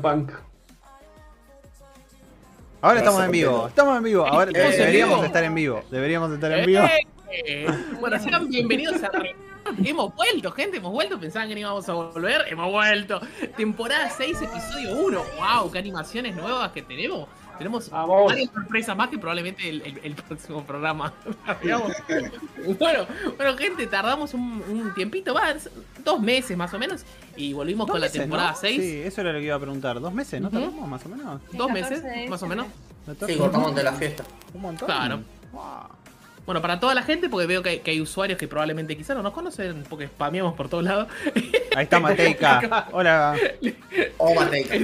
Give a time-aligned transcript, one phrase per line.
[0.00, 0.32] Punk.
[2.80, 4.26] Ahora estamos en vivo, estamos en vivo.
[4.26, 5.26] Ahora ¿Estamos en deberíamos vivo?
[5.26, 5.82] estar en vivo.
[5.90, 6.84] Deberíamos estar en vivo.
[7.30, 7.66] Eh,
[8.00, 9.10] bueno, sean bienvenidos a
[9.84, 11.18] Hemos vuelto, gente, hemos vuelto.
[11.18, 12.44] Pensaban que no íbamos a volver.
[12.48, 13.20] Hemos vuelto.
[13.56, 15.22] Temporada 6, episodio 1.
[15.38, 15.70] ¡Wow!
[15.70, 17.28] ¡Qué animaciones nuevas que tenemos!
[17.62, 18.26] Tenemos Vamos.
[18.32, 21.12] varias sorpresas más que probablemente el, el- el próximo programa.
[22.78, 23.06] Bueno,
[23.36, 25.68] bueno, gente, tardamos un, un tiempito más,
[26.04, 27.04] dos meses más o menos,
[27.36, 28.56] y volvimos con la temporada ¿no?
[28.56, 28.80] 6.
[28.80, 30.00] Sí, eso era lo que iba a preguntar.
[30.00, 30.40] ¿Dos meses?
[30.40, 31.40] ¿No tardamos más o menos?
[31.52, 32.66] Dos meses, 14 de más o menos.
[33.26, 34.24] Sí, cortamos de la fiesta.
[34.54, 34.86] Un montón.
[34.86, 35.20] Claro.
[35.52, 35.62] Wow.
[36.44, 39.16] Bueno, para toda la gente, porque veo que hay, que hay usuarios que probablemente quizás
[39.16, 41.06] no nos conocen, porque spameamos por todos lados.
[41.76, 42.88] Ahí está Mateica.
[42.92, 43.36] Hola.
[44.18, 44.74] O Mateica.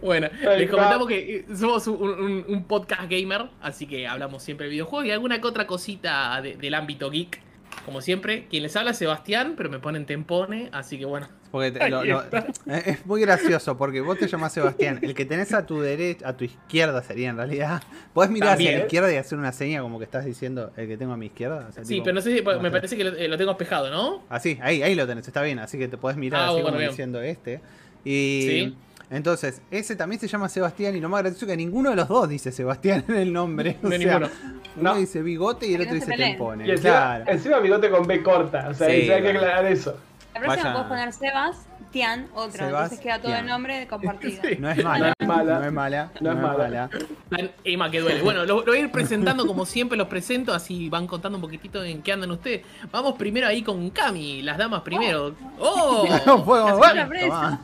[0.00, 4.42] Bueno, Ahí les comentamos que eh, somos un, un- un podcast gamer, así que hablamos
[4.42, 7.40] siempre de videojuegos y alguna que otra cosita de- del ámbito geek.
[7.84, 11.28] Como siempre, quien les habla es Sebastián, pero me ponen tempone, así que bueno.
[11.50, 12.22] Porque te- lo- lo-
[12.66, 14.98] es muy gracioso porque vos te llamás Sebastián.
[15.02, 17.82] El que tenés a tu derecha, a tu izquierda sería en realidad.
[18.12, 18.78] Podés mirar hacia También.
[18.80, 21.26] la izquierda y hacer una seña como que estás diciendo el que tengo a mi
[21.26, 21.66] izquierda.
[21.68, 23.36] O sea, Sí, tipo, pero no sé si, ¿cómo me parece que lo, eh, lo
[23.38, 24.22] tengo espejado, ¿no?
[24.28, 25.58] Así, ahí, ahí lo tenés, está bien.
[25.58, 26.90] Así que te podés mirar Ah, así bueno, como bien.
[26.90, 27.60] diciendo este.
[28.04, 28.76] Y Sí.
[29.10, 30.96] Entonces, ese también se llama Sebastián.
[30.96, 33.76] Y lo más gracioso es que ninguno de los dos dice Sebastián en el nombre.
[33.82, 34.28] O No, sea, ninguno.
[34.76, 34.96] uno No.
[34.96, 36.66] dice bigote y el otro no dice tempone.
[36.66, 37.24] Y encima, Claro.
[37.26, 38.68] encima bigote con B corta.
[38.70, 39.40] O sea, Sí, hay que bueno.
[39.40, 39.96] aclarar eso.
[40.34, 40.72] La próxima Vaya.
[40.74, 41.56] puedes poner Sebas,
[41.90, 42.52] Tian, otro.
[42.52, 43.40] Sebas, Entonces queda todo Tian.
[43.40, 44.40] el nombre compartido.
[44.48, 44.56] Sí.
[44.60, 45.06] No es mala.
[45.08, 45.58] No es mala.
[45.60, 46.10] No es mala.
[46.20, 46.90] No es mala.
[47.30, 48.22] Tan Emma que duele.
[48.22, 51.42] Bueno, lo, lo voy a ir presentando como siempre los presento, así van contando un
[51.42, 52.62] poquitito en qué andan ustedes.
[52.92, 55.34] Vamos primero ahí con Cami, las damas primero.
[55.58, 56.06] ¡Oh!
[56.26, 56.90] No puedo ¿Qué haces, mover.
[56.94, 57.00] Cami?
[57.00, 57.26] sorpresa.
[57.28, 57.60] Tomá.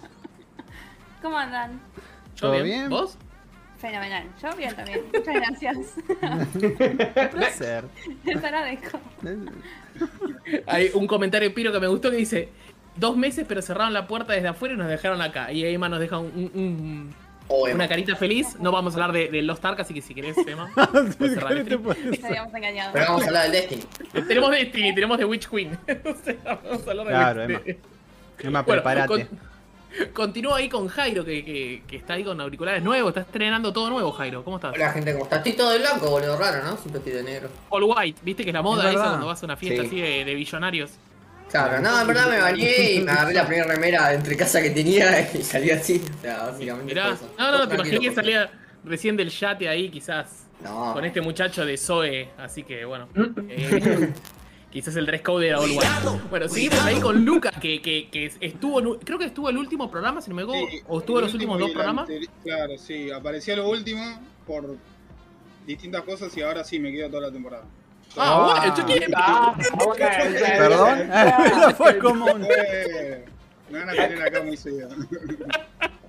[1.27, 1.81] ¿Cómo andan?
[2.37, 2.65] ¿Yo ¿Todo bien?
[2.65, 2.89] bien?
[2.89, 3.19] ¿Vos?
[3.81, 4.29] Fenomenal.
[4.41, 5.01] Yo bien también.
[5.13, 5.77] Muchas gracias.
[6.23, 7.85] Un placer.
[8.25, 9.01] Les agradezco.
[10.69, 12.49] Hay un comentario piro que me gustó que dice:
[12.95, 15.51] Dos meses, pero cerraron la puerta desde afuera y nos dejaron acá.
[15.51, 17.15] Y Emma nos deja un- un- un-
[17.49, 17.75] O Emma.
[17.75, 18.57] una carita feliz.
[18.61, 20.37] No vamos a hablar de, de Lost Ark, así que si querés,
[22.55, 22.93] engañado.
[22.93, 23.83] Pero vamos a hablar del Destiny.
[24.29, 25.77] Tenemos Destiny, tenemos de Witch Queen.
[26.05, 27.61] o sea, vamos a hablar de Claro, Emma.
[28.39, 29.09] Emma, Bueno, prepárate.
[29.09, 29.56] con-
[30.13, 33.11] Continúo ahí con Jairo, que, que- que está ahí con auriculares nuevos.
[33.11, 34.45] Está estrenando todo nuevo, Jairo.
[34.45, 34.75] ¿Cómo estás?
[34.75, 35.37] Hola gente, ¿cómo está?
[35.37, 36.77] Estoy todo de blanco, boludo, raro, ¿no?
[36.77, 37.49] Siempre estoy de negro.
[37.71, 39.87] All white, viste que es la moda Es esa cuando vas a una fiesta Sí.
[39.89, 40.91] así de, de billonarios.
[41.51, 44.71] Claro, no, en verdad me bañé y me agarré la primera remera entre casa que
[44.71, 46.03] tenía y salí así.
[46.19, 47.11] O sea, básicamente Mirá.
[47.13, 47.33] eso.
[47.39, 48.51] No, no, te imaginé que salía
[48.85, 50.45] recién del yate ahí, quizás.
[50.61, 50.93] No.
[50.95, 52.31] Con este muchacho de Zoe.
[52.39, 53.09] Así que bueno.
[53.49, 54.13] eh,
[54.77, 55.87] quizás el dress code era all white.
[56.29, 58.99] Bueno, seguimos ahí con Lucas, que, que, que estuvo.
[58.99, 60.69] Creo que estuvo el último programa, si no me equivoco.
[60.71, 62.09] Sí, o estuvo los últimos último dos programas.
[62.45, 64.03] Claro, sí, aparecía lo último
[64.47, 64.77] por
[65.67, 67.65] distintas cosas y ahora sí me quedo toda la temporada.
[68.19, 69.95] Ah, bueno, yo quiero- Ah, bueno,
[70.59, 70.99] Perdón.
[71.47, 72.43] Eso fue como un.
[72.43, 74.91] Me van a tener acá muy seguido.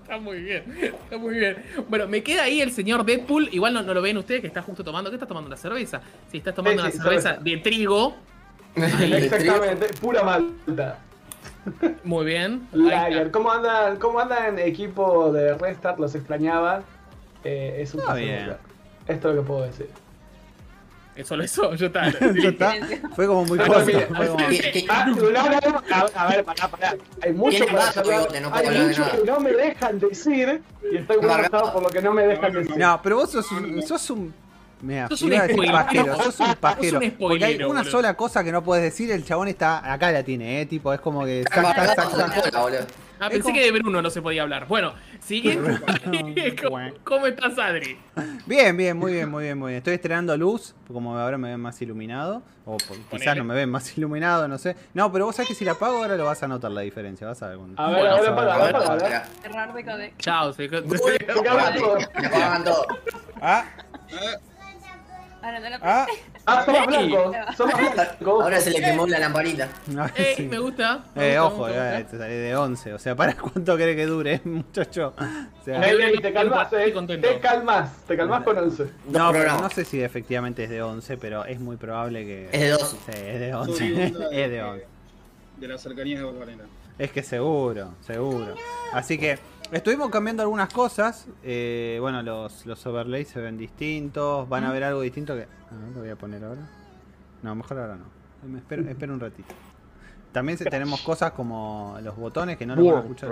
[0.01, 1.57] Está muy bien, está muy bien.
[1.89, 3.49] Bueno, me queda ahí el señor Deadpool.
[3.51, 5.09] Igual no, no lo ven ustedes que está justo tomando.
[5.09, 5.47] ¿Qué estás tomando?
[5.47, 6.01] ¿Una cerveza?
[6.31, 7.43] Si estás tomando Sí, una sí, cerveza, cerveza.
[7.43, 8.15] de trigo.
[8.83, 10.99] Exactamente, pura malta.
[12.03, 12.67] Muy bien.
[12.71, 15.99] Lager, ¿cómo andan, ¿cómo andan equipo de Restart?
[15.99, 16.83] Los extrañaba.
[17.43, 18.57] Eh, es un Está placer.
[19.07, 19.89] Esto es lo que puedo decir.
[21.15, 22.09] Es solo eso, yo está.
[22.41, 22.73] Ya está.
[23.15, 23.85] Fue como muy Ah, corto.
[23.85, 25.11] mira, fue como- ¿Qué- qué- Ah,
[26.15, 26.95] a, ver, pará, pará.
[27.23, 27.91] Hay mucho para
[28.39, 30.61] no Hay mucho que no me dejan decir.
[30.91, 32.77] Y estoy enojado por lo que no me dejan decir.
[32.77, 34.33] No, pero vos sos un.
[34.81, 35.71] Mira, Sos un spoiler.
[35.71, 36.99] pajero, sos un pajero.
[36.99, 37.83] Sos un porque hay una boludo.
[37.85, 39.91] sola cosa que no puedes decir, el chabón está.
[39.91, 41.41] Acá la tiene, eh, tipo, es como que.
[41.41, 42.87] Está sac, sac, sac.
[43.19, 44.67] Ah, pensé como- que de Bruno no se podía hablar.
[44.67, 45.79] Bueno, siguiente.
[46.63, 47.97] ¿Cómo, cómo estás, Adri?
[48.45, 49.77] Bien, bien, muy bien, muy bien, muy bien.
[49.79, 52.43] Estoy estrenando luz, como ahora me ven más iluminado.
[52.63, 54.75] O por- quizás no me ven más iluminado, no sé.
[54.93, 57.25] No, pero vos sabés que si la apago ahora lo vas a notar la diferencia,
[57.25, 57.81] vas a ver cuando.
[57.81, 60.17] A ver, Bueno, a ver, a para, ver, a ver, para, Error de codec.
[60.19, 60.53] Chao.
[60.53, 60.65] Se...
[60.65, 62.85] Apagan todo.
[63.41, 63.65] Ah,
[65.47, 66.05] Ahora no lo ah.
[66.45, 67.35] Ah, somos blancos.
[67.55, 68.43] Somos blancos.
[68.43, 69.69] Ahora se le quemó la lamparita.
[69.87, 70.43] No, Ey, sí.
[70.43, 71.05] me gusta.
[71.15, 71.99] me Eh, gusta, ojo, gusta.
[71.99, 72.93] eh, te salí de 11.
[72.93, 75.13] O sea, ¿para cuánto querés que dure, muchacho?
[75.17, 76.93] O sea, Ey, te calmas, eh.
[77.21, 77.91] Te calmas.
[78.05, 78.83] Te calmas con 11.
[78.83, 82.45] Dos no, pero no sé si efectivamente es de 11, pero es muy probable que.
[82.51, 82.85] Es de 12.
[83.05, 84.05] Sí, es de Soy 11.
[84.05, 84.85] onda es de 11.
[85.61, 86.63] De las cercanías de Barbarena.
[86.99, 88.55] Es que seguro, seguro.
[88.91, 89.37] Así que
[89.71, 91.25] estuvimos cambiando algunas cosas.
[91.43, 94.47] eh, bueno, los, los overlays se ven distintos.
[94.49, 95.41] Van a ver algo distinto que.
[95.43, 96.61] A ver, lo voy a poner ahora.
[97.43, 98.05] No, mejor ahora no.
[98.47, 99.53] Me espero, espero un ratito.
[100.31, 103.29] También tenemos cosas como los botones que no los van a escuchar.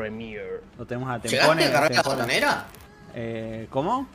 [0.77, 1.69] Lo tenemos a ¿Llegaste tempones.
[1.69, 2.65] a cargar la botonera?
[3.13, 4.07] Eh, ¿Cómo?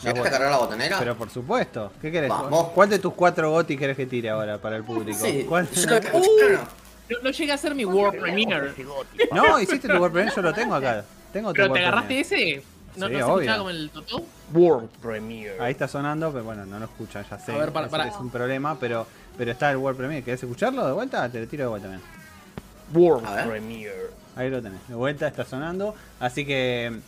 [0.00, 0.98] ¿Llegaste a cargar la botonera?
[0.98, 1.92] Pero por supuesto.
[2.00, 2.28] ¿Qué querés?
[2.28, 2.68] Vamos.
[2.68, 5.18] ¿Cuál de tus cuatro gotis querés que tire ahora para el público?
[5.18, 5.44] Sí.
[5.48, 5.64] ¿Cuál?
[5.72, 6.00] Escuché,
[6.52, 6.86] ¿no?
[7.08, 8.72] No, no llegué a hacer mi World Premiere.
[9.32, 11.04] No, hiciste tu World Premiere, yo lo tengo acá.
[11.36, 12.62] Tengo ¿Pero te agarraste ese?
[12.96, 14.24] ¿No, Sí, no se escuchaba como el Totó?
[14.54, 15.60] World Premiere.
[15.60, 17.52] Ahí está sonando, pero bueno, no lo escuchan, ya sé.
[17.52, 18.08] A ver, para- para.
[18.08, 19.06] Es un problema, pero,
[19.36, 20.24] pero está el World Premiere.
[20.24, 21.28] ¿Querés escucharlo de vuelta?
[21.28, 22.08] Te lo tiro de vuelta también.
[22.94, 23.48] World.
[23.48, 24.10] Premiere.
[24.34, 24.80] Ahí lo tenés.
[24.88, 25.94] De vuelta está sonando.
[26.20, 27.00] Así que.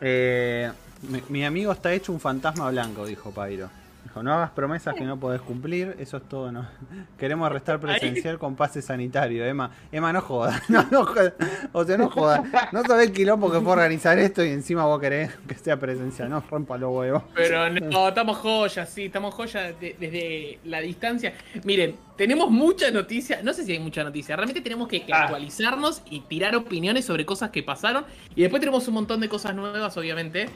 [0.00, 0.72] eh,
[1.02, 3.70] mi, mi amigo está hecho un fantasma blanco, dijo Pyro.
[4.18, 6.66] Dijo, no hagas promesas que no podés cumplir, eso es todo, ¿no?
[7.18, 9.70] Queremos restar presencial con pase sanitario, Emma.
[9.92, 11.34] Emma, no jodas, no, no jodas.
[11.72, 12.40] O sea, no jodas.
[12.72, 16.28] No sabés el quilombo que fue organizar esto y encima vos querés que sea presencial,
[16.30, 17.22] no rompa los huevos.
[17.34, 21.34] Pero no, estamos joyas, sí, estamos joyas de- desde la distancia.
[21.64, 25.24] Miren, tenemos mucha noticia, no sé si hay mucha noticia, realmente tenemos que, que Ah.
[25.24, 28.04] actualizarnos y tirar opiniones sobre cosas que pasaron.
[28.34, 30.48] Y después tenemos un montón de cosas nuevas, obviamente.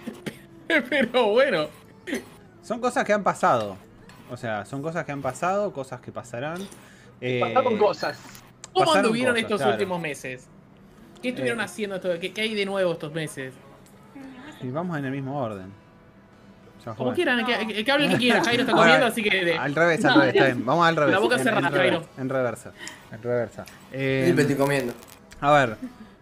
[0.90, 1.68] Pero bueno,
[2.62, 3.76] Son cosas que han pasado.
[4.30, 6.58] O sea, son cosas que han pasado, cosas que pasarán.
[7.20, 8.18] Eh, Pasaron cosas.
[8.72, 9.72] ¿cómo Pasaron anduvieron cosas, estos claro.
[9.72, 10.46] últimos meses?
[11.20, 11.64] ¿Qué estuvieron Eh.
[11.64, 11.96] haciendo?
[11.96, 12.08] Esto?
[12.20, 13.52] ¿Qué, qué hay de nuevo estos meses?
[14.62, 15.70] Y vamos en el mismo orden.
[16.84, 18.42] Ya Como quieran, que, que, que hable el que quiera.
[18.42, 19.44] Jairo está comiendo, así que.
[19.44, 20.64] de- Al revés, al No, revés, está bien.
[20.66, 21.12] Vamos al revés.
[21.14, 22.02] La boca en, cerrada, en, Jairo.
[22.18, 22.72] en reversa.
[23.12, 23.64] En reversa.
[23.92, 24.92] Eh, estoy comiendo.
[25.40, 25.76] a ver,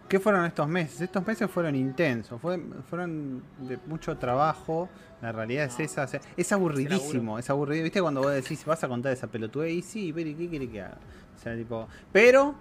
[0.07, 1.01] ¿qué fueron estos meses?
[1.01, 4.87] Estos meses fueron intensos, fue- fueron de mucho trabajo.
[5.21, 6.03] La realidad es esa.
[6.03, 7.83] o sea, es aburridísimo, es aburrido.
[7.83, 9.71] ¿Viste cuando vos decís, vas a contar esa pelotudez?
[9.71, 10.97] Y sí, pero ¿y qué quiere que haga?
[11.37, 11.87] O sea, tipo.
[12.11, 12.55] Pero,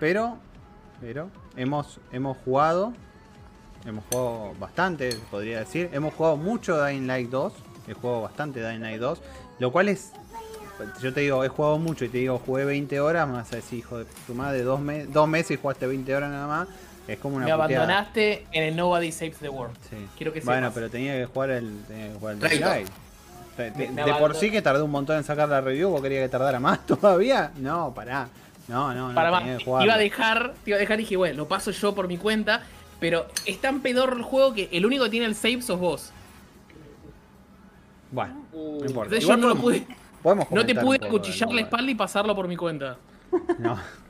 [0.00, 0.38] pero,
[1.00, 2.92] pero, hemos, hemos jugado.
[3.86, 5.90] Hemos jugado bastante, podría decir.
[5.92, 7.52] Hemos jugado mucho Dying Light 2.
[7.88, 9.20] He jugado bastante Dying Light 2.
[9.60, 10.10] Lo cual es.
[11.00, 13.28] Yo te digo, he jugado mucho y te digo, jugué 20 horas.
[13.28, 16.16] Me vas a decir, hijo de tu madre, dos, me- dos meses y jugaste 20
[16.16, 16.68] horas nada más.
[17.06, 17.82] Es como una Me puteada.
[17.84, 19.76] abandonaste en el Nobody Saves the World.
[19.90, 19.96] Sí.
[20.16, 22.40] Quiero que Bueno, pero tenía que jugar el, tenía que jugar el.
[22.40, 26.00] De, de- Me de por sí que tardé un montón en sacar la review, ¿vos
[26.02, 27.52] querías que tardara más todavía?
[27.56, 28.28] No, pará.
[28.66, 31.02] No, no, no, Para más, tenía que iba a dejar, te iba a dejar y
[31.02, 32.62] dije, bueno, lo paso yo por mi cuenta.
[33.00, 36.10] Pero es tan pedorro el juego que el único que tiene el save sos vos.
[38.10, 39.14] Bueno, Uh, no importa.
[39.16, 39.86] Entonces Igual yo no lo pude.
[40.22, 42.96] podemos No te pude un poco cuchillar del la espalda y pasarlo por mi cuenta.
[43.58, 43.78] No.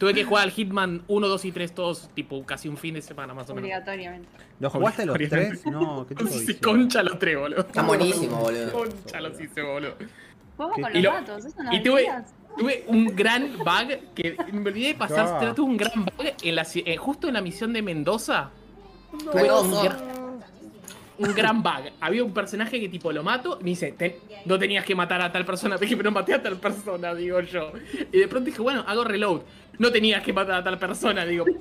[0.00, 3.02] Tuve que jugar al Hitman 1, 2 y 3 todos, tipo casi un fin de
[3.02, 3.64] semana más o menos.
[3.66, 4.28] Obligatoriamente.
[4.58, 5.66] ¿Lo jugaste los tres?
[5.66, 7.60] No, qué tipo de Sí, concha los tres, boludo.
[7.60, 8.72] Está buenísimo, boludo.
[8.72, 9.96] Concha los hice, boludo.
[9.98, 10.06] ¿Qué?
[10.56, 12.08] con Y los lo- gatos, eso no y tuve-.
[12.58, 15.54] Tuve un gran bug que me olvidé de pasar.
[15.54, 18.50] Tuve un gran bug en la, eh, justo en la misión de Mendoza.
[19.18, 19.62] Tuve Mendoza.
[19.62, 19.98] un, gran,
[21.20, 21.90] un gran bug.
[22.00, 23.58] Había un personaje que tipo lo mato.
[23.62, 24.14] Me dice, "Ten-
[24.46, 25.76] no tenías que matar a tal persona.
[25.80, 27.72] Dije, pero maté a tal persona, digo yo.
[28.12, 29.42] Y de pronto dije, bueno, hago reload.
[29.78, 31.44] No tenías que matar a tal persona, digo.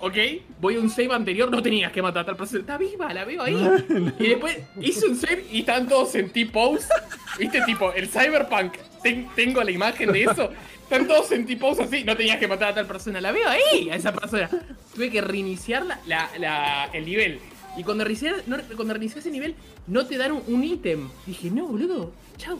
[0.00, 0.14] Ok,
[0.60, 2.60] voy a un save anterior, no tenías que matar a tal persona.
[2.60, 3.56] Está viva, la veo ahí.
[4.20, 6.86] Y después hice un save y están todos en T-pose.
[7.36, 7.60] ¿Viste?
[7.62, 8.74] Tipo, el Cyberpunk.
[9.02, 10.50] ten- tengo la imagen de eso.
[10.84, 12.04] Están todos en T-pose así.
[12.04, 13.20] No tenías que matar a tal persona.
[13.20, 14.48] La veo ahí, a esa persona.
[14.94, 17.40] Tuve que reiniciar la, la- la- el nivel.
[17.76, 19.54] Y cuando reinicié, no, cuando reinicié ese nivel,
[19.86, 21.08] no te dan un- ítem.
[21.26, 22.58] Dije, no, boludo, chau.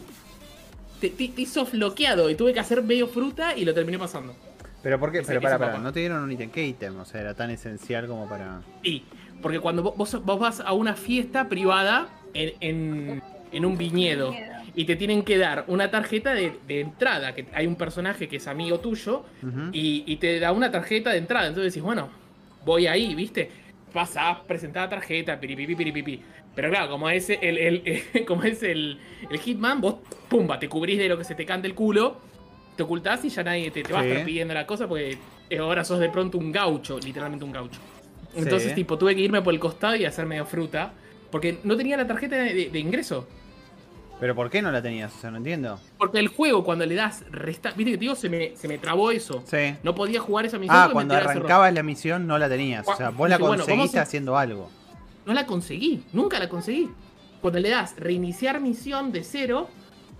[1.01, 4.35] Te, te, te hizo bloqueado y tuve que hacer medio fruta y lo terminé pasando.
[4.83, 5.19] Pero ¿por qué?
[5.19, 6.49] Ese- Pero para, no te dieron un ítem.
[6.49, 6.97] ¿Qué ítem?
[6.99, 8.61] O sea, era tan esencial como para.
[8.83, 9.03] Sí,
[9.41, 14.33] porque cuando vos, vos- vas a una fiesta privada en, en- en un viñedo
[14.75, 18.37] y te tienen que dar una tarjeta de, de entrada, que hay un personaje que
[18.37, 19.23] es amigo tuyo
[19.73, 21.47] y, y te da una tarjeta de entrada.
[21.47, 22.09] Entonces decís, bueno,
[22.63, 23.49] voy ahí, ¿viste?
[23.93, 26.21] Pasás, presentás la tarjeta, piripipi, piripipi.
[26.55, 29.95] Pero claro, como es el, el- como es el, el Hitman, vos,
[30.27, 32.17] pumba, te cubrís de lo que se te cante el culo,
[32.75, 35.17] te ocultás y ya nadie te, te va a estar pidiendo la cosa porque
[35.59, 37.79] ahora sos de pronto un gaucho, literalmente un gaucho.
[38.35, 38.75] Entonces, Sí.
[38.75, 40.93] tipo, tuve que irme por el costado y hacer medio fruta.
[41.31, 43.27] Porque no tenía la tarjeta de, de- de ingreso.
[44.19, 45.15] ¿Pero por qué no la tenías?
[45.15, 45.79] O sea, no entiendo.
[45.97, 47.71] Porque el juego, cuando le das resta.
[47.71, 49.43] Viste que te digo, se me, se me trabó eso.
[49.49, 49.75] Sí.
[49.83, 50.75] No podía jugar esa misión.
[50.77, 52.85] Ah, cuando arrancabas la misión no la tenías.
[52.87, 54.69] O sea, vos la bueno, conseguiste a- haciendo algo.
[55.25, 56.03] No la conseguí.
[56.11, 56.89] Nunca la conseguí.
[57.41, 59.69] Cuando le das reiniciar misión de cero,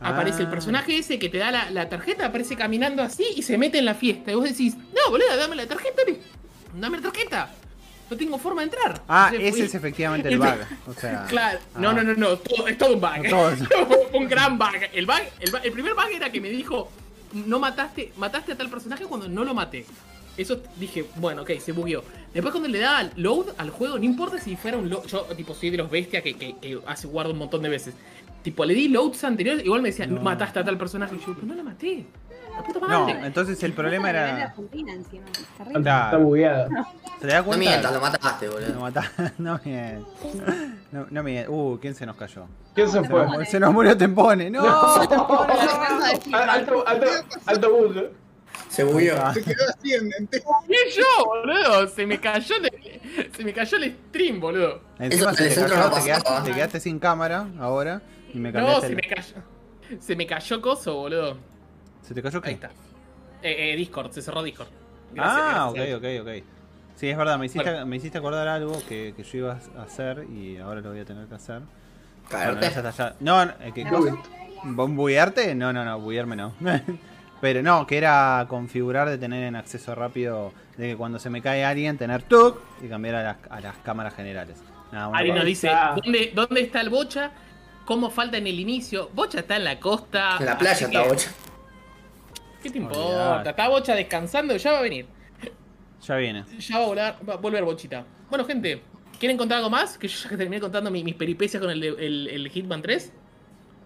[0.02, 0.10] Ah.
[0.12, 3.58] aparece el personaje ese que te da la, la tarjeta, aparece caminando así y se
[3.58, 4.32] mete en la fiesta.
[4.32, 6.04] Y vos decís, no, boludo, dame la tarjeta.
[6.74, 7.50] Dame la tarjeta.
[8.10, 9.02] No tengo forma de entrar.
[9.08, 10.48] Ah, Entonces ese fui- es efectivamente el bug.
[10.88, 11.26] O sea.
[11.28, 11.94] Claro, no, ah.
[11.94, 13.10] no, no, no, todo- es todo un bug.
[13.30, 14.68] Todo un gran bug.
[14.94, 16.92] El, bug, el bug- el primer bug era que me dijo,
[17.34, 19.86] no mataste, mataste a tal personaje cuando no lo maté.
[20.38, 22.04] Eso dije, bueno, ok, se bugueó.
[22.34, 25.54] Después cuando le daba load al juego, no importa si fuera un load, yo tipo
[25.54, 27.94] soy de los bestias que, que, que hace guardo un montón de veces.
[28.42, 30.22] Tipo, le di loads anteriores, igual me decía, No.
[30.22, 31.14] mataste a tal personaje.
[31.16, 32.06] Y yo, pero no la maté.
[32.60, 33.26] La puta No, madre.
[33.26, 34.44] entonces el problema era.
[34.46, 35.26] Argentina encima.
[35.58, 35.80] Terrible.
[35.80, 36.70] Está bugueado.
[37.22, 37.58] ¿Se da No cuenta?
[37.70, 38.80] mientas, lo mataste, No boludo.
[38.80, 40.08] mata- No mientas.
[40.92, 41.50] No, no mientas.
[41.54, 42.46] Uh, ¿quién se nos cayó?
[42.76, 43.26] ¿Quién se Se fue?
[43.26, 44.50] nos, se nos murió Tempone.
[44.50, 45.54] No, Tempone.
[45.54, 46.50] De Hitman.
[46.50, 47.08] Alto, alto,
[47.46, 47.96] alto bug.
[48.70, 49.16] Se bugueó.
[49.24, 49.34] Ah.
[49.34, 51.88] Se quedó así en, en te- ¿Qué yo, boludo?
[51.88, 54.82] Se me cayó el, se me cayó el stream, boludo.
[55.00, 58.02] Encima Eso se te, cayó, no te, quedaste, te quedaste sin cámara ahora
[58.34, 59.36] y me No, cambiaste se el- me cayó.
[60.00, 61.38] Se me cayó coso, boludo.
[62.10, 62.50] ¿Se te cayó qué?
[62.50, 62.72] Ahí está.
[63.44, 64.68] Eh, eh, Discord, se cerró Discord.
[65.14, 65.96] Gracias, ah, gracias.
[65.96, 66.44] ok, ok, ok.
[66.96, 67.86] Sí, es verdad, me hiciste, Bueno.
[67.86, 71.06] me hiciste acordar algo que, que yo iba a hacer y ahora lo voy a
[71.06, 71.62] tener que hacer.
[72.32, 74.10] Bueno, está ya- No, no, eh, ¿qué Do cosa?
[74.16, 74.20] it.
[74.64, 75.54] ¿Vos ¿Buguearte?
[75.54, 76.54] No, no, no, buguearme no.
[77.42, 81.44] Pero no, que era configurar de tener en acceso rápido, de que cuando se me
[81.44, 84.58] cae alguien, tener tuk y cambiar a las, a las cámaras generales.
[84.92, 85.96] Nada, Ari nos dice, Ah.
[86.04, 87.32] ¿dónde, ¿dónde está el Bocha?
[87.86, 89.10] ¿Cómo falta en el inicio?
[89.14, 90.38] Bocha está en la costa.
[90.40, 91.32] En la playa está que, bocha.
[92.62, 93.00] ¿Qué te importa?
[93.00, 93.50] Olvidate.
[93.50, 95.06] Está Bocha descansando, ya va a venir.
[96.06, 96.46] Ya viene.
[96.60, 98.04] Ya va a, volar, va a volver Bochita.
[98.30, 98.82] Bueno, gente,
[99.20, 99.98] ¿quieren contar algo más?
[99.98, 103.12] Que yo ya terminé contando mi- mis peripecias con el, el, el Hitman 3.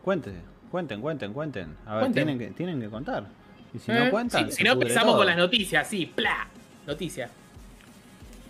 [0.04, 0.32] Cuente,
[0.70, 1.76] cuenten, cuenten, cuenten.
[1.86, 2.26] A ver, Cuenten.
[2.28, 3.26] tienen que, tienen que contar.
[3.74, 3.96] Y si ¿Eh?
[4.00, 5.18] no cuentan, Sí, se si no, empezamos todo.
[5.18, 6.48] con las noticias, sí, ¡pla!
[6.86, 7.32] Noticias.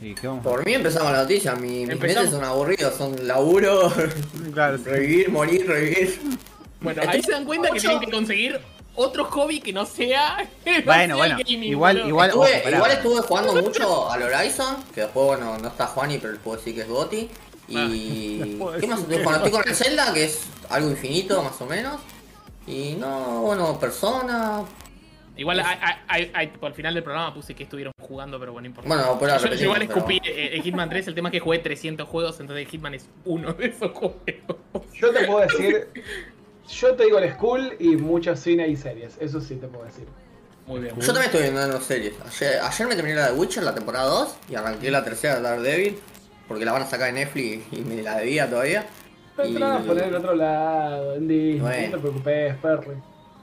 [0.02, 1.56] ¿Y qué vamos a Por mí empezamos la noticia.
[1.56, 2.94] Mi- mis meses son aburridos.
[2.96, 3.94] Son laburo,
[4.54, 4.84] Claro, sí.
[4.86, 6.20] revivir, morir, revivir.
[6.82, 8.60] Bueno, ahí se dan cuenta que tienen que conseguir
[8.96, 10.38] otro hobby que no sea.
[10.66, 12.10] no Bueno, sea bueno, el gaming, igual- boludo.
[12.10, 16.18] igual- Estuve- ojo, igual estuve jugando mucho al Horizon, que después, bueno, no está Juani,
[16.20, 17.30] pero puedo decir que es Goti.
[17.68, 18.56] Y.
[18.60, 19.46] Puedo ¿Qué más estoy que jugando?
[19.46, 22.00] Estoy con el Zelda, que es algo infinito, más o menos.
[22.68, 24.64] Y no, bueno, persona.
[25.36, 25.64] Igual
[26.52, 28.88] tipo, al final del programa puse que estuvieron jugando, pero bueno, no importa.
[28.88, 31.32] Bueno, pues yo, ahora yo igual repetimos, escupí eh, el Hitman 3, el tema es
[31.34, 34.16] que jugué 300 juegos, entonces el Hitman es uno de esos juegos.
[34.94, 35.88] Yo te puedo decir,
[36.70, 40.06] yo te digo el school y mucho cine y series, eso sí te puedo decir.
[40.66, 40.96] Muy bien.
[40.96, 42.14] Yo también estoy viendo series.
[42.26, 45.42] Ayer, ayer me terminé la de Witcher, la temporada 2, y arranqué la tercera de
[45.42, 45.98] Daredevil,
[46.48, 48.86] porque la van a sacar en Netflix y me la debía todavía.
[49.36, 51.86] Pero te la van a poner en otro lado, en Disney, Bueno.
[51.88, 52.96] no te preocupes, Perry.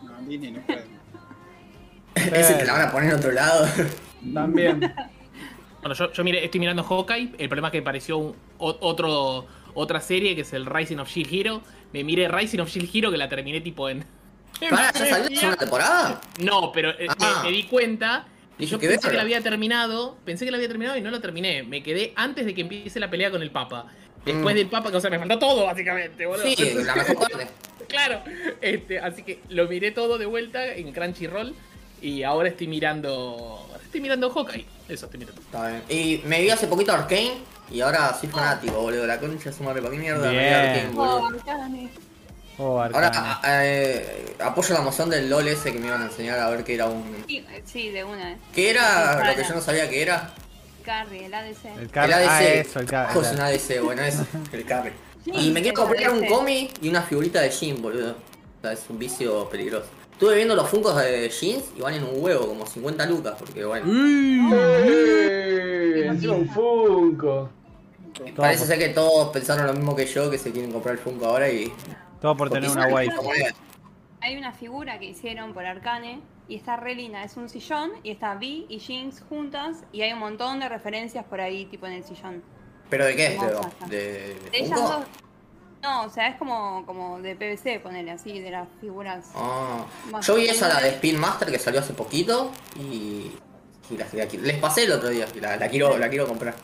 [0.03, 0.85] No, Disney no puede.
[2.41, 3.67] Ese te la van a poner en otro lado.
[4.35, 4.93] También.
[5.83, 7.33] Bueno, yo, yo miré- estoy mirando Hawkeye.
[7.39, 11.33] El problema es que pareció un- otro, otra serie que es el Rising of Shield
[11.33, 11.63] Hero.
[11.93, 14.05] Me miré Rising of Shield Hero que la terminé tipo en.
[14.71, 16.21] ¿Para, ya salió la segunda temporada?
[16.39, 17.41] No, pero eh, Ah.
[17.45, 18.27] me, me di cuenta.
[18.59, 20.19] Y yo pensé que la había terminado.
[20.25, 21.63] Pensé que la había terminado y no la terminé.
[21.63, 23.87] Me quedé antes de que empiece la pelea con el Papa.
[24.25, 24.59] Después Mm.
[24.59, 26.45] del Papa, que, o sea, me faltó todo, básicamente, boludo.
[26.45, 27.47] Sí, la mejor parte.
[27.89, 28.21] Claro,
[28.61, 31.55] este, así que lo miré todo de vuelta en Crunchyroll
[32.03, 35.41] y ahora estoy mirando, ahora estoy mirando Hawkeye, eso estoy mirando.
[35.41, 35.83] Está bien.
[35.89, 37.33] Y me vi hace poquito Arkane
[37.71, 39.07] y ahora soy fanático, boludo.
[39.07, 40.91] La concha su madre, ¿para qué mierda Bien.
[40.97, 41.27] Oh, boludo?
[41.39, 41.91] Arcane.
[42.59, 43.39] Oh, Ahora Arcane.
[43.47, 46.75] eh, apoyo la moción del LOL ese que me iban a enseñar a ver qué
[46.75, 47.03] era un.
[47.27, 48.37] Sí, eh, sí, de una.
[48.55, 50.31] ¿Qué era lo que yo no sabía que era?
[50.85, 51.65] Carry, el ADC.
[51.77, 52.27] el El car- ADC.
[52.29, 54.17] Ah, eso, el car- Ojo, es un ADC, bueno, es
[54.53, 54.93] el carry.
[55.25, 56.29] Sí, Y me quiero el comprar un ADC.
[56.31, 58.13] cómic y una figurita de Jin, boludo.
[58.13, 59.87] O sea, es un vicio peligroso.
[60.13, 63.87] Estuve viendo los funcos de jeans y valen un huevo, como 50 lucas, porque bueno.
[64.55, 66.05] ¡Eh!
[66.09, 67.49] Encima un Funko.
[68.37, 71.27] Parece ser que todos pensaron lo mismo que yo, que se quieren comprar el Funko
[71.27, 71.73] ahora y.
[72.21, 73.15] Todo por tener una wife.
[74.21, 77.25] Hay una figura que hicieron por Arcane y está re linda.
[77.25, 81.25] Es un sillón y está Vi y Jinx juntas y hay un montón de referencias
[81.25, 82.43] por ahí, tipo en el sillón.
[82.91, 83.41] ¿Pero de qué es?
[83.41, 84.01] ¿De, de,
[84.35, 85.05] de ellas dos.
[85.83, 89.31] No, o sea, es como, como de PVC, ponele así, de las figuras.
[89.35, 89.87] Ah.
[90.21, 90.91] Yo vi esa, la de.
[90.91, 93.33] Spin Master que salió hace poquito y.
[93.91, 96.55] y la, la- les pasé el otro día y la, la quiero, la quiero comprar.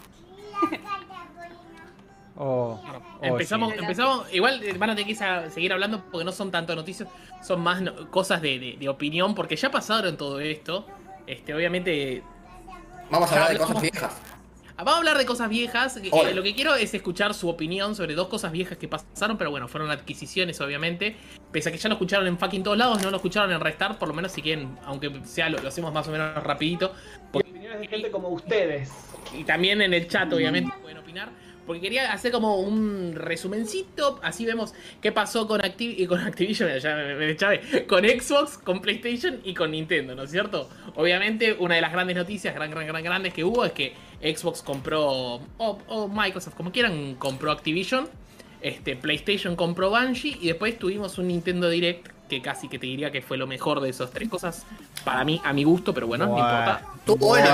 [2.39, 2.79] Oh,
[3.21, 3.79] oh, empezamos, sí.
[3.81, 7.09] empezamos, igual eh, van a tener que seguir hablando porque no son tanto noticias,
[7.43, 10.87] son más no- cosas de, de- de opinión, porque ya pasaron todo esto.
[11.27, 12.23] Este, obviamente,
[13.11, 14.13] Vamos a hablar de cosas viejas.
[14.79, 15.97] Ah, Vamos a hablar de cosas viejas.
[15.97, 19.51] eh, lo que quiero es escuchar su opinión sobre dos cosas viejas que pasaron, pero
[19.51, 21.17] bueno, fueron adquisiciones, obviamente.
[21.51, 23.97] Pese a que ya lo escucharon en fucking todos lados, no lo escucharon en Restart,
[23.99, 26.93] por lo menos si quieren, aunque sea lo, lo hacemos más o menos rapidito.
[27.33, 28.91] Y opiniones de gente como ustedes.
[29.33, 31.31] Y también en el chat, obviamente, pueden opinar.
[31.67, 36.71] Porque quería hacer como un resumencito, así vemos qué pasó con, Activ y con Activision,
[36.81, 40.69] ya me, me chavé, con Xbox, con PlayStation y con Nintendo, ¿no es cierto?
[40.95, 44.63] Obviamente, una de las grandes noticias, gran, gran, gran, grandes que hubo es que Xbox
[44.63, 48.09] compró, o, o Microsoft, como quieran, compró Activision,
[48.61, 53.13] este, PlayStation compró Bungie y después tuvimos un Nintendo Direct que casi que te diría
[53.13, 54.67] que fue lo mejor de esas tres cosas,
[55.05, 56.83] para mí, a mi gusto, pero bueno, no importa.
[56.99, 57.49] Estuvo bueno,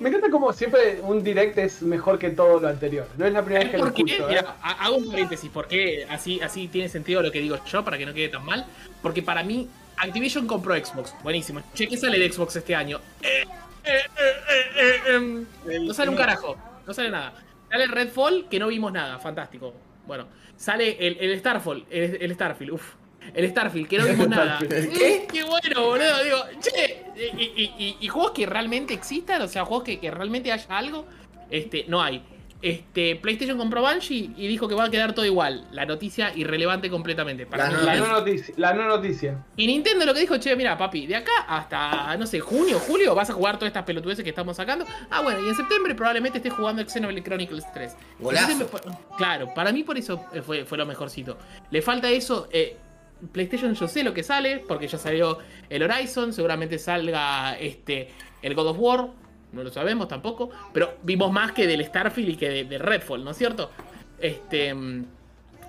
[0.00, 3.06] Me encanta como siempre un direct es mejor que todo lo anterior.
[3.16, 4.24] No es la primera vez que lo escucho.
[4.24, 4.26] ¿eh?
[4.28, 8.04] Mira, hago un paréntesis, porque así, así tiene sentido lo que digo yo, para que
[8.06, 8.66] no quede tan mal.
[9.02, 11.14] Porque para mí, Activision compró Xbox.
[11.22, 11.62] Buenísimo.
[11.74, 13.00] Che, ¿qué sale de Xbox este año?
[13.22, 13.44] Eh,
[13.84, 14.32] eh, eh,
[14.76, 15.46] eh, eh, em.
[15.86, 16.56] no sale un carajo.
[16.86, 17.32] No sale nada.
[17.70, 19.18] Sale Redfall, que no vimos nada.
[19.18, 19.72] Fantástico.
[20.06, 22.94] Bueno, sale el, el Starfall, el, el Starfield, uff.
[23.32, 24.58] El Starfield, que no vimos nada.
[24.58, 25.24] ¿Qué?
[25.26, 26.24] Mm, Qué bueno, boludo.
[26.24, 30.10] Digo, che, y, y- y- y juegos que realmente existan, o sea, juegos que, que
[30.10, 31.06] realmente haya algo,
[31.50, 32.22] este, no hay.
[32.62, 35.66] Este, PlayStation compró Banshee y dijo que va a quedar todo igual.
[35.70, 37.44] La noticia irrelevante completamente.
[37.44, 38.54] Para La no- La la- no noticia.
[38.56, 39.44] La no noticia.
[39.54, 43.14] y Nintendo lo que dijo, che, mira, papi, de acá hasta, no sé, junio, julio,
[43.14, 44.86] vas a jugar todas estas pelotudeces que estamos sacando.
[45.10, 47.96] Ah, bueno, y en septiembre probablemente estés jugando Xenoblade Chronicles 3.
[48.18, 48.52] Golazo.
[48.52, 48.80] Entonces,
[49.18, 51.36] claro, para mí por eso eh, fue, fue lo mejorcito.
[51.70, 52.48] Le falta eso.
[52.50, 52.78] eh,
[53.32, 55.38] PlayStation yo sé lo que sale, porque ya salió
[55.68, 58.08] el Horizon, seguramente salga este
[58.42, 59.08] el God of War,
[59.54, 63.30] no lo sabemos tampoco, pero vimos más que del Starfield y que de, Redfall, ¿no
[63.30, 63.70] es cierto?
[64.18, 64.68] Este...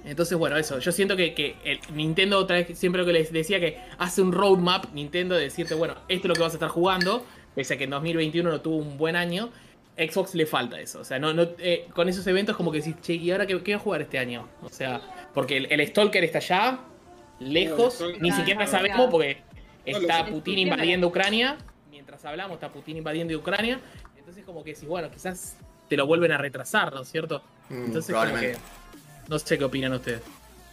[0.05, 0.79] entonces, bueno, eso.
[0.79, 1.55] Yo siento que, que
[1.93, 5.73] Nintendo, otra vez, siempre lo que les decía, que hace un roadmap, Nintendo, de decirte,
[5.75, 8.61] bueno, esto es lo que vas a estar jugando, pese a que en 2021 no
[8.61, 9.49] tuvo un buen año.
[9.97, 10.99] Xbox le falta eso.
[10.99, 13.53] O sea, no, no, eh, con esos eventos como que decís, che, ¿y ahora qué,
[13.63, 14.49] qué voy a jugar este año?
[14.61, 14.99] O sea,
[15.33, 16.79] porque el, el Stalker está allá,
[17.39, 19.41] lejos, No, ni siquiera no, sabemos porque
[19.85, 21.57] está Putin invadiendo Ucrania.
[21.89, 23.79] Mientras hablamos, está Putin invadiendo Ucrania.
[24.17, 27.41] Entonces como que decís, bueno, quizás te lo vuelven a retrasar, ¿no es cierto?
[27.69, 28.29] Mm, Entonces como que...
[28.31, 28.59] probablemente.
[29.27, 30.21] No sé qué opinan ustedes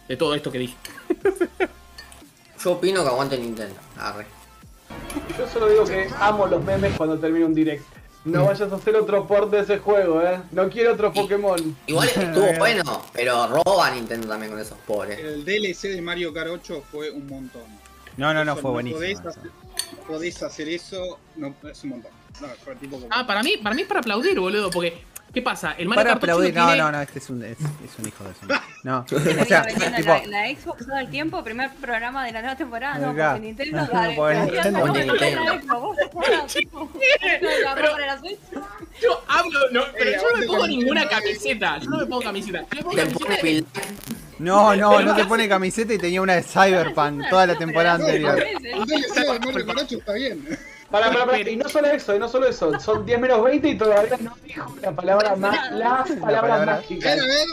[0.07, 0.75] de todo esto que dije.
[2.63, 3.75] Yo opino que aguante Nintendo.
[3.97, 4.25] Arre.
[5.37, 7.83] Yo solo digo que amo los memes cuando termina un direct.
[8.25, 10.39] No vayas a hacer otro port de ese juego, eh.
[10.51, 11.75] No quiero otro Pokémon.
[11.87, 15.19] Igual estuvo bueno, pero roba Nintendo también con esos pobres.
[15.19, 17.63] El DLC de Mario Kart 8 fue un montón.
[18.15, 18.99] No, no, no, Eso fue buenísimo.
[18.99, 19.51] Podés hacer,
[20.07, 22.11] podés hacer eso, no, es un montón.
[22.41, 23.07] No, fue tipo como...
[23.11, 25.03] Ah, para mí, para mí es para aplaudir, boludo, porque
[25.33, 25.73] ¿qué pasa?
[25.77, 27.99] El Mario Para Kart 8 aplaudir, no, tiene- no, no, este es un, es, es
[27.99, 28.45] un hijo de su.
[28.83, 32.55] No, o sea, tipo, la, la Xbox todo el tiempo, primer programa de la nueva
[32.57, 35.95] temporada, no, porque Nintendo No, Nintendo- no, no.
[39.01, 41.07] Yo hablo, no, pero Eh, yo no me pongo ninguna eh.
[41.09, 41.77] camiseta.
[41.79, 42.65] Yo no me pongo camiseta.
[42.75, 43.27] Yo me pongo
[44.39, 48.05] no, no, no te pone camiseta y tenía una de Cyberpunk toda la temporada No,
[48.05, 48.35] anterior.
[49.65, 50.45] Kart 8 está bien.
[50.93, 51.49] Para, para, para.
[51.49, 52.79] Y no solo eso, y no solo eso.
[52.79, 56.59] Son 10 menos 20 y todavía no dijo la palabra más, las palabras palabra- A
[56.59, 57.11] ver, mágicas.
[57.19, 57.47] a ver,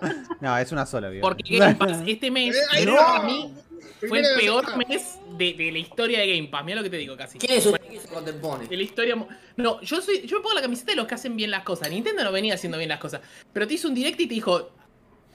[0.00, 0.16] a ver.
[0.40, 1.10] No, es una sola.
[1.20, 3.52] Porque Game Pass este mes, Eh, no, para mí,
[4.08, 6.64] fue el peor mes de, de la historia de Game Pass.
[6.64, 7.36] Mira lo que te digo casi.
[7.38, 8.66] ¿Quién es usted que se contempone?
[8.68, 9.16] De la historia.
[9.56, 10.22] No, yo soy.
[10.24, 11.90] Yo me pongo la camiseta de los que hacen bien las cosas.
[11.90, 13.20] Nintendo no venía haciendo bien las cosas.
[13.52, 14.70] Pero te hizo un direct y te dijo.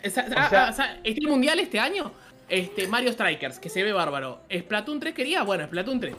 [0.02, 2.12] ¿Este mundial este año?
[2.48, 4.42] Este, Mario Strikers, que se ve bárbaro.
[4.50, 5.44] ¿Splatoon 3 quería?
[5.44, 6.16] Bueno, Splatoon 3.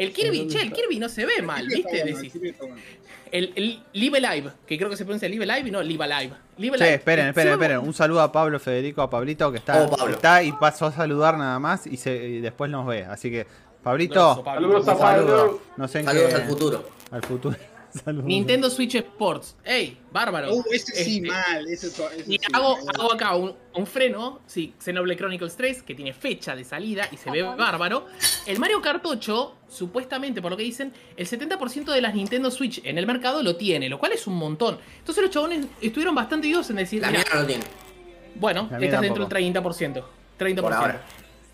[0.00, 2.16] El Kirby, che, el Kirby no se ve mal, ¿viste?
[2.16, 2.32] sí.
[3.30, 6.34] El, el Live Alive, que creo que se pronuncia Live Alive y no Live Alive.
[6.58, 6.94] Live Che, Alive.
[6.96, 7.78] esperen, esperen, esperen.
[7.78, 10.14] Un saludo a Pablo Federico, a Pablito, que está, Oh, Pablo.
[10.14, 13.04] está y pasó a saludar nada más y, se, y después nos ve.
[13.04, 13.46] Así que,
[13.84, 14.68] Pablito, Grosso, Pablo.
[14.82, 14.98] Saludos a.
[14.98, 15.60] Pablo.
[15.76, 16.34] No sé Saludos qué.
[16.34, 16.84] al futuro.
[17.12, 17.56] Al futuro.
[18.04, 18.26] Saludos.
[18.26, 19.56] Nintendo Switch Sports.
[19.64, 19.98] ¡Ey!
[20.12, 20.54] Bárbaro.
[20.54, 21.66] Uh, ese sí, Este, mal.
[21.68, 22.94] Ese, ese Y sí, hago, mal.
[22.98, 27.16] hago acá un, un freno, sí, Xenoblade Chronicles 3, que tiene fecha de salida y
[27.16, 28.06] se ve bárbaro.
[28.46, 32.80] El Mario Kart 8, supuestamente, por lo que dicen, el 70% de las Nintendo Switch
[32.84, 34.78] en el mercado lo tiene, lo cual es un montón.
[34.98, 37.64] Entonces los chabones estuvieron bastante vivos en decir, La "Mirá, mía no lo tiene.
[38.36, 40.04] bueno, estás dentro del 30%.
[40.38, 40.60] 30%.
[40.62, 41.02] Por ahora.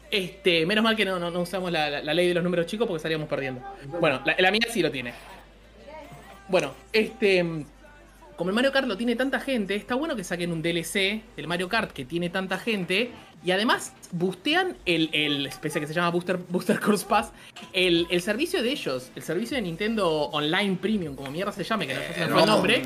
[0.08, 2.66] Este, menos mal que no, no- no usamos la, la- la ley de los números
[2.66, 3.60] chicos porque estaríamos perdiendo.
[4.00, 5.12] Bueno, la, la mía sí lo tiene.
[6.48, 7.44] Bueno, este.
[8.36, 11.46] Como el Mario Kart lo tiene tanta gente, está bueno que saquen un DLC del
[11.46, 13.10] Mario Kart que tiene tanta gente.
[13.42, 17.30] Y además, bustean el, el especie que se llama Booster, Booster Course Pass,
[17.72, 21.86] el, el servicio de ellos, el servicio de Nintendo Online Premium, como mierda se llame,
[21.86, 22.82] que no sé Eh, el nombre.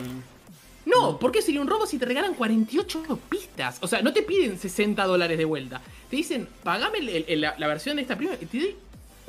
[0.87, 3.79] No, ¿por qué sería un robo si te regalan 48 pistas?
[3.81, 5.81] O sea, no te piden 60 dólares de vuelta.
[6.09, 8.77] Te dicen, pagame el- el- la, la versión de esta primera y te doy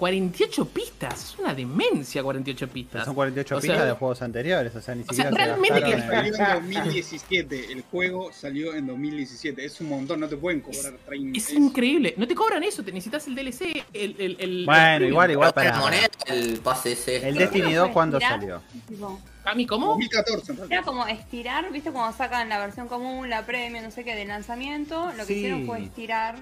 [0.01, 1.13] 48 pistas.
[1.33, 3.05] Es una demencia 48 pistas.
[3.05, 5.35] Son 48 O sea, pistas de juegos anteriores, o sea, ni o sea, siquiera se
[5.59, 7.71] realmente que- en- Salió en 2017.
[7.71, 9.63] El juego salió en 2017.
[9.63, 10.19] Es un montón.
[10.19, 11.37] No te pueden cobrar 30.
[11.37, 12.15] Es increíble.
[12.17, 14.15] No te cobran eso, te necesitas el DLC, el...
[14.17, 15.77] el, el Bueno, el igual, igual para.
[15.77, 17.27] moneda el pase ese.
[17.29, 18.59] El Destiny 2, ¿cuándo salió?
[19.45, 19.89] ¿A mí cómo?
[19.89, 20.79] 2014 en realidad.
[20.79, 21.91] Era como estirar, ¿viste?
[21.91, 25.33] Cuando sacan la versión común, la premium, no sé qué, de lanzamiento, lo que Sí.
[25.35, 26.37] hicieron fue estirar.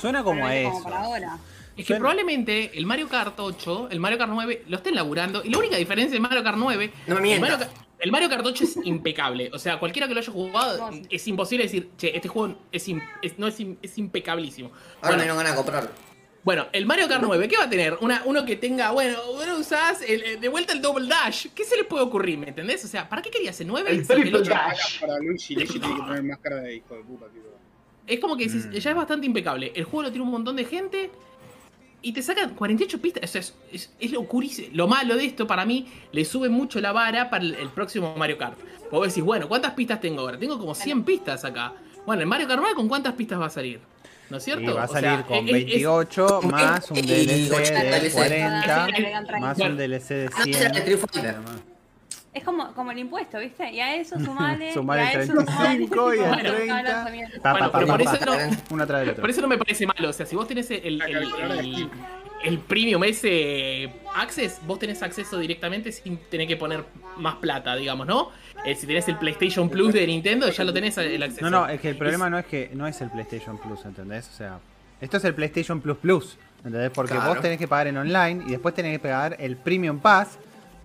[0.00, 0.70] Suena como a eso.
[0.70, 1.38] Como para ahora.
[1.76, 5.42] Es que Suena- probablemente el Mario Kart 8, el Mario Kart 9, lo estén laburando.
[5.44, 6.92] Y la única diferencia del Mario Kart 9.
[7.06, 7.40] No me el.
[7.40, 9.50] Mario, Kart- el Mario Kart 8 es impecable.
[9.54, 13.02] O sea, cualquiera que lo haya jugado, es imposible decir, che, este juego es, im-
[13.22, 14.68] es- no es, es impecablísimo.
[14.68, 15.90] Ahora Bueno, me dieron ganas de comprarlo.
[16.44, 17.96] bueno, el Mario Kart 9, ¿qué va a tener?
[18.02, 21.46] Una, uno que tenga, bueno, bueno, usás el- el- de vuelta el Double Dash.
[21.54, 22.36] ¿Qué se le puede ocurrir?
[22.36, 22.84] ¿Me entendés?
[22.84, 23.90] O sea, ¿para qué querías el 9?
[23.90, 25.00] El el triple 8 dash.
[25.00, 27.46] Para Luigi, Luigi tiene que poner más cara de hijo de puta, tipo.
[28.04, 28.70] Es como que Mm.
[28.72, 29.70] ya es bastante impecable.
[29.76, 31.08] El juego lo tiene un montón de gente
[32.02, 33.24] y te sacan 48 pistas.
[33.24, 34.68] O sea, es, es, es locurísimo.
[34.72, 38.14] Lo malo de esto, para mí, le sube mucho la vara para el, el próximo
[38.16, 38.58] Mario Kart.
[38.90, 40.38] Vos decís, bueno, ¿cuántas pistas tengo ahora?
[40.38, 41.72] Tengo como 100 pistas acá.
[42.04, 43.80] Bueno, el Mario Kart 9, ¿con cuántas pistas va a salir?
[44.28, 44.62] ¿No es cierto?
[44.62, 48.00] Y va a O sea, salir con es- es- 28 más un DLC 80 de
[48.00, 48.12] DLC.
[48.14, 51.71] 40 Le agregan más un DLC de 100.
[52.34, 53.70] Es como, como el impuesto, ¿viste?
[53.72, 54.72] Y a eso sumale.
[54.74, 56.52] Sumale y a eso 35 y al Bueno.
[56.54, 57.02] 30.
[57.02, 58.46] Bueno, Pa, Bueno, pa, pero pa, por pa, eso pa.
[58.46, 59.20] no- Uno tras del otro.
[59.20, 60.08] Por eso no me parece malo.
[60.08, 61.88] O sea, si vos tenés el, el,
[62.44, 66.84] el- premium ese Access, vos tenés acceso directamente sin tener que poner
[67.16, 68.30] más plata, digamos, ¿no?
[68.64, 71.48] Eh, si tenés el PlayStation Plus de Nintendo, ya lo tenés el acceso.
[71.48, 74.28] No, no, es que el problema no es que no es el PlayStation Plus, ¿entendés?
[74.28, 74.58] O sea,
[75.00, 76.90] esto es el PlayStation Plus Plus, ¿entendés?
[76.90, 77.28] Porque Claro.
[77.34, 80.38] vos tenés que pagar en online y después tenés que pagar el Premium Pass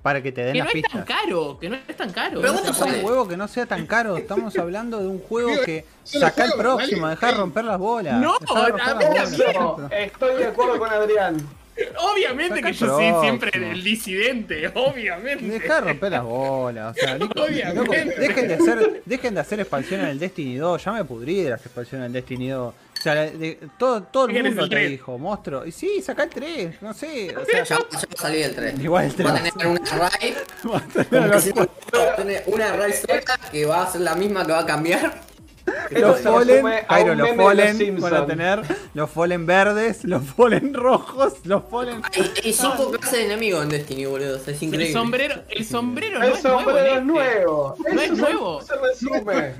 [0.07, 1.17] para que te den Que las no es tan pistas.
[1.21, 2.39] caro, que no es tan caro.
[2.39, 5.51] Pero No no Un huevo que no sea tan caro, estamos hablando de un juego
[5.65, 8.13] que saca el juego, próximo, dejar romper las bolas.
[8.21, 11.35] No, a dejá- estoy de acuerdo con Adrián.
[12.13, 15.43] Obviamente Saca que yo soy siempre el disidente, obviamente.
[15.45, 17.75] Dejá de romper las bolas, o sea, Nico, Obviamente.
[17.75, 17.91] loco,
[18.21, 21.49] dejen de hacer, dejen de hacer expansiones en el Destiny 2, ya me pudrí de
[21.49, 22.73] las expansiones en el Destiny 2.
[23.13, 24.89] Sea, de- todo, todo el ¿Querés mundo el te tres?
[24.91, 25.65] dijo, monstruo.
[25.65, 27.35] Y sí, saca el 3, no sé.
[27.35, 28.79] O sea, Ya, ya salir el 3.
[28.79, 29.53] Igual el Va a 3.
[29.53, 30.35] tener una raid.
[30.71, 34.01] va a tener si no, va a tener una raid sola que va a ser
[34.01, 35.21] la misma que va a cambiar.
[35.91, 38.61] Los Fallen, Jairo, los Fallen van a tener
[38.93, 42.01] los Fallen verdes, los Fallen rojos, los Fallen.
[42.13, 44.37] Hay, hay cinco clases de enemigos en Destiny, boludo.
[44.37, 44.93] o sea, es El increíble.
[44.93, 46.57] sombrero, el sombrero no El es nuevo.
[46.63, 47.05] sombrero en es este.
[47.05, 47.75] nuevo.
[47.93, 48.61] No es nuevo.
[48.61, 49.53] Se resume.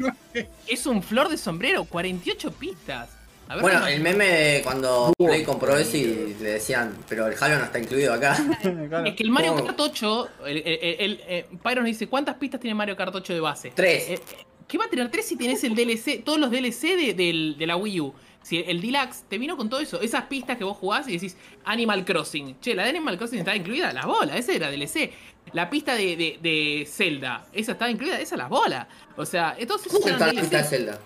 [0.66, 3.10] Es un flor de sombrero, 48 pistas.
[3.50, 7.28] A ver, Bueno, no- el meme de cuando Play compró eso y le decían, pero
[7.28, 8.36] el Halo no está incluido acá.
[9.06, 9.66] Es que el Mario ¿Cómo?
[9.66, 13.16] Kart 8, el, el, el- el- eh, Pyro nos dice, ¿cuántas pistas tiene Mario Kart
[13.16, 13.72] 8 de base?
[13.74, 14.10] Tres.
[14.10, 14.20] Eh, eh,
[14.68, 17.68] ¿Qué va a tener tres si tenés el DLC, todos los DLC de, del- de
[17.68, 18.14] la Wii U?
[18.44, 21.36] Si el Deluxe te vino con todo eso, esas pistas que vos jugás y decís
[21.66, 22.60] Animal Crossing.
[22.62, 25.12] Che, la de Animal Crossing estaba incluida, la bola, esa era DLC.
[25.54, 28.88] La pista de, de, de Zelda, esa estaba incluida, esa la bola.
[29.16, 30.64] O sea, entonces ¿Cómo está la pista de.
[30.64, 31.00] Zelda?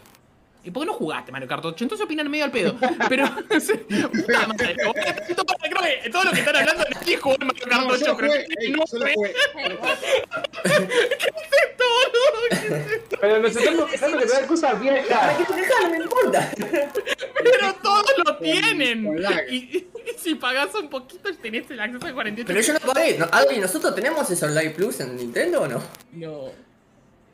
[0.64, 1.84] ¿Y por qué no jugaste Mario Kart 8?
[1.84, 2.76] Entonces opinan medio al pedo.
[3.10, 4.76] Pero, puta madre,
[5.36, 8.00] todo, creo que todo lo que están hablando nadie jugó en Mario Kart No, 8,
[8.06, 9.36] solo pero jugué, ey, no solo sé jugué.
[13.20, 15.40] Pero nos estamos quejando que te dan cosas viejas.
[15.84, 16.52] no me importa.
[16.58, 19.18] Pero todos lo tienen.
[19.50, 23.18] Y, y si pagás un poquito tenés el acceso a 48 Pero yo no pagué.
[23.18, 23.26] ¿No?
[23.32, 25.82] Adri, ¿nosotros tenemos eso Live Plus en Nintendo o no?
[26.14, 26.71] No.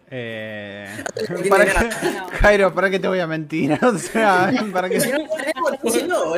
[0.09, 1.71] Eh, tiene para que,
[2.41, 3.77] Jairo, ¿para qué te voy a mentir?
[3.83, 6.35] O sea, para boludo.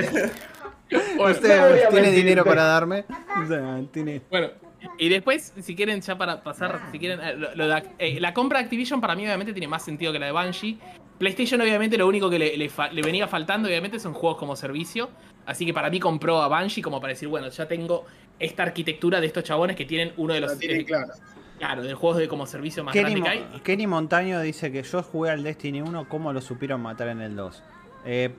[1.31, 3.05] usted tiene dinero para darme.
[3.43, 4.21] O sea, tiene.
[4.29, 4.49] Bueno,
[4.97, 8.19] y después, si quieren, ya para pasar, si quieren, eh, lo- lo de Ac- eh,
[8.19, 10.77] la compra de Activision para mí obviamente tiene más sentido que la de Bungie.
[11.19, 14.55] PlayStation obviamente lo único que le, le fa- le venía faltando obviamente son juegos como
[14.55, 15.09] servicio.
[15.45, 18.05] Así que para mí compró a Bungie como para decir, bueno, ya tengo
[18.39, 20.53] esta arquitectura de estos chabones que tienen uno de los...
[20.53, 21.13] La tienen eh, clara.
[21.59, 23.61] Claro, de juegos de como servicio más Kenny, grande Mo- que hay.
[23.61, 27.35] Kenny Montaño dice que yo jugué al Destiny 1, ¿cómo lo supieron matar en el
[27.35, 27.61] 2?
[28.05, 28.33] Eh,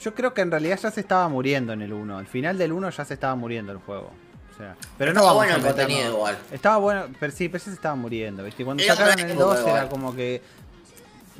[0.00, 2.18] yo creo que en realidad ya se estaba muriendo en el 1.
[2.18, 4.10] Al final del 1 ya se estaba muriendo el juego.
[4.52, 6.38] O sea, pero no Estaba vamos bueno a el contenido igual.
[6.52, 8.62] Estaba bueno, pero sí, pero ya se estaba muriendo, ¿viste?
[8.62, 9.88] Y Cuando Era sacaron el época 2 era igual.
[9.88, 10.42] como que...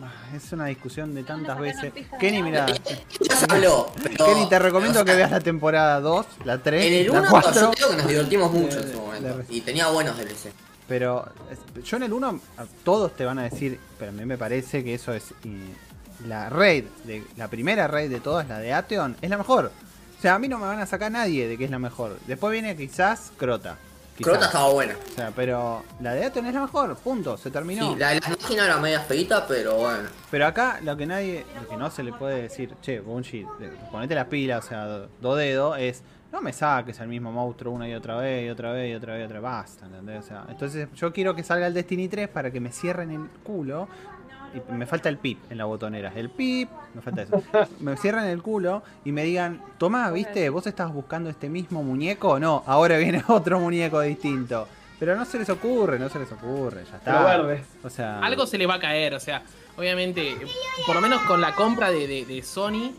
[0.02, 1.92] ah, Es una discusión de tantas veces.
[2.18, 2.66] Kenny, mira,
[3.20, 3.92] Ya se habló.
[4.02, 7.20] pero- Kenny, te recomiendo pero, que veas la temporada 2, la 3, En el la
[7.20, 7.52] 1 4.
[7.60, 9.42] yo creo que nos divertimos mucho en su momento.
[9.48, 10.52] Y tenía buenos DLC.
[10.88, 11.26] Pero
[11.82, 14.84] yo en el 1, a- todos te van a decir, pero a mí me parece
[14.84, 15.32] que eso es.
[15.44, 15.58] y
[16.28, 19.72] la raid, de, la primera raid de todas, la de Atheon, es la mejor.
[20.18, 22.18] O sea, a mí no me van a sacar nadie de que es la mejor.
[22.26, 23.76] Después viene quizás Crota.
[24.16, 24.30] quizás.
[24.32, 24.94] Crota estaba buena.
[25.12, 27.92] O sea, pero la de Atheon es la mejor, punto, se terminó.
[27.92, 30.08] Sí, la de las máquinas era media feita, pero bueno.
[30.30, 33.68] Pero acá lo que nadie, lo que no se le puede decir, che, Bungie, de-
[33.90, 36.02] ponete las pilas, o sea, do, do dedo, es
[36.34, 39.12] no me saques al mismo monstruo una y otra vez, y otra vez, y otra
[39.14, 40.18] vez, y otra vez, basta, ¿entendés?
[40.24, 43.28] O sea, entonces yo quiero que salga el Destiny 3 para que me cierren el
[43.44, 43.88] culo.
[44.54, 46.12] Y me falta el pip en la botonera.
[46.14, 47.42] El pip, me falta eso.
[47.80, 52.38] Me cierran el culo y me digan, tomá, viste, vos estabas buscando este mismo muñeco.
[52.38, 54.68] No, ahora viene otro muñeco distinto.
[55.00, 57.12] Pero no se les ocurre, no se les ocurre, ya está.
[57.24, 57.64] Pero verde.
[57.82, 59.42] O sea, Algo se le va a caer, o sea,
[59.76, 60.36] obviamente,
[60.86, 62.92] por lo menos con la compra de, de- de Sony,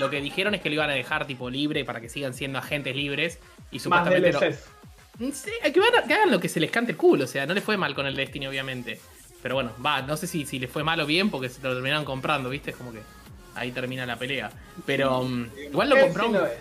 [0.00, 2.58] lo que dijeron es que lo iban a dejar tipo libre para que sigan siendo
[2.58, 3.38] agentes libres.
[3.70, 4.64] Y Más supuestamente lo- DLCs.
[5.36, 7.44] Sí, que, van a- que hagan lo que se les cante el culo, o sea,
[7.46, 8.98] no les fue mal con el Destiny, obviamente.
[9.42, 11.72] Pero bueno, va, no sé si, si les fue mal o bien porque se lo
[11.74, 12.70] terminaron comprando, ¿viste?
[12.70, 13.00] Es como que
[13.54, 14.50] ahí termina la pelea.
[14.86, 16.58] Pero um, igual lo compraron no es.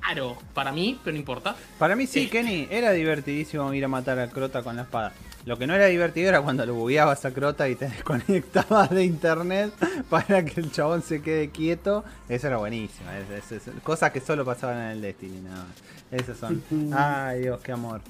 [0.00, 1.56] caro para mí, pero no importa.
[1.78, 5.12] Para mí sí, Kenny, era divertidísimo ir a matar a Crota con la espada.
[5.44, 9.04] Lo que no era divertido era cuando lo bugueabas a Crota y te desconectabas de
[9.04, 9.72] internet
[10.08, 12.04] para que el chabón se quede quieto.
[12.28, 13.10] Eso era buenísimo.
[13.10, 16.20] Es- es- es- cosas que solo pasaban en el Destiny, nada más.
[16.20, 16.62] Esas son.
[16.96, 18.00] Ay, Dios, qué amor.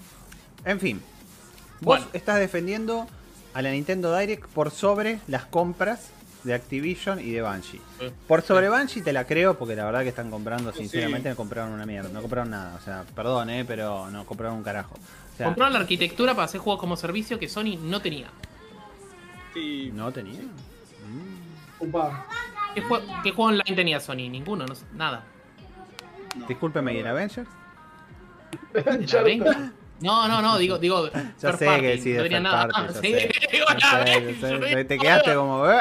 [0.64, 0.98] En fin,
[1.80, 2.06] vos Bueno.
[2.12, 3.06] estás defendiendo
[3.54, 6.08] a la Nintendo Direct por sobre las compras
[6.44, 7.44] de Activision y de.
[7.62, 7.80] Sí.
[8.26, 10.80] Por sobre Bungie te la creo porque la verdad que están comprando, Sí.
[10.80, 12.08] sinceramente, no compraron una mierda.
[12.10, 12.74] No compraron nada.
[12.76, 14.96] O sea, perdón, eh, pero no compraron un carajo.
[15.32, 18.28] O sea, Compraron la arquitectura para hacer juegos como servicio que Sony no tenía.
[19.54, 20.40] Sí, no tenía.
[22.74, 24.28] ¿Qué, jue- qué juego online tenía Sony?
[24.30, 25.24] Ninguno, no sé, nada.
[26.36, 26.46] no.
[26.46, 27.48] Discúlpeme, ¿y el Avengers?
[29.12, 29.72] ¿La venga?
[30.02, 31.08] No, no, no, digo, digo.
[31.12, 32.68] Ya third sé party, que sí, no tenía nada.
[32.68, 33.08] party, ya Sí,
[33.52, 34.58] digo, Ya la sé, yo sé.
[34.58, 35.70] me- Te- Te quedaste como.
[35.70, 35.80] ¿eh?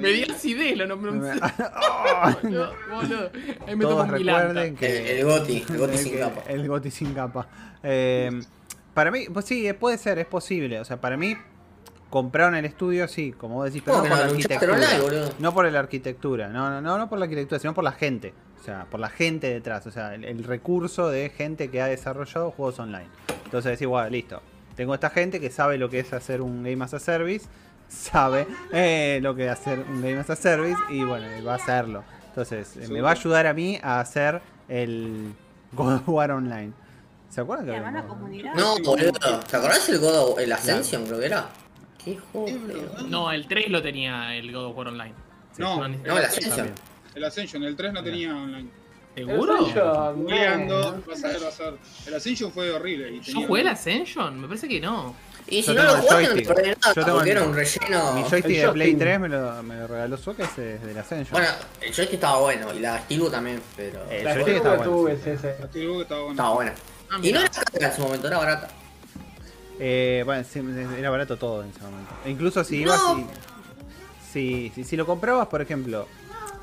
[0.00, 1.10] Me dio acidez lo nombré.
[1.12, 2.30] Oh.
[2.48, 3.30] No, boludo.
[3.66, 6.42] Ahí me Todos recuerden que El, el Goti, el Goti sin capa.
[6.48, 7.46] El Goti sin capa.
[7.82, 8.40] Eh,
[8.94, 10.80] para mí, pues sí, puede ser, es posible.
[10.80, 11.36] O sea, para mí,
[12.08, 14.26] compraron el estudio, sí, como vos decís, pero ¿Cómo no que por no?
[14.26, 14.72] la arquitectura.
[14.74, 15.34] online, boludo.
[15.38, 18.34] No por la arquitectura, no, no, no, no por la arquitectura, sino por la gente.
[18.60, 19.86] O sea, por la gente detrás.
[19.86, 23.08] O sea, el, el recurso de gente que ha desarrollado juegos online.
[23.44, 24.42] Entonces decís, bueno, listo.
[24.76, 27.46] Tengo esta gente que sabe lo que es hacer un Game as a Service,
[27.88, 31.56] sabe eh, lo que es hacer un Game as a Service y bueno, va a
[31.56, 32.04] hacerlo.
[32.28, 35.32] Entonces, eh, me va a ayudar a mí a hacer el
[35.72, 36.72] God of War Online.
[37.28, 38.54] ¿Se acuerdan que comunidad.
[38.54, 39.40] No, boludo.
[39.50, 41.48] ¿Te acordás el God of- el Ascension, creo que era?
[42.02, 43.00] ¿Qué verdad.
[43.08, 45.14] No, el 3 lo tenía el God of War Online.
[45.58, 46.56] No, No, el Ascension.
[46.56, 46.74] También.
[47.14, 48.68] El Ascension, el 3 no tenía online.
[49.14, 49.54] ¿Seguro?
[49.54, 51.74] Ascension, Googleando, vas a ver, vas a ver.
[52.06, 53.10] El Ascension fue horrible.
[53.16, 54.40] Y ¿Yo jugué el Ascension?
[54.40, 55.14] Me parece que no.
[55.48, 57.36] Y si Yo no lo el jugaste, no te perdés nada, Yo tengo porque el-
[57.38, 58.12] era un relleno.
[58.12, 58.98] Mi joystick El de Play shopping.
[59.00, 61.32] 3 me lo, me lo regaló Soca, ese es de la Ascension.
[61.32, 61.48] Bueno,
[61.80, 64.08] el joystick estaba bueno y la Steelbook también, pero.
[64.10, 65.08] El La joystick tuve bueno.
[65.08, 65.56] es ese.
[65.60, 66.32] La Steelbook estaba buena.
[66.34, 66.74] Estaba buena.
[67.10, 68.68] Ah, Y no era cara en su momento, era barata.
[69.80, 70.60] Eh, bueno, sí,
[70.98, 72.12] era barato todo en ese momento.
[72.24, 73.00] E incluso si ibas.
[74.32, 76.06] Si, si, si lo comprabas, por ejemplo,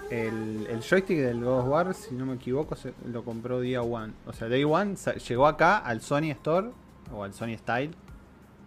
[0.09, 3.81] el, el joystick del God of War, si no me equivoco, se- lo compró Día
[3.81, 4.13] One.
[4.25, 4.95] O sea, Day One
[5.27, 6.69] llegó acá al Sony Store
[7.13, 7.91] o al Sony Style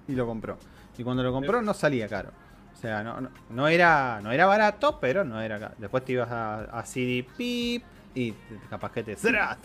[0.08, 0.56] y lo compró.
[0.98, 2.30] Y cuando lo compró no salía caro.
[2.74, 5.74] O sea, no, no, no era, no era barato, pero no era caro.
[5.78, 7.82] Después te ibas a, a CD Pip
[8.14, 8.32] y
[8.68, 9.16] capaz que te,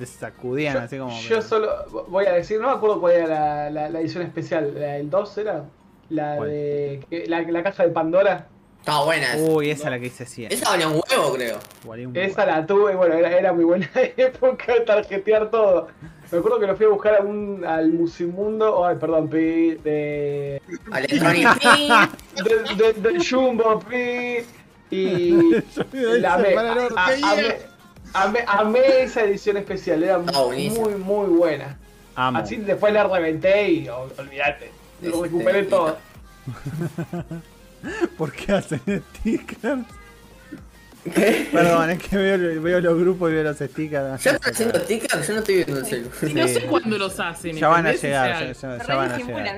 [0.06, 1.18] sacudían así como.
[1.22, 1.70] Yo solo
[2.10, 4.74] voy a decir, no me acuerdo cuál era la, la, la edición especial.
[4.76, 5.66] ¿La del 2 era?
[6.10, 6.50] La ¿Cuál?
[6.50, 7.26] de.
[7.28, 8.48] La, la caja de Pandora.
[8.86, 9.52] Estaba buena esa.
[9.52, 10.52] Uy, esa es la que hice 100.
[10.52, 11.58] Esa valía un huevo, creo.
[11.86, 15.88] Valía un Esa la tuve, y bueno, era, era muy buena época de tarjetear todo.
[16.32, 20.62] Me acuerdo que lo fui a buscar a un, al Musimundo, ay, perdón, pi, de,
[20.96, 21.60] Electronic
[22.44, 24.46] de, de, de Jumbo, pi,
[24.92, 25.32] y
[26.20, 26.96] la orto.
[28.14, 28.72] a-
[29.02, 31.76] esa edición especial, era muy, muy buena.
[32.16, 32.38] Amo.
[32.38, 34.70] Así después la reventé y ol- olvídate,
[35.02, 35.98] lo recuperé todo.
[38.18, 38.82] ¿Por qué hacen
[39.20, 39.86] stickers?
[41.52, 44.24] Perdón, es que veo, veo los grupos y veo los stickers.
[44.24, 45.28] ¿Ya están haciendo stickers?
[45.28, 46.10] Yo no estoy viendo el celu.
[46.28, 46.54] Y no Sí.
[46.56, 47.56] sé cuándo los hacen.
[47.56, 49.58] Ya van a llegar, ya, ya- van a llegar.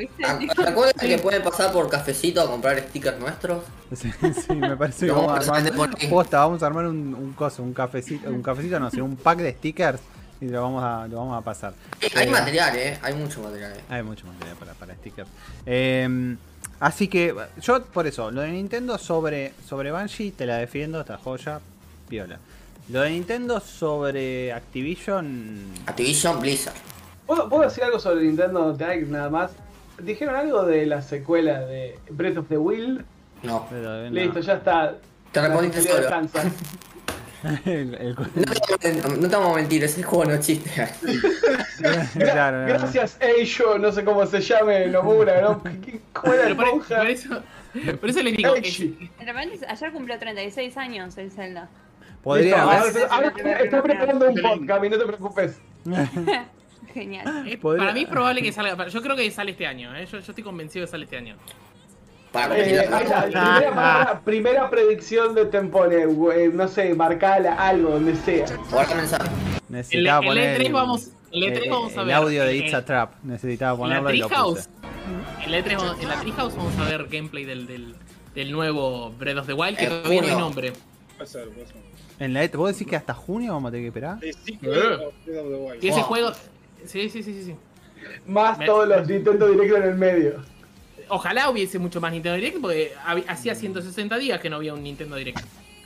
[0.56, 3.64] ¿Te acuerdas que pueden pasar por cafecito a comprar stickers nuestros?
[3.96, 4.12] Sí,
[4.46, 5.56] sí, me parece que vamos a armar.
[5.64, 6.08] vender por ahí.
[6.10, 9.38] Posta, vamos a armar un, un coso, un cafecito, un cafecito, no sé, un pack
[9.40, 10.02] de stickers
[10.42, 11.74] y lo vamos a, lo vamos a pasar.
[12.14, 13.00] Hay Eh, material, eh.
[13.02, 13.72] Hay mucho material.
[13.72, 13.82] eh.
[13.88, 15.30] Hay mucho material para, para stickers.
[15.66, 16.36] Eh,
[16.80, 21.18] así que yo por eso, lo de Nintendo sobre, sobre Banshee te la defiendo, esta
[21.18, 21.60] joya,
[22.08, 22.40] piola.
[22.90, 25.66] Lo de Nintendo sobre Activision.
[25.86, 26.76] Activision Blizzard.
[27.26, 29.52] ¿Puedo, ¿Puedo decir algo sobre Nintendo Direct nada más?
[30.02, 33.04] ¿Dijeron algo de la secuela de Breath of the Wild?
[33.44, 33.68] No.
[33.72, 34.10] no.
[34.10, 34.96] Listo, ya está.
[35.32, 36.10] Te respondiste solo.
[37.48, 40.70] No no te vamos a mentir, ese juego no existe.
[42.14, 42.66] Claro.
[42.68, 45.62] Gracias, Eisho, no sé cómo se llame Nomura, ¿no?
[45.64, 46.68] ¿Qué- ¿Cómo era por,
[47.10, 47.42] eso,
[48.00, 48.54] por eso les digo.
[48.56, 51.70] ayer cumplió 36 años el Zelda.
[52.24, 53.28] Podría Listo, haber- ahora- ahora
[53.64, 55.60] estoy- preparando un podcast, no te preocupes.
[56.94, 57.58] Genial.
[57.62, 58.88] Para mí es probable que salga.
[58.88, 59.96] Yo creo que sale este año.
[59.96, 60.06] ¿eh?
[60.06, 61.36] Yo, yo estoy convencido que sale este año.
[62.38, 68.46] Para Eh, primera, predicción de Tempone, eh, no sé, marcala algo, donde sea.
[68.70, 69.24] Guarda mensaje.
[69.28, 72.16] El, Necesitaba el poner E3 vamos, el E3 el- vamos a el ver.
[72.16, 73.14] audio de eh, It's a Trap.
[73.24, 74.70] Necesitaba ponerlo y lo puse.
[75.44, 77.96] En la, E3 vamos- en la Treehouse vamos a ver gameplay del, del,
[78.36, 80.40] del nuevo Breath of the Wild, que En todavía no hay junio.
[80.46, 80.74] nombre.
[81.18, 81.76] Puede ser, puede ser.
[82.20, 84.20] En la, ¿Vos decís que hasta junio vamos a tener que esperar?
[84.20, 85.06] The Secret Eh.
[85.06, 85.84] of Breath of the Wild.
[85.84, 86.08] Y ese Wow.
[86.08, 86.32] juego.
[86.86, 87.56] Sí, sí, sí, sí, sí.
[88.26, 90.44] Más Me- todos los Nintendo Directo en el medio.
[91.10, 92.94] Ojalá hubiese mucho más Nintendo Direct, porque
[93.28, 95.40] hacía 160 días que no había un Nintendo Direct.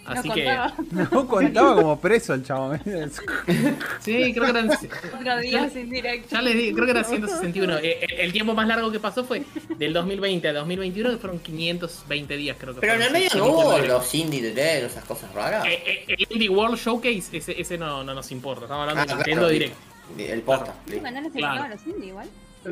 [0.03, 0.43] Así no que.
[0.45, 0.73] contaba.
[1.11, 2.73] No contaba como preso el chavo.
[3.99, 4.69] Sí, creo que eran.
[4.71, 6.29] Otro día sin directo.
[6.31, 7.77] Ya les digo, creo que era 161.
[7.77, 9.43] Eh, eh, El tiempo más largo que pasó fue
[9.77, 13.45] del 2020 a 2021, que fueron 520 días, creo que Pero en el medio no
[13.45, 15.65] Nintendo hubo los indie Direct, esas cosas raras.
[15.67, 18.65] Eh, eh, El Indie World Showcase, ese, ese no, no nos importa.
[18.65, 19.53] Estamos hablando Ah, de Nintendo claro.
[19.53, 19.75] Direct.
[20.17, 20.73] El posta.
[20.89, 21.31] Sí, Claro.
[21.59, 21.75] claro.
[21.75, 22.27] los indie igual.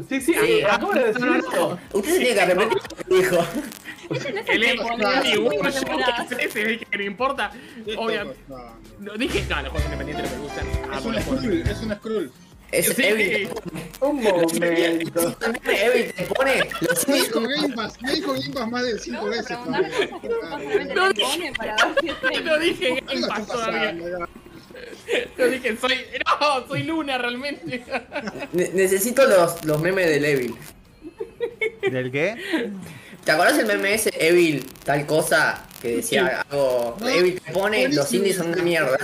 [0.08, 1.80] Sí, sí, Sí, acabo de decir no, no, eso.
[1.94, 3.48] Usted que arrepentir de lo que dijo.
[4.12, 4.64] Ese no es El
[6.58, 7.52] el que no importa.
[7.84, 8.40] ¿Qué está Obviamente.
[9.00, 10.68] No, dije, no, los juegos independientes no me gustan.
[10.94, 12.32] Es un Skrull, es un Skrull.
[12.72, 13.04] Es Sí.
[13.04, 13.50] Evil.
[14.02, 15.38] Un momento.
[15.66, 19.18] Evil te pone los Me dijo Game Pass, me dijo Game Pass más de 5
[19.18, 19.58] Vamos a veces.
[20.96, 21.10] No,
[22.60, 23.96] dije ¿Qué Game Pass todavía.
[25.38, 25.96] No dije, soy.
[26.42, 27.84] No, soy Luna realmente.
[28.54, 30.56] Ne- necesito los, los memes del Evil.
[31.82, 32.72] ¿Del qué?
[33.26, 37.88] ¿Te acordás el meme ese Evil tal cosa que decía algo No, Evil te pone
[37.90, 38.18] los buenísimo.
[38.18, 38.98] indies son una mierda?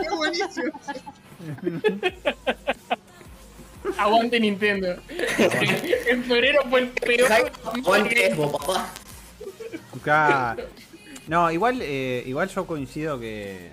[0.00, 0.72] Qué buenísimo.
[3.98, 4.96] Aguante Nintendo.
[6.08, 7.32] en febrero fue el peor.
[7.32, 8.92] Aguante papá.
[11.28, 13.70] No, igual, eh, igual yo coincido que,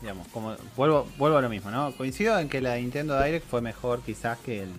[0.00, 1.92] digamos, como vuelvo, vuelvo a lo mismo, ¿no?
[1.92, 4.70] Coincido en que la Nintendo Direct fue mejor quizás que el,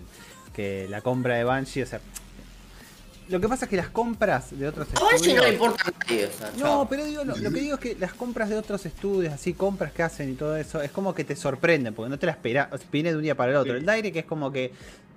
[0.54, 2.00] que la compra de Banshee, o sea,
[3.28, 5.84] lo que pasa es que las compras de otros A Banshee estudios no le importa
[5.86, 6.88] a nadie, o sea, No, chao.
[6.90, 9.92] pero digo, lo, lo que digo es que las compras de otros estudios, así, compras
[9.92, 12.68] que hacen y todo eso, es como que te sorprenden, porque no te la esperas,
[12.90, 13.72] viene de un día para el otro.
[13.74, 13.78] Sí.
[13.78, 14.72] El Direct es como que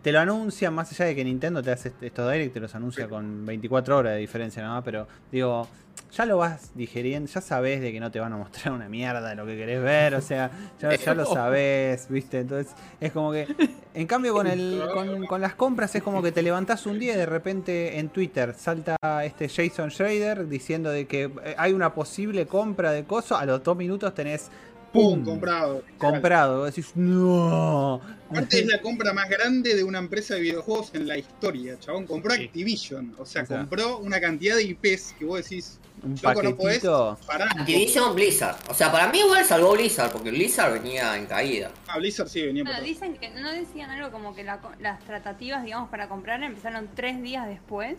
[0.05, 3.09] te lo anuncian, más allá de que Nintendo te hace estos Direct, te los anuncia
[3.09, 5.67] con 24 horas de diferencia nada más, pero digo,
[6.11, 9.27] ya lo vas digeriendo, ya sabes de que no te van a mostrar una mierda
[9.27, 13.31] de lo que querés ver, o sea, ya, ya lo sabes, viste, entonces es como
[13.31, 13.47] que,
[13.95, 17.15] en cambio con, el, con, con las compras es como que te levantás un día
[17.15, 21.95] y de repente en Twitter salta este Jason Schrader diciendo de que eh, hay una
[21.95, 24.51] posible compra de coso, a los dos minutos tenés
[24.95, 25.83] Pum, comprado.
[25.97, 28.01] comprado, vos decís, no.
[28.29, 32.05] Aparte es la compra más grande de una empresa de videojuegos en la historia, chabón.
[32.07, 32.45] Compró Sí.
[32.45, 33.57] Activision, o sea, O sea.
[33.59, 37.17] compró una cantidad de IPs que vos decís, Un loco, no podés paquetito.
[37.27, 37.47] parar.
[37.59, 38.57] Activision Blizzard.
[38.69, 41.71] O sea, para mí igual salvó Blizzard, porque Blizzard venía en caída.
[41.87, 42.87] Ah, Blizzard sí venía por Bueno, todo.
[42.93, 47.21] dicen que no decían algo como que la las tratativas, digamos, para comprar empezaron tres
[47.21, 47.97] días después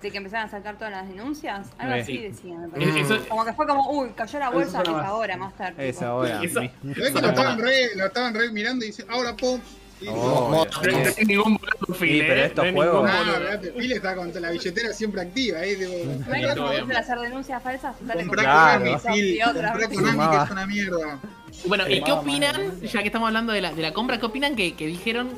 [0.00, 1.68] de que empezaron a saltar todas las denuncias.
[1.78, 2.00] Algo Eh.
[2.00, 2.18] así Sí.
[2.18, 2.60] decían.
[2.72, 3.00] me Es- parece.
[3.14, 5.04] eso- Como que fue como, uy, cayó la bolsa, es más.
[5.06, 5.88] ahora, más tarde.
[5.88, 6.40] Es ahora.
[6.42, 9.60] Eso- mi- Ves que lo estaban re, lo estaban re mirando y dice, ahora pum.
[10.08, 10.90] Oh, ya.
[10.92, 12.46] No hay ningún boludo Sí, pero eh.
[12.46, 15.92] estos No juegos- ningún Ah, está con la billetera siempre activa, ahí tipo,
[16.26, 16.40] No hay
[16.86, 17.96] que hacer denuncias falsas.
[18.00, 18.80] dale comprá con- Claro.
[18.80, 21.18] con Ami, Phil, comprá que es una mierda.
[21.66, 24.56] Bueno, ¿y qué opinan, ya que estamos hablando de la, de la compra, qué opinan
[24.56, 25.28] que, que dijeron,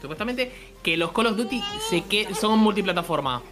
[0.00, 0.50] supuestamente,
[0.82, 3.42] que los Call of Duty se que son multiplataforma?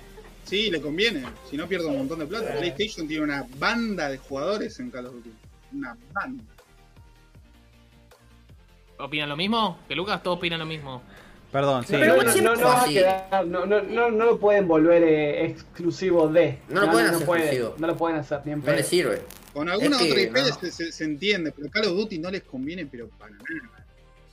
[0.49, 2.57] Sí, le conviene, si no pierde un montón de plata.
[2.59, 5.31] PlayStation tiene una banda de jugadores en Call of Duty.
[5.75, 6.43] Una banda.
[8.99, 9.79] ¿Opinan lo mismo?
[9.89, 11.03] ¿Que Lucas todos opinan lo mismo?
[11.53, 11.93] Perdón, sí.
[11.93, 15.03] No, Pero no, no, no, va a quedar- no, no, no, no lo pueden volver
[15.03, 16.59] eh, exclusivo de.
[16.69, 17.71] No lo pueden hacer puede-.
[17.79, 18.87] No lo pueden hacer ni en No le pedo.
[18.89, 19.23] sirve.
[19.55, 20.61] Con alguna Es que, otra IP no.
[20.61, 23.87] se, se- se entiende, pero Call of Duty no les conviene, pero para nada.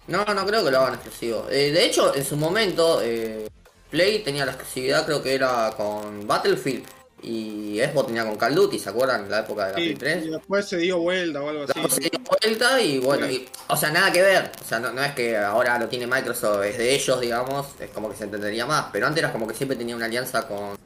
[0.08, 1.48] No, no creo que lo hagan exclusivo.
[1.50, 3.48] Eh, de hecho, en su momento, eh,
[3.90, 6.84] Play tenía la exclusividad, creo que era con Battlefield.
[7.22, 9.30] Y Xbox tenía con Call of Duty, ¿se acuerdan?
[9.32, 10.32] La época de la Sí, Play y 3.
[10.32, 11.72] después se dio vuelta o algo así.
[11.76, 14.52] Luego se dio vuelta y bueno, y- o sea, nada que ver.
[14.64, 17.90] O sea, no, no es que ahora lo tiene Microsoft, es de ellos, digamos, es
[17.90, 18.88] como que se entendería más.
[18.92, 20.78] Pero antes era como que siempre tenía una alianza con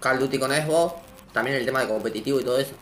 [0.00, 0.94] Call of Duty con Xbox,
[1.32, 2.72] también el tema de competitivo y todo eso.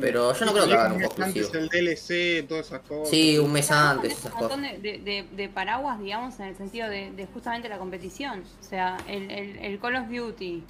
[0.00, 1.62] Pero yo no creo que hagan un juego Antes exclusivo.
[1.74, 3.08] el DLC, todas esas cosas.
[3.10, 4.82] Sí, un mes antes, Es esas un montón cosas.
[4.82, 8.42] de, de- de- de paraguas, digamos, en el sentido de, de justamente la competición.
[8.60, 10.62] O sea, el, el, el Call of Duty,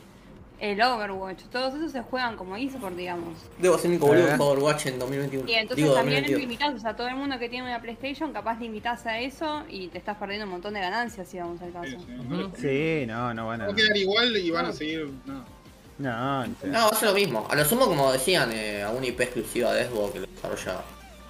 [0.61, 3.39] el Overwatch, todos esos se juegan como eSport, digamos.
[3.59, 5.49] Debo ser único boludo que juega Overwatch en 2021.
[5.49, 6.41] Y entonces Digo, también 2022.
[6.41, 9.87] limitás, o sea, todo el mundo que tiene una PlayStation, capaz limitas a eso y
[9.87, 12.05] te estás perdiendo un montón de ganancias, si vamos al Sí, caso.
[12.05, 12.51] sí, conviene.
[12.57, 13.67] Sí, no, no van a.
[13.67, 15.09] Va a quedar igual y van a seguir.
[15.27, 15.45] No.
[15.99, 16.47] No.
[16.47, 17.47] No, va a ser lo mismo.
[17.51, 20.81] A lo sumo, como decían, eh, a una IP exclusiva de Xbox que lo desarrolla.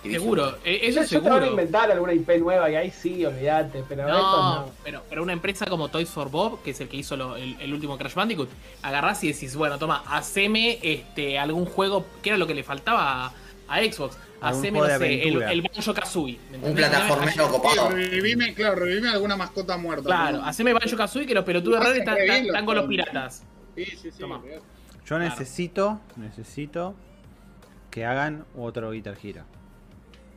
[0.02, 1.50] Seguro, eh, eso Yo, es yo te van a seguro.
[1.50, 4.70] inventar alguna IP nueva y ahí sí, olvídate, pero esto No, no.
[4.84, 7.56] pero, pero una empresa como Toys for Bob, que es el que hizo lo- el,
[7.60, 8.48] el último Crash Bandicoot,
[8.82, 13.26] agarrás y decís, bueno, toma, haceme este, algún juego, que era lo que le faltaba
[13.26, 13.32] a,
[13.68, 14.16] a Xbox.
[14.40, 16.38] Haceme, no sé, el, el Banjo Kazooie.
[16.62, 17.90] Un plataformero copado.
[17.90, 20.04] Revivime, claro, revivime alguna mascota muerta.
[20.04, 20.46] Claro, ¿no?
[20.46, 23.42] haceme Banjo Kazooie que los pelotudos Lo raros están, están- con los piratas.
[23.84, 24.18] Sí, sí, sí.
[24.20, 24.40] Toma.
[24.44, 24.60] Yo
[25.16, 25.24] Claro.
[25.24, 26.94] necesito, necesito
[27.90, 29.42] que hagan otro Guitar Hero.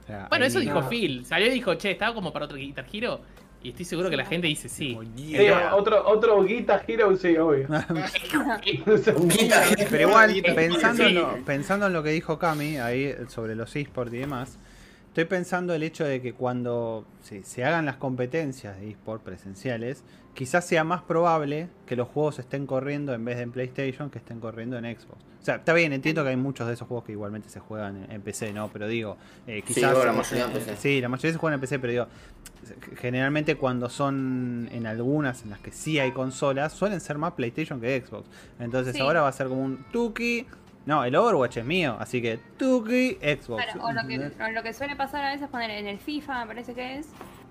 [0.04, 1.25] O sea, Bueno, eso dijo Phil.
[1.25, 3.21] Salió y dijo, che, estaba como para otro Guitar Hero.
[3.63, 4.98] Y estoy seguro que la gente dice sí.
[5.15, 5.37] Sí,
[5.73, 7.67] otro, otro Guitar Hero, sí, obvio.
[9.89, 14.13] Pero igual, pensando, en lo, pensando en lo que dijo Cami ahí sobre los esports
[14.13, 14.58] y demás,
[15.12, 20.06] Estoy pensando el hecho de que cuando se, se hagan las competencias de eSport presenciales,
[20.34, 24.20] quizás sea más probable que los juegos estén corriendo en vez de en PlayStation, que
[24.20, 25.18] estén corriendo en Xbox.
[25.42, 28.06] O sea, está bien, entiendo que hay muchos de esos juegos que igualmente se juegan
[28.06, 28.70] en, en PC, ¿no?
[28.72, 29.92] Pero digo, eh, quizás...
[29.92, 30.78] bueno, la mayoría en PC.
[30.78, 32.08] Sí, la mayoría se juegan en PC, pero digo,
[32.96, 37.82] generalmente cuando son en algunas en las que sí hay consolas, suelen ser más PlayStation
[37.82, 38.30] que Xbox.
[38.60, 39.02] Entonces Sí.
[39.02, 40.46] ahora va a ser como un Tuki.
[40.86, 43.63] No, el Overwatch es mío, así que Tuki, Xbox.
[43.63, 46.42] Claro, o lo que, o lo que suele pasar a veces poner en el FIFA,
[46.42, 47.08] me parece que es,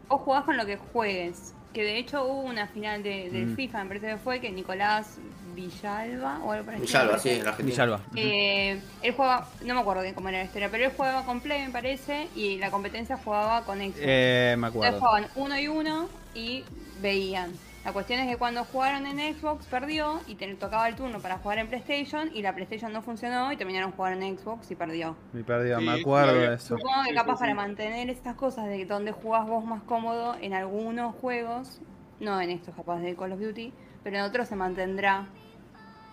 [0.08, 1.54] vos jugás con lo que juegues.
[1.72, 3.54] Que de hecho hubo una final de, del Mm.
[3.56, 5.18] FIFA, me parece que fue que Nicolás
[5.54, 6.86] Villalba o algo parecido.
[6.86, 7.84] Villalba, sí, en la Argentina.
[7.84, 8.00] Villalba.
[8.16, 11.40] Eh, él jugaba, no me acuerdo bien cómo era la historia, pero él jugaba con
[11.40, 13.94] Play, me parece, y la competencia jugaba con Xbox.
[14.00, 14.98] Eh, me Entonces acuerdo.
[14.98, 16.64] jugaban uno y uno y
[17.00, 17.52] veían.
[17.84, 21.38] La cuestión es que cuando jugaron en Xbox perdió y te tocaba el turno para
[21.38, 25.16] jugar en PlayStation y la PlayStation no funcionó y terminaron jugando en Xbox y perdió.
[25.32, 26.76] Me perdido, Sí, me acuerdo de eso.
[26.76, 30.52] Supongo que capaz sí, para mantener estas cosas de donde jugás vos más cómodo en
[30.52, 31.80] algunos juegos,
[32.20, 33.72] no en estos capaz de Call of Duty,
[34.04, 35.26] pero en otros se mantendrá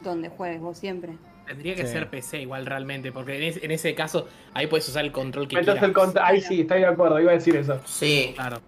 [0.04, 1.18] donde juegues vos siempre.
[1.48, 1.92] Tendría que Sí.
[1.94, 5.50] ser PC igual realmente, porque en, es- en ese caso ahí puedes usar el control
[5.50, 6.14] que Entonces el quieras.
[6.16, 7.82] cont- Ahí sí, estoy de acuerdo, iba a decir eso.
[7.86, 8.32] Sí.
[8.36, 8.62] Claro.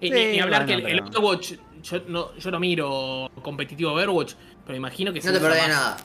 [0.00, 1.52] Y, hablar bueno, que el, el pero- Overwatch,
[1.82, 4.34] yo no, yo no miro competitivo Overwatch,
[4.66, 5.96] pero imagino que se No te usa perdés más- nada.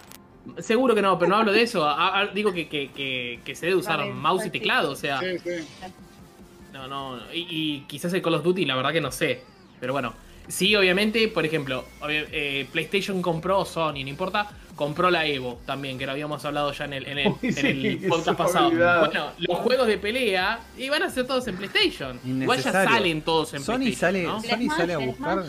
[0.62, 1.84] Seguro que no, pero no hablo de eso.
[1.86, 4.50] A- a- digo que, que, que, que se debe usar Vale, mouse y sí.
[4.52, 5.20] teclado, o sea.
[5.20, 5.68] Sí, sí.
[6.72, 7.34] No, no, no.
[7.34, 9.42] Y, y quizás el Call of Duty, la verdad que no sé.
[9.80, 10.14] Pero bueno,
[10.48, 15.98] sí, obviamente, por ejemplo, obvia- eh, PlayStation compró, Sony, no importa, compró la Evo también,
[15.98, 18.70] que lo habíamos hablado ya en el, en el, Uy, en podcast pasado.
[18.70, 22.18] Bueno, los juegos de pelea iban a ser todos en PlayStation.
[22.26, 24.42] Igual ya salen todos en Sony PlayStation.
[24.42, 25.44] sale, Sony Smash, sale a buscar.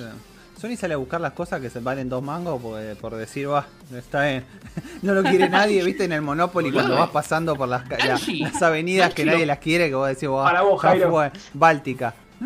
[0.61, 3.65] Sony sale a buscar las cosas que se valen dos mangos por, por decir, va,
[3.97, 4.45] está bien.
[5.03, 8.63] No lo quiere nadie, viste, en el Monopoly cuando vas pasando por las, la- las
[8.63, 11.31] avenidas que nadie las quiere, que vos decís, vos, Para vos, Jairo.
[11.55, 12.13] Báltica.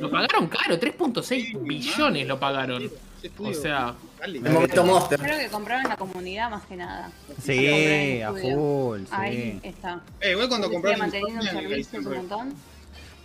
[0.00, 2.90] Lo pagaron caro, 3.6 billones lo pagaron.
[3.38, 3.94] O sea.
[4.24, 5.20] El momento Monster.
[5.20, 7.10] Creo que compraron la comunidad más que nada.
[7.42, 9.68] Sí, a full, Ahí sí.
[9.68, 10.00] está.
[10.20, 12.54] Eh, igual cuando compraron manteniendo un servicio ahí un montón.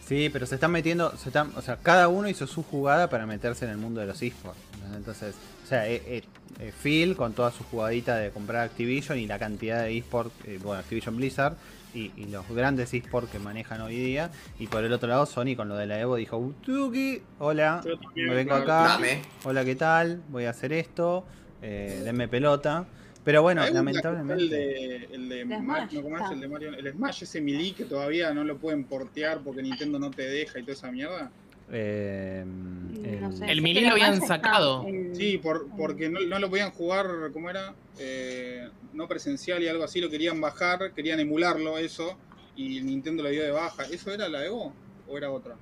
[0.07, 3.25] Sí, pero se están metiendo, se están, o sea, cada uno hizo su jugada para
[3.25, 4.59] meterse en el mundo de los esports.
[4.93, 6.23] Entonces, o sea, eh, eh,
[6.59, 10.59] eh, Phil con toda su jugadita de comprar Activision y la cantidad de esports, eh,
[10.61, 11.55] bueno, Activision Blizzard
[11.93, 14.31] y, y los grandes esports que manejan hoy día.
[14.59, 18.29] Y por el otro lado, Sony con lo de la Evo dijo, Utuki, hola, también,
[18.29, 18.63] me vengo claro.
[18.63, 19.21] acá, Dame.
[19.43, 20.21] hola, ¿qué tal?
[20.29, 21.25] Voy a hacer esto,
[21.61, 22.85] eh, denme pelota.
[23.23, 24.43] Pero bueno, lamentablemente...
[24.43, 26.31] El de, el de, Smash, no, ¿cómo es?
[26.31, 29.99] El de Mario, el Smash ese Melee que todavía no lo pueden portear porque Nintendo
[29.99, 31.29] no te deja y toda esa mierda.
[31.71, 33.51] Eh, No el- sé.
[33.51, 34.85] El Melee que lo habían sacado.
[34.87, 37.73] en- Sí, por, porque no, no lo podían jugar, ¿cómo era?
[37.99, 42.17] Eh, no presencial y algo así, lo querían bajar, querían emularlo eso
[42.55, 43.83] y Nintendo lo dio de baja.
[43.91, 44.73] ¿Eso era la Evo
[45.07, 45.55] o era otra?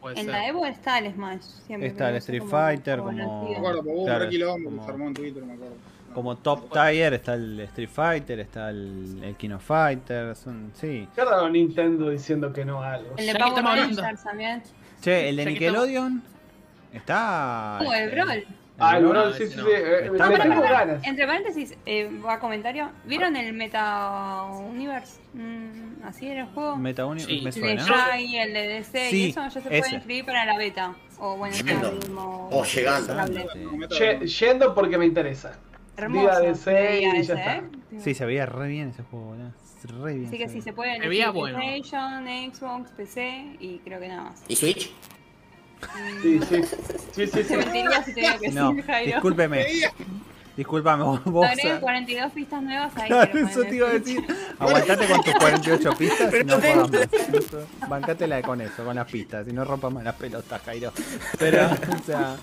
[0.00, 0.32] puede En ser.
[0.34, 1.42] la Evo está el Smash.
[1.66, 5.08] Siempre, Está el no Street Fighter, como- Me acuerdo, hubo Claro, un como- se armó
[5.08, 5.74] en Twitter, me acuerdo.
[6.08, 6.14] No.
[6.14, 11.08] Como top tier está el Street Fighter, está el, el King of Fighters, son- sí.
[11.14, 13.14] ¿Qué raro Nintendo diciendo que no a algo?
[13.16, 13.64] El de Power.
[13.64, 14.62] Rangers también.
[15.06, 16.20] Che, el de Nickelodeon
[16.92, 17.78] está.
[17.80, 18.44] Uh, el este, Brawl.
[18.78, 19.62] Ah, el no, Brawl, sí, sí, no.
[19.64, 19.70] sí.
[19.72, 21.04] eh, Está le para- tengo ganas.
[21.06, 22.90] Entre paréntesis, eh, va comentario.
[23.04, 25.20] ¿Vieron el Meta Universe?
[25.32, 26.74] Mm, así era el juego.
[26.76, 27.34] Meta Uni- Sí.
[27.34, 27.84] me el de suena.
[27.84, 29.68] Jai, el de DC Sí, y eso ya se ese.
[29.68, 30.96] puede inscribir para la beta.
[31.20, 31.92] O bueno, Yendo.
[31.92, 32.48] mismo.
[32.50, 33.12] O llegando.
[33.20, 33.46] Hable.
[33.52, 33.58] Sí.
[33.64, 35.56] No, Yendo porque me interesa.
[35.96, 36.54] Hermoso.
[36.56, 37.56] Se veía y ya está.
[37.58, 37.62] ¿eh?
[38.00, 39.52] Sí, se veía re bien ese juego, boludo.
[39.86, 40.26] Re bien.
[40.26, 41.58] Así que sí, se puede Se veía bueno.
[41.58, 44.42] PlayStation, Xbox, PC y creo que nada más.
[44.48, 44.90] ¿Y Switch?
[45.80, 46.62] Mm, Sí, sí.
[47.12, 47.44] Sí, sí, sí.
[47.44, 49.12] Te mentiría si te digo que No, sí, Jairo.
[49.12, 49.66] discúlpeme.
[50.56, 51.22] Disculpame, vos.
[51.24, 53.08] vos Agregué 42 pistas nuevas ahí.
[53.08, 54.24] Claro, eso te iba a decir.
[54.58, 57.88] Aguantate con tus 48 pistas y no jodas más.
[57.88, 59.46] Bancátela con eso, con las pistas.
[59.48, 60.92] Y no rompas más las pelotas, Jairo.
[61.38, 62.36] Pero, o sea.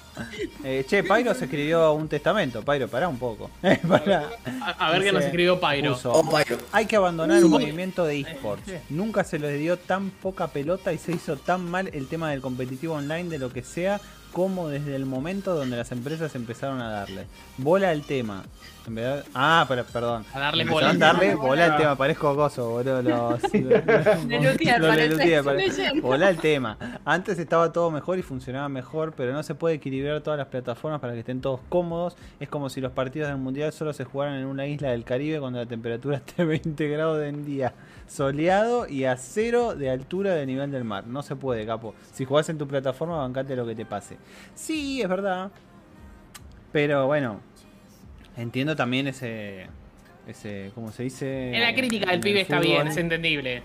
[0.63, 2.61] eh, che, Pyro se escribió un testamento.
[2.61, 3.49] Pyro, pará un poco.
[3.63, 4.29] Eh, pará.
[4.61, 6.57] A, a ver qué nos escribió Oh, Pyro.
[6.71, 8.71] Hay que abandonar el movimiento de esports.
[8.89, 12.41] Nunca se les dio tan poca pelota y se hizo tan mal el tema del
[12.41, 13.99] competitivo online de lo que sea
[14.33, 17.27] como desde el momento donde las empresas empezaron a darle
[17.57, 18.43] bola al tema.
[18.85, 20.25] En vez de- ah, pero, perdón.
[20.33, 20.89] A darle bola.
[20.89, 21.95] a darle bola al tema.
[21.95, 23.01] Parezco gozo, boludo.
[23.01, 25.99] Los, De.
[26.01, 26.77] Bola al tema.
[27.05, 30.99] Antes estaba todo mejor y funcionaba mejor, pero no se puede equilibrar todas las plataformas
[30.99, 32.15] para que estén todos cómodos.
[32.39, 35.39] Es como si los partidos del mundial solo se jugaran en una isla del Caribe
[35.39, 37.73] cuando la temperatura esté 20 grados en día,
[38.07, 41.07] soleado y a cero de altura del nivel del mar.
[41.07, 41.95] No se puede, capo.
[42.11, 44.17] Si jugás en tu plataforma, bancate lo que te pase.
[44.55, 45.51] Sí, es verdad.
[46.71, 47.39] Pero bueno,
[48.37, 49.67] entiendo también ese.
[50.27, 51.55] ese ¿Cómo se dice?
[51.55, 53.61] En la crítica del pibe está bien, es entendible.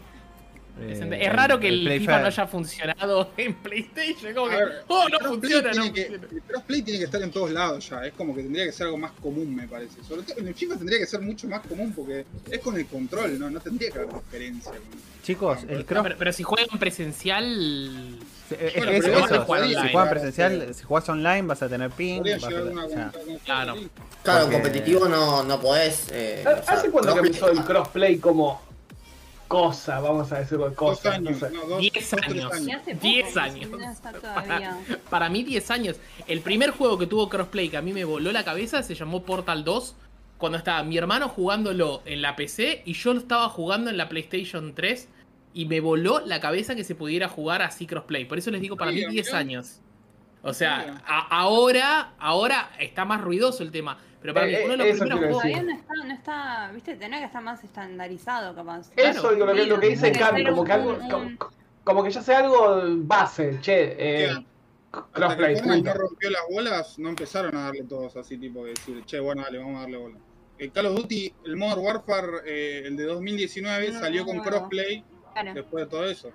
[0.80, 2.20] Eh, es raro que el, FIFA Fair.
[2.22, 4.34] no haya funcionado en PlayStation.
[4.34, 6.28] Como que, ver, oh, no el crossplay funciona, no tiene que- funciona.
[6.32, 8.06] El crossplay tiene que estar en todos lados ya.
[8.06, 10.02] Es como que tendría que ser algo más común, me parece.
[10.06, 12.86] Sobre todo en el FIFA tendría que ser mucho más común porque es con el
[12.86, 13.50] control, ¿no?
[13.50, 14.72] No tendría que haber diferencia.
[15.22, 16.02] Chicos, el No, cross.
[16.04, 18.18] pero, pero si juegan presencial.
[18.48, 19.92] Sí, es- Bueno, es eso, si online.
[19.92, 22.18] juegas presencial, si juegas online vas a tener ping.
[22.18, 23.12] Podría vas a- una o sea,
[23.44, 23.74] Claro.
[24.22, 26.06] Claro, Porque- competitivo no, no podés.
[26.12, 28.62] Eh, o sea, ¿Hace cuánto que crossplay- empezó el crossplay como
[29.48, 31.14] cosa, vamos a decirlo, Dos cosa?
[31.14, 31.54] años, no sé.
[31.54, 32.36] no, dos, 10 dos, años.
[32.66, 33.70] Y hace poco, 10 que años.
[35.10, 35.96] Para mí 10 años.
[36.26, 39.22] El primer juego que tuvo crossplay que a mí me voló la cabeza se llamó
[39.22, 39.96] Portal 2.
[40.36, 44.08] Cuando estaba mi hermano jugándolo en la PC y yo lo estaba jugando en la
[44.08, 45.08] PlayStation 3.
[45.54, 48.26] Y me voló la cabeza que se pudiera jugar así crossplay.
[48.26, 49.38] Por eso les digo, para mí Mira, 10 mirá.
[49.38, 49.80] años.
[50.42, 53.98] O sea, a- ahora, ahora está más ruidoso el tema.
[54.20, 55.42] Pero para Eh, mí, uno de los eso primeros juegos.
[55.42, 58.90] Todavía no está, no está, viste, tendría que estar más estandarizado capaz.
[58.96, 59.34] Eso Claro.
[59.34, 61.30] digo, lo que, lo que dice Cami, como que algo, un- como,
[61.84, 64.46] como que ya sea algo base, che, eh,
[65.12, 69.20] crossplay, no rompió las bolas, no empezaron a darle todos así, tipo de decir, che,
[69.20, 70.18] bueno, dale, vamos a darle bola.
[70.56, 74.42] El Call of Duty, el Modern Warfare, eh, el de 2019, No, salió con no.
[74.42, 75.54] crossplay Claro.
[75.54, 76.32] después de todo eso.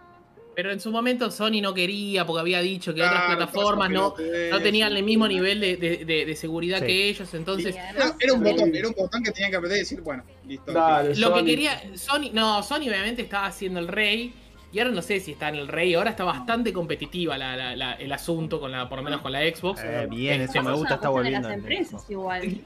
[0.55, 4.15] Pero en su momento Sony no quería porque había dicho que Claro, otras plataformas no,
[4.51, 6.85] no tenían el mismo nivel de, de- de- de seguridad Sí.
[6.85, 7.33] que ellos.
[7.33, 10.71] Entonces, Era, un botón, era un botón que tenían que apretar y decir, bueno, listo.
[10.71, 14.33] Dale, lo que quería Sony, no, Sony obviamente estaba haciendo el rey.
[14.73, 17.75] Y ahora no sé si está en el rey, ahora está bastante competitiva la- la-
[17.75, 19.81] la- el asunto, con la, por lo menos con la Xbox.
[19.83, 21.47] Eh, bien, Este, eso me gusta, está de volviendo.
[21.47, 22.09] las el empresas Xbox.
[22.09, 22.57] igual.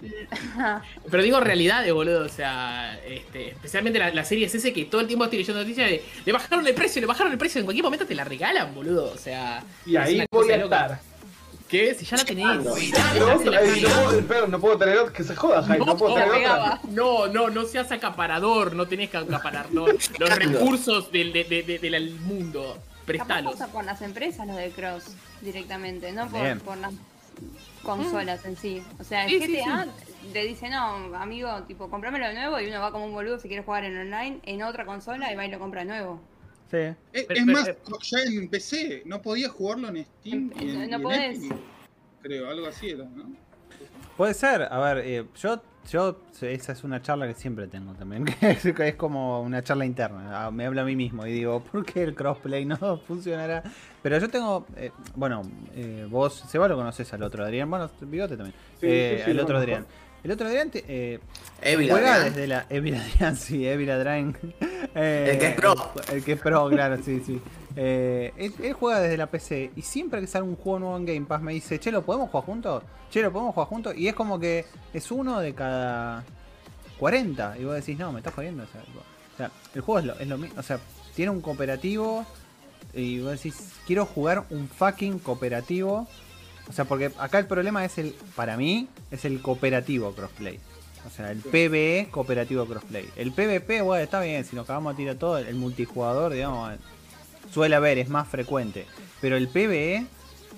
[1.12, 2.26] Pero digo realidades, boludo.
[2.26, 5.62] O sea, este, especialmente la, la serie es ese que todo el tiempo estoy leyendo
[5.62, 7.60] noticias de le bajaron el precio, le bajaron el precio.
[7.60, 9.12] En cualquier momento te la regalan, boludo.
[9.12, 10.82] O sea, Y ahí voy a loca.
[10.84, 10.99] estar.
[11.68, 11.93] ¿Qué?
[11.95, 12.45] Si ya la tenés.
[12.63, 12.74] La
[13.38, 13.82] tenés.
[13.84, 16.49] no, puedo, pero no puedo tener otra, que se joda, Jaime, no, puedo No, tener
[16.49, 16.80] otra.
[16.89, 21.63] No, no, no seas acaparador, no tenés que acaparar no, los recursos del, de- de-
[21.63, 22.78] de- del mundo.
[23.05, 23.55] Prestalos.
[23.72, 26.93] por las empresas lo de Cross directamente, no por, las
[27.84, 28.84] consolas en sí.
[28.99, 29.88] O sea, el Sí, sí, GTA
[30.34, 33.47] te dice, no, amigo, tipo, comprámelo de nuevo y uno va como un boludo si
[33.47, 36.20] quiere jugar en online en otra consola y va y lo compra de nuevo.
[36.70, 36.78] Sí.
[36.78, 40.51] Es, Pero- es pero- más, ya en PC, no podías jugarlo en Steam.
[40.59, 41.38] En- y en- no y podés.
[41.38, 41.53] Epic,
[42.22, 43.26] creo, algo así era, ¿no?
[44.18, 48.26] Puede ser, a ver, eh, yo, yo, esa es una charla que siempre tengo también,
[48.39, 51.86] que es, como una charla interna, ah, me hablo a mí mismo y digo, ¿por
[51.86, 53.61] qué el crossplay no funcionará?
[54.01, 55.43] Pero yo tengo, eh, bueno,
[55.76, 59.43] eh, vos, Seba lo conoces al otro Adrián, bueno, Bigote también, Sí, eh, sí, lo
[59.43, 59.59] otro.
[59.59, 59.86] Adrián.
[60.24, 61.20] El otro te- eh,
[61.61, 64.36] Evil juega desde la Evil Adrián, sí, Evil Adrián.
[64.95, 65.76] Eh, El que es pro.
[66.11, 67.41] El que es pro, claro, sí, sí.
[67.76, 71.05] Eh, él, él juega desde la PC y siempre que sale un juego nuevo en
[71.05, 72.84] Game Pass me dice, che, ¿lo podemos jugar juntos?
[73.11, 73.95] Che, ¿lo podemos jugar juntos?
[73.95, 76.24] Y es como que es uno de cada
[76.97, 77.57] 40.
[77.59, 78.63] Y vos decís, no, me estás jodiendo.
[78.63, 80.59] O sea, o sea, el juego es lo, es lo mismo.
[80.59, 80.80] O sea,
[81.15, 82.26] tiene un cooperativo
[82.93, 86.07] y vos decís, quiero jugar un fucking cooperativo.
[86.70, 90.59] O sea, porque acá el problema es el, para mí, es el cooperativo crossplay.
[91.05, 93.07] O sea, el PvE cooperativo crossplay.
[93.15, 96.74] El PvP, bueno, está bien, si nos acabamos de tirar todo, el multijugador, digamos,
[97.51, 98.86] suele haber, es más frecuente.
[99.22, 100.05] Pero el PvE,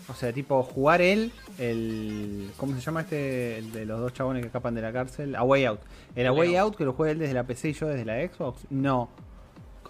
[0.07, 2.51] o sea, tipo jugar él, el.
[2.57, 3.59] ¿Cómo se llama este?
[3.59, 5.35] El de los dos chabones que escapan de la cárcel.
[5.35, 5.81] A Way Out.
[6.15, 8.15] El A Way Out que lo juega él desde la PC y yo desde la
[8.27, 8.61] Xbox.
[8.69, 9.09] No.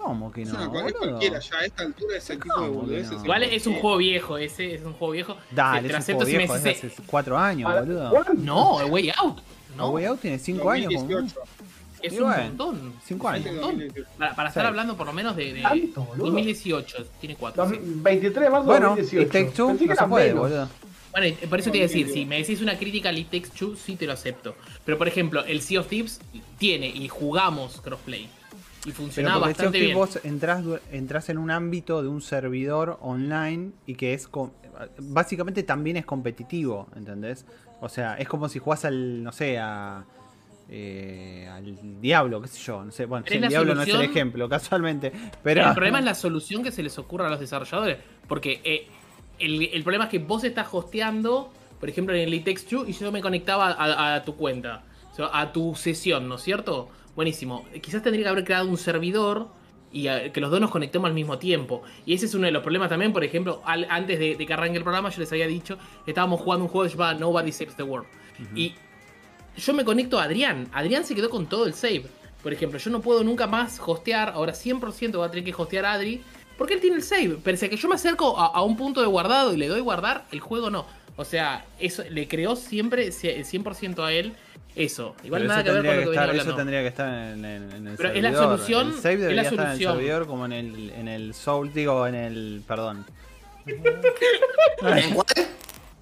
[0.02, 0.60] ¿Cómo que Es, no?
[0.60, 3.12] una cosa- es cualquiera, ya a esta altura ese tipo de ¿Cómo que boludeces.
[3.18, 3.24] no?
[3.24, 5.38] Igual es un juego viejo, ese es un juego viejo.
[5.52, 8.10] Dale, es un juego si me viejo, es hace 4 años, boludo.
[8.12, 8.34] ¿cuánto?
[8.36, 9.38] No, el Way Out.
[9.76, 10.94] No, Way Out tiene 5 años.
[10.94, 11.42] como- 2018.
[12.02, 12.94] es un bueno, montón.
[13.06, 13.48] cinco Es años.
[13.48, 13.72] un montón.
[13.80, 14.10] 2018.
[14.18, 16.26] Para, para estar hablando por lo menos de, de ¿Tanto, boludo?
[16.28, 17.66] 2018, tiene 4.
[17.66, 19.22] Dos- 23 de marzo de Bueno, 2018.
[19.22, 20.42] y Take Two Pensé que no se puede, menos.
[20.44, 20.70] boludo.
[21.12, 23.50] Bueno, por eso te iba a decir, si me decís una crítica al It Takes
[23.50, 24.56] Two, sí te lo acepto.
[24.86, 26.22] Pero por ejemplo, el Sea of Thieves
[26.58, 28.30] tiene y jugamos crossplay.
[28.82, 29.96] Y Pero funcionaba bastante bien.
[29.96, 34.30] vos entras, entras en un ámbito de un servidor online y que es
[35.00, 37.46] básicamente también es competitivo, ¿entendés?
[37.82, 40.06] O sea, es como si jugás al, no sé, a
[40.72, 44.02] eh, al diablo, qué sé yo, no sé, bueno, es el diablo no es el
[44.02, 45.12] ejemplo, casualmente,
[45.42, 47.98] pero El problema es la solución que se les ocurre a los desarrolladores.
[48.28, 48.88] Porque eh,
[49.40, 52.86] el, el problema es que vos estás hosteando, por ejemplo, en el It Takes Two,
[52.88, 56.44] y yo me conectaba a, a tu cuenta, o sea, a tu sesión, ¿no es
[56.44, 56.90] cierto?
[57.16, 57.66] Buenísimo.
[57.82, 59.48] Quizás tendría que haber creado un servidor
[59.92, 61.82] y eh, que los dos nos conectemos al mismo tiempo.
[62.06, 63.12] Y ese es uno de los problemas también.
[63.12, 66.12] Por ejemplo, al- antes de, de que arranque el programa, yo les había dicho que
[66.12, 68.08] estábamos jugando un juego que se llama Nobody Saves the World.
[68.56, 68.74] Y
[69.58, 70.70] yo me conecto a Adrián.
[70.72, 72.06] Adrián se quedó con todo el save.
[72.42, 74.30] Por ejemplo, yo no puedo nunca más hostear.
[74.30, 76.22] Ahora 100% voy a tener que hostear a Adri.
[76.58, 77.38] Porque él tiene el save.
[77.44, 79.82] Pese a que yo me acerco a, a un punto de guardado y le doy
[79.82, 80.86] guardar, el juego no.
[81.18, 84.34] O sea, eso le creó siempre 100% a él
[84.80, 85.16] Eso.
[85.24, 86.82] Igual Pero nada eso que ver con tendría lo que que estar, venía eso tendría
[86.82, 88.32] que estar en, en- en el Pero es servidor.
[88.32, 89.94] la solución- El save es la debería estar en el solución.
[89.96, 92.64] servidor como en el, en el Soul, digo, en el.
[92.68, 93.06] Perdón.
[93.66, 95.26] ¿En cuál?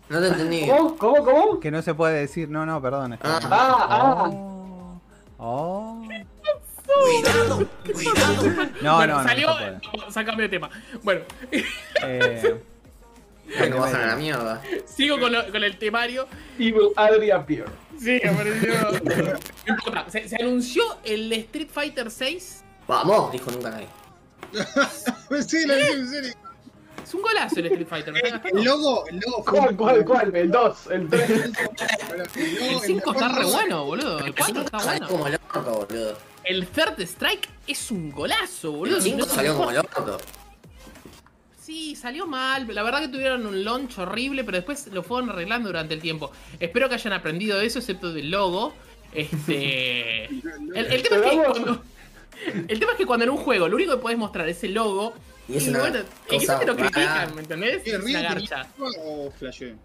[0.10, 0.68] No te entendí.
[0.68, 0.96] ¿Cómo?
[0.98, 1.24] ¿Cómo?
[1.26, 1.60] ¿Cómo?
[1.60, 3.14] Que no se puede decir, no, no, perdón.
[3.14, 3.40] es Ah.
[3.44, 4.30] Ah, ah.
[4.30, 5.02] Oh.
[5.40, 6.08] Oh.
[6.86, 7.68] Cuidado,
[8.82, 9.50] No, bueno, no, salió.
[9.98, 10.70] no sácame de tema.
[11.04, 11.22] Bueno,
[12.04, 12.56] Eh,
[13.58, 14.62] Que no bajan a la mierda.
[14.86, 16.28] sigo con, lo- con el temario.
[16.60, 17.66] Evil Adri appear.
[18.00, 18.74] Sí, apareció.
[19.68, 22.64] No importa, se, se anunció el Street Fighter 6.
[22.88, 23.88] Vamos, dijo nunca nadie.
[25.48, 26.34] sí, lo dije en serio.
[27.04, 28.14] Es un golazo el Street Fighter.
[28.14, 28.64] ¿me están El gastando?
[28.64, 30.36] logo, el logo ¿Cuál, cuál, cuál?
[30.36, 31.24] El 2, el 3.
[31.28, 34.20] Pero el logo- El 5 está re bueno, boludo.
[34.20, 35.08] El 4 está Salió bueno.
[35.08, 36.18] como loco, boludo.
[36.44, 38.98] El Third Strike es un golazo, boludo.
[38.98, 40.18] El Si no 5 es el salió como loco.
[41.68, 42.66] Sí, salió mal.
[42.74, 46.32] La verdad que tuvieron un launch horrible, pero después lo fueron arreglando durante el tiempo.
[46.62, 48.74] Espero que hayan aprendido de eso, excepto del logo.
[49.12, 50.28] Este.
[50.74, 51.84] El, el tema es que cuando,
[52.70, 54.76] el tema es que cuando en un juego lo único que podés mostrar es el
[54.76, 55.14] logo.
[55.50, 56.00] Y es una bueno,
[56.32, 57.84] y te lo critican, ¿me entendés?
[57.84, 58.68] ¿Qué, Es una garcha.
[58.78, 59.76] barba o flashé?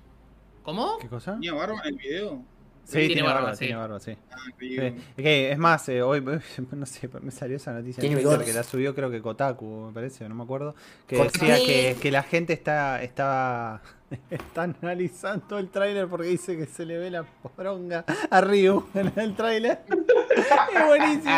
[0.63, 0.99] ¿Cómo?
[0.99, 1.33] ¿Qué cosa?
[1.33, 2.45] ¿Tenía barba en el video?
[2.85, 3.65] Sí, tiene tiene, barba, barba, sí.
[3.65, 4.17] tiene barba, sí.
[4.31, 4.95] Ah, Sí, Río.
[5.17, 6.21] Es más, eh, hoy,
[6.73, 10.35] no sé, me salió esa noticia que la subió creo que Kotaku, me parece, no
[10.35, 10.75] me acuerdo,
[11.07, 13.81] que decía que, que la gente está, está,
[14.31, 19.13] está analizando el tráiler porque dice que se le ve la poronga a Ryu en
[19.17, 19.81] el tráiler.
[19.89, 21.35] es buenísimo.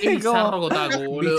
[0.00, 1.38] Qué bizarro Kotaku, boludo.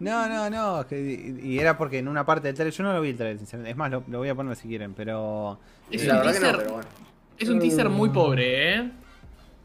[0.00, 2.92] No, no, no, que- y y era porque en una parte del trailer, yo no
[2.92, 3.70] lo vi el trailer, sinceramente.
[3.70, 5.58] Es más, lo, lo voy a poner si quieren, pero...
[5.90, 7.09] Es La verdad que no, pero bueno.
[7.40, 8.90] Es un teaser muy pobre, ¿eh?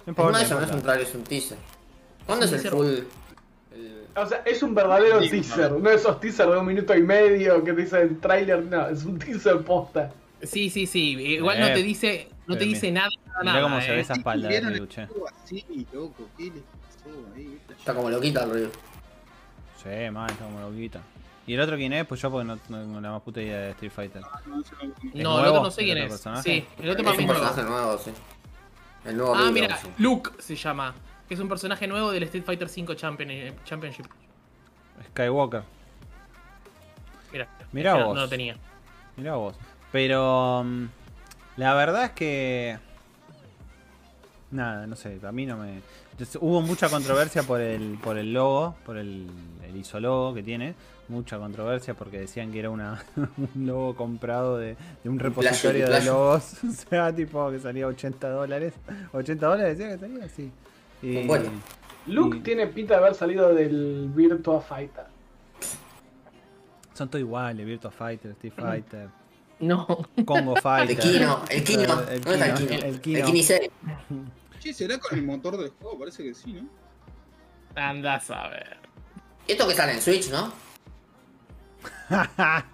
[0.06, 1.58] No Es eso no es un trailer, es un teaser.
[2.26, 2.86] ¿Cuándo Es es el full?
[2.86, 3.08] el-
[4.18, 5.72] O sea, es un verdadero Sí, teaser.
[5.74, 9.20] No esos teasers de un minuto y medio que te dicen trailer, no, es un
[9.20, 10.12] teaser posta.
[10.42, 11.12] Sí, sí, sí.
[11.20, 13.10] Igual no Eh, te dice, no te pero dice nada,
[13.44, 14.02] nada, Mirá cómo se ve ¿eh?
[14.02, 15.08] esa espalda de ¿Vieron Ryu, el che.
[15.08, 16.28] juego así, loco?
[16.38, 17.60] ¿Qué les pasó ahí?
[17.78, 18.70] Está como loquita el Ryu.
[19.84, 21.02] Sí, mal, está como loquita.
[21.48, 22.06] ¿Y el otro quién es?
[22.08, 24.22] Pues yo porque no no tengo la más puta idea de Street Fighter.
[24.48, 26.12] No, eso no- ¿Es No, el otro no sé ¿El quién otro es.
[26.14, 26.44] personaje?
[26.44, 28.12] Sí, el otro Es un personaje nuevo, sí.
[29.06, 29.88] El nuevo Ah, mira, sí.
[30.00, 30.96] Luke se llama.
[31.28, 34.06] Que es un personaje nuevo del Street Fighter V Champion- eh, Championship.
[35.12, 35.64] Skywalker.
[37.72, 38.16] Mira, no- vos.
[38.16, 38.56] No lo tenía.
[39.18, 39.56] Mirá vos.
[39.92, 40.86] Pero mm,
[41.58, 42.78] la verdad es que
[44.52, 45.82] nada, no sé, a mí no me
[46.12, 49.28] Entonces, hubo mucha controversia por el por el logo, por el,
[49.68, 50.74] el isologo que tiene,
[51.08, 56.04] mucha controversia porque decían que era una un logo comprado de, de un repositorio de
[56.04, 58.74] logos, o sea, tipo que salía 80 dólares,
[59.14, 60.52] 80 dólares decía que salía, sí.
[61.02, 61.50] Y, Bueno.
[62.08, 65.06] Luke y tiene pinta de haber salido del Virtua Fighter.
[66.94, 69.10] son todos iguales, Virtua Fighter, Street Fighter,
[69.60, 69.88] No.
[70.26, 71.00] Congo El Fighter.
[71.00, 72.02] Kino, el Kino.
[72.10, 72.80] El ¿Dónde está el Kino, Kino?
[72.80, 73.26] el El Kino.
[73.26, 73.60] Kini 6.
[74.60, 75.98] Che, ¿será con el motor del juego?
[76.00, 76.68] Parece que sí, ¿no?
[77.76, 78.78] Andás a ver.
[79.48, 80.52] Esto que sale en Switch, ¿no?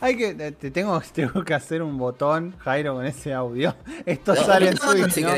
[0.00, 3.74] Hay que, te te tengo, tengo que hacer un botón, Jairo, con ese audio.
[4.04, 5.30] Esto No, sale en Switch, si ¿no?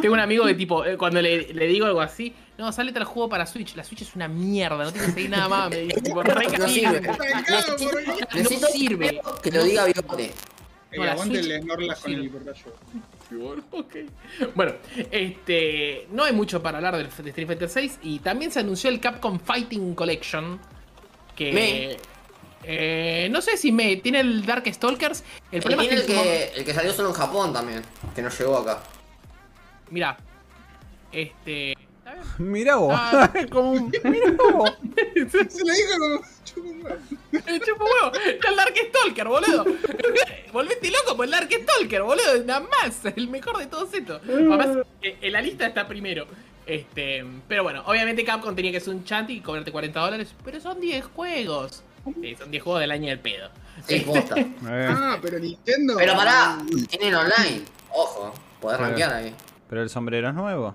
[0.00, 3.02] Tengo un amigo que tipo, eh, cuando le, le digo algo así, no, sale tal
[3.04, 3.74] juego para Switch.
[3.74, 5.70] La Switch es una mierda, no tiene que seguir nada más.
[5.70, 7.00] Me dice, tipo, re No sirve.
[7.00, 9.20] No sirve.
[9.42, 10.26] que lo diga Bigote.
[10.26, 10.32] Eh,
[10.96, 12.30] No, la aguante el Snorlax con el.
[14.54, 14.72] Bueno,
[15.10, 16.06] este.
[16.12, 17.98] No hay mucho para hablar del de Street Fighter 6.
[18.02, 20.60] Y también se anunció el Capcom Fighting Collection.
[21.36, 21.52] Que.
[21.52, 21.96] Me.
[22.62, 23.96] eh, no sé si me.
[23.96, 25.22] Tiene el Dark Stalkers.
[25.50, 26.52] El El, problema es el que.
[26.56, 27.82] el que salió solo en Japón también,
[28.14, 28.80] que no llegó acá.
[29.90, 30.16] Mira.
[31.12, 31.74] Este.
[32.38, 33.30] Mirá vos, Ah.
[33.50, 34.70] como un, mirá vos.
[35.14, 36.20] Se lo dijo como.
[36.44, 37.64] chupa un huevo.
[37.64, 38.16] Chupo huevo.
[38.26, 39.64] Está el Dark Stalker, boludo.
[40.52, 42.44] Volvete loco por el Dark Stalker, boludo.
[42.44, 43.04] Nada más.
[43.16, 44.20] El mejor de todos estos.
[44.24, 44.68] Además,
[45.02, 46.26] eh, en la lista está primero.
[46.66, 50.34] Este, pero bueno, obviamente Capcom tenía que hacer un chant y cobrarte 40 dólares.
[50.44, 51.82] Pero son 10 juegos.
[52.20, 53.48] Sí, son 10 juegos del año del pedo.
[53.86, 54.34] Sí, posta.
[54.38, 55.94] Eh, Ah, pero Nintendo.
[55.96, 56.58] Pero pará,
[56.88, 57.62] tienen online.
[57.90, 59.34] Ojo, podés rankear ahí.
[59.68, 60.74] Pero el sombrero es nuevo.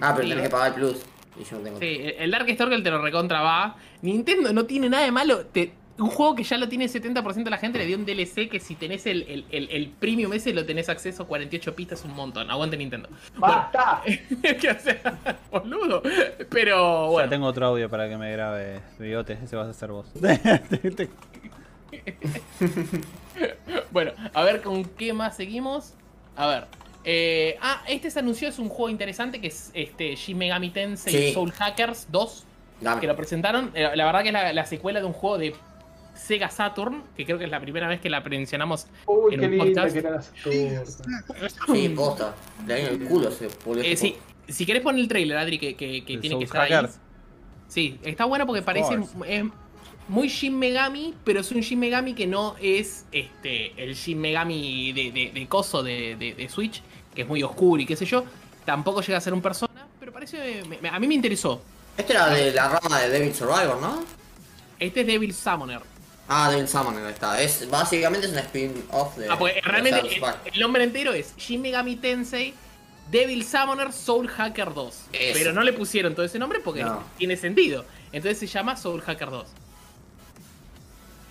[0.00, 0.28] Ah, pero Sí.
[0.30, 0.96] tenés que pagar el plus.
[1.40, 1.78] Y yo no tengo.
[1.78, 3.76] Sí, el Dark Stalker te lo recontra va.
[4.02, 5.46] Nintendo no tiene nada de malo.
[5.46, 8.04] Te- un juego que ya lo tiene el 70% de la gente le dio un
[8.06, 11.74] DLC que si tenés el, el, el- el premium ese lo tenés acceso a 48
[11.74, 12.50] pistas un montón.
[12.50, 13.08] Aguante Nintendo.
[13.36, 14.02] ¡Basta!
[14.60, 15.00] ¿Qué hacer?
[15.50, 16.02] Boludo.
[16.50, 17.28] Pero Ya bueno.
[17.30, 20.06] tengo otro audio para que me grabe bigote, ese vas a ser vos.
[23.90, 25.94] Bueno, a ver con qué más seguimos.
[26.36, 26.64] A ver.
[27.04, 31.12] Eh, ah, este se anunció, es un juego interesante que es este Shin Megami Tensei
[31.28, 31.32] Sí.
[31.32, 32.44] Soul Hackers 2.
[32.80, 33.00] Dame.
[33.00, 33.70] Que lo presentaron.
[33.74, 35.54] Eh, La verdad que es la, la secuela de un juego de
[36.18, 39.46] Sega Saturn, que creo que es la primera vez que la mencionamos Uy, en qué
[39.46, 39.92] un linda podcast.
[40.44, 40.84] que era.
[41.72, 42.34] Sí, posta.
[42.66, 43.84] Le daño el culo ese boludo.
[43.84, 44.16] Eh, sí,
[44.48, 46.86] si querés poner el trailer, Adri, que, que- que El tiene que estar ahí.
[47.68, 48.94] Sí, está bueno porque parece
[49.26, 49.44] es
[50.08, 54.92] muy Shin Megami, pero es un Shin Megami que no es este el Shin Megami
[54.92, 56.82] de, de, de coso de, de- de Switch,
[57.14, 58.24] que es muy oscuro y qué sé yo.
[58.64, 60.62] Tampoco llega a ser un persona, pero parece.
[60.66, 61.60] me- me- a mí me interesó.
[61.96, 64.02] Este era de la rama de Devil Survivor, ¿no?
[64.78, 65.80] Este es Devil Summoner.
[66.28, 67.40] Ah, Devil Summoner está.
[67.40, 69.28] Es, básicamente es un spin-off de.
[69.30, 70.00] Ah, porque de realmente
[70.52, 72.52] el, nombre entero es Shin Megami Tensei
[73.10, 74.94] Devil Summoner Soul Hacker 2.
[75.12, 75.38] Eso.
[75.38, 77.02] Pero no le pusieron todo ese nombre porque No.
[77.16, 77.86] tiene sentido.
[78.12, 79.46] Entonces se llama Soul Hacker 2.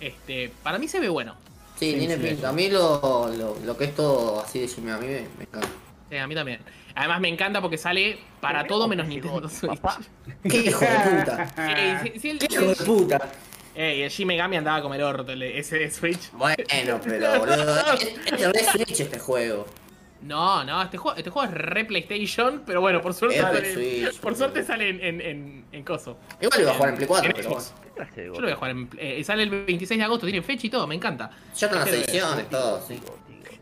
[0.00, 1.34] Este, para mí se ve bueno.
[1.78, 2.48] Sí, Sí, tiene sí, pinta.
[2.48, 5.68] A mí lo, lo, lo que es todo así de a mí me, me encanta.
[6.10, 6.60] Sí, a mí también.
[6.94, 9.78] Además me encanta porque sale para todo menos Nintendo Switch.
[9.78, 10.00] papá.
[10.42, 11.54] ¡Qué hijo de puta!
[11.54, 13.32] ¡Qué hijo de puta!
[13.78, 16.30] Ey, el Shin Megami andaba a comer orto el- ese de Switch.
[16.32, 16.56] Bueno,
[17.04, 17.92] pero boludo.
[17.94, 19.66] Es, es re Switch este juego.
[20.20, 23.72] No, no, este juego, este juego es re PlayStation, pero bueno, por suerte Es sale,
[23.72, 26.18] Switch, por suerte sale en, en, en, en coso.
[26.40, 27.64] Igual iba a jugar en Play 4, En pero bueno.
[27.84, 30.26] ¿Qué clase de Yo lo voy a jugar en, eh, sale el 26 de agosto,
[30.26, 31.30] tiene fecha y todo, me encanta.
[31.56, 32.98] Ya están las ediciones, todo, sí.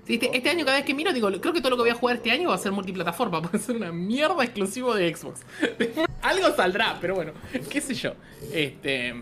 [0.07, 1.91] Sí, este, este año cada vez que miro digo, creo que todo lo que voy
[1.91, 5.41] a jugar este año va a ser multiplataforma, puede ser una mierda exclusivo de Xbox.
[6.23, 7.33] Algo saldrá, pero bueno,
[7.69, 8.15] qué sé yo.
[8.53, 9.15] Este,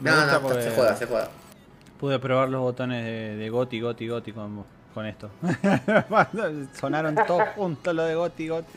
[0.00, 1.28] Me No, no, porque se juega, se juega.
[1.98, 5.30] Pude probar los botones de, de Goti, Goti, Goti con, con esto.
[6.80, 8.72] Sonaron todos juntos los de Goti, Goti.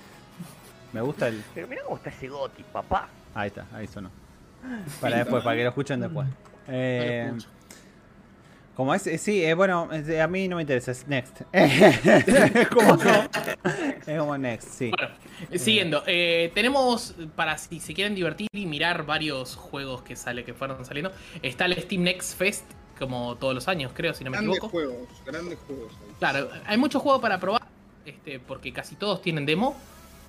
[0.93, 1.43] Me gusta el.
[1.55, 3.07] Pero mira cómo está ese goti, papá.
[3.34, 4.11] Ahí está, ahí sonó.
[5.01, 6.28] Para después, para que lo escuchen después.
[6.67, 7.49] Eh, escucho.
[8.76, 11.41] Como es, eh, sí, eh, bueno, a mí no me interesa, es next.
[11.53, 12.97] es, como,
[14.07, 14.91] es como next, sí.
[14.97, 15.13] Bueno,
[15.55, 20.53] siguiendo, eh, tenemos para si se quieren divertir y mirar varios juegos que sale que
[20.53, 21.11] fueron saliendo.
[21.41, 22.65] Está el Steam Next Fest,
[22.97, 24.71] como todos los años, creo, si no me Grandes equivoco.
[24.71, 25.91] juegos, grandes juegos.
[25.93, 26.13] ahí.
[26.19, 27.61] Claro, hay muchos juegos para probar,
[28.05, 29.76] este, porque casi todos tienen demo.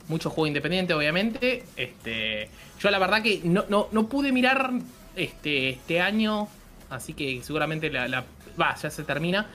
[0.07, 1.65] Mucho juego independiente, obviamente.
[1.77, 4.71] Este, yo la verdad que no, no, no pude mirar
[5.17, 6.47] este, este año,
[6.95, 8.25] así que seguramente la, la-
[8.61, 9.47] va, ya se termina.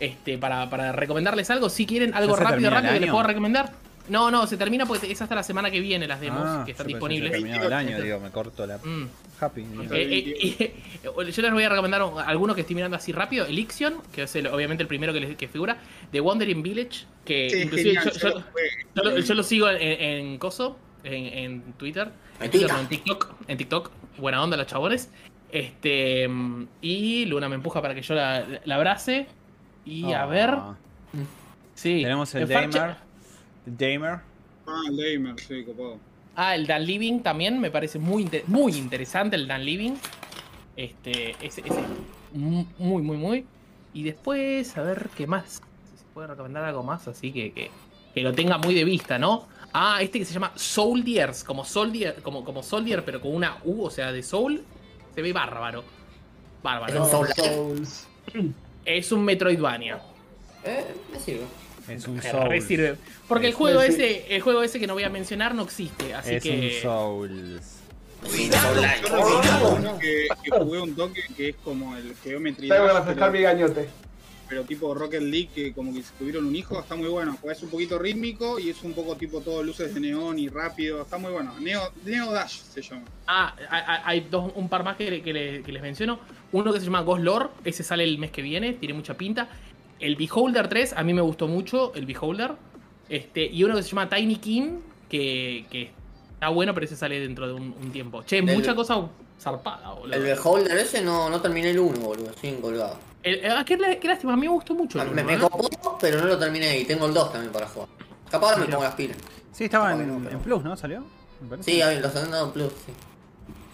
[0.00, 3.72] Este, para, para recomendarles algo, si quieren algo rápido, rápido que les puedo recomendar.
[4.08, 6.70] No, no, se termina porque es hasta la semana que viene las demos Ah, que
[6.70, 7.30] están disponibles.
[7.30, 8.78] terminaba el año, digo, me corto la.
[8.78, 9.06] Mm.
[9.40, 9.60] Happy.
[9.60, 10.74] Eh, eh, eh,
[11.32, 13.44] yo les voy a recomendar un- algunos que estoy mirando así rápido.
[13.44, 15.76] Elixion, que es el- obviamente el primero que, les- que figura.
[16.10, 18.62] The Wandering Village, que Sí, inclusive genial, yo, yo yo- lo jugué.
[18.94, 22.08] yo lo, yo lo sigo en, en Coso, en, en Twitter.
[22.40, 23.34] En Twitter, en TikTok.
[23.48, 23.90] En TikTok.
[24.16, 25.10] Buena onda los chabones.
[25.50, 26.28] Este
[26.82, 29.26] y Luna me empuja para que yo la, la abrace.
[29.84, 30.26] Y a Ah.
[30.26, 30.54] ver.
[31.74, 32.02] Sí.
[32.02, 32.96] Tenemos el Damer.
[33.66, 34.18] El Damer.
[34.66, 35.96] Ah, el Gamer, sí, copado.
[36.36, 39.94] Ah, el Dan Living también me parece muy, inter- muy interesante el Dan Living.
[40.76, 41.80] Este, ese, ese
[42.32, 43.46] mu- muy, muy, muy.
[43.94, 45.62] Y después, a ver qué más.
[45.90, 47.70] Si se puede recomendar algo más así que, que,
[48.14, 49.48] que lo tenga muy de vista, ¿no?
[49.72, 53.82] Ah, este que se llama Soldiers, como Soldier, como, como Soldier, pero con una U,
[53.84, 54.62] o sea, de Soul.
[55.18, 55.82] Se ve bárbaro.
[56.62, 57.04] Bárbaro.
[57.04, 57.26] Es un.
[57.34, 58.06] Souls.
[58.84, 59.98] Es un Metroidvania.
[60.62, 61.42] Eh, me sirve.
[61.88, 62.62] Es un Re Soul.
[62.62, 62.94] sirve.
[63.26, 63.86] Porque el Es- juego sí.
[63.88, 66.50] ese, el juego ese que no voy a mencionar no existe, así Es que.
[66.76, 67.80] un Souls.
[68.22, 72.98] Recuerdo uno que, que jugué un toque que es como el Geometry Tengo que Dash,
[72.98, 73.88] refrescar mi gañote.
[74.48, 77.36] Pero tipo Rocket League, que como que tuvieron un hijo, está muy bueno.
[77.40, 80.48] Pues es un poquito rítmico y es un poco tipo todo luces de neón y
[80.48, 81.54] rápido, está muy bueno.
[81.60, 83.02] Neo, Neo Dash se llama.
[83.26, 83.54] Ah,
[84.04, 86.18] hay- dos, un par más que, que le- que les menciono.
[86.52, 89.48] Uno que se llama Ghost Lore, ese sale el mes que viene, tiene mucha pinta.
[90.00, 92.52] El Beholder 3, a mí me gustó mucho, el Beholder.
[93.08, 94.78] Este, y uno que se llama Tiny King,
[95.08, 95.90] que, que
[96.34, 98.22] está bueno, pero ese sale dentro de un, un tiempo.
[98.22, 99.08] Che, El- mucha cosa
[99.40, 100.14] zarpada, boludo.
[100.16, 102.98] El Beholder ese no, no terminé el 1, boludo, sin colgado.
[103.22, 105.00] El- ah, qué, lá- qué lástima, a mí me gustó mucho.
[105.02, 105.38] el Me, uno, me ¿eh?
[105.38, 107.88] copó, pero no lo terminé y tengo el 2 también para jugar.
[108.30, 109.16] Capaz ahora me pongo las pilas.
[109.52, 110.76] Sí, estaba en, pero- en Plus, ¿no?
[110.76, 111.04] ¿Salió?
[111.60, 112.92] Sí, los han dado en Plus, sí.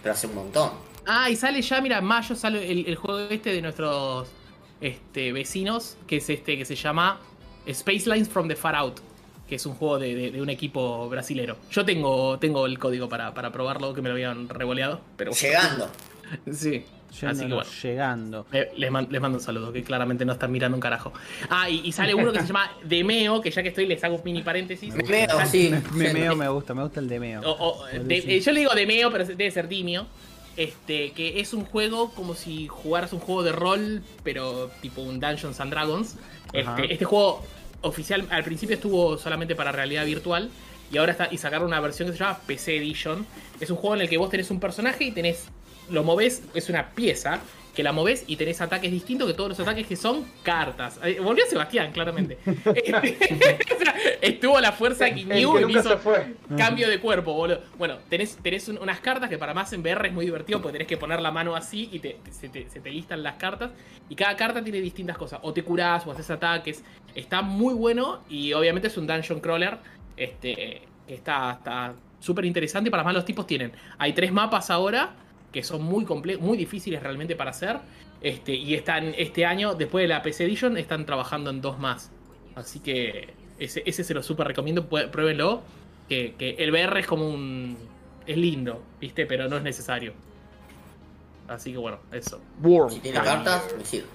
[0.02, 0.70] Pero hace un montón.
[1.06, 4.28] Ah, y sale ya, mira, en mayo sale el, el juego este de nuestros
[4.80, 7.20] este, vecinos, que es este que se llama
[7.66, 9.00] Space Lines from the Far Out,
[9.48, 11.56] que es un juego de, de- de un equipo brasilero.
[11.70, 15.88] Yo tengo, tengo el código para, para probarlo, que me lo habían revoleado, pero Llegando.
[16.52, 16.84] Sí,
[17.22, 17.70] así que bueno.
[17.82, 18.46] Llegando.
[18.52, 21.12] Eh, Les, man- les mando un saludo, que claramente no están mirando un carajo.
[21.50, 24.16] Ah, y, y sale uno que se llama Demeo, que ya que estoy les hago
[24.16, 24.94] un mini paréntesis.
[24.94, 25.74] Me meo, sí.
[25.92, 27.40] Memeo me gusta, me gusta el Demeo.
[27.42, 30.06] O- o, de- eh, yo le digo Demeo, pero debe ser Dimio.
[30.56, 35.18] Este, que es un juego como si jugaras un juego de rol, pero tipo un
[35.18, 36.16] Dungeons and Dragons.
[36.52, 37.44] Este, este juego
[37.80, 40.50] oficial al principio estuvo solamente para realidad virtual.
[40.92, 43.26] Y ahora está, y sacaron una versión que se llama PC Edition.
[43.58, 45.48] Es un juego en el que vos tenés un personaje y tenés.
[45.90, 47.40] Lo movés, es una pieza.
[47.74, 51.00] que la movés y tenés ataques distintos que todos los ataques que son cartas.
[51.02, 52.38] Eh, Volvió Sebastián, claramente.
[54.20, 56.34] Estuvo la fuerza que Ginyu y nunca hizo fue.
[56.56, 57.60] cambio de cuerpo, boludo.
[57.76, 60.74] Bueno, tenés, tenés un- unas cartas que para más en VR es muy divertido porque
[60.74, 63.72] tenés que poner la mano así y te, se, te, se te listan las cartas.
[64.08, 65.40] Y cada carta tiene distintas cosas.
[65.42, 66.84] O te curás o haces ataques.
[67.14, 69.78] Está muy bueno y obviamente es un dungeon crawler.
[70.16, 72.90] Este, que está está súper interesante.
[72.90, 73.72] Para más los tipos tienen.
[73.98, 75.14] Hay tres mapas ahora
[75.54, 77.78] que son muy comple muy difíciles realmente para hacer.
[78.20, 82.10] Este, y están este año, después de la PC Edition, están trabajando en dos más.
[82.56, 85.62] Así que ese, ese se lo súper recomiendo, pruébenlo.
[86.08, 87.78] Que, que el VR es como un.
[88.26, 89.26] Es lindo, ¿viste?
[89.26, 90.12] Pero no es necesario.
[91.46, 92.40] Así que bueno, eso.
[92.90, 94.08] Si tiene cartas, me sirve.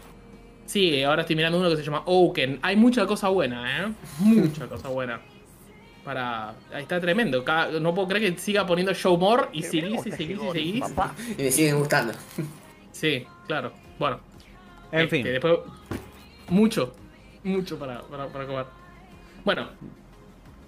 [0.66, 2.60] Sí, ahora estoy mirando uno que se llama Oaken.
[2.64, 3.94] Hay mucha cosa buena, ¿eh?
[4.20, 5.22] Mucha cosa buena.
[6.10, 6.56] Para.
[6.74, 7.46] Ahí está tremendo.
[7.46, 10.84] Cada- No puedo creer que siga poniendo Show More y seguís y seguís y seguís.
[11.38, 12.14] Y me siguen gustando.
[12.92, 13.72] Sí, claro.
[14.00, 14.20] Bueno.
[14.92, 15.24] En este, fin.
[15.24, 15.60] Después,
[16.48, 16.96] mucho.
[17.44, 18.66] Mucho para, para, para comer.
[19.46, 19.68] Bueno,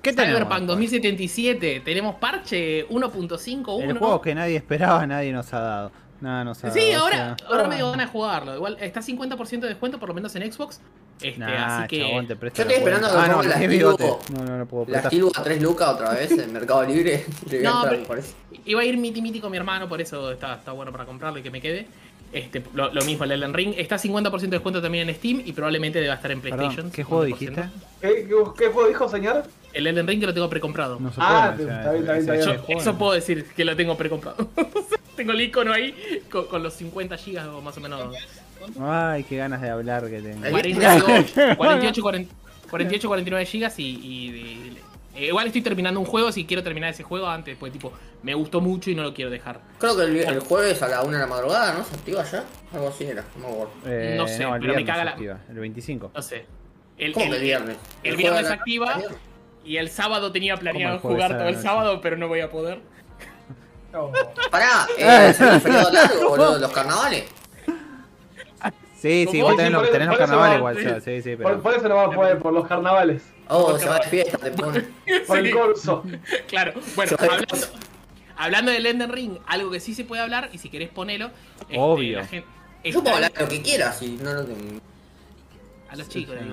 [0.04, 0.42] ¿Qué tenemos?
[0.44, 1.80] Cyberpunk 2077.
[1.84, 3.82] Tenemos parche 1.5.1.
[3.90, 5.92] El juego que nadie esperaba, nadie nos ha dado.
[6.22, 6.80] Nos ha dado.
[6.80, 8.56] Sí, ahora, sea, ahora me dio ganas de jugarlo.
[8.56, 10.80] Igual está 50% de descuento, por lo menos en Xbox.
[11.20, 12.00] Este, nah, así que.
[12.02, 13.60] chabón, te presto Yo la estoy esperando que Ah, no, la.
[13.60, 15.04] No, no, no puedo La.
[15.04, 17.26] Steel a 3 lucas otra vez en Mercado Libre.
[17.52, 18.34] No, entrar pero- por eso.
[18.66, 21.40] Iba a ir miti miti con mi hermano, por eso está, está bueno para comprarlo
[21.40, 21.88] y que me quede.
[22.32, 23.74] Este, lo, lo mismo el Elden Ring.
[23.76, 26.76] Está 50% de descuento también en Steam y probablemente deba estar en PlayStation.
[26.76, 27.28] Perdón, ¿qué juego 50%.
[27.28, 27.64] dijiste?
[28.00, 29.44] ¿Qué, qué, qué juego dijo, señor?
[29.74, 31.00] El Elden Ring que lo tengo precomprado.
[31.00, 32.62] No se Ah, puede está bien, está bien, está bien.
[32.68, 34.50] Yo- eso puedo decir que lo tengo precomprado.
[35.16, 38.14] tengo el icono ahí con, con los 50 gigas o más o menos.
[38.80, 40.44] Ay, qué ganas de hablar que tengo.
[40.46, 42.34] Ahí 48, 48, 40
[42.70, 44.78] 48, 49 gigas y, y-
[45.18, 47.92] y- igual estoy terminando un juego si quiero terminar ese juego antes, pues tipo,
[48.24, 49.60] me gustó mucho y no lo quiero dejar.
[49.80, 51.84] Creo que el, el jueves a la 1 de la madrugada, ¿no?
[51.84, 52.46] ¿Se activa ya?
[52.74, 53.72] Algo así era, no me acuerdo.
[53.86, 56.12] Eh, No sé, el pero me caga se la- activa, El 25.
[56.16, 56.46] No sé.
[56.98, 57.78] El, ¿Cómo el- que el viernes?
[58.04, 59.02] el viernes la- activa
[59.64, 62.28] y el sábado tenía planeado ¿Cómo el jueves jugar la todo el sábado, pero no
[62.28, 62.80] voy a poder.
[63.94, 64.12] No.
[64.50, 66.58] Pará, eh, ¿se un feriado largo, boludo?
[66.60, 67.26] ¿Los carnavales?
[69.02, 71.02] Sí, sí, vos tenés, los, tenés carnavales no, igual, sí.
[71.04, 71.62] sí, sí, Por, pero.
[71.64, 73.24] por eso no vamos a poder, por los carnavales.
[73.48, 74.82] Oh, se va de fiesta, te pone.
[75.28, 76.04] Por el corso.
[76.48, 77.58] Claro, bueno, hablando,
[78.38, 81.32] hablando del Elden Ring, algo que sí se puede hablar, y si querés ponelo.
[81.62, 82.20] este, Obvio.
[82.20, 82.46] la gen-
[82.84, 84.80] Yo puedo hablar lo que quieras y no lo tengo.
[85.90, 86.44] A los chicos, le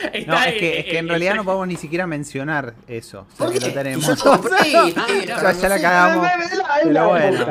[0.00, 2.06] No, Está, es que, eh, es que en eh, realidad eh, no podemos ni siquiera
[2.06, 3.26] mencionar eso.
[3.32, 3.66] O sea, ¿Por que qué?
[3.68, 4.08] lo tenemos.
[4.26, 6.28] Ah, Ya, ya la cagamos.
[6.84, 7.46] Pero bueno.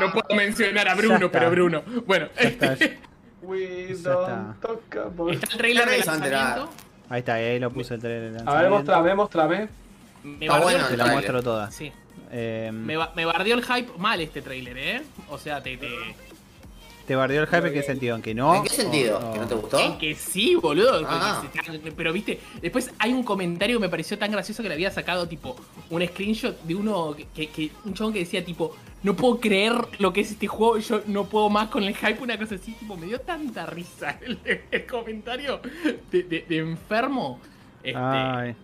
[0.00, 1.30] No puedo mencionar a Bruno, está.
[1.30, 1.82] pero Bruno.
[2.06, 2.72] Bueno, está.
[2.72, 2.98] este,
[3.42, 6.70] We Ya don't talk about- está el trailer de lanzamiento.
[7.10, 8.22] Ahí está, ahí lo puse el trailer.
[8.32, 8.70] de A ver, lanzamiento.
[8.76, 9.68] mostrame, mostrame.
[10.24, 11.70] Me Está bueno Te la muestro toda.
[11.70, 11.92] Sí.
[12.32, 15.02] Eh, me bardeó el hype mal este trailer, ¿eh?
[15.28, 16.14] O sea, te, te-
[17.06, 18.16] ¿Te bardeó el hype en qué sentido?
[18.16, 18.54] ¿En que no?
[18.54, 19.32] ¿En qué sentido?
[19.32, 19.98] ¿Que no te En gustó?
[19.98, 21.02] que sí, boludo.
[21.06, 21.42] Ah.
[21.96, 25.28] Pero viste, después hay un comentario que me pareció tan gracioso que le había sacado
[25.28, 25.54] tipo
[25.90, 29.74] un screenshot de uno que, que- que- un chabón que decía tipo, no puedo creer
[29.98, 32.72] lo que es este juego, yo no puedo más con el hype, una cosa así,
[32.72, 34.38] tipo, me dio tanta risa el,
[34.70, 35.60] el comentario
[36.10, 37.38] de, de- de enfermo.
[37.82, 38.54] Este, Ay,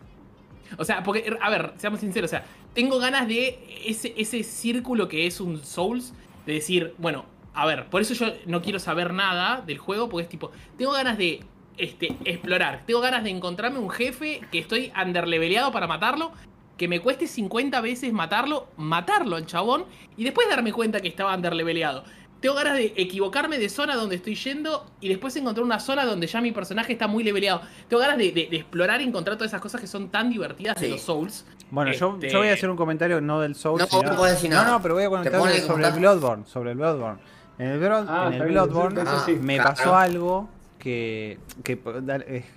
[0.78, 5.09] o sea, porque, a ver, seamos sinceros, o sea, tengo ganas de ese, ese círculo
[5.09, 6.14] que es un Souls,
[6.47, 10.22] de decir, bueno, a ver, por eso yo no quiero saber nada del juego, porque
[10.24, 11.40] es tipo, tengo ganas de
[11.76, 16.32] este, explorar, tengo ganas de encontrarme un jefe que estoy underleveleado para matarlo,
[16.76, 19.84] que me cueste 50 veces matarlo, matarlo al chabón,
[20.16, 22.05] y después darme cuenta que estaba underleveleado.
[22.40, 26.26] Tengo ganas de equivocarme de zona donde estoy yendo y después encontrar una zona donde
[26.26, 27.61] ya mi personaje está muy leveleado.
[27.86, 30.80] Tengo ganas de, de- de explorar y encontrar todas esas cosas que son tan divertidas
[30.80, 30.92] de Sí.
[30.92, 31.44] los Souls.
[31.70, 34.09] Bueno, yo, Este- yo voy a hacer un comentario no del Soul, No, sino- no
[34.14, 34.70] no, nada.
[34.70, 35.92] no, pero voy a comentar sobre el.
[35.98, 37.20] Bloodborne, sobre el Bloodborne.
[37.61, 39.34] En el, Bro- Ah, en el Bloodborne eso Ah, sí.
[39.40, 39.70] me claro.
[39.70, 40.48] pasó algo
[40.78, 41.78] que, que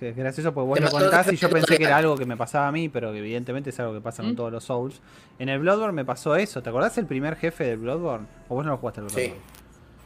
[0.00, 2.68] es gracioso porque vos lo contás y yo pensé que era algo que me pasaba
[2.68, 4.36] a mí, pero que evidentemente es algo que pasa con ¿Mm?
[4.36, 5.02] todos los Souls.
[5.38, 8.26] En el Bloodborne me pasó eso, ¿te acordás el primer jefe del Bloodborne?
[8.48, 9.16] ¿O vos no lo jugaste al Sí.
[9.16, 9.40] Bloodborne?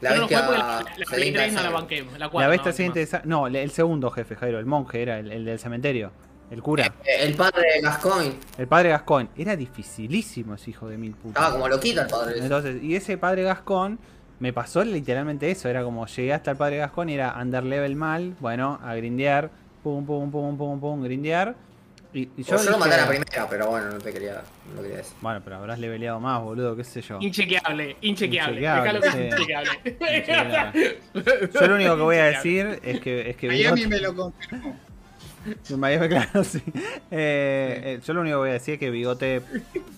[0.01, 2.03] La Yo no lo bestia porque la, la Play 3 no la banqué.
[2.13, 5.45] La, La 4, bestia no, no, el segundo jefe, Jairo, el monje era el, el
[5.45, 6.11] del cementerio,
[6.51, 8.33] el cura, Eh, El padre de Gascoigne.
[8.57, 9.29] el padre Gascón.
[9.37, 11.41] Era dificilísimo ese hijo de mil putas.
[11.41, 12.39] Estaba como loquito el padre.
[12.39, 13.99] Entonces, y ese padre Gascón
[14.39, 15.69] me pasó literalmente eso.
[15.69, 18.35] Era como llegué hasta el padre Gascón y era under level mal.
[18.39, 19.49] Bueno, a grindear.
[19.83, 21.55] Pum, pum, pum, pum, pum, grindear.
[22.11, 24.75] Y, y Yo, yo lo maté a la primera, pero bueno, no te quería, no
[24.77, 25.15] lo quería decir.
[25.21, 27.19] Bueno, pero habrás leveleado más, boludo, qué sé yo.
[27.21, 28.61] Inchequeable, inchequeable.
[28.61, 29.17] Inchequeable, sí.
[29.25, 29.69] inchequeable.
[29.85, 30.99] Inchequeable.
[31.53, 34.75] Yo lo único que voy a decir es que, es que Miami me lo confirmó.
[35.77, 36.61] Miami, claro, sí.
[37.11, 39.41] Eh, eh, yo lo único que voy a decir es que Bigote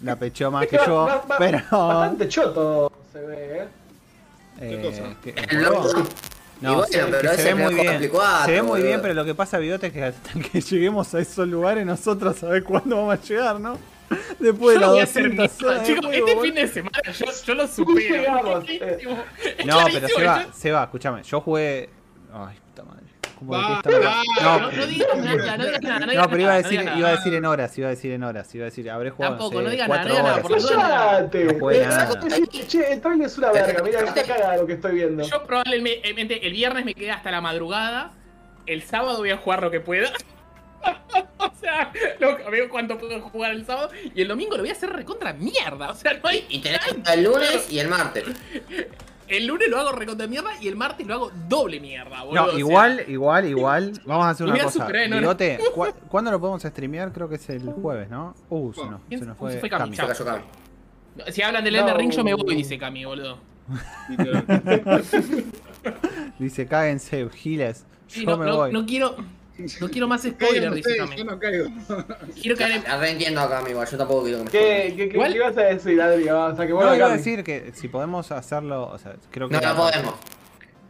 [0.03, 1.59] la pechó más que yo, pero...
[1.71, 3.67] Bastante choto se ve, ¿eh?
[4.61, 5.15] Eh, cosa?
[5.23, 5.89] ¿qué- El logo.
[6.61, 7.97] No, Y bueno, se, que pero se ve muy bien.
[7.97, 9.01] Play 4, se ve muy bien, boludo.
[9.01, 12.63] pero lo que pasa, Bigote, es que hasta que lleguemos a esos lugares, nosotros sabés
[12.63, 13.79] cuándo vamos a llegar, ¿no?
[14.39, 16.13] Después Yo de lo voy a las hacer 200 mierda, horas de chicos.
[16.13, 18.61] Este fin de semana yo, yo lo supero.
[18.67, 18.97] eh.
[19.65, 21.23] No, pero se va, se va, escúchame.
[21.23, 21.89] Yo jugué.
[22.33, 22.57] Ay,
[23.45, 23.81] puta madre.
[23.83, 25.99] ¿Cómo Va, detesta la- va, No, No, no digas nada, no digas nada.
[25.99, 27.89] No, digas pero iba a nada, decir, no iba a decir en horas, iba a
[27.89, 30.55] decir en horas, iba a decir, habré jugado Tampoco, sé, no digas nada, cuatro no
[30.55, 30.89] digas horas.
[30.89, 31.29] nada.
[31.29, 32.67] ¡Cállate!
[32.67, 35.23] Che, el trailer es una verga, mira, está cagada lo que estoy viendo.
[35.23, 38.11] Yo probablemente el viernes me quedé hasta la madrugada.
[38.65, 40.11] El sábado voy a jugar lo que pueda.
[41.37, 43.89] o sea, lo, veo cuánto puedo jugar el sábado.
[44.15, 45.89] Y el domingo lo voy a hacer recontra mierda.
[45.89, 46.45] O sea, no hay.
[46.49, 46.81] Y tenés
[47.11, 48.25] el lunes y el martes.
[49.31, 52.43] El lunes lo hago recontra mierda y el martes lo hago doble mierda, boludo.
[52.43, 53.93] o No, sea, igual, igual, igual.
[54.05, 54.79] Vamos a hacer una cosa.
[54.79, 55.21] superar en horas.
[55.21, 57.11] Bigote, ¿cu- ¿cuándo lo podemos streamear?
[57.13, 58.35] Creo que es el jueves, ¿no?
[58.49, 59.61] Uh, se nos, ¿Quién- se nos cómo se fue.
[59.61, 59.95] fue Cami?
[59.95, 60.13] Cami.
[60.15, 61.31] Se cayó Cami.
[61.31, 61.79] Si hablan del No.
[61.81, 63.37] Elden Ring, yo me voy, dice Cami, boludo.
[66.39, 67.85] Dice, cáguense, giles.
[68.07, 68.73] Sí, Yo no, me no- voy.
[68.73, 69.15] no quiero.
[69.79, 71.17] No quiero más spoiler, dice ustedes, Cami.
[71.17, 71.65] yo no caigo.
[72.41, 72.99] Quiero caer en.
[72.99, 73.83] Reentiendo acá, amigo.
[73.83, 74.97] Yo tampoco quiero que me ¿Qué, spoileen.
[74.97, 75.31] qué, qué, ¿Cuál?
[75.31, 76.29] qué ibas a decir, Adri?
[76.29, 79.49] O sea, que bueno, No, iba a decir que si podemos hacerlo, o sea, creo
[79.49, 79.55] que...
[79.55, 80.13] No, no podemos.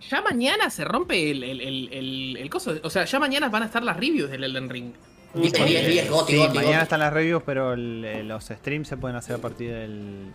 [0.10, 2.74] Ya mañana se rompe el, el, el, el, el coso.
[2.84, 4.92] O sea, ya mañana van a estar las reviews del Elden Ring.
[5.34, 8.88] 10, 10, 10, goti, Sí, goti, mañana están las reviews, pero el- eh, los streams
[8.90, 10.34] se pueden hacer a partir del,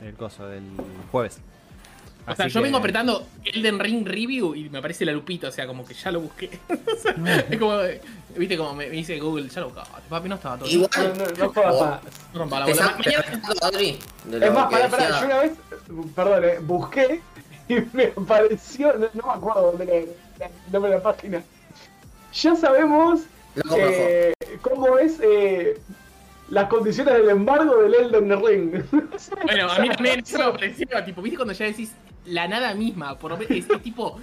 [0.00, 0.62] del coso, del
[1.10, 1.40] jueves.
[2.26, 5.48] O sea, Así yo que- vengo apretando Elden Ring Review y me aparece la lupita,
[5.48, 6.50] o sea, como que ya lo busqué.
[6.68, 7.14] O sea,
[7.50, 7.78] es como,
[8.36, 10.00] viste, como me, me dice Google, ya lo buscaba.
[10.08, 10.68] Papi, no estaba todo.
[10.68, 10.90] Igual.
[10.96, 12.00] No, no, no
[12.34, 12.92] rompa la bola.
[14.40, 15.52] Es más, pará, pará, yo una vez,
[16.14, 17.20] perdón, eh, busqué
[17.68, 19.84] y me apareció, no, no me acuerdo dónde
[20.36, 21.42] era el nombre de la página.
[22.32, 23.20] Ya sabemos
[23.76, 25.78] eh, cómo es eh,
[26.48, 28.84] las condiciones del embargo del Elden Ring.
[29.44, 31.92] Bueno, a mí también eso me pareció, tipo, viste cuando ya decís
[32.26, 34.20] la nada misma, por lo menos es, tipo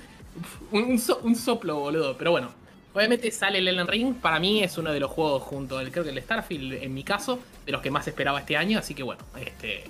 [0.72, 2.18] un, un so- un soplo, boludo.
[2.18, 2.52] Pero bueno,
[2.94, 6.04] obviamente sale el Elden Ring, para mí es uno de los juegos junto al, creo
[6.04, 9.04] que el Starfield, en mi caso, de los que más esperaba este año, así que
[9.04, 9.84] bueno, este...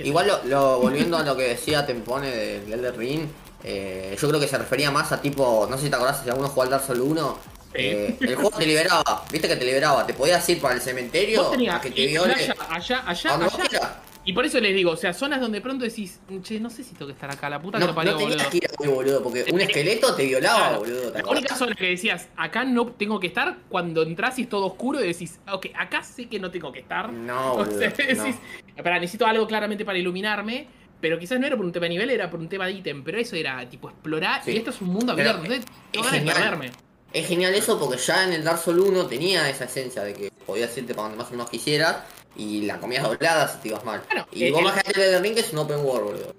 [0.00, 3.26] Igual lo, lo- volviendo a lo que decía Tempone del Elden Ring,
[3.64, 6.30] eh, yo creo que se refería más a tipo, no sé si te acordás si
[6.30, 7.38] alguno jugó al Dark Souls 1,
[7.74, 11.42] eh, el juego te liberaba, viste que te liberaba, te podías ir para el cementerio
[11.72, 12.32] a que te viole.
[12.34, 13.34] allá, allá, allá,
[13.72, 14.02] allá.
[14.28, 16.92] Y por eso les digo, o sea, zonas donde pronto decís, che, no sé si
[16.92, 18.50] tengo que estar acá, la puta No, que lo parió, no boludo.
[18.50, 20.78] que ir boludo, porque un esqueleto te violaba, Claro.
[20.80, 21.12] boludo.
[21.12, 24.50] ¿te La única zona que decías, acá no tengo que estar, cuando entras y es
[24.50, 27.10] todo oscuro y decís, ok, acá sé que no tengo que estar.
[27.10, 27.96] No, o sea, no.
[27.96, 28.36] decís,
[28.76, 30.66] espera, necesito algo claramente para iluminarme.
[31.00, 33.02] Pero quizás no era por un tema de nivel, era por un tema de ítem.
[33.04, 34.42] Pero eso era tipo explorar.
[34.44, 34.50] Sí.
[34.50, 35.42] Y esto es un mundo abierto.
[35.44, 35.64] Entonces,
[36.10, 36.34] genial.
[36.36, 36.70] perderme.
[37.14, 40.30] Es genial eso porque ya en el Dark Souls 1 tenía esa esencia de que
[40.44, 41.98] podías irte para donde más o menos quisieras
[42.38, 44.00] y la comías doblada si te ibas mal.
[44.06, 46.34] Bueno, y eh, vos el- imaginate el Elden Ring que es un open world, boludo.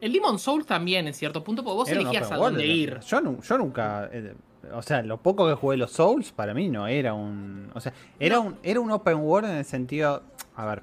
[0.00, 2.98] El Demon Souls también, en cierto punto, porque vos Era elegías a world, dónde ir.
[3.00, 4.10] Yo, yo nunca.
[4.12, 4.34] eh,
[4.72, 7.70] o sea, lo poco que jugué los Souls, para mí no era un.
[7.74, 10.22] O sea, era, un, era un open world en el sentido.
[10.56, 10.82] A ver.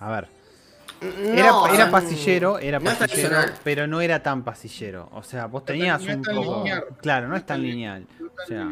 [0.00, 0.28] A ver.
[1.00, 5.08] Era, No, era pasillero, era no pasillero, pero no era tan pasillero.
[5.12, 6.56] O sea, vos tenías no un poco.
[6.62, 6.84] lineal.
[7.00, 8.06] Claro, no es tan lineal.
[8.20, 8.68] O sea,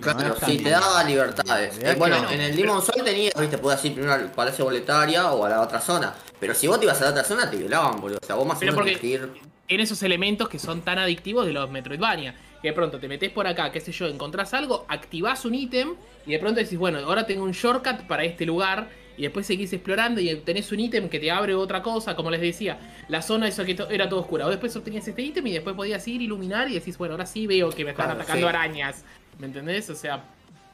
[0.00, 1.78] Claro, sí, te daba libertades.
[1.82, 2.30] Eh, bueno, no.
[2.30, 5.60] en el Demon Soul tenías, viste, podías ir primero al Palacio Boletaria o a la
[5.60, 6.12] otra zona.
[6.40, 8.18] Pero si vos te ibas a la otra zona, te violaban, boludo.
[8.22, 9.30] O sea, vos más o Pero menos porque- ir.
[9.66, 12.34] Tiene esos elementos que son tan adictivos de los Metroidvania.
[12.60, 15.94] Que de pronto te metes por acá, qué sé yo, encontrás algo, activás un ítem
[16.26, 18.88] y de pronto decís, bueno, ahora tengo un shortcut para este lugar.
[19.16, 22.40] Y después seguís explorando y tenés un ítem que te abre otra cosa, como les
[22.40, 24.46] decía, la zona esa que to- era todo oscura.
[24.46, 27.46] O después obtenías este ítem y después podías ir, iluminar y decís, bueno, ahora sí
[27.46, 28.48] veo que me están Claro, atacando sí.
[28.48, 29.04] arañas.
[29.38, 29.88] ¿Me entendés?
[29.90, 30.24] O sea,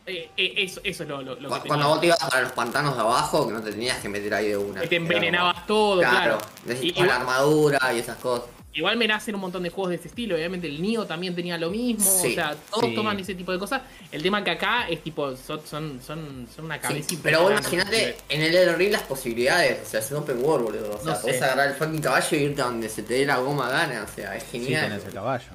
[0.07, 1.87] eh, eh, eso, eso es lo, lo- lo Cu- que Cuando tenía.
[1.89, 4.49] vos te ibas para los pantanos de abajo, que no te tenías que meter ahí
[4.49, 4.81] de una.
[4.83, 6.39] Que te envenenabas como- todo, claro.
[6.65, 8.47] Y- Necesitabas igual- la armadura y esas cosas.
[8.75, 10.37] Igual me nacen un montón de juegos de ese estilo.
[10.37, 12.05] Obviamente el Nioh también tenía lo mismo.
[12.05, 12.95] Sí, o sea, todos sí.
[12.95, 13.83] toman ese tipo de cosas.
[14.13, 17.51] El tema que acá es tipo, son, son, son, son una Sí, cabeza pero vos
[17.53, 20.95] imaginate en el Elden Ring las posibilidades, o sea, es un open world, boludo.
[20.97, 21.45] O sea, No podés sé.
[21.45, 24.15] agarrar el fucking caballo y irte a donde se te dé la goma gana, o
[24.15, 24.89] sea, es Sí, genial.
[24.91, 25.49] tenés el caballo.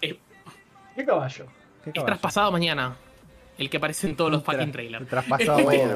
[0.00, 1.46] ¿Qué caballo?
[1.82, 2.06] ¿Qué Es caballo?
[2.06, 2.94] traspasado mañana.
[3.58, 5.08] El que aparece en todos los Tra- fucking trailers.
[5.08, 5.94] Traspasado mañana.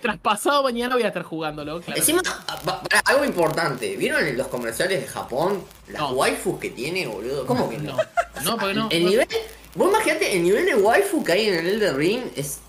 [0.00, 1.80] Traspasado mañana voy a estar jugándolo.
[1.80, 1.98] claro.
[1.98, 2.22] Encima,
[2.64, 6.10] pará, algo importante, ¿vieron en los comerciales de Japón las No.
[6.12, 7.46] waifus que tiene, boludo?
[7.46, 7.96] ¿Cómo que no?
[7.96, 8.88] No, no, porque no.
[8.90, 9.26] El nivel,
[9.74, 12.60] vos imaginate, el nivel de waifu que hay en el Elden Ring es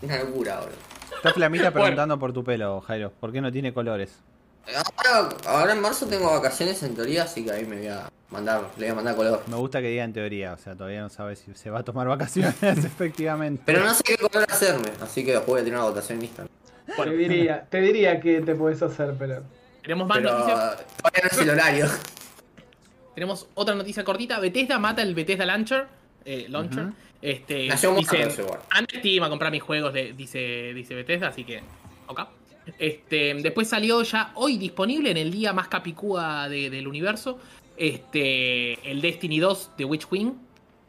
[0.00, 0.76] una locura, boludo.
[1.16, 1.82] Está Flamita Bueno.
[1.82, 3.12] preguntando por tu pelo, Jairo.
[3.20, 4.10] ¿Por qué no tiene colores?
[5.06, 8.62] Ahora, ahora en marzo tengo vacaciones en teoría, así que ahí me voy a mandar,
[8.76, 9.42] le voy a mandar color.
[9.46, 11.82] Me gusta que diga en teoría, o sea, todavía no sabe si se va a
[11.84, 13.62] tomar vacaciones efectivamente.
[13.66, 16.24] Pero no sé qué color hacerme, así que después voy a tener una votación en
[16.24, 16.48] Instagram.
[16.96, 19.42] Te diría, te diría que te puedes hacer, pero.
[19.82, 20.58] Tenemos más Pero noticias.
[20.96, 21.86] todavía no es el horario.
[23.14, 24.38] Tenemos otra noticia cortita.
[24.40, 25.86] Bethesda mata el Bethesda Launcher.
[26.24, 26.84] eh, launcher.
[26.86, 26.94] Ujú.
[27.20, 28.62] Este, Nació muerto dice, bueno.
[28.70, 31.62] antes te iba a comprar mis juegos, de- dice, dice Bethesda, así que.
[32.08, 32.20] Ok.
[32.78, 37.38] Este, después salió ya hoy disponible en el día más capicúa de- del universo.
[37.76, 40.34] Este, el Destiny 2 de Witch Queen.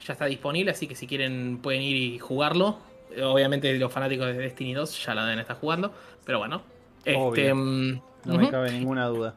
[0.05, 2.77] Ya está disponible, así que si quieren pueden ir y jugarlo.
[3.21, 5.93] Obviamente los fanáticos de Destiny 2 ya la deben estar jugando.
[6.25, 6.61] Pero bueno.
[7.05, 7.55] Este, Obvio.
[7.55, 9.35] mm, No me cabe ninguna duda.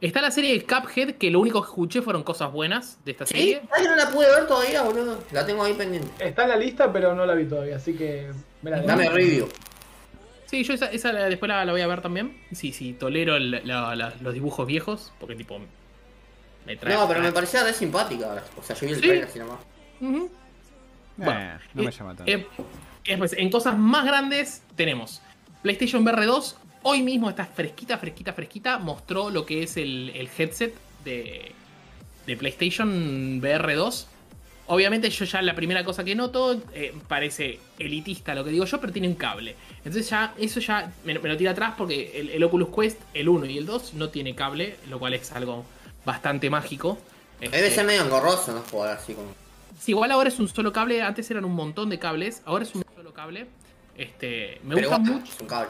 [0.00, 3.24] Está la serie de Cuphead, que lo único que escuché fueron cosas buenas de esta
[3.26, 3.34] ¿Sí?
[3.34, 3.62] serie.
[3.74, 5.18] Ay, no la pude ver todavía, boludo.
[5.32, 6.08] La tengo ahí pendiente.
[6.24, 8.30] Está en la lista, pero no la vi todavía, así que.
[8.62, 9.48] me la Dame review.
[10.46, 12.36] Sí, yo esa, después la, la voy a ver también.
[12.52, 15.58] Sí, sí, tolero el- la- la- los dibujos viejos, porque tipo...
[16.66, 16.94] Me trae...
[16.94, 18.42] No, pero me parecía re simpática.
[18.56, 19.02] O sea, yo vi el Sí.
[19.06, 19.58] trailer así nomás.
[20.00, 20.30] Ujú.
[21.16, 22.32] Bueno, Eh, no me eh, llama tanto.
[22.32, 22.46] Eh,
[23.06, 25.20] después, en cosas más grandes tenemos
[25.62, 26.56] PlayStation VR 2.
[26.82, 28.78] Hoy mismo está fresquita, fresquita, fresquita.
[28.78, 31.52] Mostró lo que es el, el headset de,
[32.26, 34.08] de PlayStation VR 2.
[34.66, 38.80] Obviamente yo ya la primera cosa que noto eh, parece elitista lo que digo yo,
[38.80, 39.54] pero tiene un cable.
[39.78, 43.28] Entonces ya eso ya me, me lo tira atrás porque el, el Oculus Quest, el
[43.28, 45.66] 1 y el 2 no tiene cable, lo cual es algo
[46.04, 46.98] bastante mágico.
[47.40, 48.60] Debe Este, ser medio engorroso, ¿no?
[48.70, 49.28] Jugar así como.
[49.80, 52.74] Sí, igual ahora es un solo cable, antes eran un montón de cables, ahora es
[52.74, 53.46] un solo cable.
[53.96, 55.32] Este, me Pero gusta igual, mucho.
[55.32, 55.68] es un cable.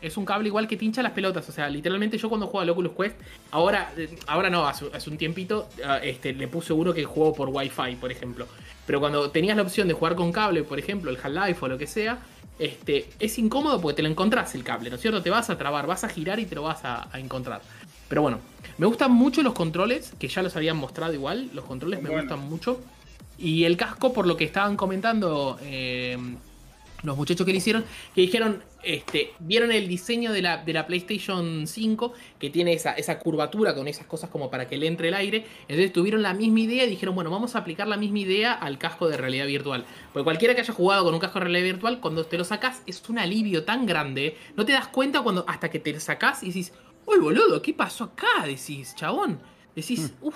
[0.00, 1.48] Es un cable igual que pincha las pelotas.
[1.48, 3.16] O sea, literalmente yo cuando juego al Oculus Quest,
[3.50, 3.90] ahora,
[4.26, 7.96] ahora no, hace, hace un tiempito, ah, este, le puse uno que juego por Wi-Fi,
[7.96, 8.46] por ejemplo.
[8.86, 11.78] Pero cuando tenías la opción de jugar con cable, por ejemplo, el Half-Life o lo
[11.78, 12.18] que sea,
[12.58, 15.22] este, es incómodo porque te lo encontrás el cable, ¿no es cierto?
[15.22, 17.62] Te vas a trabar, vas a girar y te lo vas a, a encontrar.
[18.08, 18.38] Pero bueno,
[18.78, 21.50] me gustan mucho los controles, que ya los habían mostrado igual.
[21.52, 22.22] Los controles me Bueno.
[22.24, 22.80] gustan mucho.
[23.38, 26.16] Y el casco, por lo que estaban comentando eh,
[27.02, 27.84] los muchachos que le hicieron,
[28.14, 32.92] que dijeron, este, vieron el diseño de la, de la PlayStation 5, que tiene esa,
[32.92, 35.44] esa curvatura con esas cosas como para que le entre el aire.
[35.62, 38.78] Entonces tuvieron la misma idea y dijeron, bueno, vamos a aplicar la misma idea al
[38.78, 39.84] casco de realidad virtual.
[40.12, 42.82] Porque cualquiera que haya jugado con un casco de realidad virtual, cuando te lo sacas,
[42.86, 44.36] es un alivio tan grande.
[44.56, 46.72] No te das cuenta cuando hasta que te lo sacás y decís,
[47.06, 48.46] uy, boludo, ¿qué pasó acá?
[48.46, 49.38] Decís, chabón.
[49.74, 50.34] Decís, uff,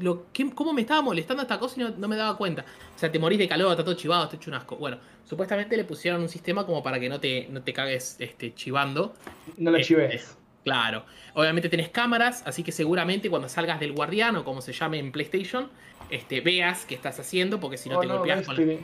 [0.00, 2.64] lo, ¿qué- ¿cómo me estaba molestando esta cosa y no, no me daba cuenta?
[2.94, 4.76] O sea, te morís de calor, está todo chivado, está hecho un asco.
[4.76, 8.54] Bueno, supuestamente le pusieron un sistema como para que no te, no te cagues este,
[8.54, 9.14] chivando.
[9.56, 10.36] No lo Este, chives.
[10.64, 11.04] Claro.
[11.34, 15.12] Obviamente tenés cámaras, así que seguramente cuando salgas del guardián o como se llame en
[15.12, 15.68] PlayStation,
[16.10, 18.80] este, veas qué estás haciendo, porque si no Oh, te golpeas con Destiny.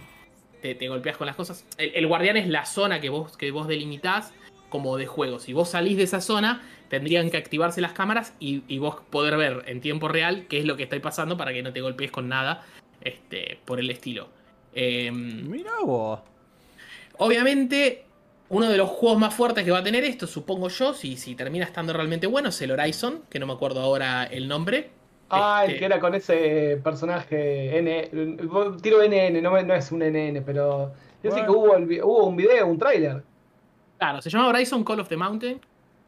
[0.63, 1.65] te, te golpeas con las cosas.
[1.79, 4.33] El, el guardián es la zona que vos, que vos delimitás
[4.69, 5.39] como de juego.
[5.41, 6.63] Si vos salís de esa zona,
[6.93, 10.67] tendrían que activarse las cámaras y, y vos poder ver en tiempo real qué es
[10.67, 12.67] lo que está pasando para que no te golpees con nada
[13.01, 14.29] este, por el estilo.
[14.75, 16.21] Em, Mira vos.
[17.17, 18.05] Obviamente,
[18.51, 21.35] uno de los juegos más fuertes que va a tener esto, supongo yo, si, si
[21.35, 24.91] termina estando realmente bueno, es el Horizon, que no me acuerdo ahora el nombre.
[25.31, 28.11] Ah, el Este, que era con ese personaje N.
[28.83, 30.93] Tiro NN, no, no es un NN, pero.
[31.23, 31.47] Yo sé Bueno.
[31.47, 33.23] que hubo, el hubo un video, un tráiler.
[33.97, 35.59] Claro, se llama Horizon Call of the Mountain.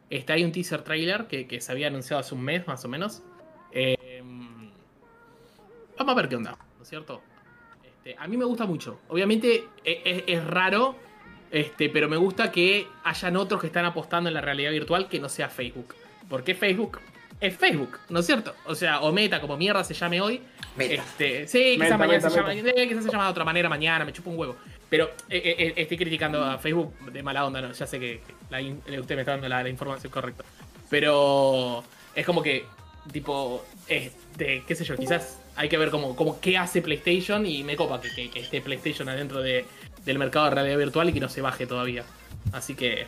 [0.09, 2.87] Este, hay un teaser trailer que, que se había anunciado hace un mes más o
[2.87, 3.23] menos.
[3.71, 4.21] Eh,
[5.97, 7.21] vamos a ver qué onda, ¿no es cierto?
[7.83, 8.99] Este, a mí me gusta mucho.
[9.07, 10.95] Obviamente e- es, es raro,
[11.51, 15.19] este, pero me gusta que hayan otros que están apostando en la realidad virtual que
[15.19, 15.95] no sea Facebook.
[16.29, 16.99] Porque Facebook
[17.39, 18.53] es Facebook, ¿no es cierto?
[18.65, 20.41] O sea, o Meta, como mierda se llame hoy.
[20.75, 20.93] Meta.
[20.95, 22.69] Este, sí, quizás mañana meta, se llama, meta.
[22.81, 24.55] eh, quizás se llama de otra manera mañana, me chupa un huevo.
[24.95, 27.73] Pero eh, eh, eh, estoy criticando a Facebook de mala onda, ¿no?
[27.73, 30.45] Ya sé que, que la in- usted me está dando la, la información correcta.
[30.89, 31.83] Pero
[32.15, 32.65] es como que,
[33.11, 37.61] tipo, este, qué sé yo, quizás hay que ver como, como qué hace PlayStation y
[37.65, 39.65] me copa que, que- que esté PlayStation adentro de,
[40.05, 42.05] del mercado de realidad virtual y que no se baje todavía.
[42.53, 43.05] Así que,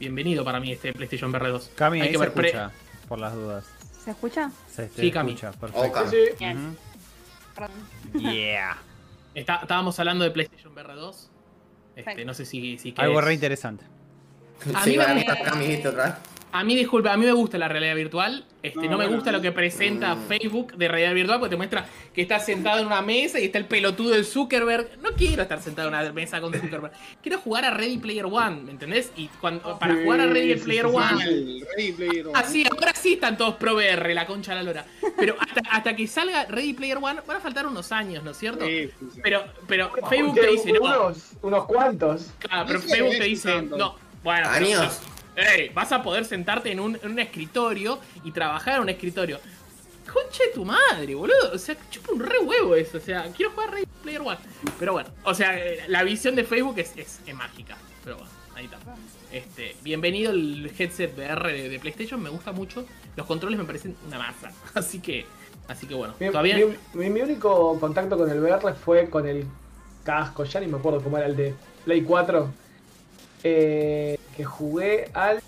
[0.00, 1.70] bienvenido para mí este PlayStation VR 2.
[1.76, 2.72] Cami, hay que se ver pre- escucha,
[3.06, 3.64] por las dudas.
[4.04, 4.50] ¿Se escucha?
[4.68, 5.34] Se Sí, Cami.
[5.34, 5.92] escucha, Oh, perfecto.
[5.92, 6.10] Cami.
[6.10, 6.34] Sí, sí.
[6.40, 6.76] Bien.
[7.54, 8.32] Perdón.
[8.34, 8.78] Yeah.
[9.36, 11.30] Está- estábamos hablando de PlayStation VR 2.
[11.94, 13.84] Este, no sé si, si Algo querés- re interesante.
[14.74, 15.04] A Sí, mí me
[15.44, 16.14] Cami, ¿viste otra vez?
[16.58, 18.44] A mí, disculpa, a mí me gusta la realidad virtual.
[18.62, 20.26] Este, no, No, me bueno, gusta lo que presenta Mm.
[20.26, 23.58] Facebook de realidad virtual porque te muestra que estás sentado en una mesa y está
[23.58, 24.98] el pelotudo de Zuckerberg.
[25.02, 26.92] No quiero estar sentado en una mesa con Zuckerberg.
[27.22, 29.12] Quiero jugar a Ready Player One, ¿me entendés?
[29.16, 30.86] Y cuando, para Sí, jugar a Ready Player.
[30.86, 31.24] One.
[31.76, 32.38] Ready Player One.
[32.38, 34.86] Así, ahora sí están todos pro VR, la concha de la lora.
[35.18, 38.38] Pero hasta, hasta que salga Ready Player One van a faltar unos años, ¿no es
[38.38, 38.64] cierto?
[38.64, 39.20] Sí, sí, sí.
[39.22, 40.80] Pero, pero Facebook te dice, no.
[40.80, 42.30] unos, unos cuantos.
[42.38, 43.76] Claro, pero Facebook te dice, tanto.
[43.76, 45.00] no, bueno, pero- Años.
[45.36, 49.38] Ey, vas a poder sentarte en un, en un escritorio y trabajar en un escritorio.
[50.12, 51.52] Concha de tu madre, boludo.
[51.52, 52.98] O sea, chupa un re huevo eso.
[52.98, 54.38] O sea, quiero jugar Ready Player One.
[54.78, 57.76] Pero bueno, o sea, eh, la visión de Facebook es, es, es mágica.
[58.04, 58.30] Pero bueno.
[58.54, 58.78] Ahí está.
[59.30, 62.86] Este, bienvenido el headset VR de, de PlayStation, me gusta mucho.
[63.14, 64.50] Los controles me parecen una masa.
[64.74, 65.26] Así que,
[65.68, 66.14] así que bueno.
[66.18, 66.56] Mi, Todavía.
[66.56, 69.44] mi- mi- mi único contacto con el VR fue con el
[70.04, 71.54] casco, ya ni me acuerdo cómo era el de
[71.84, 72.50] Play 4.
[73.48, 75.40] Eh, que jugué al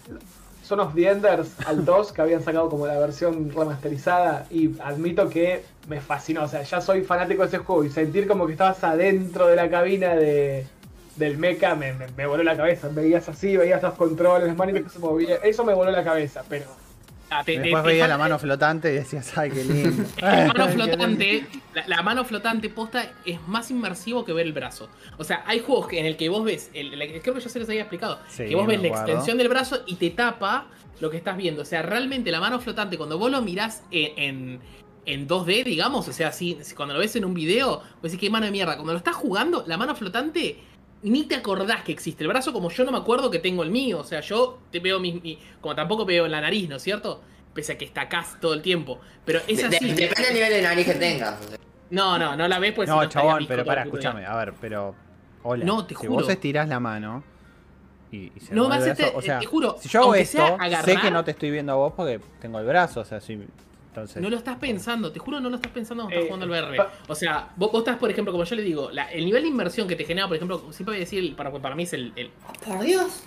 [0.62, 4.46] Son of the Enders, al 2, que habían sacado como la versión remasterizada.
[4.50, 6.44] Y admito que me fascinó.
[6.44, 7.84] O sea, ya soy fanático de ese juego.
[7.84, 10.66] Y sentir como que estabas adentro de la cabina de,
[11.16, 12.88] del mecha me, voló la cabeza.
[12.88, 15.38] Veías así, veías los controles, las manitas que se movían.
[15.42, 16.66] Eso me voló la cabeza, pero.
[17.30, 20.04] Ah, te- Después te veía la mano flotante y decías, ay, qué lindo.
[20.20, 24.88] La mano flotante, la, la mano flotante posta es más inmersivo que ver el brazo.
[25.18, 27.48] O sea, hay juegos que- en el que vos ves, el- el- creo que yo
[27.48, 30.68] se los había explicado, Sí, que vos ves la extensión del brazo y te tapa
[31.00, 31.62] lo que estás viendo.
[31.62, 34.60] O sea, realmente la mano flotante, cuando vos lo mirás en, en,
[35.04, 38.18] en 2D, digamos, o sea, si, si cuando lo ves en un video, vos decís,
[38.20, 38.74] qué mano de mierda.
[38.76, 40.58] Cuando lo estás jugando, la mano flotante
[41.02, 43.70] ni te acordás que existe el brazo como yo no me acuerdo que tengo el
[43.70, 43.98] mío.
[44.00, 47.22] O sea, yo te veo mi, mi- como tampoco veo la nariz, ¿no es cierto?
[47.54, 49.00] Pese a que está acá todo el tiempo.
[49.24, 49.92] Pero es De- de- así.
[49.92, 51.36] depende del nivel de nariz que tengas.
[51.90, 52.88] No, no, no la ves pues.
[52.88, 54.32] No, estaría chabón, pero para, escúchame, día.
[54.32, 54.94] a ver, pero.
[55.42, 55.64] Hola.
[55.64, 56.12] No, te si juro.
[56.24, 57.22] vos estirás la mano
[58.10, 60.36] y, y se No, me hace te- o sea, te juro, si yo hago esto,
[60.38, 63.04] sea sé agarrar- que no te estoy viendo a vos porque tengo el brazo, o
[63.04, 63.38] sea, sí.
[63.88, 64.22] Entonces.
[64.22, 66.62] No lo estás pensando, te juro, no lo estás pensando cuando Eh, estás jugando al
[66.64, 66.76] VR.
[66.76, 69.42] pa- O sea, vos, vos estás, por ejemplo, como yo le digo, la- el nivel
[69.42, 71.92] de inversión que te genera, por ejemplo, siempre voy a decir, para, para mí es
[71.94, 72.30] el, el,
[72.64, 73.22] Por Dios.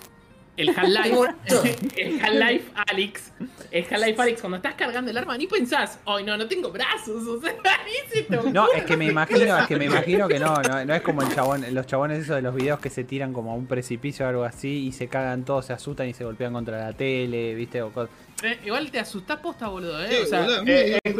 [0.56, 1.16] El Half-Life.
[1.96, 3.32] El Half-Life Alyx.
[3.70, 7.22] El Half-Life Alyx, cuando estás cargando el arma, ni pensás, ay, no, no tengo brazos.
[7.26, 7.52] O sea,
[7.86, 10.84] ni se te No, es que me imagino, es que me imagino que no, no,
[10.84, 13.52] no es como el chabón, los chabones esos de los videos que se tiran como
[13.52, 16.52] a un precipicio o algo así y se cagan todos, se asustan y se golpean
[16.52, 18.10] contra la tele, viste, o cosas.
[18.42, 20.22] Eh, Igual te asustás posta, boludo, Sí, eh.
[20.22, 21.12] O sea, boludo, eh, eh,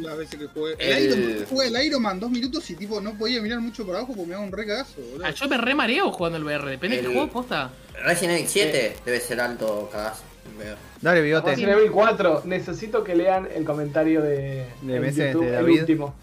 [0.00, 0.74] las veces que jugué.
[0.78, 3.60] El, El- Iron Man, jugué el Iron Man dos minutos y tipo no podía mirar
[3.60, 5.26] mucho para abajo porque me daba un re cagazo, boludo.
[5.26, 7.70] ah, yo me re mareo jugando al VR, depende de El- qué juego posta.
[8.04, 10.22] Resident Evil 7 debe ser alto cagazo.
[10.58, 10.76] Veo.
[11.00, 11.50] Dale, bigote.
[11.50, 15.80] Resident Evil 4, necesito que lean el comentario de, De YouTube, de el David.
[15.80, 16.14] último.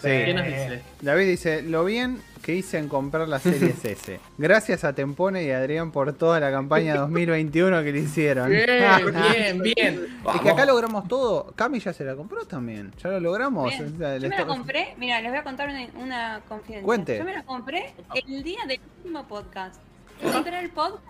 [0.00, 0.08] Sí.
[0.08, 0.82] ¿Qué nos dice?
[1.00, 4.20] David dice, lo bien que hice en comprar la Series S.
[4.36, 8.50] Gracias a Tempone y a Adrián por toda la campaña 2021 que le hicieron.
[8.50, 8.66] Bien,
[9.32, 10.06] bien, bien.
[10.34, 11.52] Es que acá logramos todo.
[11.56, 12.92] Cami ya se la compró también.
[13.02, 13.70] Ya lo logramos.
[13.70, 13.94] Bien.
[13.94, 16.84] O sea, Yo me la compré, mira, les voy a contar una, una confidencia.
[16.84, 17.16] Cuente.
[17.16, 17.94] Yo me la compré
[18.26, 19.80] el día del último podcast.
[20.22, 21.02] Encontré el podcast,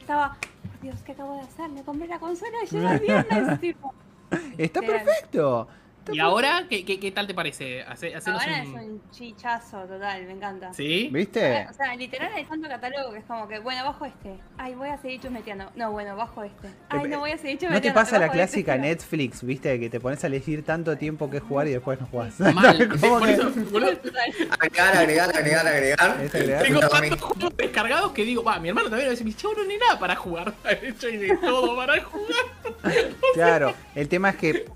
[0.00, 1.68] estaba, "Por Dios, ¿qué acabo de hacer?
[1.70, 3.94] Me compré la consola y llega el viernes, tipo.
[4.58, 5.68] Está perfecto.
[6.12, 7.82] ¿Y ahora qué, qué, qué tal te parece?
[7.82, 8.52] Hace, Ahora un...
[8.52, 10.72] es un chichazo total, me encanta.
[10.74, 11.08] ¿Sí?
[11.12, 11.66] ¿Viste?
[11.70, 14.38] O sea, literal hay tanto catálogo que es como que, bueno, bajo este.
[14.58, 15.70] Ay, voy a seguir chusmeteando.
[15.76, 16.68] No, bueno, bajo este.
[16.88, 17.88] Ay, no voy a seguir ¿No chusmeteando.
[17.88, 19.80] te pasa la este, clásica Netflix, viste?
[19.80, 22.38] Que te pones a elegir tanto tiempo que jugar y después no jugás.
[22.54, 22.88] Mal.
[23.00, 23.52] Por que- eso.
[24.60, 26.10] Agregar, agregar, agregar, agregar.
[26.10, 26.62] Agregar.
[26.62, 29.78] tengo tantos juegos descargados que digo, va, mi hermano también me dice, chavo, no hay
[29.78, 30.54] nada para jugar.
[30.62, 32.44] De hecho, hay de todo para jugar.
[33.34, 34.66] Claro, el tema es que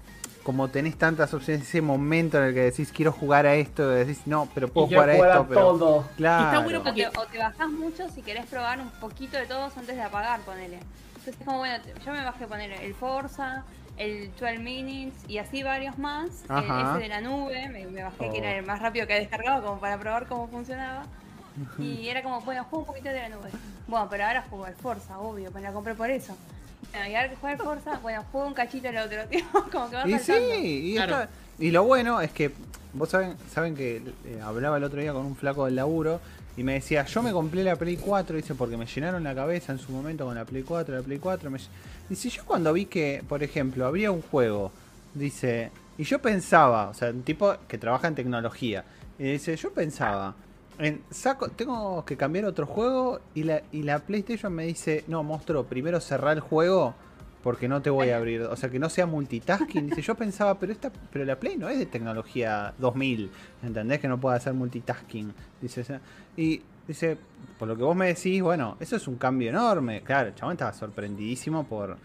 [0.48, 4.22] como tenés tantas opciones, ese momento en el que decís quiero jugar a esto, decís
[4.24, 6.08] no, pero puedo jugar a esto, a pero todo.
[6.16, 6.44] claro.
[6.46, 9.44] Está bueno O porque- te, o te bajás mucho si querés probar un poquito de
[9.44, 10.78] todos antes de apagar, ponele.
[11.08, 13.62] Entonces es como, bueno, yo me bajé poner el Forza,
[13.98, 16.28] el 12 Minutes y así varios más.
[16.48, 16.92] El Ajá.
[16.92, 18.42] ese de la nube, me, me bajé que Oh.
[18.42, 21.02] era el más rápido que descargaba como para probar cómo funcionaba.
[21.78, 23.50] Y era como, bueno, juego un poquito de la nube.
[23.86, 26.34] Bueno, pero ahora juego el Forza, obvio, me la compré por eso.
[26.92, 29.96] Bueno, y ahora que el Forza, bueno, juego un cachito el otro, tío, como que
[29.96, 30.54] va Y saltando.
[30.56, 31.12] sí, y, Claro.
[31.20, 31.28] está-
[31.58, 32.50] y lo bueno es que
[32.92, 36.20] vos saben, saben que eh, hablaba el otro día con un flaco del laburo
[36.56, 39.72] y me decía, yo me compré la Play 4, dice, porque me llenaron la cabeza
[39.72, 41.50] en su momento con la Play 4, la Play 4.
[41.50, 41.58] Me...
[41.58, 41.68] ll-".
[42.08, 44.72] Dice, yo cuando vi que, por ejemplo, habría un juego,
[45.14, 48.84] dice, y yo pensaba, o sea, un tipo que trabaja en tecnología,
[49.18, 50.34] y dice, yo pensaba,
[50.78, 55.22] en, saco, tengo que cambiar otro juego y la, y la PlayStation me dice, no,
[55.22, 56.94] monstruo, primero cerrar el juego
[57.42, 59.86] porque no te voy a abrir, o sea, que no sea multitasking.
[59.86, 63.30] Dice, yo pensaba, pero esta, pero la Play no es de tecnología 2000,
[63.62, 64.00] ¿entendés?
[64.00, 65.32] Que no pueda hacer multitasking.
[65.60, 66.00] Dice,
[66.36, 67.16] y dice,
[67.58, 70.02] por lo que vos me decís, bueno, eso es un cambio enorme.
[70.02, 71.96] Claro, el chabón estaba sorprendidísimo por,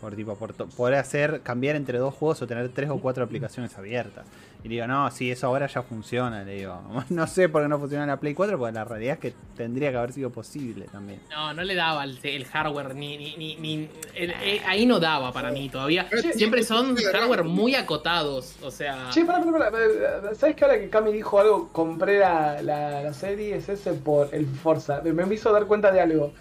[0.00, 3.76] por tipo, por poder hacer, cambiar entre dos juegos o tener tres o cuatro aplicaciones
[3.76, 4.26] abiertas.
[4.64, 6.42] Y digo, no, sí, eso ahora ya funciona.
[6.42, 6.80] Le digo,
[7.10, 9.90] no sé por qué no funciona la Play 4, porque la realidad es que tendría
[9.92, 11.20] que haber sido posible también.
[11.30, 14.98] No, no le daba el, el hardware, ni, ni, ni, ni- el- eh, ahí no
[14.98, 16.08] daba para mí todavía.
[16.10, 19.10] Che, Siempre son hardware muy acotados, o sea...
[19.10, 23.12] Che, pará, pará, pará, ¿Sabes que ahora que Cami dijo algo, compré la, la, la
[23.14, 25.00] serie es ese por el Forza?
[25.04, 26.32] Me, me hizo dar cuenta de algo.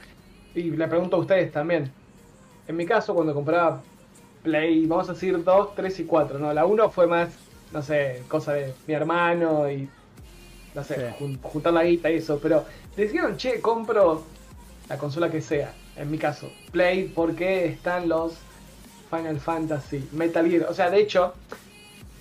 [0.56, 1.92] Y le pregunto a ustedes también.
[2.68, 3.84] En mi caso, cuando compraba
[4.42, 6.52] Play, vamos a decir 2, 3 y 4, ¿no?
[6.52, 7.30] La 1 fue más,
[7.72, 9.90] no sé, cosa de mi hermano y,
[10.74, 11.02] no sé, Sí.
[11.20, 12.40] jun- juntar la guita y eso.
[12.42, 12.66] Pero
[12.96, 14.24] decían, che, compro
[14.90, 15.74] la consola que sea.
[15.96, 18.34] En mi caso, Play, porque están los
[19.10, 20.68] Final Fantasy, Metal Gear.
[20.70, 21.34] O sea, de hecho,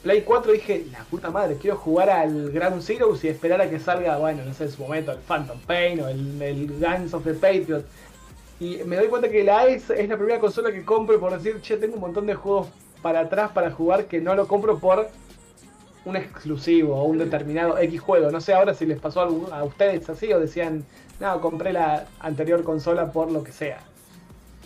[0.03, 3.79] Play 4 dije, la puta madre, quiero jugar al Ground Zero y esperar a que
[3.81, 7.25] salga, bueno, no sé, en su momento, el Phantom Pain o el, el Guns of
[7.25, 7.85] the Patriot.
[8.61, 11.61] Y me doy cuenta que la es, es la primera consola que compro por decir,
[11.61, 12.69] che, tengo un montón de juegos
[13.03, 15.09] para atrás para jugar que no lo compro por
[16.07, 18.31] un exclusivo o un determinado X juego.
[18.31, 19.21] No sé ahora si les pasó
[19.53, 20.85] a, ustedes así o decían,
[21.21, 23.81] no, compré la anterior consola por lo que sea.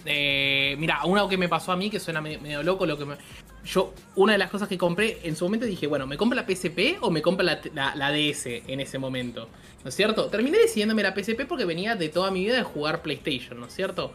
[0.04, 3.16] Eh, mira, una que me pasó a mí que suena medio, loco, lo que me-
[3.64, 6.46] yo una de las cosas que compré en su momento dije, bueno, ¿me compro la
[6.46, 9.48] PSP o me compro la, la- la DS en ese momento?
[9.82, 10.26] ¿No es cierto?
[10.26, 13.74] Terminé decidiéndome la PSP porque venía de toda mi vida de jugar PlayStation, ¿no es
[13.74, 14.12] cierto?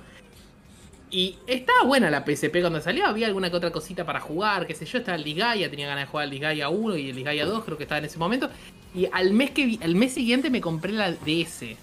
[1.11, 4.73] Y estaba buena la PSP cuando salió, había alguna que otra cosita para jugar, qué
[4.73, 7.45] sé yo, estaba el Disgaea, tenía ganas de jugar el Disgaea 1 y el Disgaea
[7.45, 8.49] 2, creo que estaba en ese momento.
[8.93, 11.77] Y al mes que vi- al mes siguiente me compré la DS.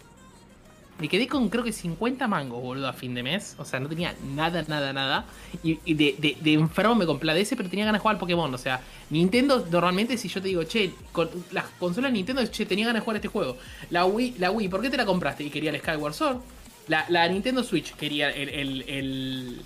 [0.99, 3.57] Me quedé con creo que 50 mangos, boludo, a fin de mes.
[3.59, 5.24] O sea, no tenía nada, nada, nada.
[5.62, 8.20] Y, de, de, de enfermo me compré la DS, pero tenía ganas de jugar al
[8.20, 8.53] Pokémon.
[8.55, 8.81] O sea,
[9.11, 10.93] Nintendo normalmente si yo te digo, che,
[11.51, 13.57] las consolas Nintendo, che, tenía ganas de jugar este juego.
[13.90, 15.43] La Wii, la Wii, ¿por qué te la compraste?
[15.44, 16.36] Y quería el Skyward Sword.
[16.88, 19.60] La, la Nintendo Switch quería el, el, el,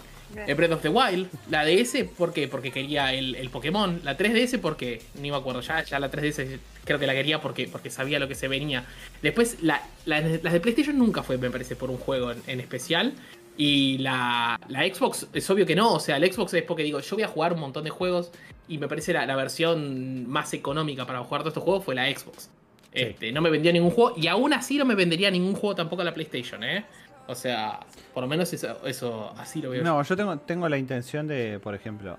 [0.46, 1.28] el Breath of the Wild.
[1.50, 2.46] La DS, ¿por qué?
[2.48, 4.00] Porque quería el, el Pokémon.
[4.04, 5.60] La 3DS, porque ni me acuerdo.
[5.62, 8.84] Ya, ya la 3DS creo que la quería porque, porque sabía lo que se venía.
[9.22, 12.60] Después, la, la- las de PlayStation nunca fue, me parece, por un juego en, en
[12.60, 13.14] especial.
[13.58, 15.94] Y la, la Xbox es obvio que no.
[15.94, 18.30] O sea, el Xbox es porque digo, yo voy a jugar un montón de juegos.
[18.68, 22.06] Y me parece la, la versión más económica para jugar todos estos juegos fue la
[22.10, 22.50] Xbox.
[22.92, 24.14] Este, no me vendió ningún juego.
[24.18, 26.84] Y aún así no me vendería ningún juego tampoco a la PlayStation, ¿eh?
[27.28, 27.80] O sea,
[28.14, 29.82] por lo menos eso, eso así lo veo.
[29.82, 32.18] No, yo tengo, tengo la intención de, por ejemplo,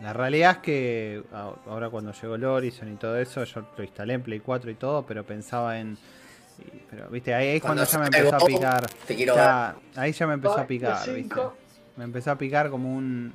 [0.00, 3.84] la realidad es que a- ahora cuando llegó el Horizon y todo eso, yo lo
[3.84, 5.98] instalé en Play 4 y todo, pero pensaba en...
[6.58, 8.86] y- Pero, viste, ahí es cuando, Cuando ya me empezó a picar.
[9.06, 11.34] te quiero Ya, ahí ya me empezó a picar, viste.
[11.34, 11.56] 5.
[11.96, 13.34] Me empezó a picar como un...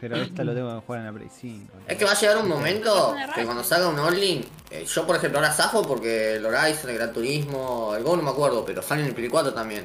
[0.00, 1.72] Pero esto lo tengo que jugar en la Play 5.
[1.88, 5.16] Es que va a llegar un momento que cuando salga un Orlin, eh, yo por
[5.16, 8.80] ejemplo ahora zafo porque el Horizon, el Gran Turismo, el Go no me acuerdo, pero
[8.82, 9.82] sale en el Play 4 también.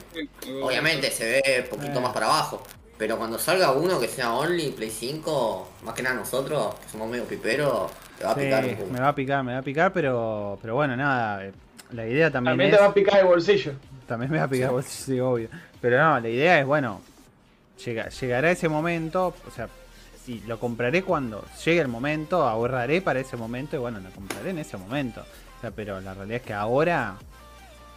[0.61, 2.61] Obviamente se ve un poquito más para abajo.
[2.97, 7.09] Pero cuando salga uno que sea Only, Play 5, más que nada nosotros, que somos
[7.09, 8.91] medio piperos, te va a Sí, picar un poco.
[8.93, 11.43] me va a picar, me va a picar, pero, pero bueno, nada.
[11.43, 11.51] eh,
[11.91, 12.77] La idea también, También es...
[12.77, 13.73] te va a picar el bolsillo.
[14.07, 15.49] También me va a picar vos, sí, obvio.
[15.81, 17.01] Pero no, la idea es, bueno,
[17.83, 19.67] llega, llegará ese momento, o sea,
[20.27, 24.51] y lo compraré cuando llegue el momento, ahorraré para ese momento y bueno, lo compraré
[24.51, 25.21] en ese momento.
[25.57, 27.17] O sea, pero la realidad es que ahora...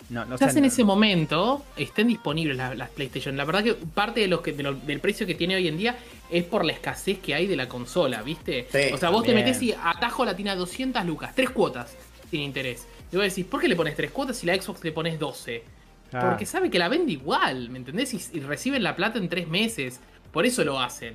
[0.09, 3.37] No, no sé, en no- ese momento estén disponibles las, las PlayStation.
[3.37, 5.77] La verdad que parte de los que, de lo- del precio que tiene hoy en
[5.77, 5.97] día
[6.31, 8.69] es por la escasez que hay de la consola, ¿viste?
[8.71, 9.45] Sí, o sea, vos también.
[9.47, 11.97] te metés y atajo la tiene a 200 lucas, tres cuotas
[12.31, 12.87] sin interés.
[13.11, 15.65] Y vos decís, ¿por qué le pones tres cuotas si la Xbox le pones 12?
[16.13, 18.15] Ah, Porque sabe que la vende igual, ¿me entendés?
[18.15, 19.99] Y, y reciben la plata en tres meses.
[20.33, 21.15] Por eso lo hacen.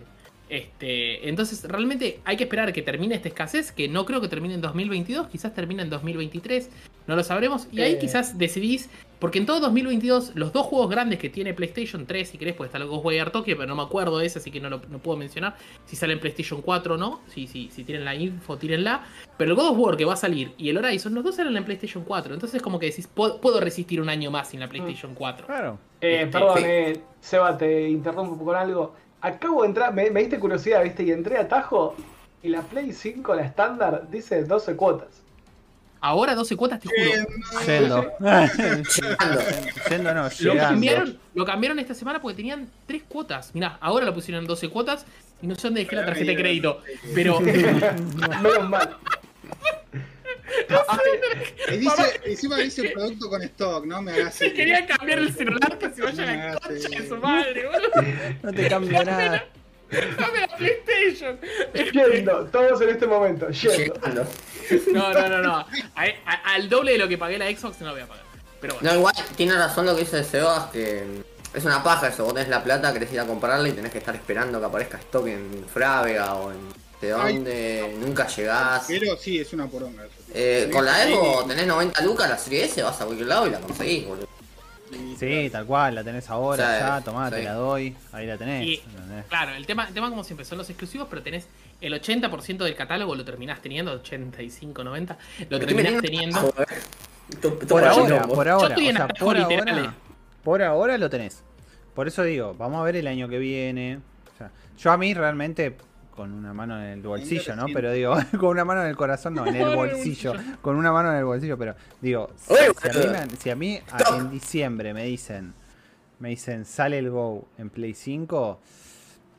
[0.56, 4.28] Este, entonces, realmente hay que esperar a que termine esta escasez, que no creo que
[4.28, 6.70] termine en 2022, quizás termine en 2023,
[7.08, 7.70] no lo sabremos.
[7.72, 7.98] Y ahí Eh.
[8.00, 12.38] quizás decidís, porque en todo 2022, los dos juegos grandes que tiene PlayStation 3, si
[12.38, 14.70] querés, pues está el Ghostwire Tokyo, pero no me acuerdo de ese, así que no
[14.70, 15.56] lo no puedo mencionar.
[15.86, 19.06] Si sale en PlayStation 4 o no, si, si, si tienen la info, tírenla.
[19.38, 21.56] Pero el God of War que va a salir y el Horizon, los dos salen
[21.56, 22.34] en PlayStation 4.
[22.34, 25.46] Entonces, como que decís, puedo, puedo resistir un año más sin la PlayStation 4.
[25.46, 25.80] Claro.
[26.02, 26.64] Eh, Este, perdón, sí.
[26.68, 28.94] eh, Seba, te interrumpo con algo.
[29.22, 31.04] Acabo de entrar, me, me diste curiosidad, ¿viste?
[31.04, 31.96] Y entré a Tajo
[32.44, 35.22] y la Play 5, la estándar, dice 12 cuotas.
[36.04, 37.28] Ahora 12 cuotas, te juro.
[37.68, 38.02] Yendo.
[38.02, 38.12] Llegando.
[39.90, 43.54] Yendo no, Lo cambiaron, lo cambiaron esta semana porque tenían tres cuotas.
[43.54, 45.06] Mirá, ahora lo pusieron en 12 cuotas
[45.44, 46.82] y no sé dónde dejé la tarjeta de crédito.
[47.14, 47.40] Pero
[48.42, 48.98] Menos mal.
[51.72, 55.78] Y dice, encima dice producto con stock, no me hagas si querían cambiar el celular,
[55.78, 58.12] que se vayan a la concha de su madre, boludo.
[58.44, 59.46] No te cambio nada.
[59.92, 61.40] Dame la PlayStation.
[61.94, 63.94] Yendo, todos en este momento, yendo.
[64.94, 65.56] No, no, no, no.
[65.58, 65.68] A-
[66.26, 68.24] a- al doble de lo que pagué la Xbox no lo voy a pagar.
[68.62, 68.90] Pero bueno.
[68.92, 71.04] No, igual tiene razón lo que dice Sebas, que
[71.54, 72.24] es una paja eso.
[72.24, 74.98] Vos tenés la plata, querés ir a comprarla y tenés que estar esperando que aparezca
[74.98, 76.58] stock en Frávega o en
[77.02, 78.86] de dónde, nunca llegás.
[78.88, 80.14] Pero sí, es una poronga eso.
[80.34, 83.50] Eh, con la Evo tenés 90 lucas, la serie S, vas a cualquier lado y
[83.50, 84.28] la conseguís, boludo.
[85.18, 87.36] Sí, tal cual, la tenés ahora, Sí, ya, tomá, sí.
[87.36, 88.82] te la doy, ahí la tenés.
[89.30, 91.48] Claro, el tema, el tema como siempre son los exclusivos, pero tenés
[91.80, 95.18] el 80% del catálogo lo terminás teniendo, 85, 90,
[95.50, 96.54] lo Me terminás teniendo.
[97.68, 99.96] Por ahora, por ahora, o sea, por ahora,
[100.44, 101.42] por ahora lo tenés.
[101.96, 104.00] Por eso digo, vamos a ver el año que viene.
[104.34, 105.76] O sea, yo a mí realmente
[106.16, 107.66] con una mano en el bolsillo, ¿no?
[107.74, 110.34] Pero digo, con una mano en el corazón, no, en el bolsillo.
[110.62, 113.80] Con una mano en el bolsillo, pero digo, si, a mí, me- si a mí
[113.92, 114.20] a- Stop.
[114.20, 115.54] en diciembre me dicen,
[116.20, 118.60] me dicen, sale el Go en Play 5.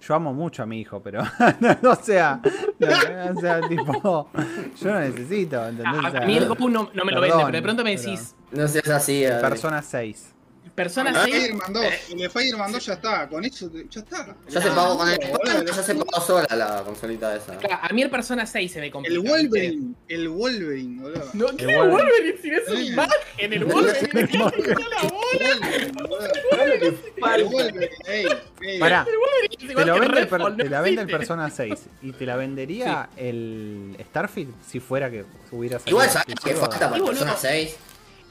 [0.00, 1.22] Yo amo mucho a mi hijo, pero
[1.82, 2.40] no, sea,
[2.80, 2.88] no,
[3.36, 4.28] o sea, tipo,
[4.80, 6.14] yo no necesito, ¿entendés?
[6.14, 8.34] A, mí el Goku no, no me lo vende, pero de pronto me pero- decís,
[8.50, 9.22] No seas así.
[9.40, 10.34] Persona 6.
[10.74, 11.34] Persona El 6.
[11.34, 14.34] Fireman 2, el de Fireman 2 ya está, con eso ya está.
[14.48, 15.18] Ya se pagó con el.
[15.66, 17.58] Ya se pagó sola la consolita esa.
[17.58, 19.14] Claro, a mí el Persona 6 se me complica.
[19.14, 21.28] El Wolverine, el Wolverine, boludo.
[21.34, 22.32] No, ¿qué El Wolverine.
[22.32, 22.38] Wolverine?
[22.42, 25.50] Si es una imagen, el Wolverine me queda la bola.
[26.64, 27.44] El.
[27.44, 27.88] Wolverine.
[28.78, 31.08] Pará, te lo vende, el te la vende el.
[31.08, 36.34] Persona 6 y te la vendería el Starfield si fuera que hubiera salido Igual sabes
[36.42, 37.36] que falta para Persona boludo.
[37.36, 37.76] 6.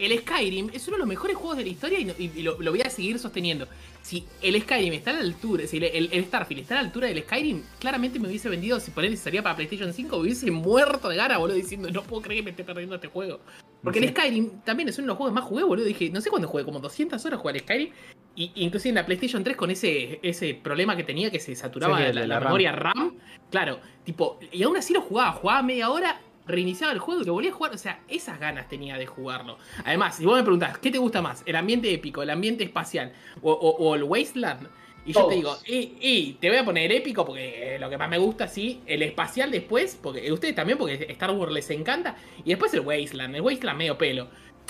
[0.01, 2.41] El Skyrim es uno de los mejores juegos de la historia y, no- y- y
[2.41, 3.67] lo, lo voy a seguir sosteniendo.
[4.01, 6.87] Si el Skyrim está a la altura, si el, el- el Starfield está a la
[6.87, 10.23] altura del Skyrim, claramente me hubiese vendido, si por él salía para PlayStation 5, me
[10.23, 13.39] hubiese muerto de gana, boludo, diciendo, no puedo creer que me esté perdiendo este juego.
[13.83, 15.85] Porque el Skyrim también es uno de los juegos más jugué, boludo.
[15.85, 17.89] Dije, no sé cuándo jugué, como 200 horas jugué al Skyrim.
[18.35, 21.97] Y inclusive en la PlayStation 3 con ese, ese problema que tenía que se saturaba
[21.97, 22.43] Sí, la, de la la RAM.
[22.45, 23.13] memoria RAM.
[23.51, 26.21] Claro, tipo, y aún así lo jugaba, jugaba media hora,
[26.51, 27.73] reiniciaba el juego y lo volvía a jugar.
[27.73, 29.57] O sea, esas ganas tenía de jugarlo.
[29.85, 31.43] Además, si vos me preguntás, ¿qué te gusta más?
[31.45, 34.67] ¿El ambiente épico, el ambiente espacial o, o- o el Wasteland?
[35.03, 37.97] Y yo te digo, y, y te voy a poner épico porque eh, lo que
[37.97, 38.81] más me gusta, sí.
[38.85, 42.15] El espacial después, porque eh, ustedes también, porque Star Wars les encanta.
[42.45, 44.27] Y después el Wasteland, el Wasteland medio pelo.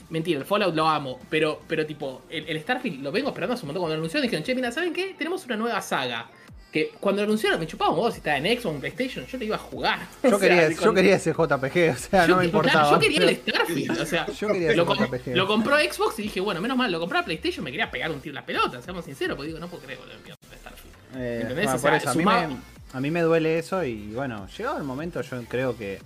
[0.09, 3.63] Mentira, el Fallout lo amo, pero, pero tipo, el, el Starfield lo vengo esperando hace
[3.63, 3.81] un montón.
[3.81, 5.15] Cuando lo anunciaron dijeron, che, mira, ¿saben qué?
[5.17, 6.29] Tenemos una nueva saga.
[6.71, 9.25] Que cuando lo anunciaron me chupaba un huevo si estaba en Xbox o en PlayStation,
[9.25, 9.99] yo le iba a jugar.
[10.23, 12.81] Yo sea, quería, yo con- quería ese JPG, o sea, no me importaba.
[12.83, 15.35] claro, yo quería el Starfield, o sea, Yo quería lo, com- JPG.
[15.35, 18.09] lo compró Xbox y dije, bueno, menos mal, lo compró a PlayStation, me quería pegar
[18.11, 20.95] un tiro en la pelota, seamos sinceros, porque digo, no puedo creer, boludo, el Starfield.
[21.17, 21.65] Eh, ¿Entendés?
[21.65, 22.55] bueno, O sea, por eso, a, mí sumaba- me,
[22.93, 25.99] a mí me duele eso y bueno, llegado el momento yo creo que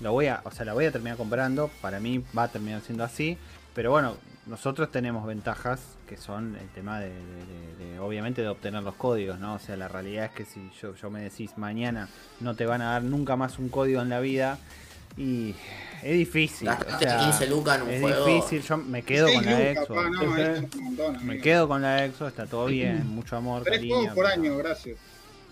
[0.00, 2.80] lo voy a, o sea, la voy a terminar comprando, para mí va a terminar
[2.80, 3.36] siendo así,
[3.74, 4.16] pero bueno,
[4.46, 5.80] nosotros tenemos ventajas
[6.10, 7.14] que son el tema de, de-
[7.84, 9.54] de- de, obviamente de obtener los códigos, ¿no?
[9.54, 12.08] O sea, la realidad es que si yo, yo me decís mañana
[12.40, 14.58] no te van a dar nunca más un código en la vida
[15.16, 15.54] y
[16.02, 16.66] es difícil.
[16.68, 18.26] o Gastaste sea, 15 lucas en un es juego.
[18.26, 22.26] difícil, yo me quedo con la lucas, pa, no, montón, Me quedo con la Exo,
[22.26, 23.94] está todo bien, mucho amor, Tres cariño.
[23.96, 24.98] juegos por pero- año, gracias.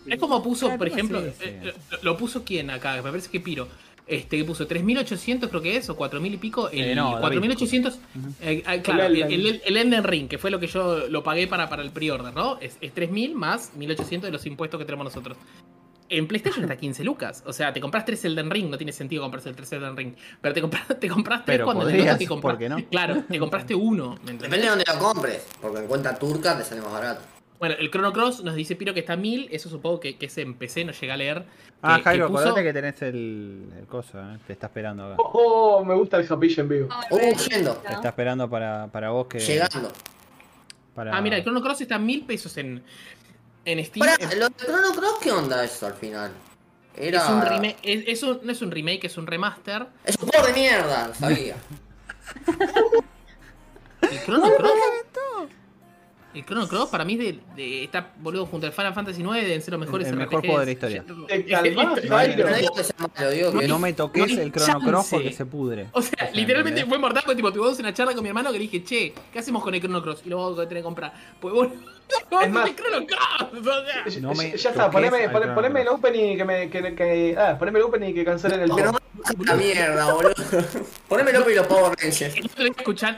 [0.07, 1.33] Es como puso, Ah, por sí, ejemplo, sí.
[1.41, 3.69] eh, lo, lo puso quién acá, me parece que Piro.
[4.09, 6.69] Este que puso 3800 creo que es, o 4000 y pico.
[6.71, 7.21] El Eh, no, David.
[7.21, 7.99] 4800.
[8.41, 9.33] eh, claro, El el, Elden.
[9.41, 12.35] el, el Elden Ring, que fue lo que yo lo pagué para, para el pre-order,
[12.35, 12.59] ¿no?
[12.61, 15.37] Es, es 3000 más 1800 de los impuestos que tenemos nosotros.
[16.11, 17.43] En PlayStation está 15 lucas.
[17.47, 20.15] O sea, te compras 3 Elden Ring, no tiene sentido comprarse el 3 Elden Ring.
[20.41, 22.55] Pero te compras, te compras 3 Pero cuando te podrías, toca que comprar.
[22.55, 22.89] ¿por qué no?
[22.89, 24.17] Claro, te compraste uno.
[24.25, 27.21] Depende de dónde lo compres, porque en cuenta turca te sale más barato.
[27.59, 29.49] Bueno, el Chrono Cross nos dice Piro que está a 1000.
[29.51, 31.45] Eso supongo que, que es en PC, no llega a leer.
[31.83, 34.39] Ah, que- Jairo, que puso- acordate que tenés el, el coso, ¿eh?
[34.47, 35.17] te está esperando acá.
[35.19, 36.89] Oh, me gusta el Japilla en vivo.
[37.11, 37.75] Uh, yendo.
[37.77, 39.39] Te está esperando para, para vos que.
[39.41, 39.91] Llegando.
[40.95, 41.17] Para...
[41.17, 42.83] Ah, mira, el Chrono Cross está a 1000 pesos en,
[43.65, 44.07] en Steam.
[44.07, 46.31] Pará, Es- lo de Chrono Cross, ¿qué onda eso al final?
[46.97, 47.23] Era...
[47.23, 49.87] Es un remake, es, es un- no es un remake, es un remaster.
[50.05, 51.57] Es un juego de mierda, lo sabía.
[54.03, 54.73] El Chrono Cross.
[56.39, 59.43] El Chrono Cross para mí es de, de- está boludo junto al Final Fantasy 9
[59.45, 61.05] deben ser los mejores El mejor juego de la historia.
[61.27, 62.49] Te calmás, Pero Jairo.
[62.51, 64.93] no digo que sea malo, digo que No me no toques hay el Chrono Cross
[64.93, 65.17] chance.
[65.17, 65.87] porque se pudre.
[65.93, 68.65] O sea, literalmente fue mortal porque tipo, tuvimos una charla con mi hermano que le
[68.65, 70.23] dije, che, ¿qué hacemos con el Chrono Cross?
[70.25, 71.13] Y lo vamos a tener que comprar.
[71.41, 71.75] Pues bueno,
[72.31, 72.77] vamos más- el
[74.23, 76.71] No me ya está, poneme, al pone- Chrono poneme el opening y que me.
[76.71, 78.93] Que, que- ah, poneme el opening y que cancelen el Pero
[79.45, 80.35] la mierda, boludo.
[81.09, 82.37] Ponémelo y los Power Rangers.
[82.37, 82.49] El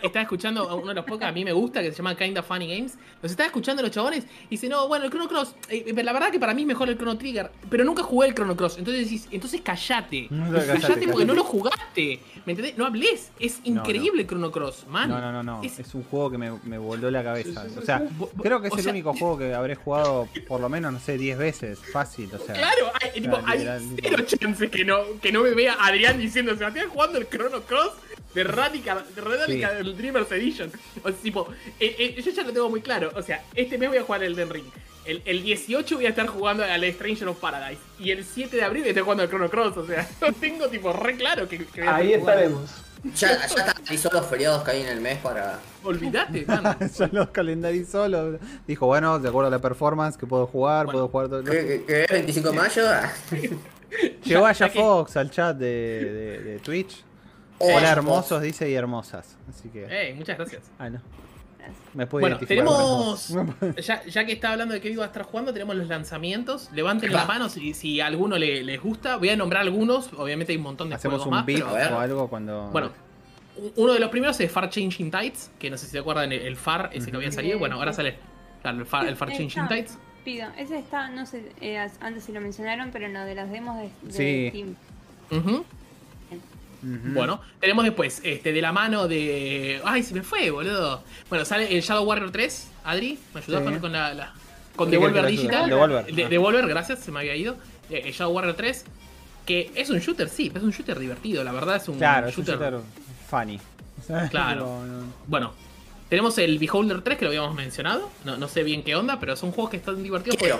[0.02, 2.14] estaba escuchando a uno de los podcasts que a mí me gusta, que se llama
[2.16, 2.94] Kinda Funny Games.
[3.22, 6.12] Los estaba escuchando los chabones y dice, no, bueno, el Chrono Cross, eh, eh, la
[6.12, 8.78] verdad que para mí es mejor el Chrono Trigger, pero nunca jugué el Chrono Cross.
[8.78, 10.26] Entonces decís, entonces callate.
[10.30, 11.24] No, callate, callate, porque callate.
[11.26, 12.20] no lo jugaste.
[12.46, 12.76] ¿Me entendés?
[12.78, 13.30] No hables.
[13.38, 13.66] Es no.
[13.80, 15.08] increíble Chrono Cross, man.
[15.08, 15.62] No, no, no, no.
[15.62, 17.66] Es- Es un juego que me, me voló la cabeza.
[17.78, 18.02] O sea,
[18.42, 21.00] creo que es o el sea- único juego que habré jugado por lo menos, no
[21.00, 21.78] sé, 10 veces.
[21.92, 22.54] Fácil, o sea.
[22.54, 23.66] Claro, hay, tipo, hay
[24.02, 27.92] cero chances que no, que no me vea Adrián diciendo Sebastián jugando el Chrono Cross
[28.34, 30.70] de Radical, de Radical Dreamers Edition.
[31.02, 31.48] O sea, tipo,
[31.80, 33.10] eh, eh, yo ya lo tengo muy claro.
[33.16, 34.66] O sea, este mes voy a jugar el Den Ring.
[35.10, 37.80] El, el 18 voy a estar jugando al Stranger of Paradise.
[37.98, 39.76] Y el 7 de abril voy a estar jugando al Chrono Cross.
[39.78, 42.70] O sea, lo tengo tipo re claro que, que voy a Ahí estaremos.
[43.16, 45.58] Ya, ya analizó los feriados que hay en el mes para.
[45.82, 46.46] Olvídate.
[46.98, 48.06] Ya los calendarizó.
[48.08, 51.08] lo- Dijo, bueno, de acuerdo a la performance que puedo jugar, Bueno.
[51.08, 51.44] puedo jugar todo.
[51.50, 52.82] ¿Qué, qué, qué es 25 de mayo?
[52.88, 53.10] Ah.
[54.24, 57.02] Llegó Ya- Aya Fox al chat de, de- de Twitch.
[57.58, 59.36] Oh, Hola hermosos, dice y hermosas.
[59.48, 59.86] Así que.
[59.90, 60.62] Eh, muchas gracias.
[60.78, 61.00] Ah, no.
[61.94, 63.34] Me puedo Bueno, tenemos.
[63.84, 66.70] Ya, ya que está hablando de que iba a estar jugando, tenemos los lanzamientos.
[66.72, 69.16] Levanten las manos si, si a alguno le- les gusta.
[69.16, 70.12] Voy a nombrar algunos.
[70.14, 71.46] Obviamente hay un montón de Hacemos juegos un más.
[71.46, 72.68] beat pero- o algo cuando.
[72.70, 72.90] Bueno,
[73.76, 76.56] uno de los primeros es Far Changing Tides, que no sé si se acuerdan el,
[76.56, 77.58] Far, ese que había salido.
[77.58, 78.16] Bueno, ahora sale
[78.62, 79.98] claro, el Far, el Far Changing Está- Tides.
[80.24, 83.76] Pido, ese está, no sé, eh, antes si lo mencionaron, pero no, de las demos
[83.78, 84.48] de, de Sí.
[85.30, 85.64] Steam.
[86.82, 89.80] Bueno, tenemos después, este, de la mano de.
[89.84, 91.02] Ay, se me fue, boludo.
[91.28, 93.64] Bueno, sale el Shadow Warrior 3, Adri, ¿me ayudás Sí.
[93.70, 94.32] con, con la, la-
[94.76, 95.26] Con Devolver.
[95.26, 95.68] Digital.
[95.68, 96.06] Devolver.
[96.14, 96.28] De- Ah.
[96.28, 97.56] Devolver, gracias, se me había ido.
[97.90, 98.84] Eh, El Shadow Warrior 3,
[99.44, 102.38] que es un shooter, sí, es un shooter divertido, la verdad es un Claro, es
[102.38, 102.72] un shooter.
[102.72, 102.80] shooter
[103.28, 103.60] funny.
[104.30, 104.30] Claro.
[104.30, 105.52] Pero no- Bueno,
[106.08, 108.10] tenemos el Beholder 3 que lo habíamos mencionado.
[108.24, 110.38] No, no sé bien qué onda, pero son juegos que están divertidos.
[110.38, 110.58] Quiero.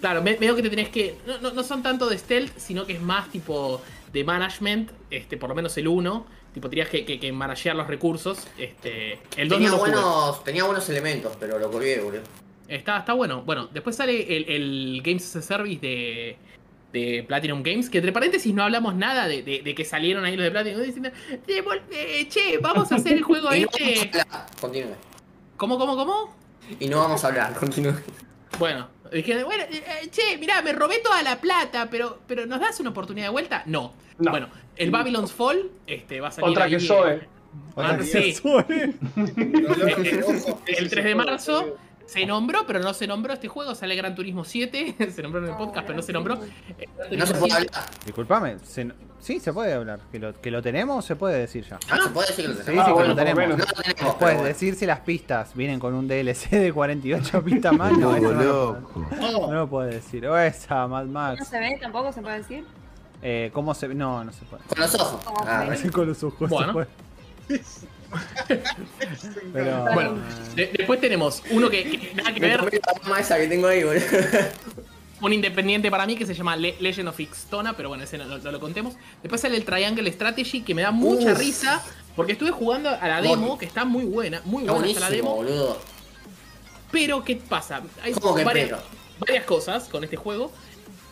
[0.00, 1.16] Claro, me- veo que te tenés que.
[1.26, 3.82] No, no, no son tanto de stealth, sino que es más tipo
[4.12, 6.26] de management, este, por lo menos el 1.
[6.54, 8.48] Tipo, tenías que, que, que managear los recursos.
[8.58, 12.22] Este, el 2 no Tenía buenos, tenía buenos elementos, pero lo colgué, boludo.
[12.66, 13.42] Está, está bueno.
[13.42, 16.36] Bueno, después sale el, el Games as a Service de,
[16.92, 20.36] de Platinum Games, que entre paréntesis no hablamos nada de, de- de que salieron ahí
[20.36, 21.10] los de Platinum diciendo,
[21.46, 24.20] "Eh, vol- eh, che, vamos a hacer el juego Y no vamos a este.
[24.20, 24.94] hablar, continúe.
[25.56, 26.34] ¿Cómo, cómo, cómo?
[26.80, 27.94] Y no vamos a hablar, continúe.
[28.58, 32.60] Bueno, dije, bueno, eh, eh, che, mirá, me robé toda la plata, pero, pero ¿nos
[32.60, 33.62] das una oportunidad de vuelta?
[33.66, 33.92] No.
[34.18, 34.30] No.
[34.30, 36.50] Bueno, el Babylon's Fall este, va a salir.
[36.50, 37.20] Otra ahí, que Zoe.
[37.76, 38.34] Ah, Otra sí.
[38.42, 38.94] que- Eh,
[40.66, 41.76] El ese 3 de marzo
[42.08, 43.74] se nombró, pero no se nombró este juego.
[43.74, 44.96] Sale Gran Turismo 7.
[45.14, 46.36] se nombró en el podcast, pero no se nombró.
[46.36, 47.54] No se puede 7.
[47.54, 47.90] hablar.
[48.06, 50.00] Disculpame, se- sí se puede hablar.
[50.10, 51.78] Que lo, que lo tenemos, se puede decir ya.
[51.90, 52.74] Ah, se puede decir que lo Sí, tenemos.
[52.74, 53.58] sí, Ah, que bueno, lo tenemos.
[54.02, 54.42] No bueno.
[54.44, 57.92] decir si las pistas vienen con un DLC de 48 pistas más.
[57.98, 58.80] No, eso no, lo
[59.48, 60.26] no lo puede decir.
[60.26, 61.46] O esa, Mad No Max.
[61.46, 62.64] se ve, tampoco se puede decir.
[63.20, 63.88] Eh, ¿Cómo se.?
[63.88, 64.62] No, no se puede.
[64.64, 65.20] Con los ojos.
[65.46, 66.66] Ah, con los ojos Bueno.
[66.68, 66.88] se puede.
[69.52, 69.84] Pero.
[69.94, 70.16] Bueno,
[70.54, 72.80] de- después tenemos uno que, que nada que Me ver.
[73.08, 74.02] la esa que tengo ahí, boludo.
[75.20, 78.24] un independiente para mí que se llama Le- Legend of Ixtona, pero bueno, ese no,
[78.26, 78.94] no- no lo contemos.
[79.22, 81.38] Después sale el Triangle Strategy, que me da mucha Uf.
[81.38, 81.82] risa,
[82.16, 85.10] porque estuve jugando a la demo, que está muy buena, muy Está buena está la
[85.10, 85.34] demo.
[85.36, 85.78] boludo.
[86.90, 87.82] Pero, ¿qué pasa?
[88.02, 88.80] Hay ¿Cómo que varias,
[89.44, 90.50] cosas con este juego.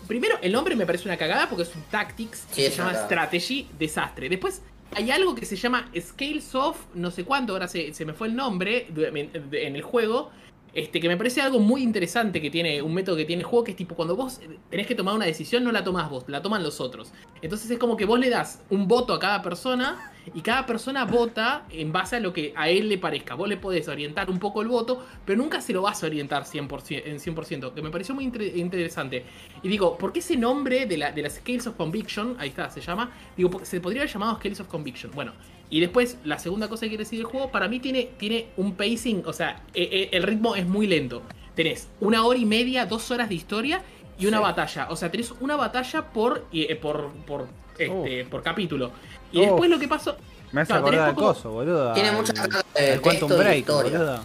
[0.09, 2.95] Primero, el nombre me parece una cagada porque es un Tactics, Sí, que se llama.
[2.95, 4.29] Strategy, desastre.
[4.29, 8.13] Después, hay algo que se llama Scales of, no sé cuánto, ahora se, se me
[8.13, 10.31] fue el nombre en el juego.
[10.77, 13.65] Este, que me parece algo muy interesante que tiene, un método que tiene el juego,
[13.65, 16.43] que es tipo, cuando vos tenés que tomar una decisión, no la tomás vos, la
[16.43, 17.13] toman los otros.
[17.41, 21.07] Entonces es como que vos le das un voto a cada persona y cada persona
[21.07, 23.35] vota en base a lo que a él le parezca.
[23.35, 26.45] Vos le podés orientar un poco el voto, pero nunca se lo vas a orientar
[26.45, 29.25] 100%, en 100%, que me pareció muy inter- interesante.
[29.63, 32.69] Y digo, ¿por qué ese nombre de, la, de las Scales of Conviction, ahí está,
[32.69, 33.11] se llama?
[33.35, 35.11] Digo, se podría haber llamado Scales of Conviction.
[35.15, 35.33] Bueno,
[35.71, 38.75] y después, la segunda cosa que quiere decir el juego, para mí tiene, tiene un
[38.75, 41.23] pacing, o sea, eh, eh, el ritmo es muy lento.
[41.55, 43.83] Tenés una hora y media, dos horas de historia
[44.19, 44.43] y una Sí.
[44.45, 44.87] batalla.
[44.91, 47.47] O sea, tenés una batalla por, eh, por, por,
[47.79, 48.91] este, por capítulo.
[49.33, 49.47] Y Uf.
[49.47, 50.17] después lo que pasó...
[50.53, 51.93] Me hace Claro, acordar tenés del poco- coso, boludo.
[51.95, 53.99] Tiene al- mucha carga de al Quantum Break, historia.
[53.99, 54.15] boludo.
[54.17, 54.25] O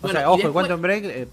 [0.00, 1.28] Bueno, sea, ojo, el Quantum Break eh,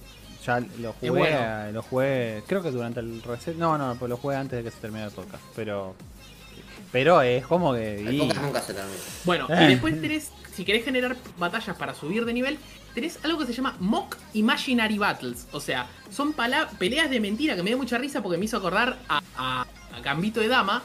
[0.45, 1.71] ya lo jugué, bueno.
[1.71, 3.55] lo jugué, creo que durante el reset.
[3.55, 5.41] No, no, pues lo jugué antes de que se termine el podcast.
[5.55, 5.95] Pero,
[6.95, 7.99] pero es como que.
[7.99, 8.97] El y- podcast nunca se termina.
[9.25, 9.63] Bueno, Eh.
[9.65, 12.57] y después tenés, si querés generar batallas para subir de nivel,
[12.93, 15.45] tenés algo que se llama Mock Imaginary Battles.
[15.51, 16.31] O sea, son
[16.79, 19.99] peleas de mentira que me dio mucha risa porque me hizo acordar a, a- a
[19.99, 20.83] Gambito de Dama.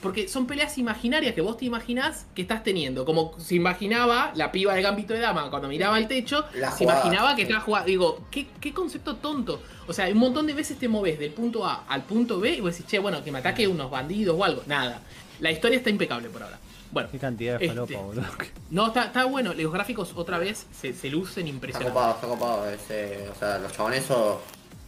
[0.00, 3.04] Porque son peleas imaginarias que vos te imaginás que estás teniendo.
[3.04, 6.84] Como se imaginaba la piba de Gambito de Dama cuando miraba el techo, La se
[6.84, 7.00] jugada.
[7.00, 7.88] imaginaba que estaba jugando.
[7.88, 9.60] Digo, ¿qué, qué concepto tonto.
[9.88, 12.60] O sea, un montón de veces te moves del punto A al punto B y
[12.60, 14.62] vos decís, che, bueno, que me ataque unos bandidos o algo.
[14.68, 15.02] Nada.
[15.40, 16.58] La historia está impecable por ahora.
[16.90, 17.76] Bueno, Qué cantidad de Este.
[17.76, 18.26] falopa, boludo.
[18.70, 19.52] no, está, está bueno.
[19.54, 21.92] Los gráficos otra vez se, se lucen Está impresionantes.
[21.92, 22.70] copado, está copado.
[22.70, 24.10] Ese, o sea, los chabones es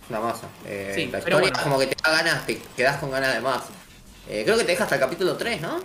[0.09, 0.49] una masa.
[0.67, 1.57] Eh, Sí, la pero historia bueno.
[1.59, 3.63] es como que te da ganas, te quedas con ganas de más.
[4.29, 5.79] Eh, creo que te deja hasta el capítulo 3, ¿no?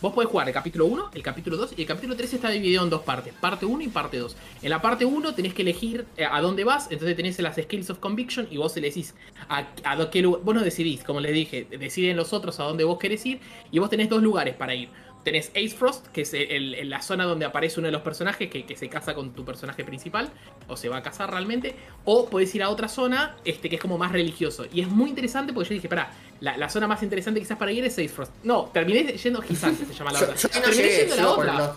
[0.00, 2.82] Vos podés jugar el capítulo 1, el capítulo 2 y el capítulo 3 está dividido
[2.82, 4.34] en dos partes, parte 1 y parte 2.
[4.62, 7.90] En la parte 1 tenés que elegir eh, a dónde vas, entonces tenés las Skills
[7.90, 9.14] of Conviction y vos le decís
[9.50, 12.84] a, a qué lugar, vos no decidís, como les dije, deciden los otros a dónde
[12.84, 13.40] vos querés ir
[13.70, 14.88] y vos tenés dos lugares para ir.
[15.24, 18.48] Tenés Ace Frost, que es el- el- la zona donde aparece uno de los personajes
[18.48, 20.30] que, que se casa con tu personaje principal,
[20.66, 21.74] o se va a casar realmente,
[22.06, 24.64] o podés ir a otra zona este, que es como más religioso.
[24.72, 26.10] Y es muy interesante porque yo dije, pará,
[26.40, 28.32] la, la zona más interesante quizás para ir es Ace Frost.
[28.44, 30.34] No, terminé yendo Gizante, se llama la otra.
[30.36, 31.74] terminé yendo a la otra.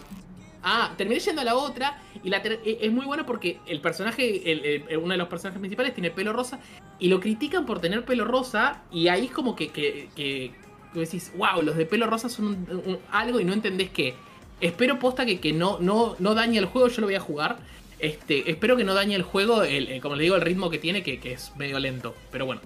[0.66, 4.50] Ah, terminé yendo a la otra y la e- es muy bueno porque el personaje,
[4.50, 6.58] el- el- uno de los personajes principales tiene pelo rosa
[7.00, 10.54] y lo critican por tener pelo rosa y ahí es como que, que, que-
[10.94, 14.16] que decís, wow, los de pelo rosa son algo y no entendés qué.
[14.62, 17.58] Espero posta que, que no, no, no dañe el juego, yo lo voy a jugar.
[18.00, 21.04] Este, espero que no dañe el juego, el, como le digo, el ritmo que tiene,
[21.04, 22.16] que, que es medio lento.
[22.32, 22.62] Pero bueno.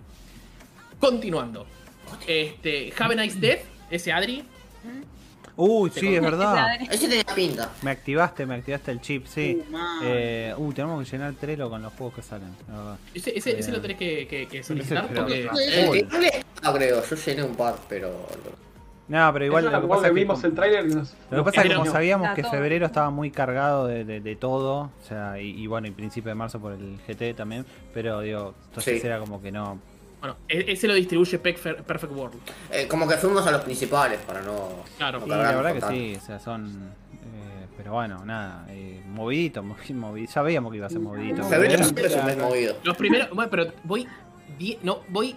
[1.00, 1.68] Continuando.
[2.26, 4.44] Este, Have a Nice Death, ese Adri.
[5.60, 6.68] Uy, sí, es verdad.
[6.90, 7.70] Ese tenía pinta.
[7.82, 9.62] Me activaste, me activaste el chip, sí.
[9.72, 9.76] Uh.
[10.04, 12.98] Eh, uh, tenemos que llenar Trello con los juegos que salen, la.
[13.14, 15.50] Ese, ese, ese Eh, lo tenés que, que, que solicitar porque.
[16.64, 18.28] No creo, yo llené un par, pero.
[19.08, 20.94] No, pero igual Eso lo que pasa que es que, vimos como- el trailer y
[20.94, 21.14] nos.
[21.32, 24.36] lo que pasa es que como sabíamos que febrero estaba muy cargado de, de- de
[24.36, 28.20] todo, o sea, y, y bueno, y principio de marzo por el GT también, pero
[28.20, 29.08] digo, entonces Sí.
[29.08, 29.80] era como que no.
[30.28, 32.36] Bueno, e- ese lo distribuye Pec- Perfect World.
[32.72, 34.84] Eh, como que fuimos a los principales para no.
[34.98, 35.20] Claro.
[35.22, 35.96] no la verdad que tanto.
[35.96, 36.92] sí, o sea, son.
[37.14, 41.44] eh, pero bueno, nada, eh, movidito, movi- movi- ya veíamos que iba a ser movidito.
[41.44, 42.76] Febrero siempre es un mes movido.
[42.84, 43.30] Los primeros.
[43.32, 44.08] Bueno, pero voy.
[44.58, 45.36] die- no, voy.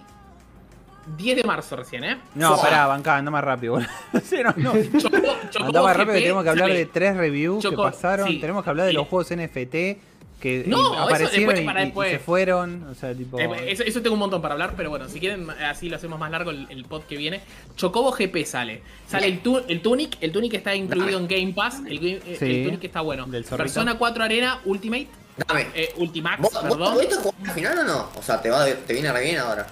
[1.17, 2.17] 10 de marzo recién, ¿eh?
[2.35, 2.63] No, Fua.
[2.63, 3.73] pará, bancá, anda más rápido.
[3.73, 3.89] boludo.
[4.23, 4.73] Sí, no, no.
[4.99, 5.17] Chocó,
[5.49, 8.27] chocó Anda más rápido que tenemos que hablar sale- de tres reviews que Chocó, pasaron.
[8.27, 8.39] sí.
[8.39, 8.97] Tenemos que hablar de Sí.
[8.97, 9.99] los juegos NFT
[10.41, 12.11] que No, eso aparecieron después, y- para y, y después.
[12.11, 12.83] se fueron.
[12.89, 13.39] O sea, tipo.
[13.39, 15.95] Eh, eso, eso tengo un montón para hablar, pero bueno, si quieren, eh, así lo
[15.95, 17.41] hacemos más largo el, el pod que viene.
[17.77, 18.81] Chocobo GP sale.
[19.07, 21.81] Sale el, tu- el Tunic, el Tunic está incluido en Game Pass.
[21.87, 22.45] El, eh, Sí.
[22.45, 23.25] el Tunic está bueno.
[23.27, 23.43] Del.
[23.45, 25.07] Persona 4 Arena Ultimate,
[25.47, 25.67] Dame.
[25.75, 26.93] eh, Ultimax, ¿Vos, vos perdón.
[26.95, 28.09] jugar al final o no?
[28.17, 29.67] O sea, te, va, te viene re bien ahora.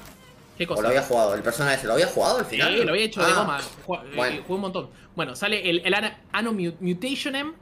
[0.58, 0.82] ¿Qué ¿O cosa?
[0.82, 1.34] lo había jugado?
[1.36, 2.86] ¿El personaje ese lo había jugado al Sí, final?
[2.86, 3.60] lo había hecho de Ah, goma.
[3.88, 4.42] Ju- eh, bueno.
[4.44, 4.90] Jugué un montón.
[5.16, 7.54] Bueno, sale el, el Ana- Anno Mu- Mutationem,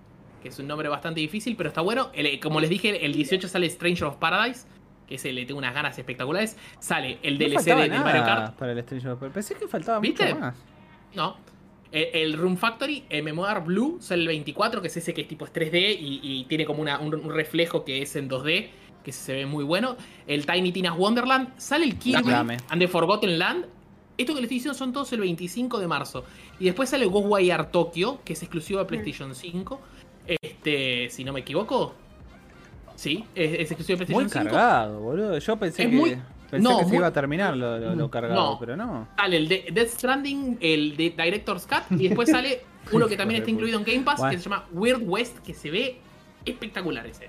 [0.41, 2.09] que es un nombre bastante difícil, pero está bueno.
[2.13, 4.67] El- como les dije, el 18 sale Stranger of Paradise,
[5.07, 6.57] que ese le tengo unas ganas espectaculares.
[6.79, 8.55] Sale el no DLC de, del Mario Kart.
[8.55, 9.33] para el Stranger of Paradise.
[9.33, 10.25] Pensé que faltaba ¿Viste?
[10.25, 10.55] mucho más.
[11.15, 11.37] No.
[11.91, 15.27] El, el Room Factory, el Memoir Blue, sale el 24, que es ese que es
[15.27, 18.67] tipo es 3D y, y tiene como una- un, un reflejo que es en 2D,
[19.03, 19.95] que se ve muy bueno.
[20.27, 23.65] El Tiny Tina's Wonderland, sale el Kirby and the Forgotten Land.
[24.17, 26.25] Esto que les estoy diciendo son todos el 25 de marzo.
[26.59, 29.79] Y después sale Ghostwire Tokyo, que es exclusivo de PlayStation 5.
[30.27, 31.93] Este, si no me equivoco.
[32.95, 34.43] Sí, es, es exclusivo de PlayStation Muy 5.
[34.45, 35.37] cargado, boludo.
[35.37, 35.95] Yo pensé Es que.
[35.95, 36.17] muy-
[36.49, 38.57] Pensé no, que se iba a terminar lo, lo- lo cargado, No.
[38.59, 39.07] pero no.
[39.17, 42.61] Sale el de Death Stranding, el de Director's Cut, y después sale
[42.93, 44.31] uno que también está incluido en Game Pass, Bueno.
[44.31, 45.97] que se llama Weird West, que se ve
[46.45, 47.27] espectacular ese.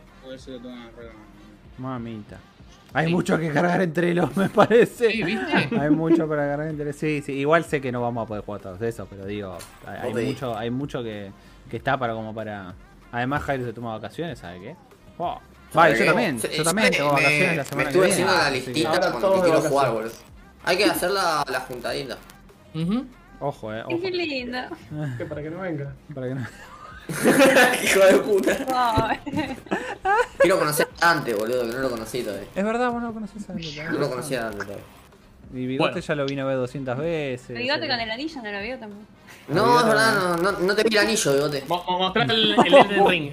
[1.79, 2.39] Mamita.
[2.95, 3.12] Hay Sí.
[3.12, 5.11] mucho que cargar entre los, me parece.
[5.11, 5.77] Sí, ¿viste?
[5.79, 7.33] Hay mucho para cargar entre sí, sí.
[7.33, 9.57] Igual sé que no vamos a poder jugar todos esos, pero digo,
[9.87, 11.31] hay, hay mucho, hay mucho que,
[11.70, 12.75] que está para como para.
[13.13, 14.77] Además Jairo se toma vacaciones, ¿sabe qué?
[15.19, 15.39] Oh.
[15.77, 18.07] Va, y yo ¿Sabe también, yo también tengo me- vacaciones la Me semana que estuve
[18.07, 18.13] viene.
[18.13, 18.55] haciendo la Ah, sí.
[18.73, 20.13] listita con todos lo que quiero jugar, boludo.
[20.65, 22.19] Hay que hacer la, la juntadita.
[23.41, 24.01] Ojo, eh, ojo.
[24.01, 24.59] Qué lindo.
[25.17, 25.95] Que para que no venga.
[26.15, 26.47] Para que no-
[27.85, 29.19] Hijo de puta.
[30.39, 32.47] Quiero conocer a Dante, boludo, que no lo conocí todavía.
[32.55, 34.85] Es verdad, vos no conoces a Dante, No lo conocía a Dante todavía.
[35.51, 36.07] Mi bigote Bueno.
[36.07, 37.51] ya lo vine a ver 200 veces.
[37.51, 37.89] El bigote eh.
[37.89, 39.03] con el anillo no lo vio tampoco.
[39.49, 41.65] No, es verdad, no, no, no te vi el anillo, bigote.
[41.69, 43.33] Mo- mo- Mostrar el, el Elden Ring.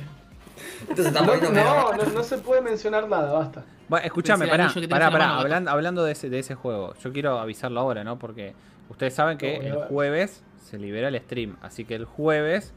[0.98, 3.64] No, no, no, se puede mencionar nada, basta.
[3.88, 5.38] Bueno, escúchame, pará, pará, pará.
[5.38, 8.18] Hablando, hablando de, ese, de ese juego, yo quiero avisarlo ahora, ¿no?
[8.18, 8.54] Porque
[8.90, 11.58] ustedes saben que el jueves se libera el stream.
[11.62, 12.74] Así que el jueves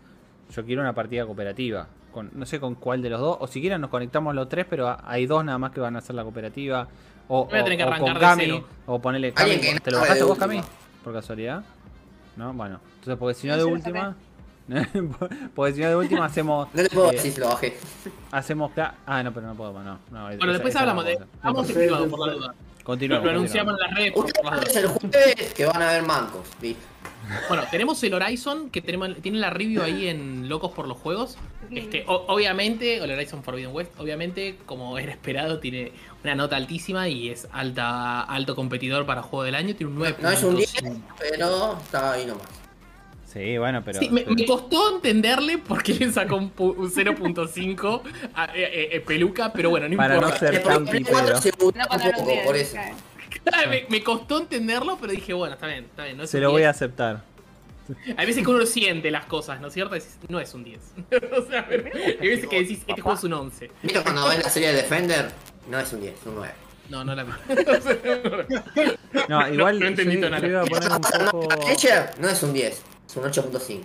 [0.55, 1.87] yo quiero una partida cooperativa.
[2.13, 3.37] Con, no sé con cuál de los dos.
[3.41, 5.99] O si quieren nos conectamos los tres, pero hay dos nada más que van a
[6.01, 6.89] hacer la cooperativa.
[7.29, 8.45] O, Voy a tener que o- o arrancar con de Cami.
[8.45, 8.65] cero.
[8.87, 9.59] O ponerle Cami.
[9.59, 10.61] Que ¿Te no lo bajaste de vos, Cami?
[11.05, 11.63] Por casualidad.
[12.37, 12.53] ¿No?
[12.55, 12.81] Bueno.
[12.95, 14.17] Entonces, porque si no No, de última.
[15.55, 16.69] porque si no de última hacemos.
[16.75, 17.77] No te puedo eh, decir si lo bajé.
[18.31, 18.71] Hacemos.
[19.07, 19.99] Ah, no, pero no podemos, no.
[20.11, 21.19] no Bueno, esa- después esa hablamos no de.
[21.43, 22.55] Vamos privado por la duda.
[22.85, 23.25] Continuamos.
[23.27, 26.49] Lo anunciamos en las redes por, por las el jueves que van a haber mancos,
[26.61, 26.83] ¿viste?
[27.49, 31.37] Bueno, tenemos el Horizon, que tenemos, tiene la review ahí en Locos por los Juegos.
[31.71, 35.93] Este, o- obviamente, el Horizon Forbidden West, obviamente, como era esperado, tiene
[36.25, 39.75] una nota altísima y es alta, alto competidor para juego del año.
[39.75, 40.17] Tiene un 9.
[40.21, 40.73] No es un 10,
[41.19, 42.47] pero está ahí nomás.
[43.31, 43.99] Sí, bueno, pero.
[43.99, 48.01] Sí, me, pero- me costó entenderle por qué le sacó un, pu- un 0.5
[48.35, 51.19] a eh, eh, eh, peluca, pero bueno, no Para no ser tan pipero.
[51.19, 52.73] 4 se buguea No un cuando lo poco, por eso.
[52.73, 52.95] claro.
[53.69, 56.17] Me, me costó entenderlo, pero dije, bueno, está bien, está bien.
[56.17, 56.77] No es Se lo voy a 10.
[56.77, 57.23] aceptar.
[58.19, 59.95] Hay veces que uno siente las cosas, ¿no es cierto?
[59.95, 60.79] Decís, no es un 10.
[61.39, 63.71] o sea, hay veces que decís, este juego es un 11.
[63.83, 65.31] ¿Viste cuando ves la serie de Defender?
[65.71, 66.53] No es un 10, es un 9.
[66.91, 67.33] No, no la vi.
[69.29, 70.47] No, igual no yo, entendí yo nada.
[70.47, 71.01] iba a poner un
[71.31, 71.49] poco.
[72.19, 73.81] No es un 10, es un 8.5.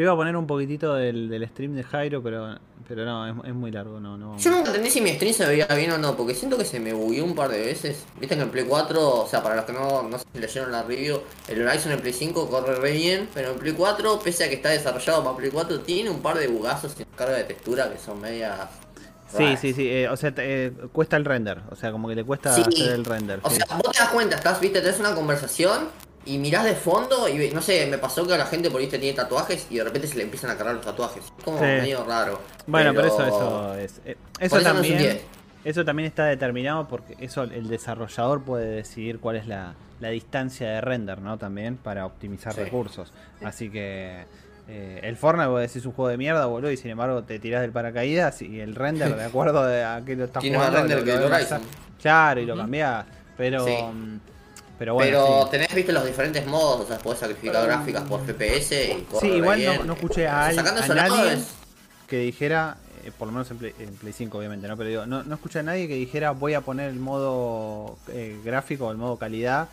[0.00, 2.56] Yo iba a poner un poquitito del, del stream de Jairo, pero
[2.88, 4.38] pero no, es, es muy largo, no, no.
[4.38, 6.80] Yo nunca entendí si mi stream se veía bien o no, porque siento que se
[6.80, 8.06] me bugueó un par de veces.
[8.18, 11.20] Viste que en Play 4, o sea, para los que no, no leyeron la review,
[11.48, 14.54] el Horizon en Play 5 corre re bien, pero en Play 4, pese a que
[14.54, 17.98] está desarrollado para Play 4, tiene un par de bugazos y carga de textura que
[17.98, 18.58] son medias.
[19.36, 22.14] Sí, sí, sí, eh, o sea, te- eh, cuesta el render, o sea, como que
[22.16, 22.62] le cuesta Sí.
[22.66, 23.40] hacer el render.
[23.42, 23.56] O sí.
[23.56, 25.90] sea, vos te das cuenta, estás, viste, tenés una conversación
[26.26, 28.86] y mirás de fondo y no sé, me pasó que a la gente por ahí
[28.86, 31.24] tiene tatuajes y de repente se le empiezan a cargar los tatuajes.
[31.24, 31.64] Es como Sí.
[31.64, 32.40] medio raro.
[32.66, 34.00] bueno, pero eso, eso es.
[34.04, 34.98] eh, eso no es también.
[34.98, 35.22] 10.
[35.64, 40.68] eso también está determinado porque eso el desarrollador puede decidir cuál es la, la distancia
[40.70, 41.38] de render, ¿no?
[41.38, 42.60] También para optimizar Sí.
[42.64, 43.12] recursos.
[43.42, 44.24] Así que
[44.68, 47.62] eh, el Fortnite vos decís un juego de mierda, boludo, y sin embargo te tirás
[47.62, 51.04] del paracaídas y el render, de acuerdo de a qué lo estás jugando, render lo-
[51.04, 51.54] que lo más-
[52.00, 53.04] Claro, y lo cambiás.
[53.36, 53.72] Pero, Sí.
[53.72, 54.20] mm,
[54.80, 55.10] pero bueno.
[55.10, 55.50] Pero sí.
[55.50, 59.34] tenés, viste, los diferentes modos, o sea, podés sacrificar gráficas por FPS y corre Sí,
[59.34, 61.48] igual no, no escuché a, al- nadie es-
[62.08, 64.78] que dijera, eh, por lo menos en Play, en Play 5 obviamente, ¿no?
[64.78, 68.40] Pero digo, no, no escuché a nadie que dijera voy a poner el modo eh,
[68.42, 69.68] gráfico o el modo calidad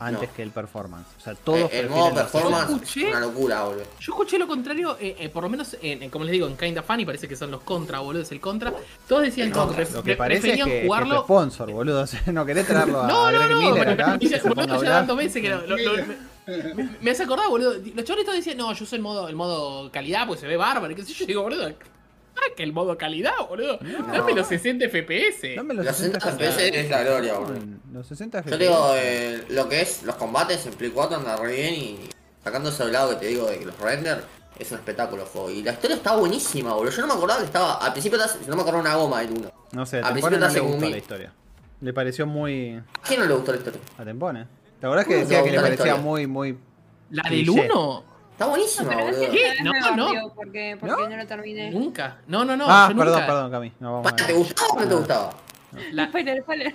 [0.00, 0.34] antes No.
[0.34, 1.06] que el performance.
[1.18, 3.82] O sea, todos Eh, el modo performance Yo es una locura, boludo.
[4.00, 6.56] Yo escuché lo contrario, eh, eh, por lo menos, en, en- como les digo, en
[6.56, 8.72] Kinda Funny, parece que son los contra, boludo, es el contra.
[9.06, 9.84] Todos decían no, contra.
[9.84, 11.22] pref- Lo que parece es que, que jugarlo.
[11.22, 12.00] sponsor, boludo.
[12.02, 14.28] O sea, no querés traerlo a, No, no, Greg no, Miller pero acá, me, que
[14.28, 15.06] se boludo, ponga a ya hablar.
[15.06, 16.04] dos veces que lo, lo- lo-
[17.00, 17.74] me, hace acordar, boludo.
[17.94, 20.90] Los chavalitos decían, no, yo soy el modo, el modo calidad, pues se ve bárbaro,
[20.92, 21.26] y qué sé yo.
[21.26, 21.70] digo, boludo,
[22.56, 23.78] que el modo calidad, boludo.
[24.12, 25.56] Dame los 60 FPS.
[25.56, 27.60] Dame los Los 60 60 FPS es la gloria, boludo.
[27.92, 28.58] Los 60 Yo FPS.
[28.58, 31.98] te digo, eh, lo que es los combates en Play 4 anda re bien y
[32.42, 34.22] sacando ese lado que te digo de que los render
[34.58, 35.50] es un espectáculo juego.
[35.50, 36.92] Y la historia está buenísima, boludo.
[36.92, 37.74] Yo no me acordaba que estaba.
[37.78, 39.52] Al principio te- no me acordaba una goma el 1.
[39.72, 41.32] No sé, a al principio no le gustó la historia.
[41.80, 42.74] Le pareció muy...
[42.76, 43.80] ¿A quién no le gustó la historia?
[43.96, 44.46] A Tempone.
[44.82, 45.96] La verdad es que ¿Cómo decía que le parecía historia?
[46.02, 46.58] muy, muy...
[47.10, 47.68] La del cliché.
[47.72, 48.04] 1,
[48.40, 49.80] Está buenísima, Pero No, me
[50.14, 50.32] no.
[50.34, 51.08] porque, porque ¿No?
[51.10, 51.70] no lo terminé.
[51.70, 52.16] nunca.
[52.26, 52.64] No, no, no.
[52.66, 53.26] ah, yo perdón, nunca.
[53.26, 53.72] perdón, Cami.
[53.80, 55.30] No, vamos ¿Te gustaba o no te gustaba?
[55.92, 56.74] La- Spoiler, spoiler.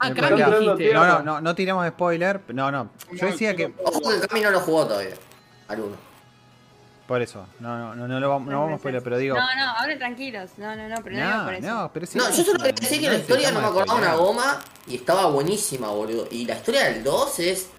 [0.00, 0.92] Ah, dijiste.
[0.92, 2.40] No, no, no, no tiremos spoiler.
[2.48, 2.90] No, no.
[3.12, 3.72] Yo decía que...
[3.84, 5.14] Ojo que el Cami no lo jugó todavía.
[5.68, 5.96] Al 1.
[7.06, 7.46] Por eso.
[7.60, 9.36] No, no, no, no, lo vamos, no vamos a spoiler, pero digo...
[9.36, 10.50] No, no, hablen tranquilos.
[10.56, 11.66] No, no, no, pero no, No, por eso.
[11.68, 12.18] no, pero sí.
[12.18, 14.96] No, yo solo quería decir que la historia no me acordaba una goma goma y
[14.96, 16.26] estaba buenísima, boludo.
[16.32, 17.70] Y la historia del 2 es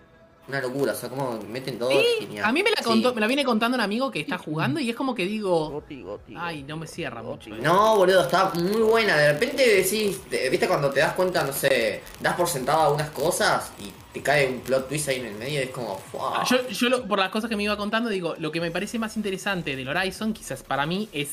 [0.47, 2.45] una locura, o sea, como meten todo Sí, genial.
[2.45, 2.84] a mí me la Sí.
[2.84, 5.69] contó, me la viene contando un amigo que está jugando y es como que digo,
[5.72, 6.35] Goti, goti.
[6.38, 7.49] ay, no me cierra mucho.
[7.55, 7.59] eh.
[7.61, 9.17] No, boludo, está muy buena.
[9.17, 13.09] De repente decís, te- viste cuando te das cuenta, no sé, das por sentado algunas
[13.09, 16.41] cosas y te cae un plot twist ahí en el medio y es como, ¡fua!
[16.41, 18.69] Ah, Yo, yo lo- por las cosas que me iba contando, digo, lo que me
[18.72, 21.30] parece más interesante del Horizon, quizás para mí, es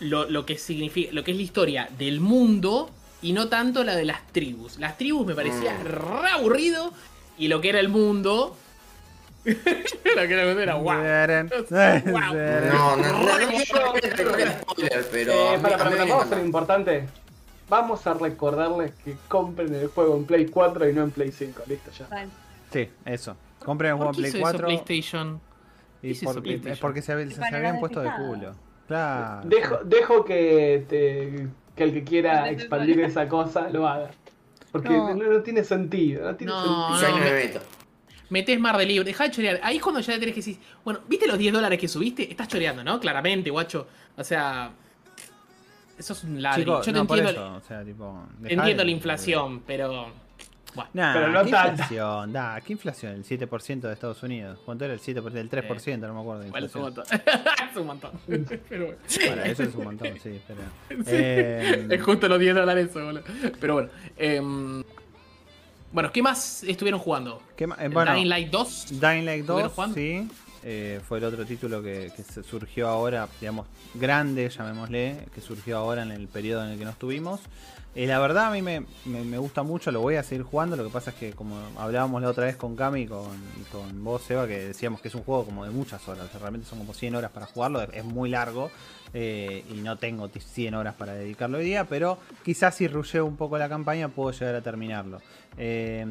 [0.00, 2.88] lo, lo que significa, lo que es la historia del mundo
[3.20, 4.78] y no tanto la de las tribus.
[4.78, 5.84] Las tribus me parecía Mm.
[5.86, 6.92] re aburrido
[7.38, 8.56] y lo que era el mundo.
[9.44, 10.98] lo que era el mundo era guau.
[10.98, 11.04] Wow.
[11.70, 15.32] No, no, no, no, no, no, no, spoiler, pero.
[15.54, 17.08] Eh, para, para, vamos a ser importante.
[17.68, 21.62] Vamos a recordarles que compren el juego en Play 4 y no en Play 5.
[21.66, 22.06] Listo, ya.
[22.08, 22.28] Vale.
[22.72, 23.36] Sí, eso.
[23.64, 24.66] Compren el juego ¿Por en Play hizo eso 4.
[24.66, 25.40] PlayStation?
[26.02, 26.72] Y por- PlayStation?
[26.72, 28.54] es porque se, se- se habían puesto de culo.
[28.86, 29.46] Claro.
[29.46, 31.46] Dejo, dejo que, te-
[31.76, 34.10] que el que quiera expandir esa cosa lo haga.
[34.72, 35.14] Porque No.
[35.14, 36.24] no, no tiene sentido.
[36.30, 37.18] No tiene No, sentido.
[37.18, 37.60] Yo me me- meto.
[38.30, 39.60] Metés mar de libre, dejá de chorear.
[39.62, 42.30] Ahí es cuando ya tenés que decir, bueno, ¿viste los 10 dólares que subiste?
[42.30, 43.00] Estás choreando, ¿no?
[43.00, 43.86] Claramente, guacho.
[44.16, 44.70] O sea.
[45.98, 46.78] Eso es un ladrillo.
[46.78, 50.12] Yo te no, entiendo, eso, o sea, tipo, dejá entiendo de- la inflación, pero.
[50.74, 50.90] Bueno.
[50.92, 51.70] Nah, Pero no ¿qué tanta.
[51.72, 52.32] inflación?
[52.32, 53.12] Da, ¿qué inflación?
[53.14, 54.58] El 7% de Estados Unidos.
[54.64, 55.34] ¿Cuánto era el 7%?
[55.36, 56.40] El 3%, no me acuerdo.
[56.42, 57.04] De Igual es un montón.
[57.70, 58.10] es un montón.
[58.68, 58.98] Pero bueno.
[59.28, 60.60] Para eso es un montón, sí, pero.
[61.06, 63.22] Eh, Es justo los 10 dólares eso, boludo.
[63.60, 63.90] Pero bueno.
[64.16, 64.84] em,
[65.90, 67.42] bueno, ¿qué más estuvieron jugando?
[67.56, 68.86] ¿qué eh, ¿El bueno, Dying Light 2.
[69.00, 69.94] Dying Light ¿Estuvieron 2, jugando?
[69.96, 70.28] sí.
[70.62, 76.02] eh, fue el otro título que, que surgió ahora, digamos, grande, llamémosle, que surgió ahora
[76.02, 77.40] en el periodo en el que no estuvimos.
[77.94, 80.84] Eh, la verdad a mí me, me- gusta mucho, lo voy a seguir jugando, lo
[80.84, 83.26] que pasa es que como hablábamos la otra vez con Cami y con,
[83.72, 86.38] con vos, Seba, que decíamos que es un juego como de muchas horas, o sea,
[86.38, 88.70] realmente son como 100 horas para jugarlo, es, muy largo
[89.14, 93.24] eh, y no tengo t- 100 horas para dedicarlo hoy día, pero quizás si rusheo
[93.26, 95.20] un poco la campaña puedo llegar a terminarlo.
[95.56, 96.06] Eh,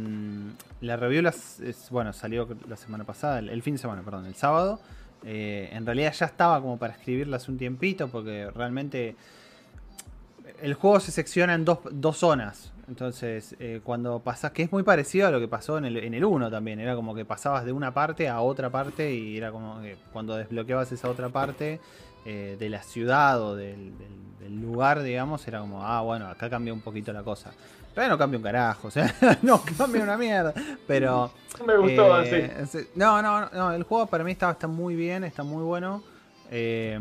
[0.82, 4.36] la review las- bueno, salió la semana pasada, el, el fin de semana, perdón, el
[4.36, 4.82] sábado.
[5.24, 9.16] Eh, en realidad ya estaba como para escribirla hace un tiempito porque realmente
[10.62, 12.72] el juego se secciona en dos, dos zonas.
[12.88, 16.14] Entonces, eh, cuando pasas, que es muy parecido a lo que pasó en el, en
[16.14, 19.52] el 1 también, era como que pasabas de una parte a otra parte y era
[19.52, 21.82] como que cuando desbloqueabas esa otra parte
[22.26, 26.50] eh, de la ciudad o del, del- del lugar, digamos, era como, ah, bueno, acá
[26.50, 27.52] cambia un poquito la cosa.
[27.94, 30.54] Pero no cambia un carajo, o sea, no cambia una mierda.
[30.88, 31.32] Pero
[31.66, 32.80] Me gustó eh, así.
[32.84, 32.88] sí.
[32.96, 36.04] No, no, no, no, el juego para mí está, está muy bien, está muy bueno.
[36.50, 36.98] Eh,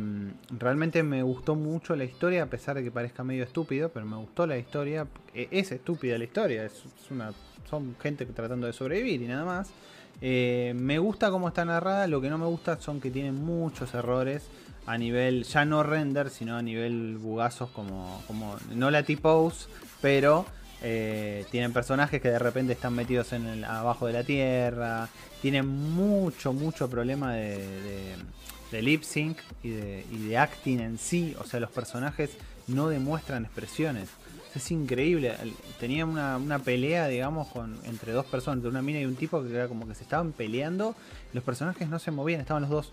[0.50, 4.16] realmente me gustó mucho la historia, a pesar de que parezca medio estúpido, pero me
[4.16, 5.06] gustó la historia.
[5.34, 7.32] Eh, Es estúpida la historia, es, una,
[7.68, 9.70] son gente tratando de sobrevivir y nada más.
[10.20, 13.92] Eh, me gusta cómo está narrada, lo que no me gusta son que tienen muchos
[13.94, 14.48] errores
[14.86, 19.68] a nivel, ya no render, sino a nivel bugazos como, como no la T-Pose,
[20.00, 20.46] pero
[20.82, 25.08] eh, tienen personajes que de repente están metidos en abajo de la tierra.
[25.42, 28.14] Tienen mucho, mucho problema de,
[28.70, 31.34] de lip sync y de, y de acting en sí.
[31.38, 32.36] O sea, los personajes
[32.66, 34.08] no demuestran expresiones.
[34.54, 35.34] Es increíble.
[35.78, 39.42] Tenía una, una pelea, digamos, con entre dos personas, entre una mina y un tipo
[39.42, 40.94] que era como que se estaban peleando.
[41.32, 42.92] Los personajes no se movían, estaban los dos.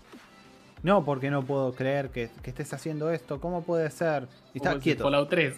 [0.82, 3.40] No, porque no puedo creer que, que estés haciendo esto.
[3.40, 4.28] ¿Cómo puede ser?
[4.52, 5.04] Y está quieto.
[5.04, 5.54] Fallout 3.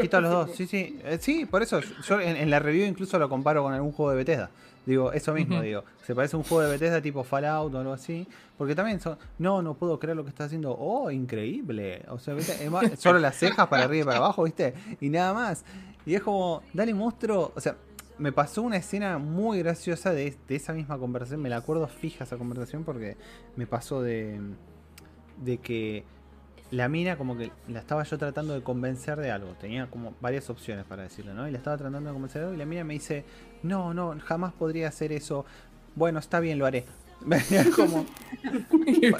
[0.00, 0.98] Quito los dos, sí, sí.
[1.04, 4.10] Eh, sí, por eso yo en, en la review incluso lo comparo con algún juego
[4.10, 4.50] de Bethesda.
[4.88, 5.84] Digo, eso mismo, digo.
[6.06, 8.26] Se parece a un juego de Bethesda tipo Fallout o algo así.
[8.56, 9.18] Porque también son.
[9.38, 10.74] No, no puedo creer lo que está haciendo.
[10.78, 12.06] Oh, increíble.
[12.08, 12.34] O sea,
[12.96, 14.72] solo las cejas para arriba y para abajo, ¿viste?
[15.02, 15.66] Y nada más.
[16.06, 17.52] Y es como, dale monstruo.
[17.54, 17.76] O sea,
[18.16, 21.42] me pasó una escena muy graciosa de, de esa misma conversación.
[21.42, 23.18] Me la acuerdo fija esa conversación porque
[23.56, 24.40] me pasó de.
[25.36, 26.04] de que
[26.70, 29.52] la mina como que la estaba yo tratando de convencer de algo.
[29.60, 31.48] Tenía como varias opciones para decirle, ¿no?
[31.48, 33.24] Y la estaba tratando de convencer de algo y la mina me dice,
[33.62, 35.44] no, no, jamás podría hacer eso.
[35.94, 36.84] Bueno, está bien, lo haré.
[37.50, 38.06] Es como,
[39.00, 39.12] Qué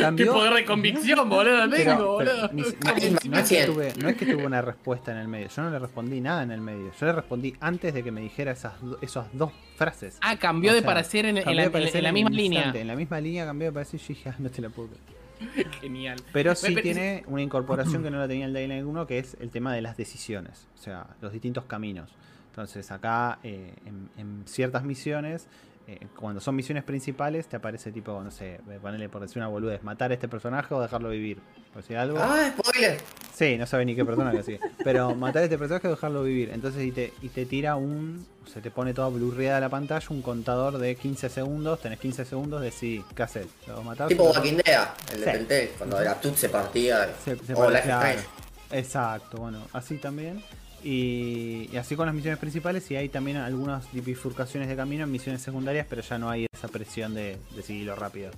[0.00, 0.32] Cambió.
[0.32, 2.50] poder de convicción, boludo, pero- tengo, pero boludo.
[2.52, 5.48] ni- no, no es que tuve, no es que tuve una respuesta en el medio.
[5.48, 6.92] Yo no le respondí nada en el medio.
[7.00, 10.18] Yo le respondí antes de que me dijera esas, esas dos frases.
[10.20, 11.74] Ah, cambió O de parecer en, en la, en-
[12.06, 12.58] en misma línea.
[12.60, 12.80] instante.
[12.82, 14.88] En la misma línea cambió de parecer y yo dije, ah, no te la puedo
[14.90, 15.02] creer.
[15.80, 16.18] Genial.
[16.32, 19.18] Pero sí Pero- tiene una incorporación que no la tenía el Dying Light 1, que
[19.18, 22.10] es el tema de las decisiones, o sea, los distintos caminos.
[22.50, 25.46] Entonces acá, eh, en, en ciertas misiones,
[25.86, 29.82] eh, cuando son misiones principales, te aparece tipo, no sé, ponerle por decir una boludez,
[29.82, 31.38] matar a este personaje o dejarlo vivir.
[31.72, 32.18] Por decir algo.
[32.20, 32.98] Ah, spoiler.
[33.34, 34.58] Sí, no sabe ni qué personaje así.
[34.84, 36.50] Pero matar a este personaje o dejarlo vivir.
[36.50, 38.26] Entonces, y te, y te tira un.
[38.52, 41.80] Se te pone toda blurreada la pantalla, un contador de 15 segundos.
[41.80, 43.46] Tenés 15 segundos de sí, ¿qué haces?
[43.66, 44.08] ¿Lo matar?
[44.08, 45.32] Tipo ¿Lo- Walking Dead, el de Sí.
[45.32, 47.08] Telltale, cuando la Tut se partía.
[47.24, 48.08] Se, se o pone- Life is claro.
[48.08, 48.28] Strange.
[48.72, 50.42] Exacto, bueno, así también.
[50.84, 55.12] Y, y así con las misiones principales y hay también algunas bifurcaciones de camino en
[55.12, 58.30] misiones secundarias, pero ya no hay esa presión de, de seguirlo rápido.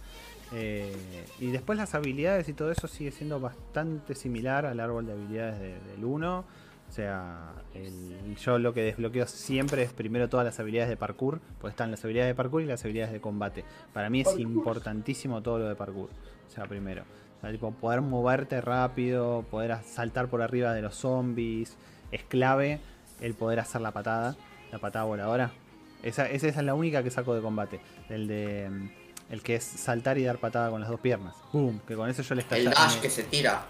[0.53, 0.93] Eh,
[1.41, 5.59] y después las habilidades y todo eso sigue siendo bastante similar al árbol de habilidades
[5.59, 6.45] de- del 1.
[6.87, 11.41] O sea, el- yo lo que desbloqueo siempre es primero todas las habilidades de parkour,
[11.61, 13.65] pues están las habilidades de parkour y las habilidades de combate.
[13.95, 14.41] Para mí es Parkour.
[14.43, 16.11] importantísimo todo lo de parkour.
[16.47, 17.03] O sea, primero.
[17.39, 21.77] O sea, tipo, poder moverte rápido, poder saltar por arriba de los zombies.
[22.13, 22.81] Es clave
[23.21, 24.37] el poder hacer la patada,
[24.73, 25.53] la patada voladora.
[26.03, 27.81] Esa, esa es la única que saco de combate.
[28.09, 28.69] El de.
[28.71, 28.89] mm,
[29.33, 31.35] El que es saltar y dar patada con las dos piernas.
[31.53, 31.81] ¡Boom!
[31.89, 33.63] Que con eso yo les El dash me- que se tira.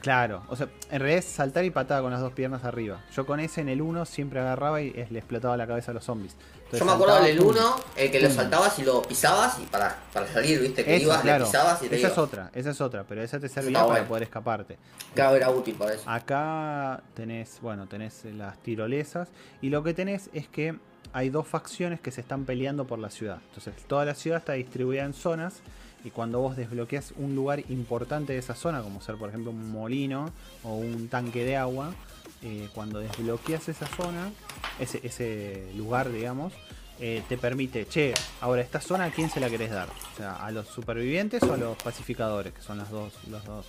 [0.00, 3.00] Claro, o sea, en realidad es saltar y patada con las dos piernas arriba.
[3.14, 6.04] Yo con ese en el 1 siempre agarraba y le explotaba la cabeza a los
[6.04, 6.34] zombies.
[6.56, 7.48] Entonces Yo me acuerdo saltaba, del ¡pum!
[7.50, 11.04] 1, el que lo saltabas y lo pisabas y para, para salir, viste, que Esa,
[11.04, 11.44] ibas, claro.
[11.44, 12.12] le pisabas y te esa ibas.
[12.12, 14.78] es otra, esa es otra, pero esa te servía para poder escaparte.
[15.14, 16.08] Claro, era útil para eso.
[16.08, 19.28] Acá tenés, bueno, tenés las tirolesas
[19.60, 20.74] y lo que tenés es que
[21.12, 23.38] hay dos facciones que se están peleando por la ciudad.
[23.48, 25.60] Entonces toda la ciudad está distribuida en zonas
[26.04, 29.70] y cuando vos desbloqueas un lugar importante de esa zona, como ser por ejemplo un
[29.70, 30.30] molino
[30.64, 31.92] o un tanque de agua,
[32.42, 34.30] eh, cuando desbloqueas esa zona,
[34.80, 36.52] ese, ese lugar, digamos,
[36.98, 40.36] eh, te permite, che, ahora esta zona a quién se la querés dar, o sea,
[40.36, 43.66] a los supervivientes o a los pacificadores, que son las dos, los dos,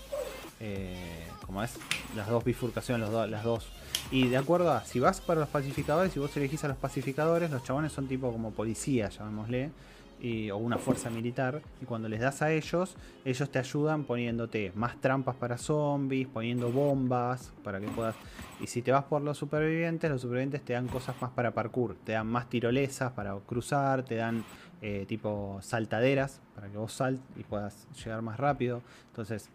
[0.60, 1.28] eh,
[1.64, 1.80] es,
[2.16, 3.68] las dos bifurcaciones, los dos, las dos.
[4.12, 7.50] Y de acuerdo a, si vas para los pacificadores, si vos elegís a los pacificadores,
[7.50, 9.72] los chabones son tipo como policías, llamémosle,
[10.24, 12.96] y- o una fuerza militar, y cuando les das a ellos,
[13.26, 18.16] ellos te ayudan poniéndote más trampas para zombies, poniendo bombas para que puedas.
[18.60, 21.96] Y si te vas por los supervivientes, los supervivientes te dan cosas más para parkour,
[22.04, 24.44] te dan más tirolesas para cruzar, te dan
[24.82, 28.82] eh, tipo saltaderas para que vos sal y puedas llegar más rápido.
[29.10, 29.50] Entonces,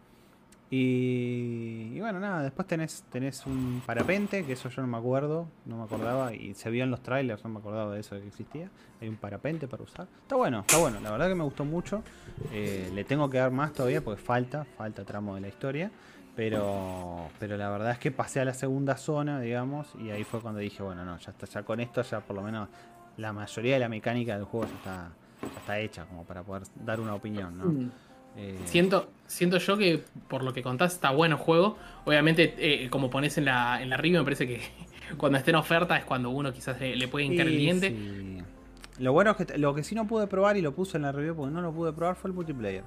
[0.71, 5.79] y, bueno, nada, después tenés, tenés un parapente, que eso yo no me acuerdo, no
[5.79, 8.71] me acordaba, y se vio en los trailers, no me acordaba de eso que existía.
[9.01, 10.07] Hay un parapente para usar.
[10.23, 12.03] Está bueno, está bueno, la verdad que me gustó mucho.
[12.53, 15.91] Eh, le tengo que dar más todavía porque falta, falta tramo de la historia.
[16.37, 20.41] Pero, pero la verdad es que pasé a la segunda zona, digamos, y ahí fue
[20.41, 22.69] cuando dije, bueno, no, ya está, ya con esto ya por lo menos
[23.17, 25.11] la mayoría de la mecánica del juego está,
[25.43, 27.91] ya está hecha como para poder dar una opinión, ¿no?
[28.39, 31.77] Eh, Siento, siento yo que por lo que contás está bueno el juego.
[32.05, 34.61] Obviamente, eh, como pones en la, en la review, me parece que
[35.17, 37.89] cuando esté en oferta es cuando uno quizás le, le puede hincar el Y diente.
[37.91, 38.39] sí.
[38.99, 41.13] Lo bueno es que lo que sí no pude probar y lo puse en la
[41.13, 42.83] review porque no lo pude probar fue el multiplayer.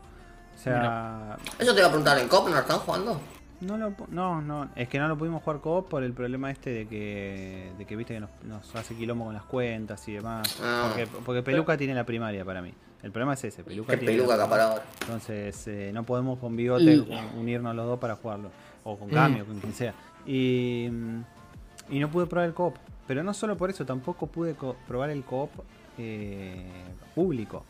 [0.54, 3.22] O sea, Eso te iba a preguntar, ¿en COP no lo están jugando?
[3.62, 6.50] no lo pu- no, no, es que no lo pudimos jugar co-op por el problema
[6.50, 10.14] este de que de que viste que nos, nos hace quilombo con las cuentas y
[10.14, 10.60] demás.
[10.64, 10.86] Ah.
[10.88, 12.74] Porque, porque Peluca tiene la primaria para mí.
[13.04, 14.82] El problema es ese, Peluca tiene peluca acaparador.
[15.02, 18.50] Entonces eh, no podemos con bigote Y- un- unirnos los dos para jugarlo.
[18.84, 19.14] O con Mm.
[19.14, 19.94] cambio, con quien sea.
[20.26, 21.22] Y, mm,
[21.90, 22.76] y no pude probar el co-op.
[23.08, 25.52] Pero no solo por eso, tampoco pude co- probar el co-op
[25.98, 26.64] eh,
[27.16, 27.66] público.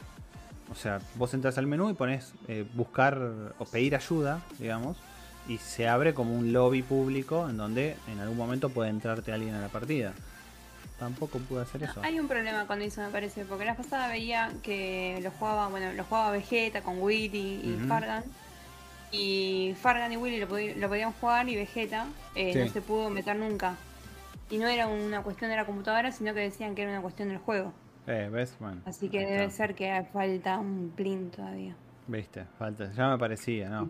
[0.71, 3.19] O sea, vos entras al menú y pones eh, buscar
[3.57, 4.97] o pedir ayuda, digamos.
[5.47, 9.55] y se abre como un lobby público en donde en algún momento puede entrarte alguien
[9.55, 10.13] a la partida.
[11.01, 11.99] Tampoco pude hacer eso.
[12.03, 15.91] Hay un problema con eso, me parece, porque la pasada veía que lo jugaba, bueno,
[15.93, 17.87] lo jugaba Vegeta con Willy y.
[17.87, 18.23] Fargan.
[19.11, 22.05] Y Fargan y Willy lo, podían jugar y Vegeta
[22.35, 23.77] eh, no se pudo meter nunca.
[24.51, 27.29] Y no era una cuestión de la computadora, sino que decían que era una cuestión
[27.29, 27.73] del juego.
[28.05, 28.55] Eh, ¿ves?
[28.59, 28.81] Bueno.
[28.85, 31.75] Así que debe ser que falta un plin todavía.
[32.11, 33.89] Viste, falta, ya me parecía, ¿no?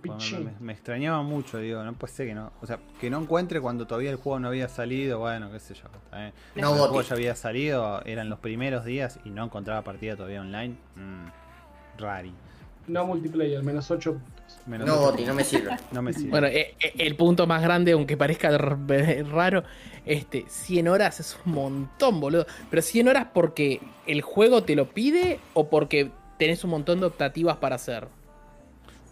[0.60, 3.88] Me, extrañaba mucho, digo, no puede ser que no, o sea, que no encuentre cuando
[3.88, 5.86] todavía el juego no había salido, bueno, qué sé yo.
[6.16, 6.32] bien.
[6.54, 10.16] No, Cuando el juego ya había salido, eran los primeros días y no encontraba partida
[10.16, 10.76] todavía online.
[10.96, 12.32] Mm, rari.
[12.86, 14.20] No multiplayer, menos 8
[14.68, 15.72] Menos No, ocho Goti, no me sirve.
[15.92, 16.30] No me sirve.
[16.30, 19.64] Bueno, eh, eh, el punto más grande, aunque parezca r- raro,
[20.06, 22.46] este, 100 horas es un montón, boludo.
[22.70, 26.12] Pero 100 horas porque el juego te lo pide o porque
[26.42, 28.08] tenés un montón de optativas para hacer.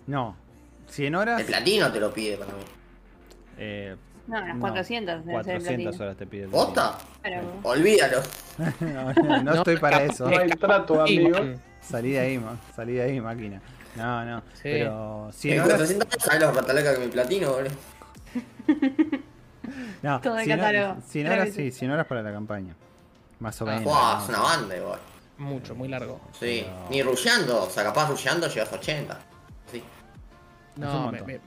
[0.08, 0.36] no,
[0.88, 1.40] 100 horas.
[1.40, 2.64] El platino te lo pide para mí.
[3.60, 3.96] eh,
[4.26, 6.04] No, unas no, 400 debe ser el 400 platino.
[6.06, 6.44] horas te pide.
[6.46, 6.98] el ¿Posta?
[7.22, 8.22] Pero, Olvídalo.
[8.80, 10.28] no, no, no estoy para eso.
[10.28, 11.38] No hay trato, amigo.
[11.82, 13.62] Salí de ahí, ma- salí de ahí, máquina.
[13.96, 14.40] No, no.
[14.54, 14.62] Sí.
[14.64, 15.78] Pero 100 En horas.
[15.78, 17.72] 400 ¿sabes los ratalacas que mi platino, boludo?
[20.02, 21.02] No, Todo el 100 horas- catálogo.
[21.08, 21.78] 100 Tres horas, sí, veces.
[21.80, 22.76] 100 horas para la campaña.
[23.40, 23.84] Más o Ah, menos.
[23.84, 24.24] Buah, ¿no?
[24.24, 25.00] es una banda igual.
[25.40, 26.20] Mucho, muy largo.
[26.40, 26.64] Sí.
[26.68, 26.90] No.
[26.90, 29.20] Ni rusheando, o sea, capaz rusheando llegas a 80.
[29.72, 29.82] Sí.
[30.76, 31.40] No, me, me-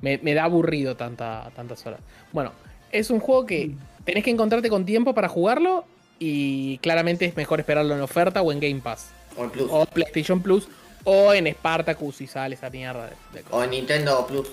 [0.00, 2.00] me- me da aburrido tanta, tantas horas.
[2.32, 2.52] Bueno,
[2.90, 3.74] es un juego que
[4.04, 5.84] tenés que encontrarte con tiempo para jugarlo
[6.18, 9.10] y claramente es mejor esperarlo en oferta o en Game Pass.
[9.36, 9.68] O en Plus.
[9.70, 10.68] O PlayStation Plus
[11.04, 14.48] o en Spartacus si sale esa mierda de, de O en Nintendo Plus.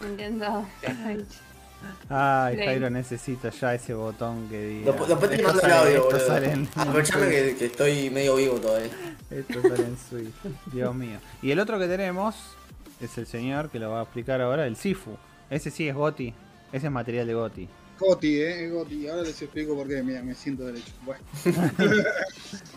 [0.00, 0.66] Nintendo.
[2.08, 2.66] Ay, Play.
[2.66, 4.86] Jairo, necesito ya ese botón que diga.
[4.86, 6.26] Después, después te mando el audio, esto boludo.
[6.26, 8.90] sale en- Aprovechame que, que estoy medio vivo todavía.
[9.30, 10.34] Esto sale en Switch.
[10.72, 11.18] Dios mío.
[11.42, 12.34] Y el otro que tenemos
[13.00, 15.16] es el señor que lo va a explicar ahora, el Sifu.
[15.50, 16.32] Ese sí es Goti.
[16.72, 17.68] Ese es material de Goti.
[17.98, 19.08] Goti, eh, es Goti.
[19.08, 20.02] Ahora les explico por qué.
[20.02, 20.92] Mira, me siento derecho.
[21.04, 21.22] Bueno.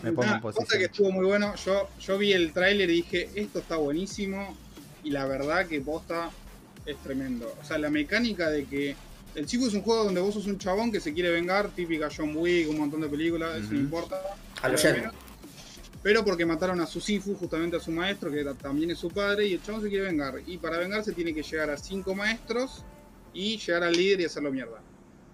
[0.02, 0.82] Me pongo Nah, en cosa que posición.
[0.82, 1.54] estuvo muy bueno.
[1.56, 4.56] Yo, yo vi el tráiler y dije, esto está buenísimo.
[5.04, 6.30] Y la verdad que posta
[6.86, 7.52] es tremendo.
[7.60, 8.96] O sea, la mecánica de que
[9.34, 12.08] el chico es un juego donde vos sos un chabón que se quiere vengar, típica
[12.14, 13.74] John Wick, un montón de películas, eso Ujú.
[13.74, 14.20] no importa.
[14.60, 14.76] A lo
[16.02, 19.46] Pero- porque mataron a su Sifu, justamente a su maestro, que también es su padre,
[19.46, 20.34] y el chabón se quiere vengar.
[20.46, 22.84] Y para vengarse tiene que llegar a cinco maestros
[23.32, 24.80] y llegar al líder y hacerlo mierda.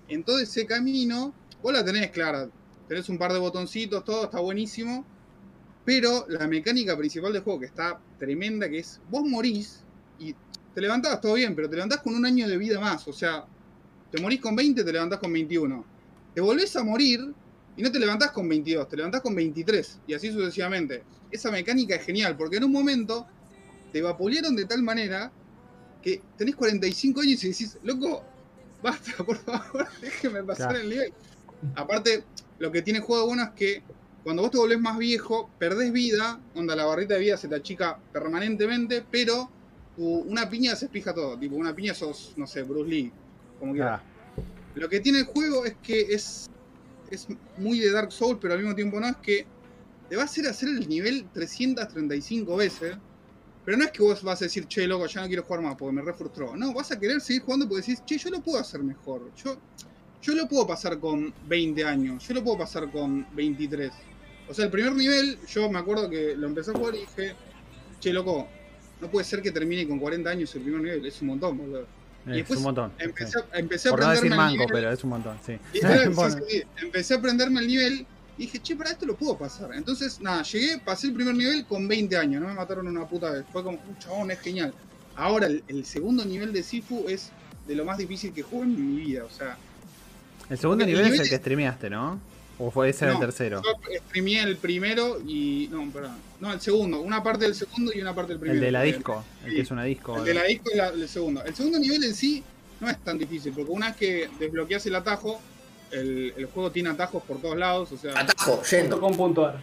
[0.09, 2.49] En todo ese camino, vos la tenés clara.
[2.87, 5.05] Tenés un par de botoncitos, todo está buenísimo.
[5.85, 9.81] Pero la mecánica principal del juego, que está tremenda, que es vos morís
[10.79, 13.09] te levantás todo bien, pero te levantás con un año de vida más.
[13.09, 13.45] O sea,
[14.13, 15.85] te morís con 20, te levantás con 21.
[16.33, 17.35] Te volvés a morir
[17.77, 19.99] y no te levantás con 22, te levantás con 23.
[20.07, 21.03] Y así sucesivamente.
[21.33, 23.27] Esa mecánica es genial, porque en un momento
[23.93, 25.33] te vapulearon de tal manera
[26.01, 28.23] que tenés 45 años y decís, loco,
[28.81, 30.85] basta, por favor, déjeme pasar Claro.
[30.85, 31.13] el nivel.
[31.75, 32.23] Aparte,
[32.61, 33.83] lo que tiene el juego bueno es que
[34.23, 37.57] cuando vos te volvés más viejo, perdés vida, onda, la barrita de vida se te
[37.57, 39.51] achica permanentemente, pero
[39.99, 41.37] tu- una piña se fija todo.
[41.37, 43.13] Tipo, una piña sos, no sé, Bruce Lee,
[43.59, 44.01] como quieras.
[44.01, 44.43] Ah,
[44.77, 46.47] Lo que tiene el juego es que es,
[47.11, 47.27] es
[47.57, 49.45] muy de Dark Souls, pero al mismo tiempo no, es que
[50.09, 52.97] te va a hacer hacer el nivel 335 veces.
[53.65, 55.75] Pero no es que vos vas a decir, che, loco, ya no quiero jugar más
[55.77, 56.57] porque me refrustró.
[56.57, 59.31] No, vas a querer seguir jugando porque decís, che, yo lo puedo hacer mejor.
[59.37, 59.59] Yo,
[60.23, 63.91] yo lo puedo pasar con 20 años, yo lo puedo pasar con 23.
[64.49, 67.35] O sea, el primer nivel, yo me acuerdo que lo empecé a jugar y dije,
[68.01, 68.49] che, loco,
[69.01, 71.87] no puede ser que termine con 40 años el primer nivel, es un montón, boludo.
[72.27, 72.93] Y es un montón.
[72.99, 73.45] Empecé, sí.
[73.55, 74.73] empecé a Por no decir aprenderme el mango, nivel.
[74.73, 75.59] pero es un montón, sí.
[75.73, 75.81] Y,
[76.15, 76.63] Bueno, sí.
[76.83, 78.07] Empecé a aprenderme el nivel
[78.37, 79.71] y dije, che, para esto lo puedo pasar.
[79.75, 83.31] Entonces, nada, llegué, pasé el primer nivel con 20 años, no me mataron una puta
[83.31, 83.45] vez.
[83.53, 84.75] Fue como, un chabón, es genial.
[85.17, 87.31] Ahora, el, el segundo nivel de Sifu es
[87.67, 89.25] de lo más difícil que jugué en mi vida.
[89.25, 89.57] O sea,
[90.51, 92.21] El segundo el nivel es nivel el que streameaste, ¿no?
[92.61, 93.63] ¿O fue ese el No, tercero?
[93.63, 95.69] yo streameé el primero y.
[95.71, 96.17] No, perdón.
[96.41, 97.01] No, el segundo.
[97.01, 98.59] Una parte del segundo y una parte del primero.
[98.59, 99.57] El de la disco, el sí.
[99.57, 100.17] que es una disco.
[100.19, 101.45] El de la disco y la- el segundo.
[101.45, 102.43] El segundo nivel en sí
[102.81, 105.41] no es tan difícil, porque una vez que desbloqueas el atajo,
[105.93, 109.01] el, el juego tiene atajos por todos lados, o sea, Atajo, yendo.
[109.01, 109.63] .com.ar.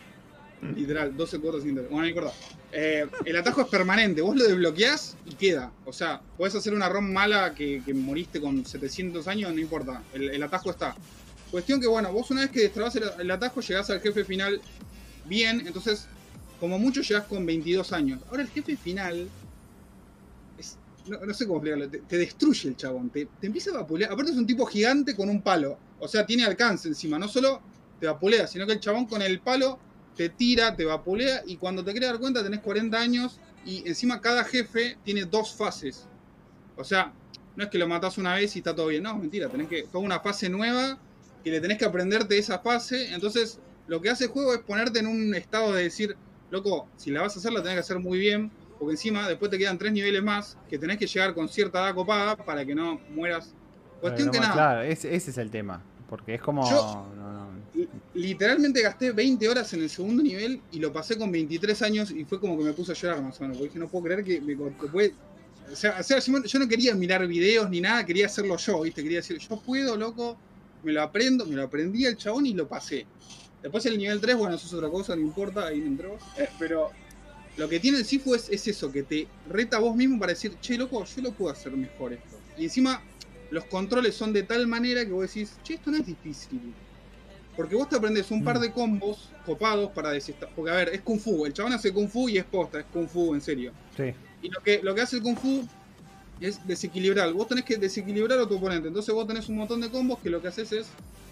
[0.75, 1.75] literal, 12 cuotas sin.
[1.75, 2.31] Bueno, no importa.
[2.71, 5.71] Eh, el atajo es permanente, vos lo desbloqueás y queda.
[5.85, 10.01] O sea, podés hacer una ROM mala que, que moriste con 700 años, no importa,
[10.13, 10.95] el, el atajo está.
[11.55, 14.59] Cuestión que, bueno, vos una vez que destrabás el, atajo, llegás al jefe final
[15.23, 16.05] bien, entonces,
[16.59, 18.19] como mucho llegás con 22 años.
[18.29, 19.29] Ahora el jefe final
[20.57, 20.77] es-
[21.07, 24.11] no, sé cómo explicarlo, te, te destruye el chabón, te, te empieza a vapulear.
[24.11, 27.61] Aparte es un tipo gigante con un palo, o sea, tiene alcance encima, no solo
[28.01, 29.79] te vapulea, sino que el chabón con el palo
[30.13, 34.19] te tira, te vapulea y cuando te quieres dar cuenta tenés 40 años y encima
[34.19, 36.05] cada jefe tiene dos fases.
[36.75, 37.13] O sea,
[37.55, 39.03] no es que lo matás una vez y está todo bien.
[39.03, 39.83] No, mentira, tenés que.
[39.83, 40.99] Toda una fase nueva
[41.45, 43.13] que le tenés que aprenderte esa fase.
[43.13, 46.17] Entonces, lo que hace el juego es ponerte en un estado de decir,
[46.51, 48.51] loco, si la vas a hacer, la tenés que hacer muy bien.
[48.77, 51.95] Porque encima después te quedan tres niveles más que tenés que llegar con cierta edad
[51.95, 53.53] copada para que no mueras.
[54.01, 54.53] Cuestión Pero que no, nada.
[54.53, 55.81] Claro, ese, ese es el tema.
[56.09, 56.69] Porque es como.
[56.69, 57.49] Yo- no, no.
[57.73, 62.11] Li- Literalmente gasté 20 horas en el segundo nivel y lo pasé con 23 años
[62.11, 63.57] y fue como que me puse a llorar más o menos.
[63.57, 65.13] Porque dije, no puedo creer que me que puede-
[65.71, 68.81] O sea, o sea, yo yo no quería mirar videos ni nada, quería hacerlo yo,
[68.81, 69.01] ¿viste?
[69.01, 70.37] Quería decir, yo puedo, loco,
[70.85, 73.05] me lo aprendo, me lo aprendí el chabón y lo pasé.
[73.61, 76.17] Después el nivel 3, bueno, eso es otra cosa, no importa, ahí me entró.
[76.37, 76.91] Eh, pero
[77.57, 80.33] lo que tiene el Sifu es, es eso, que te reta a vos mismo para
[80.33, 82.37] decir, che, loco, yo lo puedo hacer mejor esto.
[82.57, 83.01] Y encima,
[83.49, 86.61] los controles son de tal manera que vos decís, che, esto no es difícil.
[87.55, 88.61] Porque vos te aprendes un par Mm.
[88.61, 90.49] de combos copados para desestar.
[90.55, 91.45] Porque, a ver, es Kung Fu.
[91.45, 93.71] El chabón hace Kung Fu y es posta, es Kung Fu en serio.
[93.95, 94.13] Sí.
[94.41, 95.65] Y lo que, lo que hace el Kung Fu
[96.41, 97.31] es desequilibrar.
[97.33, 98.87] Vos tenés que desequilibrar a tu oponente.
[98.87, 100.87] Entonces vos tenés un montón de combos que lo que haces es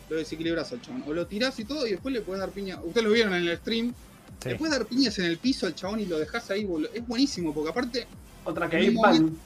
[0.10, 1.04] lo desequilibras al chabón.
[1.08, 2.80] O lo tirás y todo y después le puedes dar piña.
[2.84, 3.94] Ustedes lo vieron en el stream.
[4.42, 4.50] Sí.
[4.50, 6.68] Le puedes dar piñas en el piso al chabón y lo dejás ahí.
[6.94, 8.08] Es buenísimo porque aparte,
[8.46, 9.38] Otra que Ip Man.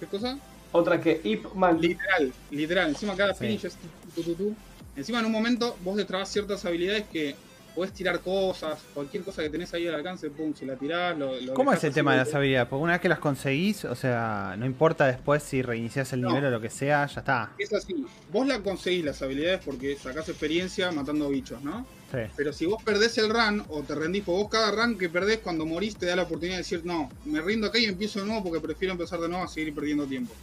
[0.00, 0.38] ¿qué cosa?
[0.72, 1.80] Otra que Ip Man.
[1.80, 2.88] Literal, literal.
[2.90, 3.40] Encima cada Sí.
[3.46, 4.54] finish es tu, tu, tu, tu.
[4.96, 7.36] Encima en un momento vos destrabas ciertas habilidades que
[7.78, 11.40] podés tirar cosas, cualquier cosa que tenés ahí al alcance, pum, si la tirás, lo,
[11.40, 12.66] lo ¿Cómo es el tema de las habilidades?
[12.68, 16.30] Porque una vez que las conseguís, o sea, no importa después si reiniciás el No.
[16.30, 17.52] nivel o lo que sea, ya está.
[17.56, 21.86] Es así, vos la conseguís las habilidades porque sacás experiencia matando bichos, ¿no?
[22.10, 22.18] Sí.
[22.36, 25.38] Pero si vos perdés el run o te rendís, porque vos cada run que perdés
[25.38, 28.26] cuando morís te da la oportunidad de decir, no, me rindo acá y empiezo de
[28.26, 30.34] nuevo porque prefiero empezar de nuevo a seguir perdiendo tiempo.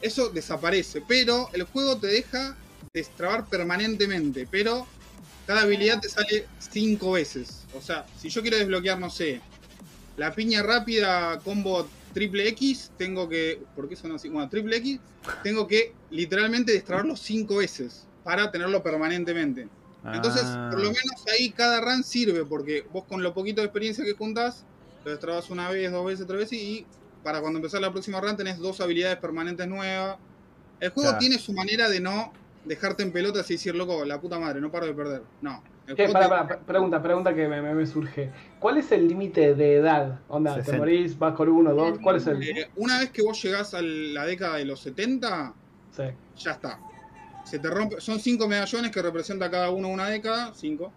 [0.00, 2.56] Eso desaparece, pero el juego te deja
[2.94, 4.86] destrabar permanentemente, pero
[5.46, 7.64] cada habilidad te sale cinco veces.
[7.74, 9.40] O sea, si yo quiero desbloquear, no sé,
[10.16, 13.60] la piña rápida combo triple X, tengo que.
[13.74, 14.28] ¿Por qué son así?
[14.28, 14.98] Bueno, triple X,
[15.42, 19.68] tengo que literalmente destrabarlo cinco veces para tenerlo permanentemente.
[20.12, 23.66] Entonces, Ah, por lo menos ahí cada run sirve, porque vos con lo poquito de
[23.66, 24.64] experiencia que juntás,
[25.04, 26.86] lo destrabas una vez, dos veces, tres veces, y
[27.24, 30.16] para cuando empezás la próxima run tenés dos habilidades permanentes nuevas.
[30.78, 31.18] El juego Claro.
[31.18, 32.32] tiene su manera de no
[32.66, 35.22] dejarte en pelotas y decir, loco, la puta madre, no paro de perder.
[35.40, 35.62] No.
[35.86, 38.30] Che, te- pará, pre- pregunta, pregunta que me, me- me surge.
[38.58, 40.20] ¿Cuál es el límite de edad?
[40.28, 40.78] Onda, te 60.
[40.78, 42.42] morís, vas con uno, dos, ¿cuál es el...?
[42.42, 45.54] eh, una vez que vos llegás a la década de los 70,
[45.92, 46.02] Sí.
[46.38, 46.80] ya está.
[47.44, 50.92] Se te rompe, son cinco medallones que representa cada uno una década, cinco.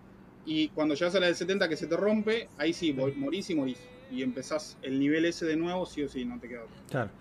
[0.45, 3.47] Y cuando llegas a la del 70 que se te rompe, ahí sí, vol- morís
[3.51, 3.79] y morís.
[4.11, 6.75] Y empezás el nivel ese de nuevo, sí o sí, no te queda otro.
[6.89, 7.11] Claro.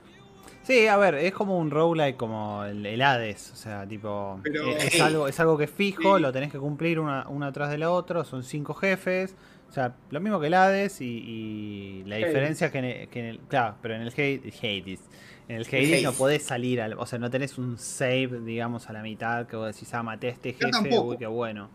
[0.69, 4.69] Sí, a ver, es como un roguelike como el, el Hades, o sea, tipo, Pero-
[4.73, 6.23] eh, es, algo, es algo que es fijo, Sí.
[6.23, 9.35] lo tenés que cumplir una, una atrás de la otra, son cinco jefes,
[9.70, 12.27] o sea, lo mismo que el Hades y, y la Hades.
[12.28, 15.01] diferencia que en, el, que en el- claro, pero en el Hades, Hades,
[15.49, 16.03] en el Hades Hades.
[16.03, 19.57] no podés salir, al, o sea, no tenés un save, digamos, a la mitad que
[19.57, 21.03] vos decís, ah, maté a este Acá jefe, tampoco.
[21.12, 21.70] uy, qué bueno.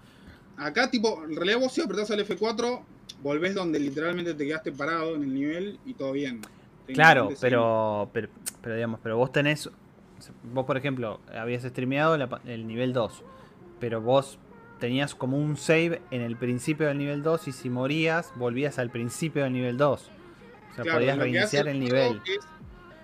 [0.56, 2.84] Acá, tipo, en realidad vos si apretás al F4,
[3.24, 6.42] volvés donde literalmente te quedaste parado en el nivel y todo bien.
[6.88, 8.30] Claro, pero, pero,
[8.62, 9.70] pero digamos, pero vos tenés,
[10.54, 13.24] vos por ejemplo, habías streameado la el nivel 2,
[13.80, 14.38] pero vos
[14.80, 18.90] tenías como un save en el principio del nivel 2 y si morías, volvías al
[18.90, 20.02] principio del nivel 2.
[20.72, 22.22] O sea, Claro, podías reiniciar el nivel.
[22.26, 22.46] Es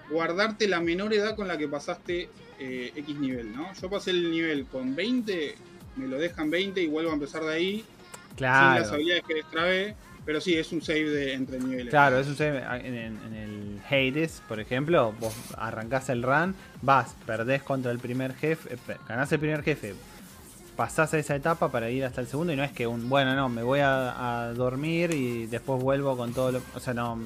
[0.09, 2.29] guardarte la menor edad con la que pasaste
[2.59, 3.71] eh, X nivel, ¿no?
[3.73, 5.55] Yo pasé el nivel con 20,
[5.95, 9.33] me lo dejan 20 y vuelvo a empezar de ahí, sin las Claro, habilidades que
[9.35, 9.95] destrabé,
[10.29, 11.89] pero sí, es un save de entre niveles.
[11.89, 16.53] claro, es un save en, el Hades, por ejemplo, vos arrancás el run,
[16.83, 18.77] vas, perdés contra el primer jefe,
[19.07, 19.95] ganás el primer jefe,
[20.75, 23.33] pasás a esa etapa para ir hasta el segundo y no es que un, bueno,
[23.33, 26.61] no, me voy a, dormir y después vuelvo con todo lo...
[26.75, 27.17] O sea, no,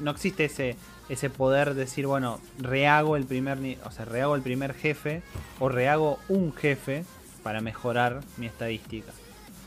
[0.00, 0.76] no existe ese,
[1.10, 5.20] ese poder de decir, bueno, rehago el primer, o sea, rehago el primer jefe
[5.58, 7.04] o rehago un jefe
[7.42, 9.12] para mejorar mi estadística.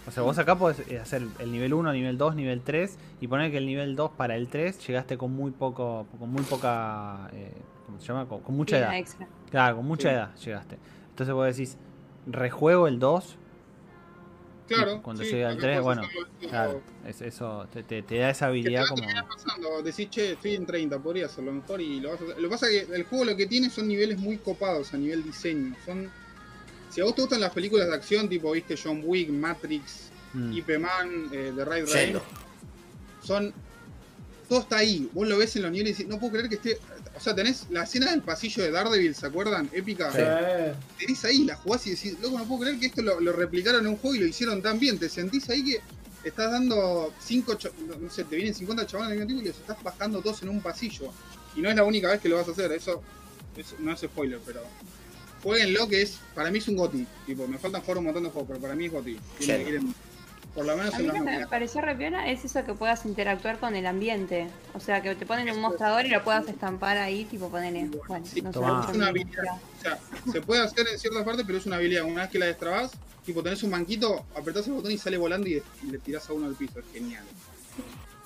[0.08, 3.28] O sea, vos acá podés eh, hacer el nivel 1, nivel 2, nivel 3 y
[3.28, 7.30] poner que el nivel 2 para el 3 llegaste con muy poco, con muy poca,
[7.34, 7.52] eh,
[7.86, 8.28] ¿cómo se llama?
[8.28, 8.98] Con, con mucha Vida edad.
[8.98, 9.28] extra.
[9.52, 10.16] Claro, con mucha Sí.
[10.16, 10.78] edad llegaste.
[11.10, 11.78] Entonces vos decís,
[12.26, 13.38] rejuego el 2
[14.68, 15.02] Claro.
[15.04, 18.18] cuando sí, llegue al acá 3, podés bueno, hacerlo, Claro, es- eso te, te- te
[18.18, 19.28] da esa Que te habilidad va a como...
[19.28, 22.38] pasando, decís, che, estoy en 30, podría hacerlo mejor y lo vas a hacer.
[22.38, 24.98] Lo que pasa es que el juego lo que tiene son niveles muy copados a
[24.98, 25.76] nivel diseño.
[25.86, 26.10] Son.
[26.92, 30.54] Si a vos te gustan las películas de acción, tipo, viste, John Wick, Matrix, Mm.
[30.54, 32.16] IP Man, eh, The Raid Raid,
[33.24, 33.54] son.
[34.48, 35.10] Todo está ahí.
[35.14, 36.78] Vos lo ves en los niveles y decís, no puedo creer que esté.
[37.16, 39.70] O sea, tenés la escena del pasillo de Daredevil, ¿se acuerdan?
[39.74, 40.12] Épica.
[40.12, 40.20] Sí.
[41.00, 43.82] Tenés ahí, la jugás y decís, loco, no puedo creer que esto lo, lo replicaron
[43.82, 44.98] en un juego y lo hicieron tan bien.
[44.98, 45.82] Te sentís ahí que
[46.24, 47.58] estás dando 5,
[48.02, 50.50] no sé, te vienen 50 chavales al mismo tiempo y los estás bajando todos en
[50.50, 51.12] un pasillo.
[51.56, 52.72] Y no es la única vez que lo vas a hacer.
[52.72, 53.02] Eso
[53.58, 54.62] es- no es spoiler, pero
[55.44, 57.06] jueguenlo que es, para mí es un GOTI.
[57.26, 59.20] Tipo, me faltan jugar un montón de juegos, pero para mí es GOTI.
[59.40, 59.94] Quieren-
[60.54, 62.74] por lo menos A en mí lo que me pareció re piola es eso que
[62.74, 64.50] puedas interactuar con el ambiente.
[64.74, 67.90] O sea, que te ponen un mostrador y lo puedas estampar ahí, tipo ponele.
[68.08, 69.44] Bueno, Sí, no sé, Es una me- habilidad.
[69.80, 69.98] O sea,
[70.30, 72.04] se puede hacer en ciertas partes, pero es una habilidad.
[72.04, 72.92] Una vez que la destrabas,
[73.26, 75.54] tipo tenés un banquito, apretás el botón y sale volando y,
[75.84, 76.80] y le tirás a uno al piso.
[76.80, 77.24] Es genial.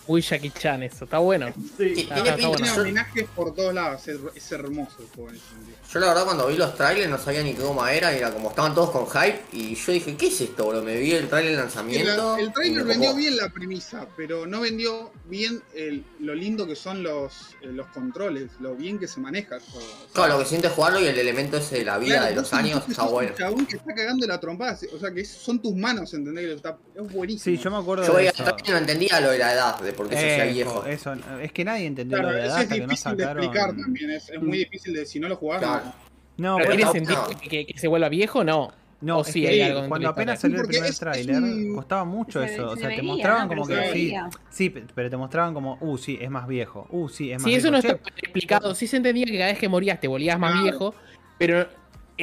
[0.07, 1.47] Uy, Jackie Chan, eso, está bueno.
[1.77, 1.93] Sí.
[1.95, 2.73] Tiene está bueno.
[2.75, 4.07] Homenajes por todos lados.
[4.07, 5.77] Es, es hermoso el juego en ese sentido.
[5.93, 8.49] yo la verdad cuando vi los trailers no sabía ni qué goma era, era como
[8.49, 10.81] estaban todos con hype y yo dije, ¿qué es esto, bro?
[10.83, 12.37] Me vi el trailer de lanzamiento.
[12.37, 17.01] el trailer vendió bien la premisa, pero no vendió bien el- lo lindo que son
[17.01, 19.77] los, eh, los controles, lo bien que se maneja todo.
[19.77, 22.29] O sea, Claro, lo que siente jugarlo y el elemento ese de la vida claro,
[22.29, 23.31] de los años está bueno.
[23.31, 26.45] Un chabón que está cagando la trompada, o sea que son tus manos, ¿entendés?
[26.45, 27.55] Que Está, es buenísimo.
[27.57, 28.43] Sí, yo me acuerdo Yo de eso.
[28.43, 30.85] no entendía lo de la edad, de por qué se hacía Ejo, viejo.
[30.85, 33.17] eso, es que nadie entendió Claro, lo de la eso edad es que no difícil
[33.17, 33.43] de sacaron.
[33.43, 35.59] explicar también, es, es muy difícil de si no lo jugás.
[35.59, 35.83] Claro.
[35.85, 36.05] no.
[36.37, 37.39] No, ¿Pero Pero tiene sentido no.
[37.39, 38.43] que, que se vuelva viejo?
[38.43, 38.73] No.
[39.01, 41.41] No, sí, que hay algo dentro cuando apenas salió el Porque primer es- tráiler, es
[41.41, 42.69] un- costaba mucho Se- eso.
[42.71, 43.55] O se sea, te mostraban ¿no?
[43.55, 44.13] como que sí,
[44.49, 46.87] sí, pe- pero te mostraban como, uh, sí, es más viejo.
[46.89, 47.75] Uh, sí, es más Sí, eso viejo.
[47.75, 48.73] no Che, está explicado.
[48.75, 50.95] Sí se entendía que cada vez que morías te volvías más viejo,
[51.37, 51.67] pero el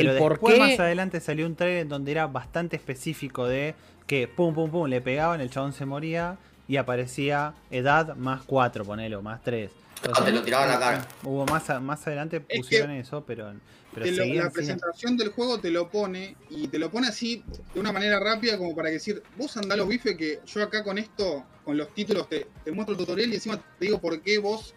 [0.06, 0.60] Pero por después qué...
[0.60, 3.74] más adelante salió un trailer donde era bastante específico de
[4.06, 6.36] que pum pum pum le pegaban, el chabón se moría
[6.72, 9.70] y aparecía edad más 4, ponelo, más 3.
[10.10, 11.06] Ah, te lo tiraban a la cara.
[11.22, 13.52] Hubo más, a- más adelante Es pusieron eso, pero,
[13.92, 17.44] pero lo- la presentación del juego te lo pone y te lo pone así
[17.74, 20.96] de una manera rápida como para decir, vos andá los bifes que yo acá con
[20.96, 24.38] esto, con los títulos te, te muestro el tutorial y encima te digo por qué
[24.38, 24.72] vos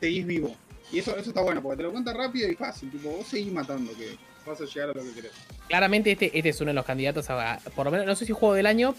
[0.00, 0.56] seguís vivo.
[0.90, 3.52] Y eso, eso está bueno, porque te lo cuenta rápido y fácil, tipo, vos seguís
[3.52, 5.32] matando que vas a llegar a lo que querés.
[5.68, 8.32] Claramente este, este es uno de los candidatos a, por lo menos, no sé si
[8.32, 8.94] juego del año,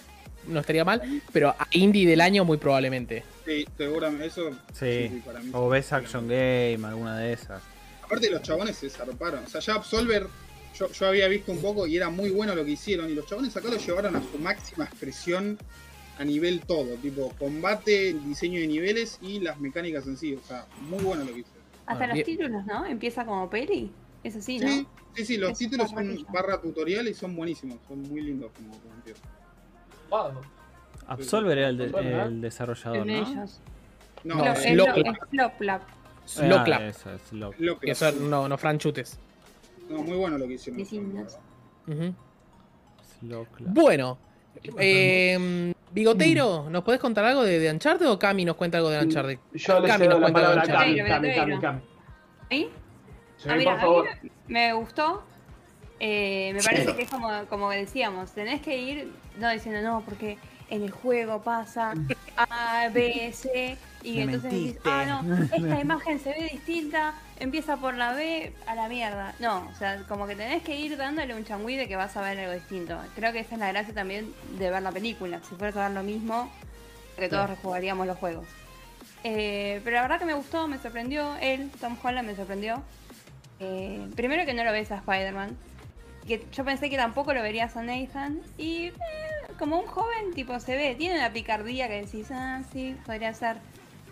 [0.47, 1.01] no estaría mal,
[1.33, 3.23] pero a indie del año muy probablemente.
[3.45, 5.49] Sí, seguramente, eso Sí, para mí.
[5.53, 7.61] o ves Action Game, alguna de esas.
[8.03, 10.27] Aparte los chabones se zarparon, o sea, ya Absolver
[10.77, 13.25] yo, yo había visto un poco y era muy bueno lo que hicieron y los
[13.25, 15.57] chabones acá lo llevaron a su máxima expresión
[16.19, 20.65] a nivel todo, tipo combate, diseño de niveles y las mecánicas en sí, o sea,
[20.81, 21.63] muy bueno lo que hicieron.
[21.85, 22.25] Hasta Ah, los bien.
[22.25, 22.85] títulos, ¿no?
[22.85, 23.91] Empieza como peli.
[24.23, 24.67] Es así, ¿no?
[24.67, 24.87] Sí,
[25.17, 28.93] sí, sí, los títulos son barra tutorial y son buenísimos, son muy lindos como, como.
[30.09, 30.41] Wow.
[31.07, 32.23] Absolver era el, de- Absolver, ¿eh?
[32.23, 33.27] el desarrollador, de ¿no?
[33.31, 33.59] ellos.
[34.23, 34.63] No, No, es.
[36.25, 36.81] Slowclap.
[36.81, 39.17] Ah, eso, es lo- lo que Eso no, no franchutes.
[39.89, 40.81] no, muy bueno lo que hicieron.
[40.81, 42.13] Ujú.
[43.19, 43.73] Slowclap.
[43.73, 44.17] Bueno,
[44.77, 48.99] eh, Bigoteiro, ¿nos podés contar algo de, de Uncharted o Cami nos cuenta algo de
[49.05, 49.39] Uncharted?
[49.53, 51.35] Yo le Cami cedo nos la cuenta palabra a algo de Cami, Uncharted.
[51.35, 51.81] Cami, Cami,
[52.49, 52.69] Cami.
[53.37, 54.09] Sí, Ah, mira, por a favor.
[54.23, 55.23] mí me gustó.
[55.99, 56.65] Eh, me Sí.
[56.67, 60.37] parece que es como, como decíamos, tenés que ir no diciendo no, porque
[60.69, 61.93] en el juego pasa
[62.37, 64.79] A, B, C, y Me entonces mentiste.
[64.85, 69.33] ah, no, esta imagen se ve distinta, empieza por la B, a la mierda.
[69.39, 72.21] No, o sea, como que tenés que ir dándole un changüí de que vas a
[72.21, 72.95] ver algo distinto.
[73.15, 75.39] Creo que esa es la gracia también de ver la película.
[75.49, 76.51] Si fueras a ver lo mismo,
[77.17, 78.45] que todos rejugaríamos los juegos.
[79.23, 81.35] Eh, pero la verdad que me gustó, me sorprendió.
[81.41, 82.83] Él, Tom Holland, me sorprendió.
[83.59, 85.55] Eh, primero que no lo ves a Spider-Man.
[86.27, 88.39] Que yo pensé que tampoco lo verías a Nathan.
[88.57, 88.93] Y eh,
[89.57, 90.95] como un joven, tipo, se ve.
[90.97, 93.57] Tiene una picardía que decís, ah, sí, podría ser.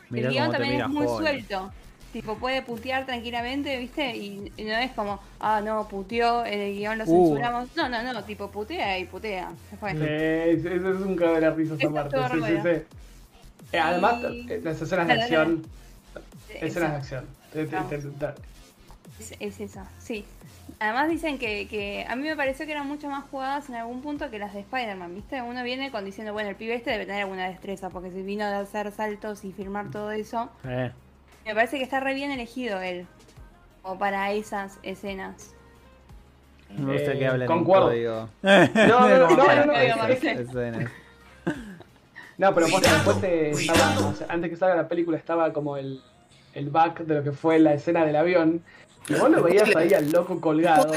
[0.09, 1.25] Mirá el guion también mira es muy joven.
[1.25, 1.71] suelto.
[2.13, 4.15] Tipo, puede putear tranquilamente, ¿viste?
[4.15, 7.07] Y, y no es como, ah, no, puteó, en el guion lo Uh.
[7.27, 7.75] censuramos.
[7.75, 9.49] No, no, no, tipo, putea y putea.
[9.69, 9.91] Se fue.
[9.91, 12.17] Ese ese es un cago de la risa esa parte.
[12.17, 12.69] Sí, sí, sí.
[13.73, 15.65] Eh, además, Y- eh, las escenas de acción.
[16.61, 17.25] Escenas de acción.
[19.19, 20.25] Es, es esa, sí.
[20.79, 24.01] Además dicen que, que a mí me pareció que eran mucho más jugadas en algún
[24.01, 25.41] punto que las de Spider-Man, ¿viste?
[25.41, 28.45] Uno viene con diciendo, bueno, el pibe este debe tener alguna destreza, porque si vino
[28.47, 30.91] de hacer saltos y filmar todo eso, Eh,
[31.45, 33.07] me parece que está re bien elegido él,
[33.83, 35.53] o para esas escenas.
[36.75, 37.87] me gusta Eh, que hablen concuerdo.
[37.87, 38.29] código.
[38.41, 40.91] No, no, no, no, escenas.
[42.37, 46.01] Pero después te estaba- o sea, antes que salga la película estaba como el,
[46.53, 48.61] el back de lo que fue la escena del avión.
[49.07, 50.91] Y vos lo veías ahí al loco colgado.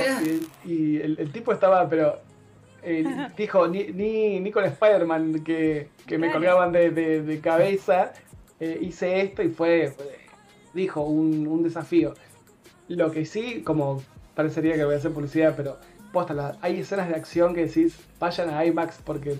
[0.64, 2.20] Y, y el, el tipo estaba, pero.
[2.82, 3.04] eh,
[3.36, 8.12] dijo, ni, ni, ni con Spider-Man que, que me colgaban de, de- de cabeza.
[8.60, 9.92] eh, hice esto y fue.
[10.74, 12.14] dijo, un, un desafío.
[12.88, 14.02] Lo que sí, como
[14.34, 15.78] parecería que voy a hacer publicidad, pero
[16.12, 19.38] posta, hay escenas de acción que decís, vayan a IMAX porque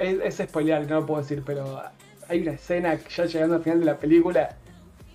[0.00, 1.82] es, es spoilear, no lo puedo decir, pero
[2.28, 4.56] hay una escena que ya llegando al final de la película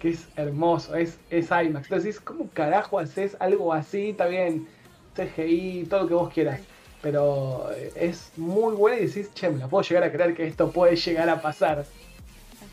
[0.02, 1.86] que es hermoso, es, es IMAX.
[1.86, 4.10] Entonces, ¿cómo carajo haces algo así?
[4.10, 4.68] Está bien,
[5.16, 6.60] CGI, todo lo que vos quieras.
[7.04, 10.48] Pero eh, es muy bueno y decís, che, me la puedo llegar a creer que
[10.48, 11.86] esto puede llegar a pasar.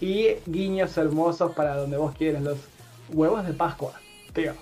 [0.00, 2.58] Y guiños hermosos para donde vos quieras, los
[3.12, 3.92] huevos de Pascua,
[4.32, 4.54] tío.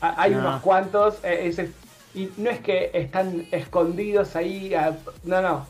[0.00, 1.70] Hay unos cuantos, eh, ese-
[2.14, 5.66] y no es que están escondidos ahí, ah, no, no.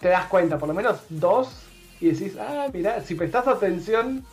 [0.00, 1.62] Te das cuenta, por lo menos dos,
[2.00, 4.24] y decís, ah, mirá, si prestas atención.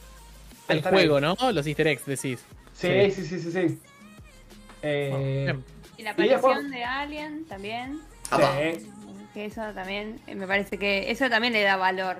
[0.68, 1.22] Al están juego, ahí.
[1.22, 1.52] ¿no?
[1.52, 2.44] Los easter eggs, decís.
[2.73, 3.80] Sí, sí, sí, sí, sí.
[4.81, 5.56] Eh.
[5.98, 7.99] Y la Y aparición de Alien también.
[8.30, 8.88] Sí.
[9.34, 12.18] Que eso también, eh, me parece que eso también le da valor.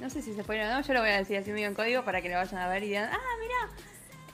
[0.00, 1.74] No sé si se puede o no, yo lo voy a decir así medio en
[1.74, 3.82] código para que lo vayan a ver y digan, ah, mira.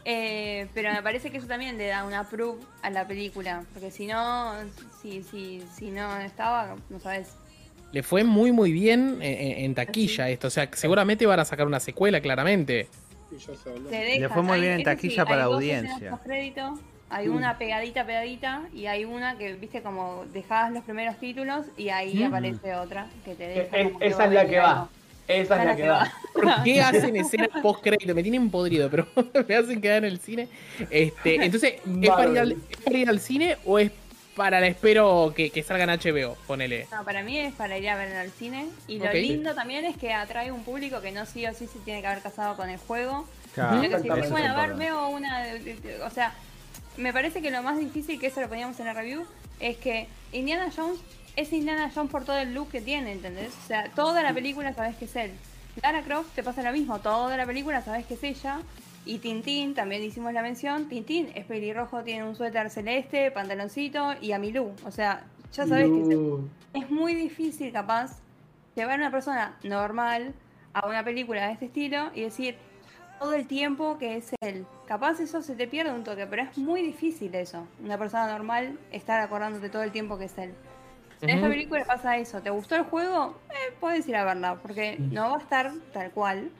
[0.05, 3.65] Eh, pero me parece que eso también le da una proof a la película.
[3.75, 4.55] Porque si no,
[5.03, 7.29] si, si, si no estaba, no sabes.
[7.93, 10.47] Le fue muy, muy bien en, en- en taquilla esto.
[10.47, 12.89] O sea, seguramente van a sacar una secuela, claramente.
[13.31, 13.91] Sí, ya se habló.
[13.91, 14.29] Deja.
[14.31, 16.11] fue muy Hay- bien en taquilla hay para dos audiencia.
[16.11, 16.79] postcrédito,
[17.11, 21.89] hay una pegadita, pegadita, y hay una que, viste, como dejabas los primeros títulos y
[21.91, 23.77] ahí aparece otra que te deja.
[23.85, 24.71] como que esa va es la que va.
[24.73, 24.89] algo.
[25.29, 26.13] Esa es la que va.
[26.33, 28.15] ¿Por qué hacen escenas post crédito?
[28.15, 29.07] Me tienen podrido, pero
[29.49, 30.49] me hacen quedar en el cine.
[30.91, 33.91] Este, entonces, ¿es para, ir al, es para ir al cine o es
[34.39, 36.37] para la espero que, que salga en HBO?
[36.47, 36.87] Ponele.
[36.91, 38.69] No, para mí es para ir a ver al cine.
[38.87, 41.79] Y lo lindo también es que atrae un público que no sí o sí se
[41.81, 43.29] tiene que haber casado con el juego.
[43.53, 45.45] Claro, Sino que si bueno, a ver, veo una.
[46.05, 46.33] o sea,
[46.97, 49.27] me parece que lo más difícil, que eso lo poníamos en la review,
[49.61, 51.01] es que Indiana Jones
[51.37, 53.53] es Indiana Jones por todo el look que tiene, ¿entendés?
[53.65, 55.33] O sea, toda la película sabes que es él.
[55.83, 58.61] Lara Croft te pasa lo mismo, toda la película sabes que es ella.
[59.05, 64.33] Y Tintín, también hicimos la mención, Tintín es pelirrojo, tiene un suéter celeste, pantaloncito y
[64.33, 64.73] a Milú.
[64.85, 68.19] O sea, ya sabes que es muy difícil capaz
[68.75, 70.35] llevar a una persona normal
[70.73, 72.57] a una película de este estilo y decir
[73.19, 74.67] todo el tiempo que es él.
[74.87, 77.67] Capaz eso se te pierde un toque, pero es muy difícil eso.
[77.83, 80.55] Una persona normal estar acordándote todo el tiempo que es él.
[81.21, 82.41] En esta película pasa eso.
[82.41, 83.35] ¿Te gustó el juego?
[83.51, 86.51] Eh, puedes ir a verla, porque no va a estar tal cual.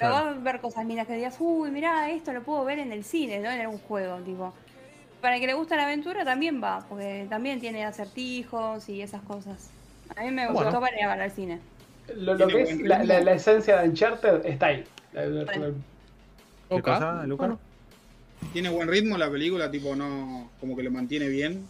[0.00, 0.26] Pero Claro.
[0.30, 3.04] vas a ver cosas lindas que digas, uy, mirá, esto lo puedo ver en el
[3.04, 4.54] cine, no en algún juego, tipo.
[5.20, 9.20] Para el que le gusta la aventura también va, porque también tiene acertijos y esas
[9.22, 9.68] cosas.
[10.16, 10.64] A mí me Bueno.
[10.70, 11.60] gustó para ir a ver al cine.
[12.16, 13.12] lo, lo que es la, ritmo.
[13.14, 14.84] la- la esencia de Uncharted está ahí.
[15.12, 15.74] La- la- Bueno.
[16.68, 17.26] ¿Qué Luca?
[17.36, 17.58] Bueno.
[18.52, 20.50] Tiene buen ritmo la película, tipo, no.
[20.60, 21.66] Como que lo mantiene bien.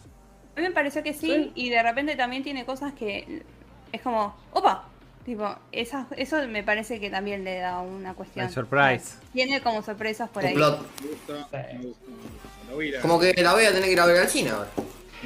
[0.55, 3.43] A mí me pareció que sí, y de repente también tiene cosas que
[3.91, 4.85] es como, ¡opa!
[5.25, 8.45] Tipo, esas, eso me parece que también le da una cuestión.
[8.47, 9.15] El surprise.
[9.33, 10.53] Tiene como sorpresas por ahí.
[10.55, 10.79] plot.
[11.01, 11.33] Me gusta,
[11.71, 11.77] Sí.
[11.77, 12.05] me gusta.
[12.09, 12.31] me gusta.
[12.67, 14.17] La voy a ir a Como que la voy a tener que ir a ver
[14.21, 14.69] al cine ahora.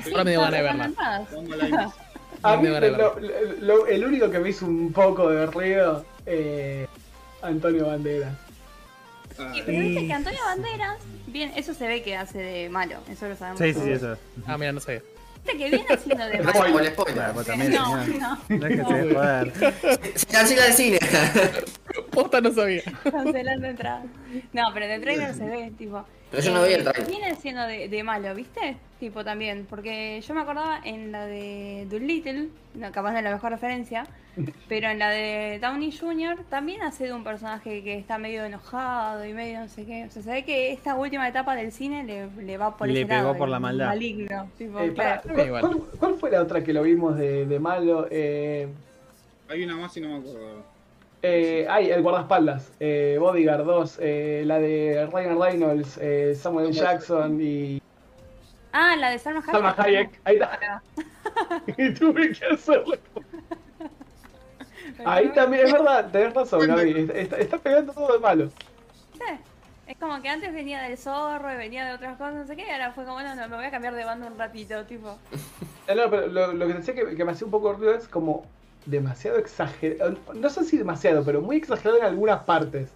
[0.03, 1.93] Sí, Ahora me dio ganas de verla.
[2.43, 4.91] A No mí me van a lo- lo- lo- el único que me hizo un
[4.91, 6.85] poco de ruido, eh,
[7.41, 8.33] Antonio Banderas.
[9.39, 10.97] Ah, Sí, pero viste que Antonio Banderas,
[11.27, 13.59] bien, eso se ve que hace de malo, eso lo sabemos.
[13.61, 13.87] Sí, sí, todos.
[13.89, 14.17] eso.
[14.45, 15.01] Ah, mira, no sabía.
[15.45, 16.59] Viste que viene haciendo de malo.
[16.59, 17.15] Spoiler, spoiler.
[17.15, 18.19] Bueno, vos también, No, señor.
[18.19, 19.53] no, No es que se joder.
[20.15, 20.99] Se cancela el cine.
[22.11, 22.81] Posta no sabía.
[23.03, 24.05] cancelando entradas.
[24.53, 26.05] No, pero el trailer se ve, tipo.
[26.31, 27.07] Pero yo no vi el eh, trailer.
[27.09, 28.77] Viene siendo de, de malo, ¿viste?
[28.99, 33.31] Tipo también, porque yo me acordaba en la de Doolittle, no, capaz no es la
[33.31, 34.05] mejor referencia,
[34.67, 36.43] pero en la de Downey Jr.
[36.49, 40.05] también hace de un personaje que está medio enojado y medio no sé qué.
[40.05, 43.01] O sea, se ve que esta última etapa del cine le, le va por Le
[43.01, 43.87] ese pegó lado, por el la maldad.
[43.87, 45.35] Maligno, tipo, Eh, pará, claro.
[45.35, 45.61] ¿cuál, igual.
[45.61, 48.07] cuál- cuál fue la otra que lo vimos de, de malo?
[48.09, 48.67] Eh,
[49.49, 50.74] Hay una más y no me acuerdo.
[51.25, 56.71] Eh, ay, el guardaespaldas, eh, Bodyguard 2, eh, la de Ryan Reynolds, eh, Samuel.
[56.71, 57.81] Jackson y
[58.71, 59.51] Ah, la de Salma Hayek.
[59.51, 60.21] Salma Hayek.
[60.25, 60.81] Ahí está.
[61.77, 62.97] y tuve que hacerlo.
[65.05, 67.09] Ahí también, es verdad, tenés razón, Gaby.
[67.13, 68.49] Está, está pegando todo de malo.
[69.13, 69.19] Sí.
[69.87, 72.65] Es como que antes venía del zorro y venía de otras cosas, no sé qué,
[72.67, 75.17] y ahora fue como, bueno, no, me voy a cambiar de banda un ratito, tipo.
[75.87, 78.07] No, no, pero lo, lo que decía que, que me hacía un poco ruido es
[78.07, 78.45] como
[78.85, 80.17] demasiado exagerado.
[80.33, 82.89] No sé si demasiado, pero muy exagerado en algunas partes.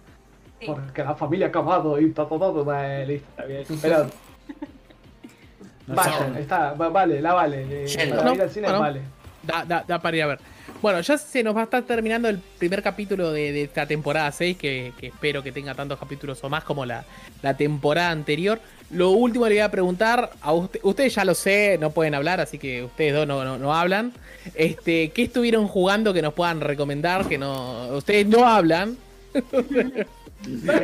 [0.60, 0.66] Sí.
[0.66, 3.64] Porque la familia ha acabado y ta, ta, ta, listo, está bien.
[3.80, 4.06] Pero
[5.86, 5.94] No
[6.38, 7.84] está, va- vale, la vale.
[7.84, 8.80] eh, ir No, al cine bueno.
[8.80, 9.00] vale.
[9.42, 10.38] Da, da, da para ir a ver.
[10.82, 14.56] Bueno, ya se nos va a estar terminando el primer capítulo de, esta temporada 6,
[14.56, 17.04] que, que espero que tenga tantos capítulos o más como la,
[17.42, 18.60] la temporada anterior.
[18.90, 22.40] Lo último le voy a preguntar, a usted, ustedes ya lo sé, no pueden hablar,
[22.40, 24.12] así que ustedes dos no, no, no hablan.
[24.54, 27.28] Este, ¿Qué estuvieron jugando que nos puedan recomendar?
[27.28, 28.96] Que no, ustedes no hablan.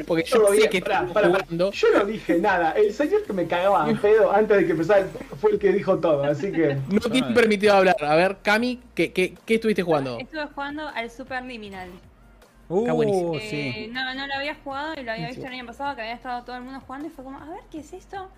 [0.07, 1.71] Porque yo lo sé que jugando.
[1.73, 2.73] Yo no dije nada.
[2.73, 5.07] El señor que me cagaba a pedo antes de que empezara
[5.41, 6.77] fue el que dijo todo, así que.
[6.89, 7.97] No te permitió hablar.
[8.01, 10.19] A ver, Cami, ¿qué, qué, qué estuviste jugando?
[10.19, 11.89] Estuve jugando al Super Liminal.
[12.69, 13.31] Está buenísimo.
[13.31, 13.91] Uh, Eh, sí.
[13.93, 16.43] no, no lo había jugado y lo había visto el año pasado que había estado
[16.45, 18.29] todo el mundo jugando y fue como, a ver, ¿qué es esto?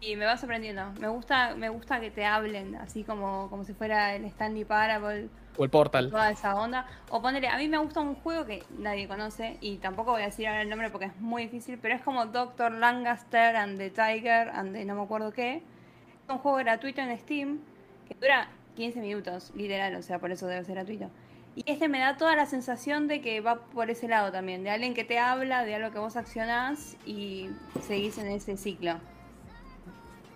[0.00, 0.92] Y me va sorprendiendo.
[1.00, 5.28] Me gusta, me gusta que te hablen, así como, como si fuera el Stanley Parable,
[5.56, 6.10] O el Portal.
[6.10, 6.86] toda esa onda.
[7.10, 10.26] O ponerle, a mí me gusta un juego que nadie conoce, y tampoco voy a
[10.26, 13.90] decir ahora el nombre porque es muy difícil, pero es como Doctor Lancaster and the
[13.90, 15.56] Tiger and the no me acuerdo qué.
[15.56, 17.60] Es un juego gratuito en Steam
[18.06, 21.10] que dura 15 minutos, literal, o sea, por eso debe ser gratuito.
[21.54, 24.68] Y este me da toda la sensación de que va por ese lado también, de
[24.68, 27.48] alguien que te habla, de algo que vos accionás y
[27.80, 29.00] seguís en ese ciclo.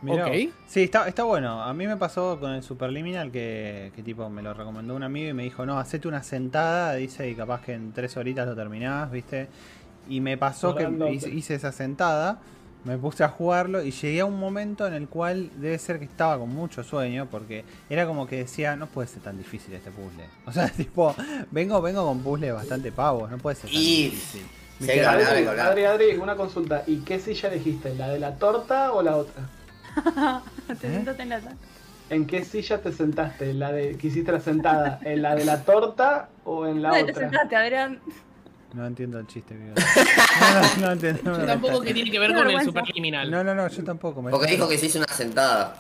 [0.03, 0.33] Mirá Ok.
[0.33, 0.55] vos.
[0.67, 1.63] Sí, está, está bueno.
[1.63, 5.29] A mí me pasó con el Superliminal que, que tipo me lo recomendó un amigo
[5.31, 8.55] y me dijo, no, hacete una sentada, dice, y capaz que en tres horitas lo
[8.57, 9.49] terminás, ¿viste?
[10.09, 10.89] Y me pasó que
[11.33, 12.39] hice, esa sentada,
[12.85, 16.07] me puse a jugarlo y llegué a un momento en el cual debe ser que
[16.07, 19.91] estaba con mucho sueño porque era como que decía, no puede ser tan difícil este
[19.91, 20.25] puzzle.
[20.47, 21.15] O sea, tipo,
[21.51, 24.43] vengo, vengo con puzzles bastante pavos, no puede ser tan Y- difícil.
[25.07, 25.45] Adri.
[25.47, 26.85] Adri, Adri, una consulta.
[26.87, 27.95] ¿Y qué silla elegiste?
[27.97, 29.43] ¿La de la torta o la otra?
[30.67, 30.91] te ¿Eh?
[30.91, 31.53] siento tenata.
[32.11, 33.55] ¿En qué silla te sentaste?
[33.55, 34.99] ¿La de que hiciste la sentada?
[35.05, 37.23] ¿En la de la torta o en la ¿Dónde te otra?
[37.31, 38.01] sentaste, Adrián?
[38.75, 39.75] No entiendo el chiste, amigo.
[39.77, 41.39] No, no, no entiendo.
[41.41, 42.61] Yo tampoco que tiene que ver con el.
[42.63, 43.31] Superliminal.
[43.31, 44.23] No, no, no, yo tampoco.
[44.23, 45.77] me- Porque dijo que se hizo una sentada.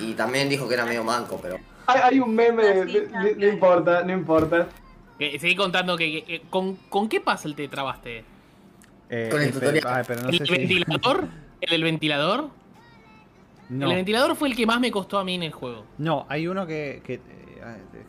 [0.00, 1.58] Y también dijo que era medio manco, pero.
[1.86, 2.62] Hay, hay un meme,
[3.36, 4.66] no importa, no importa.
[5.18, 8.24] Seguí contando que, ¿con, ¿con qué puzzle te trabaste?
[9.08, 9.84] Eh, Con el tutorial.
[9.86, 11.28] ay, pero no ¿El sé si- ventilador?
[11.60, 12.50] ¿El del ventilador?
[13.68, 15.84] No, El ventilador fue el que más me costó a mí en el juego.
[15.98, 17.20] no, hay uno que, que, eh,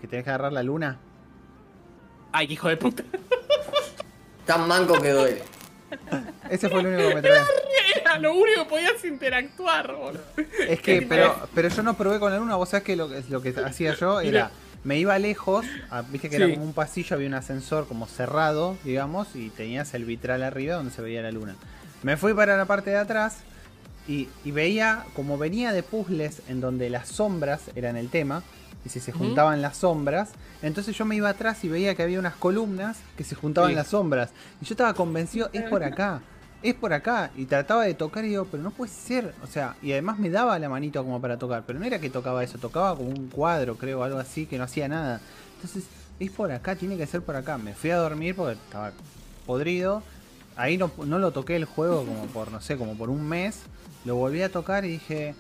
[0.02, 0.98] que tenés que agarrar la luna.
[2.32, 3.04] Ay, qué hijo de puta.
[4.46, 5.42] Tan manco que duele.
[6.50, 7.42] Ese fue el único que me trae.
[8.02, 10.22] Era lo único que podías interactuar, boludo.
[10.68, 12.56] Es que, pero, pero yo no probé con la luna.
[12.56, 14.52] Vos sabés que lo, que- lo que hacía yo era.
[14.84, 16.44] Me iba lejos, ah, viste que Sí.
[16.44, 20.76] era como un pasillo, había un ascensor como cerrado, digamos, y tenías el vitral arriba
[20.76, 21.56] donde se veía la luna.
[22.04, 23.40] Me fui para la parte de atrás
[24.08, 28.44] y, y veía como venía de puzzles en donde las sombras eran el tema,
[28.86, 30.30] y si se juntaban las sombras,
[30.62, 33.76] entonces yo me iba atrás y veía que había unas columnas que se juntaban Sí.
[33.76, 34.30] las sombras.
[34.62, 36.22] Y yo estaba convencido, es por acá,
[36.64, 37.32] es por acá.
[37.36, 39.34] Y trataba de tocar y digo, pero no puede ser.
[39.44, 42.10] O sea, y además me daba la manito como para tocar, pero no era que
[42.10, 45.20] tocaba eso, tocaba como un cuadro, creo, algo así, que no hacía nada.
[45.56, 45.84] Entonces,
[46.20, 47.58] es por acá, tiene que ser por acá.
[47.58, 48.92] Me fui a dormir porque estaba
[49.46, 50.02] podrido.
[50.56, 53.60] Ahí no, no lo toqué el juego como por, no sé, como por un mes.
[54.08, 55.36] Lo volví a tocar y dije,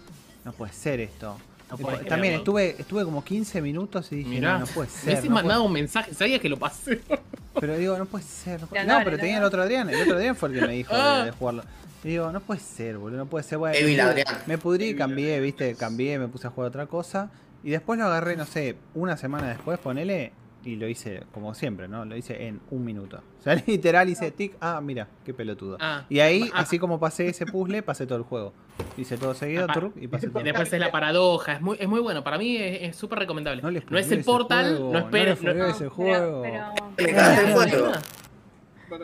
[0.45, 1.37] no puede ser esto.
[1.71, 2.37] No También creerlo.
[2.39, 5.03] estuve, estuve como 15 minutos y dije, Mirá, no, no puede me ser.
[5.05, 7.01] hubiese no puede mandado un mensaje, sabías que lo pasé.
[7.59, 8.61] pero digo, no puede ser.
[8.61, 9.89] No, puede- pero tenía el otro Adrián.
[9.89, 11.23] El otro Adrián fue el que me dijo de, Ah.
[11.25, 11.63] de jugarlo.
[12.03, 13.57] Y digo, no puede ser, boludo, no puede ser.
[13.57, 14.23] Bueno, Evil me.
[14.45, 17.29] Me pudrí, cambié, viste, cambié, me puse a jugar otra cosa.
[17.63, 20.31] Y después lo agarré, no sé, una semana después, ponele,
[20.63, 22.03] y lo hice como siempre, ¿no?
[22.05, 23.21] Lo hice en un minuto.
[23.39, 25.77] O sea, literal hice tic, ah, mira, qué pelotudo.
[25.79, 26.03] Ah.
[26.09, 26.59] Y ahí, Ah.
[26.61, 28.51] así como pasé ese puzzle, pasé todo el juego.
[28.97, 29.73] Hice todo seguido, Ah.
[29.73, 30.41] truc, y pasé todo.
[30.41, 32.23] Y después es la paradoja, es muy, es muy bueno.
[32.25, 33.61] Para mí es súper recomendable.
[33.61, 35.35] No, No, es el portal, juego, no espero.
[35.41, 36.41] no no- ese pero- juego.
[36.41, 37.91] pero- no, juego.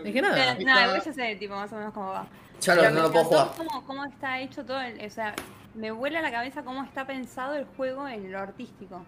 [0.03, 0.53] Es que nada.
[0.53, 2.27] Eh, No, igual ya sé, tipo, más o menos cómo va.
[2.61, 3.47] Ya Pero no me lo puedo jugar.
[3.57, 5.35] Cómo, cómo está hecho todo, el- o sea,
[5.75, 9.01] me vuela la cabeza cómo está pensado el juego en lo artístico.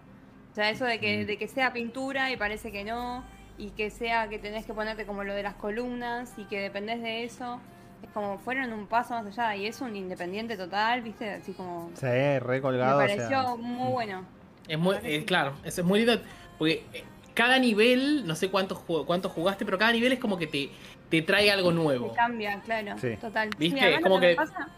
[0.56, 1.26] O sea, eso de que, Mm.
[1.26, 3.22] de que sea pintura y parece que no,
[3.58, 7.02] y que sea que tenés que ponerte como lo de las columnas y que dependés
[7.02, 7.60] de eso.
[8.02, 11.28] Es como fueron un paso más allá y es un independiente total, ¿viste?
[11.28, 11.90] Así como...
[11.92, 14.24] Se ve re Me o pareció sea, muy bueno.
[14.66, 16.22] Es muy, eh, claro, eso es muy lindo.
[16.56, 17.04] Porque eh,
[17.34, 20.70] cada nivel, no sé cuántos ju- cuántos jugaste, pero cada nivel es como que te,
[21.10, 22.14] te trae algo nuevo.
[22.14, 23.18] cambia, claro, Sí.
[23.20, 23.50] total.
[23.58, 23.94] ¿Viste?
[23.94, 24.70] Es como que, pasa...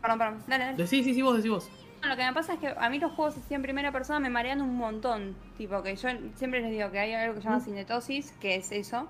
[0.00, 0.86] Perdón, perdón, dale, dale.
[0.86, 1.70] Sí, sí, sí, vos decís vos.
[2.02, 4.20] No, Lo que me pasa es que a mí los juegos así en primera persona
[4.20, 5.34] me marean un montón.
[5.58, 8.72] Tipo, que yo siempre les digo que hay algo que se llama cinetosis, que es
[8.72, 9.06] eso.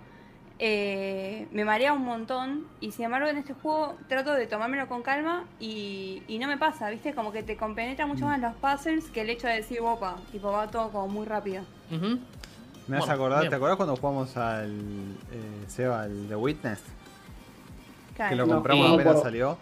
[0.62, 5.00] Eh, me marea un montón y sin embargo en este juego trato de tomármelo con
[5.02, 7.14] calma y, y no me pasa, ¿viste?
[7.14, 10.52] Como que te compenetra mucho más los puzzles que el hecho de decir, opa, tipo,
[10.52, 11.62] va todo como muy rápido.
[11.90, 12.20] Me vas
[12.88, 13.50] Bueno, a acordar, bien.
[13.50, 14.70] ¿te acordás cuando jugamos al
[15.32, 16.82] eh, Seba, al The Witness?
[18.16, 18.30] Claro.
[18.30, 19.24] Que lo compramos no apenas puedo.
[19.24, 19.58] salió.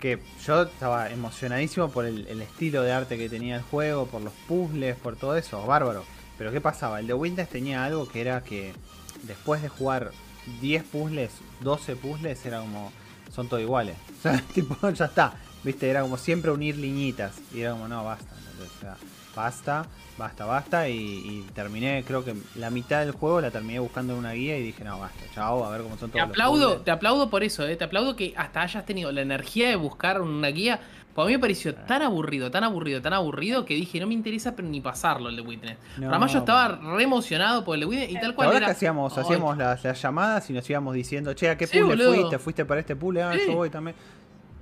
[0.00, 4.32] Que yo estaba emocionadísimo por el, estilo de arte que tenía el juego, por los
[4.46, 6.04] puzzles, por todo eso, bárbaro.
[6.38, 7.00] Pero ¿qué pasaba?
[7.00, 8.74] El The Witness tenía algo que era que
[9.22, 10.12] después de jugar
[10.60, 12.92] 10 puzzles, 12 puzzles, era como,
[13.34, 13.96] son todos iguales.
[14.18, 15.34] O sea, tipo, ya está.
[15.62, 17.34] Viste, era como siempre unir liñitas.
[17.54, 18.34] Y era como, no, basta.
[18.36, 18.70] ¿entendés?
[18.76, 18.96] O sea,
[19.36, 19.86] basta,
[20.18, 20.88] basta, basta.
[20.88, 24.58] Y, y terminé, creo que la mitad del juego la terminé buscando en una guía
[24.58, 27.30] y dije, no, basta, chao, a ver cómo son Te todos los aplaudo, te aplaudo
[27.30, 27.76] por eso, eh.
[27.76, 30.80] te aplaudo que hasta hayas tenido la energía de buscar una guía.
[31.14, 34.12] Pues a mí me pareció tan aburrido, tan aburrido, tan aburrido que dije, no me
[34.12, 35.78] interesa pero ni pasarlo el de Witness.
[35.96, 36.10] No.
[36.10, 38.66] Además yo estaba re emocionado por el de Witness y tal ¿Te cual acordás era.
[38.66, 42.38] que hacíamos, hacíamos las, las llamadas y nos íbamos diciendo, che, ¿a qué Sí, fuiste?
[42.38, 43.22] ¿Fuiste para este puzzle?
[43.22, 43.44] Ah, Sí.
[43.46, 43.96] yo voy también.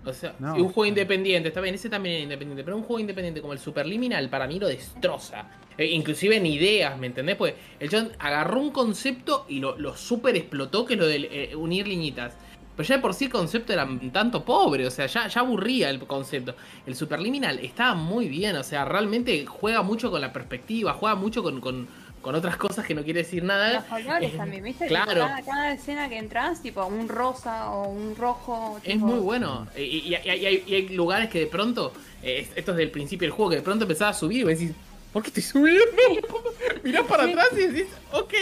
[0.06, 0.54] O sea, No.
[0.54, 3.58] un juego independiente, está bien, ese también era independiente, pero un juego independiente como el
[3.58, 5.46] Superliminal para mí lo destroza.
[5.76, 7.36] Eh, inclusive en ideas, ¿me entendés?
[7.36, 11.16] Pues el John agarró un concepto y lo, lo super explotó, que es lo de
[11.30, 12.36] eh, unir liñitas.
[12.76, 15.40] Pero ya de por sí el concepto era un tanto pobre, o sea, ya, ya
[15.40, 16.56] aburría el concepto.
[16.86, 21.42] El Superliminal estaba muy bien, o sea, realmente juega mucho con la perspectiva, juega mucho
[21.42, 21.86] con, con,
[22.24, 23.74] con otras cosas que no quiere decir nada.
[23.74, 24.86] Los colores Eh, también, ¿viste?
[24.86, 25.12] Claro.
[25.12, 28.80] Tipo, Cada, cada escena que entras, tipo un rosa o un rojo.
[28.82, 29.68] Es muy bueno.
[29.76, 31.92] Y, y- y hay, y lugares que de pronto,
[32.22, 34.52] eh, esto es del principio del juego, que de pronto empezás a subir y vos
[34.58, 34.72] decís,
[35.12, 35.84] ¿por qué estoy subiendo?
[36.82, 38.32] Mirás para atrás y decís, ok.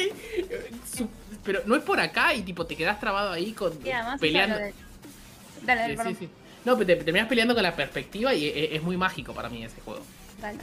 [1.44, 4.56] pero no es por acá y tipo te quedás trabado ahí con además, peleando.
[5.62, 6.28] Dale, dale, Sí, sí, sí.
[6.64, 9.48] No, pero te, te terminás peleando con la perspectiva y es, es muy mágico para
[9.48, 10.02] mí ese juego.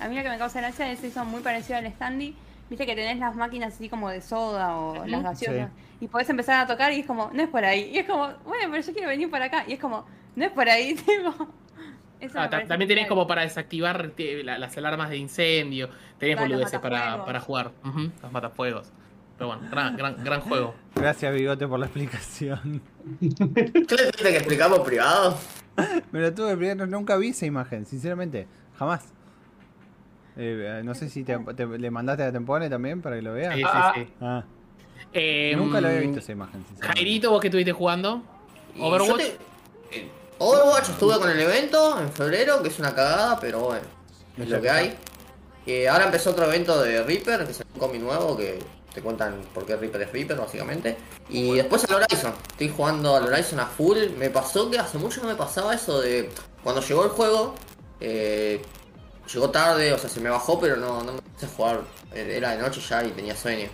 [0.02, 2.34] A mí lo que me causa gracia es eso muy parecido al standy.
[2.70, 5.70] Viste que tenés las máquinas así como de soda o las gaseosas.
[6.00, 7.90] Y podés empezar a tocar y es como, no es por ahí.
[7.94, 9.64] Y es como, bueno, pero yo quiero venir para acá.
[9.68, 10.06] Y es como,
[10.36, 11.48] no es por ahí, tipo.
[12.36, 14.12] Ah, también tenés como para desactivar
[14.44, 17.72] la- las alarmas de incendio, tenés Claro, boludeces para, para jugar.
[17.84, 18.92] Ujú, los matafuegos.
[19.38, 20.76] Pero bueno, gran, gran, gran juego.
[20.96, 22.82] Gracias, Bigote, por la explicación.
[23.20, 25.38] ¿Qué le tuviste que explicar por privado?
[26.12, 28.48] Me lo tuve nunca vi esa imagen, sinceramente.
[28.78, 29.14] Jamás.
[30.38, 33.54] Eh, no sé si te, te- le mandaste a Tempone también para que lo vea.
[33.54, 34.08] Sí, sí, Ah, sí.
[34.22, 34.44] Ah,
[35.14, 36.64] Eh, nunca lo había visto esa imagen.
[36.80, 38.22] Jairito, vos que estuviste jugando.
[38.80, 39.18] Overwatch.
[39.18, 39.38] te-
[40.00, 40.08] eh,
[40.38, 43.86] Overwatch estuve con el evento en febrero, que es una cagada, pero bueno,
[44.38, 44.96] es lo que hay.
[45.66, 48.60] Eh, ahora empezó otro evento de Reaper, que es un cómic nuevo, que
[48.94, 50.96] te cuentan por qué Reaper es Reaper, básicamente.
[51.30, 53.98] Y después al Horizon, estoy jugando al Horizon a full.
[54.18, 56.30] Me pasó que hace mucho no me pasaba eso de...
[56.64, 57.56] Cuando llegó el juego,
[58.00, 58.62] eh,
[59.34, 61.82] llegó tarde, o sea, se me bajó, pero no, no me puse a jugar.
[62.14, 63.68] Eh, Era de noche ya y tenía sueño.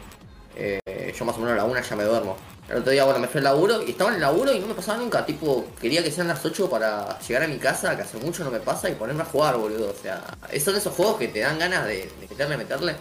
[0.55, 0.79] Eh,
[1.17, 2.35] yo más o menos a la una ya me duermo.
[2.69, 4.67] El otro día, bueno, me fui al laburo y estaba en el laburo y no
[4.67, 5.23] me pasaba nunca.
[5.25, 8.49] Tipo, quería que sean las 8 para llegar a mi casa, que hace mucho no
[8.49, 9.91] me pasa, y ponerme a jugar, boludo.
[9.91, 12.95] O sea, esos son esos juegos que te dan ganas de, de meterle, meterle.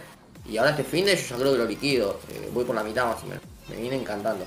[0.47, 2.19] Y ahora este fin de yo ya creo que lo liquido.
[2.29, 3.43] Eh, voy por la mitad más o menos.
[3.67, 4.45] Me viene encantando.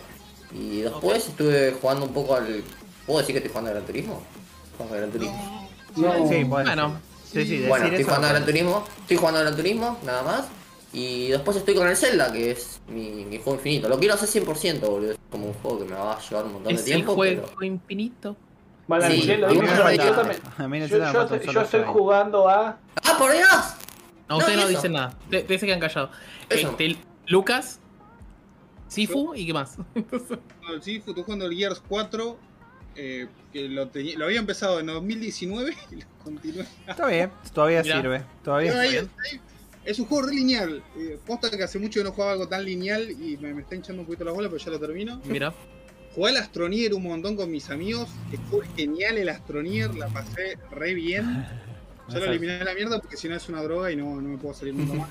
[0.53, 2.63] Y después estuve jugando un poco al.
[3.05, 4.23] ¿Puedo decir que estoy jugando al Gran Turismo?
[4.77, 5.69] Jugando al Gran Turismo.
[5.97, 6.29] No.
[6.29, 7.01] Sí, Bueno.
[7.33, 8.07] Sí, sí, Bueno, estoy eso.
[8.09, 8.45] jugando al Gran.
[8.47, 8.85] Turismo.
[9.01, 10.49] Estoy jugando al Gran Turismo, nada más.
[10.93, 13.89] Y después estoy con el Zelda, que es mi, mi juego infinito.
[13.89, 15.13] Lo quiero hacer 100%, boludo.
[15.13, 17.15] Es como un juego que me va a llevar un montón de es tiempo.
[17.15, 18.37] juego pero- infinito.
[18.87, 19.61] Bueno, Sí, yo, yo yo- yo
[21.37, 22.79] estoy- estoy jugando a.
[23.05, 23.51] ¡Ah, por Dios!
[24.31, 25.15] No, ustedes no, dicen nada.
[25.31, 26.11] Te, te se quedan callados.
[26.49, 26.71] Eso.
[26.71, 26.97] Este,
[27.27, 27.81] Lucas,
[28.89, 29.77] Sifu y qué más.
[29.95, 32.39] No, Sí, fue jugando el Gears 4,
[32.99, 36.67] eh, que lo, tenía- lo había empezado en 2019 y lo continué.
[36.87, 37.97] Está bien, todavía Mirá.
[38.01, 38.23] sirve.
[38.45, 39.09] Todavía ahí-
[39.85, 40.83] es un juego re lineal.
[40.99, 43.75] Eh, posta que hace mucho que no jugaba algo tan lineal y me, me está
[43.75, 45.21] hinchando un poquito la bola, pero ya lo termino.
[45.25, 45.55] Mira.
[46.15, 48.09] Jugué al Astronier un montón con mis amigos.
[48.51, 51.47] Fue genial el Astronier, la pasé re bien.
[52.09, 54.29] Ya lo eliminé de la mierda porque si no es una droga y no, no
[54.29, 55.11] me puedo salir nunca más.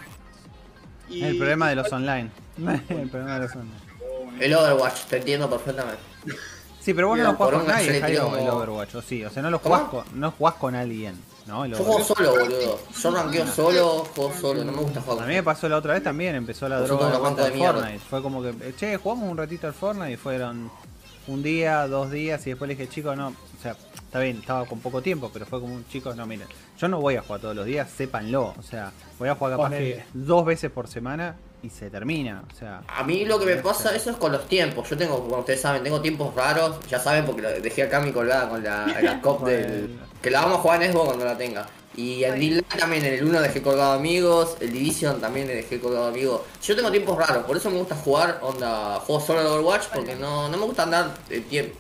[1.09, 2.29] Y- El problema de los online.
[2.89, 3.71] El problema de los online.
[4.39, 6.01] El Overwatch, te entiendo perfectamente.
[6.87, 9.43] Sí, pero vos no lo jugás con nadie, Jairo, el Overwatch, o sí, o sea,
[9.43, 11.65] no lo jugás con, no jugás con alguien, ¿no?
[11.65, 12.79] El Yo juego solo, boludo.
[12.97, 14.63] Yo ranqueo solo, juego solo.
[14.63, 17.07] No me gusta jugar A mí me pasó la otra vez también, empezó la droga
[17.09, 17.51] de.
[17.51, 17.99] Fortnite.
[17.99, 20.71] Fue como que, eh, che, jugamos un ratito al Fortnite y fueron
[21.27, 24.63] un día, dos días y después le dije, chicos, no, o sea, está bien, estaba
[24.65, 26.47] con poco tiempo, pero fue como un chicos, no, miren,
[26.77, 29.73] yo no voy a jugar todos los días, sépanlo, o sea, voy a jugar capaz
[30.13, 33.95] dos veces por semana y se termina, o sea, A mí lo que me pasa
[33.95, 34.89] eso es con los tiempos.
[34.89, 36.77] Yo tengo, como ustedes saben, tengo tiempos raros.
[36.87, 39.99] Ya saben porque lo dejé acá mi colgada con la, la cop del...
[40.21, 41.67] Que la vamos a jugar en Xbox cuando la tenga.
[41.95, 45.79] Y en D-Light también, en el 1 dejé colgado amigos, el Division también le dejé
[45.79, 46.41] colgado amigos.
[46.61, 50.15] Yo tengo tiempos raros, por eso me gusta jugar, onda, juego solo al Overwatch, porque
[50.15, 51.75] no, no me gusta andar de tiempo.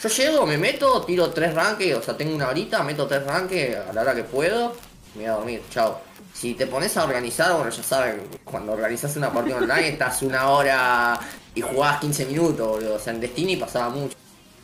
[0.00, 3.76] Yo llego, me meto, tiro tres ranques, o sea, tengo una horita, meto tres ranques
[3.76, 4.76] a la hora que puedo,
[5.14, 6.02] me voy a dormir, chao.
[6.38, 10.48] Si te pones a organizar, bueno, ya saben, cuando organizas una partida online estás una
[10.50, 11.18] hora
[11.52, 12.94] y jugás 15 minutos, boludo.
[12.94, 14.16] O sea, en Destiny pasaba mucho.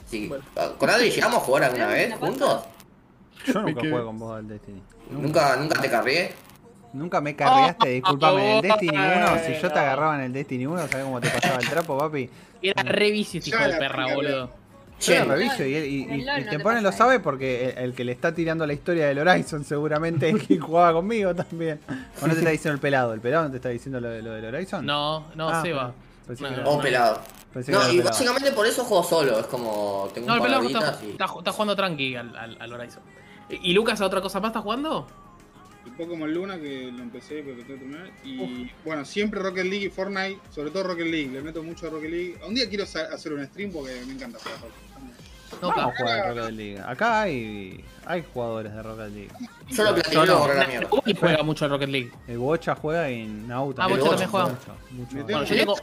[0.08, 0.30] Sí.
[0.78, 2.62] ¿Con Adri llegamos a jugar alguna vez juntos?
[3.44, 4.80] yo nunca juego con vos al Destiny.
[5.10, 6.32] ¿Nunca, nunca te cargué?
[6.92, 10.32] Nunca me cargaste, disculpame, en el Destiny 1, Ay, si yo te agarraba en el
[10.32, 12.30] Destiny 1, ¿sabés cómo te pasaba el trapo, papi?
[12.62, 14.63] Era re vicio este hijo de perra, boludo.
[15.06, 18.32] Reviso y, y, y, te te pone lo sabe porque el, el que le está
[18.34, 21.80] tirando la historia del Horizon seguramente es quien jugaba conmigo también.
[22.22, 23.12] ¿O no te está diciendo el pelado?
[23.12, 24.84] ¿El pelado no te está diciendo lo, de- lo del Horizon?
[24.86, 25.92] No, no, Ah, Seba.
[26.40, 27.20] No, no, oh, pelado.
[27.52, 28.04] pensé No, y pelado.
[28.10, 29.38] básicamente por eso juego solo.
[29.40, 31.10] Es como, tengo No, el un pelado está, y...
[31.10, 33.02] está, está jugando tranqui al, al, al Horizon.
[33.50, 35.06] ¿Y y Lucas a otra cosa más está jugando?
[35.86, 38.10] El Pokémon Luna que lo empecé pero que tengo que terminar.
[38.24, 41.30] Y bueno, siempre Rocket League y Fortnite, sobre todo Rocket League.
[41.30, 42.38] Le meto mucho a Rocket League.
[42.46, 44.84] Un día quiero hacer un stream porque me encanta jugar Rocket League.
[45.62, 46.80] No, Vamos a jugar a Rocket League.
[46.84, 49.30] Acá hay, hay jugadores de Rocket League.
[49.68, 50.88] Yo lo Yo platiné no, por la mierda.
[51.20, 52.10] Juega mucho al Rocket League.
[52.26, 53.84] El Bocha juega y Nauta.
[53.84, 54.46] Ah, Bocha también juega.
[54.48, 55.24] Mucho, mucho.
[55.24, 55.76] Bueno, yo tengo-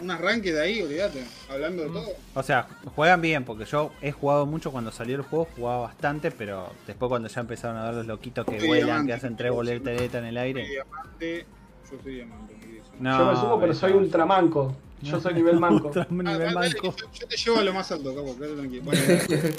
[0.00, 1.24] un, arranque de ahí, olvídate.
[1.50, 2.06] Hablando de todo.
[2.34, 6.30] O sea, juegan bien, porque yo he jugado mucho cuando salió el juego, jugaba bastante,
[6.30, 9.06] pero después cuando ya empezaron a ver los loquitos que Soy vuelan, diamante.
[9.08, 10.68] que hacen tres boleteretas en el Soy aire.
[10.68, 11.46] diamante.
[11.90, 12.56] Yo soy diamante.
[12.98, 14.74] No, Yo me sumo, pero soy ultramanco.
[15.02, 15.88] Yo soy nivel manco.
[15.88, 16.94] Ultra Ah, nivel dale, manco.
[16.96, 18.82] yo, yo te llevo a lo más alto, capo, quédate tranquilo.
[18.84, 19.54] Bueno, dale.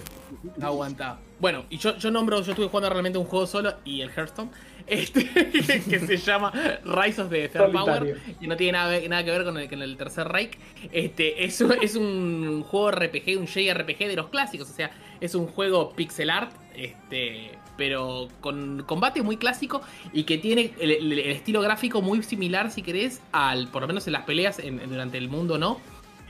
[0.61, 1.19] Aguanta.
[1.39, 4.49] Bueno, y yo, yo nombro, yo estuve jugando realmente un juego solo y el Hearthstone,
[4.87, 5.25] este,
[5.89, 6.51] que se llama
[6.83, 8.03] Rise of the Third Power,
[8.41, 10.57] y no tiene nada, nada que ver con el, con el tercer Reich.
[10.91, 15.35] Este, es, un- es un juego RPG, un JRPG de los clásicos, o sea, es
[15.35, 19.81] un juego pixel art, este, pero con combate muy clásico
[20.13, 24.07] y que tiene el, el- estilo gráfico muy similar, si querés, al, por lo menos
[24.07, 25.79] en las peleas en- durante el mundo, ¿no?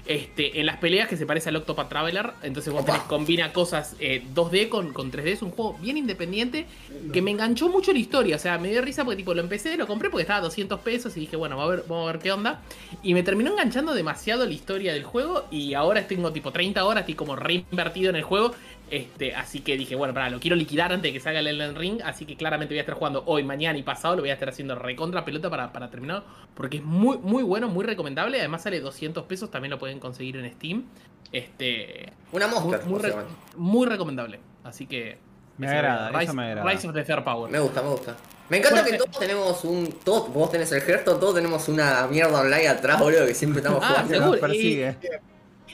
[0.07, 3.97] Este, en las peleas que se parece al Octopath Traveler, entonces vos tenés, combina cosas
[3.99, 6.65] eh, 2D con, con 3D, es un juego bien independiente
[7.11, 9.75] que me enganchó mucho la historia, o sea, me dio risa porque tipo lo empecé,
[9.75, 12.11] lo compré porque estaba a 200 pesos y dije, bueno, vamos a ver, vamos a
[12.13, 12.61] ver qué onda,
[13.03, 17.01] y me terminó enganchando demasiado la historia del juego y ahora tengo tipo 30 horas,
[17.01, 18.53] estoy como reinvertido en el juego,
[18.89, 21.76] este, así que dije, bueno, para, lo quiero liquidar antes de que salga el Elden
[21.76, 24.34] Ring, así que claramente voy a estar jugando hoy, mañana y pasado, lo voy a
[24.34, 26.23] estar haciendo recontra pelota para, para terminar,
[26.55, 30.38] porque es muy, muy bueno, muy recomendable, además sale 200 pesos, también lo pueden conseguir
[30.38, 30.85] en Steam,
[31.31, 33.14] este, Una mosca, muy re-
[33.55, 35.18] muy recomendable, así que...
[35.57, 36.72] Me agrada, Rise, eso me agrada.
[36.72, 37.51] Rise of the Third Power.
[37.51, 38.15] Me gusta, me gusta.
[38.47, 39.89] Me encanta Bueno, que eh, todos tenemos un.
[40.05, 43.81] Todos, vos tenés el gesto, todos tenemos una mierda online atrás, boludo, que siempre estamos
[43.84, 44.09] Ah, jugando.
[44.14, 44.31] seguro.
[44.34, 44.95] Nos persigue.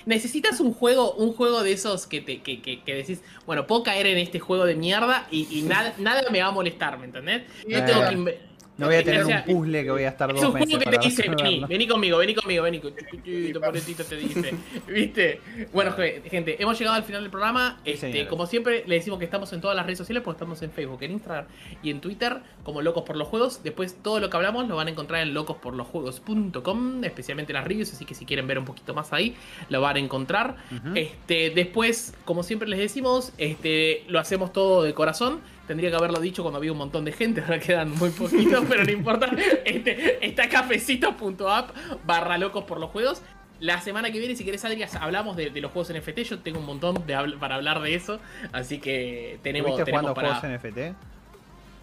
[0.06, 3.84] Necesitas un juego, un juego de esos que te, que, que, que decís, bueno, puedo
[3.84, 7.06] caer en este juego de mierda y, y nada, nada me va a molestar, ¿me
[7.06, 7.44] entendés?
[7.68, 10.30] No tengo que No voy a tener o sea, un puzzle que voy a estar
[10.32, 12.80] Es dos un meses juego que para te dice, vení, vení conmigo, vení conmigo, vení.
[12.80, 14.54] Tu poletito te dice,
[14.88, 15.42] ¿viste?
[15.72, 15.94] Bueno,
[16.30, 17.80] gente, hemos llegado al final del programa.
[17.86, 20.72] Este, como siempre, le decimos que estamos en todas las redes sociales, porque estamos en
[20.72, 21.46] Facebook, en Instagram
[21.84, 23.62] y en Twitter, como Locos por los Juegos.
[23.64, 28.06] Después, todo lo que hablamos lo van a encontrar en locosporlosjuegos.com, especialmente las reviews, así
[28.06, 29.36] que si quieren ver un poquito más ahí,
[29.70, 30.56] lo van a encontrar.
[30.96, 35.42] Este, después, como siempre les decimos, este, lo hacemos todo de corazón.
[35.68, 38.84] Tendría que haberlo dicho cuando había un montón de gente, ahora quedan muy poquitos, pero
[38.84, 39.32] no importa.
[39.66, 41.72] Este, está cafecito.app
[42.06, 43.22] barra locos por los juegos.
[43.60, 46.20] La semana que viene, si querés, Adri, hablamos de, de los juegos NFT.
[46.20, 48.20] Yo tengo un montón de habl- para hablar de eso.
[48.52, 50.36] Así que tenemos, ¿Estuviste tenemos jugando para.
[50.40, 50.78] juegos NFT?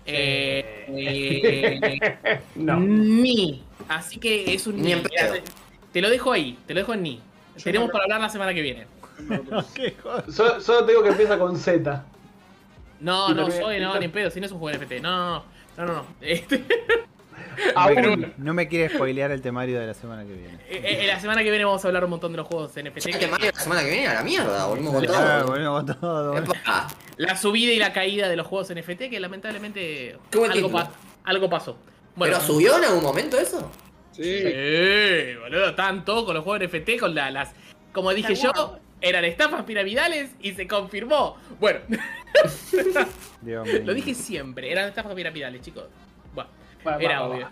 [0.07, 0.87] Eh,
[2.23, 2.81] eh, No.
[2.81, 3.63] Ni.
[3.89, 5.03] Así que es un Ni en.
[5.93, 7.17] Te lo dejo ahí, te lo dejo en ni.
[7.57, 8.87] Yo Tenemos no- para hablar la semana que viene.
[10.31, 12.05] Solo, solo te digo que empieza con Z.
[13.01, 15.01] No, Y no, soy, no, ni en pedo, si no es un juego NFT.
[15.03, 15.45] No, no, no,
[15.87, 16.07] no, no.
[16.21, 16.65] Este,
[17.75, 18.33] Aún.
[18.39, 20.55] No me quiere spoilear el temario de la semana que viene.
[20.69, 23.09] eh, eh, la semana que viene vamos a hablar un montón de los juegos NFT.
[23.11, 25.73] Ya que Mario la semana que viene a la mierda, volvimos con Ah, todo.
[25.73, 26.39] con todo.
[26.39, 26.89] Epa.
[27.19, 30.71] La subida y la caída de los juegos NFT, que lamentablemente algo, título.
[30.71, 30.91] pa-
[31.25, 31.77] algo pasó.
[32.17, 33.71] Bueno, ¿Pero subió en algún momento eso?
[34.13, 37.51] Sí, Eh, boludo, estaban todos con los juegos NFT, con la- las.
[37.93, 38.79] Como dije Está yo.
[39.01, 41.37] Eran estafas piramidales y se confirmó.
[41.59, 43.07] Bueno, Dios
[43.43, 43.63] mío.
[43.85, 45.85] lo dije siempre, eran estafas piramidales, chicos.
[46.35, 46.49] Bueno,
[47.01, 47.43] era va, obvio.
[47.45, 47.51] va.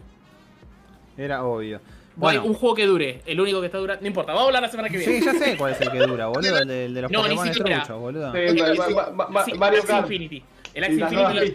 [1.17, 1.81] Era obvio.
[2.17, 4.01] Bueno, un juego que dure, el único que está durando.
[4.03, 5.21] No importa, vamos a hablar la semana que viene.
[5.21, 6.59] sí, ya sé cuál es el que dura, boludo.
[6.59, 8.33] El de, el de los No, Pokémon truchos, boludo.
[8.33, 8.39] Sí,
[9.55, 10.03] Mario Axie Kart.
[10.05, 10.43] Infinity.
[10.75, 11.55] El Axie Infinity.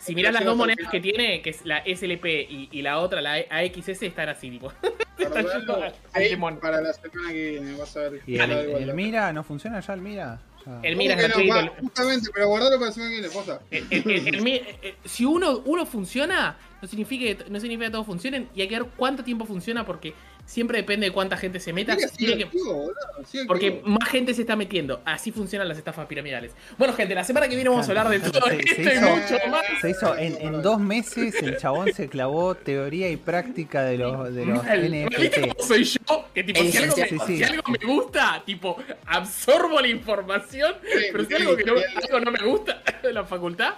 [0.00, 3.20] Si mirás las dos monedas que tiene, que es la SLP y, y la otra,
[3.20, 4.72] la AXS, están así, tipo.
[5.20, 6.58] Están yendo al Ahí Pokémon.
[6.60, 8.22] para la semana que viene, vas a ver.
[8.26, 8.94] ¿Y Ya el.
[8.94, 10.40] Mira no funciona ya el Mira?
[10.64, 10.80] Ya.
[10.82, 11.34] El ¿Cómo Mira que es no?
[11.44, 11.54] gratuito.
[11.74, 13.60] Va, Justamente, pero guardalo para la semana que viene, posta.
[13.70, 17.60] El- el- el- el Mi- eh, eh, si uno, uno funciona, no significa, que, no
[17.60, 20.14] significa que todos funcionen y hay que ver cuánto tiempo funciona porque
[20.50, 21.94] siempre depende de cuánta gente se meta.
[21.94, 22.94] Sigue, sigue Tiene que- activo, boludo,
[23.26, 23.86] sigue porque activo.
[23.88, 25.00] más gente se está metiendo.
[25.04, 26.52] Así funcionan las estafas piramidales.
[26.76, 28.86] Bueno, gente, la semana que viene vamos a hablar de Se- todo se esto y
[28.88, 29.62] hizo- mucho más.
[29.80, 34.34] Se hizo en, en dos meses, el chabón se clavó teoría y práctica de los,
[34.34, 34.80] de los Mal.
[34.80, 35.60] ¿Viste NFT.
[35.62, 35.98] soy yo?
[36.34, 37.26] Que tipo, si algo, me, licenciado.
[37.26, 37.38] Sí, sí.
[37.38, 40.74] si algo me gusta, tipo, absorbo la información,
[41.12, 43.74] pero si algo, que no, algo no me gusta de la facultad,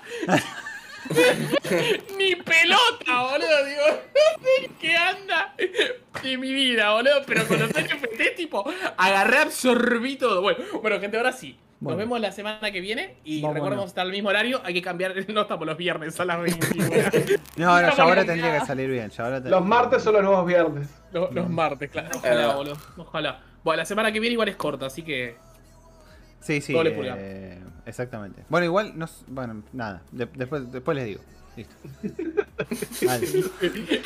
[2.18, 5.54] ni pelota, boludo, digo, no sé en qué anda
[6.22, 8.64] de mi vida, boludo, pero con los NFT, tipo,
[8.96, 10.40] agarré, absorbí todo.
[10.42, 11.58] Bueno, bueno, gente, ahora sí.
[11.80, 13.54] Nos vemos la semana que viene y Vámonos.
[13.56, 14.60] recordemos estar al mismo horario.
[14.64, 16.86] Hay que cambiar, no estamos los viernes a las 21.
[17.56, 19.10] No, no, ya ahora en- tendría que salir bien.
[19.10, 20.88] Ya ahora te- Los martes son los nuevos viernes.
[21.10, 22.10] Los, los martes, claro.
[22.14, 22.76] Ojalá, boludo.
[22.98, 23.40] Ojalá.
[23.64, 25.34] Bueno, la semana que viene igual es corta, así que.
[26.40, 26.72] Sí, sí.
[26.72, 27.16] Doble pulgar.
[27.20, 28.44] eh, exactamente.
[28.48, 30.02] Bueno, igual, no, bueno, nada.
[30.12, 31.20] de- después, después les digo.
[31.54, 31.74] Listo.
[33.06, 33.26] Vale.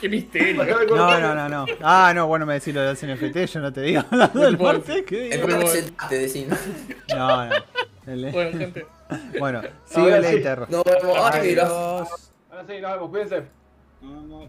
[0.01, 0.65] Qué misterio.
[0.97, 1.67] No, no, no, no.
[1.81, 4.59] Ah, no, bueno, me decís lo de los NFT, yo no te digo hablando del
[4.59, 5.47] martes, ¿qué digo?
[7.17, 7.55] No, no.
[8.07, 8.87] El- Bueno, gente.
[9.39, 10.01] Bueno, el sí.
[10.01, 10.69] later.
[10.69, 11.17] Nos vemos.
[11.33, 11.69] Adiós.
[12.51, 13.43] Ahora sí, nos vemos, cuídense.
[14.03, 14.49] No, no.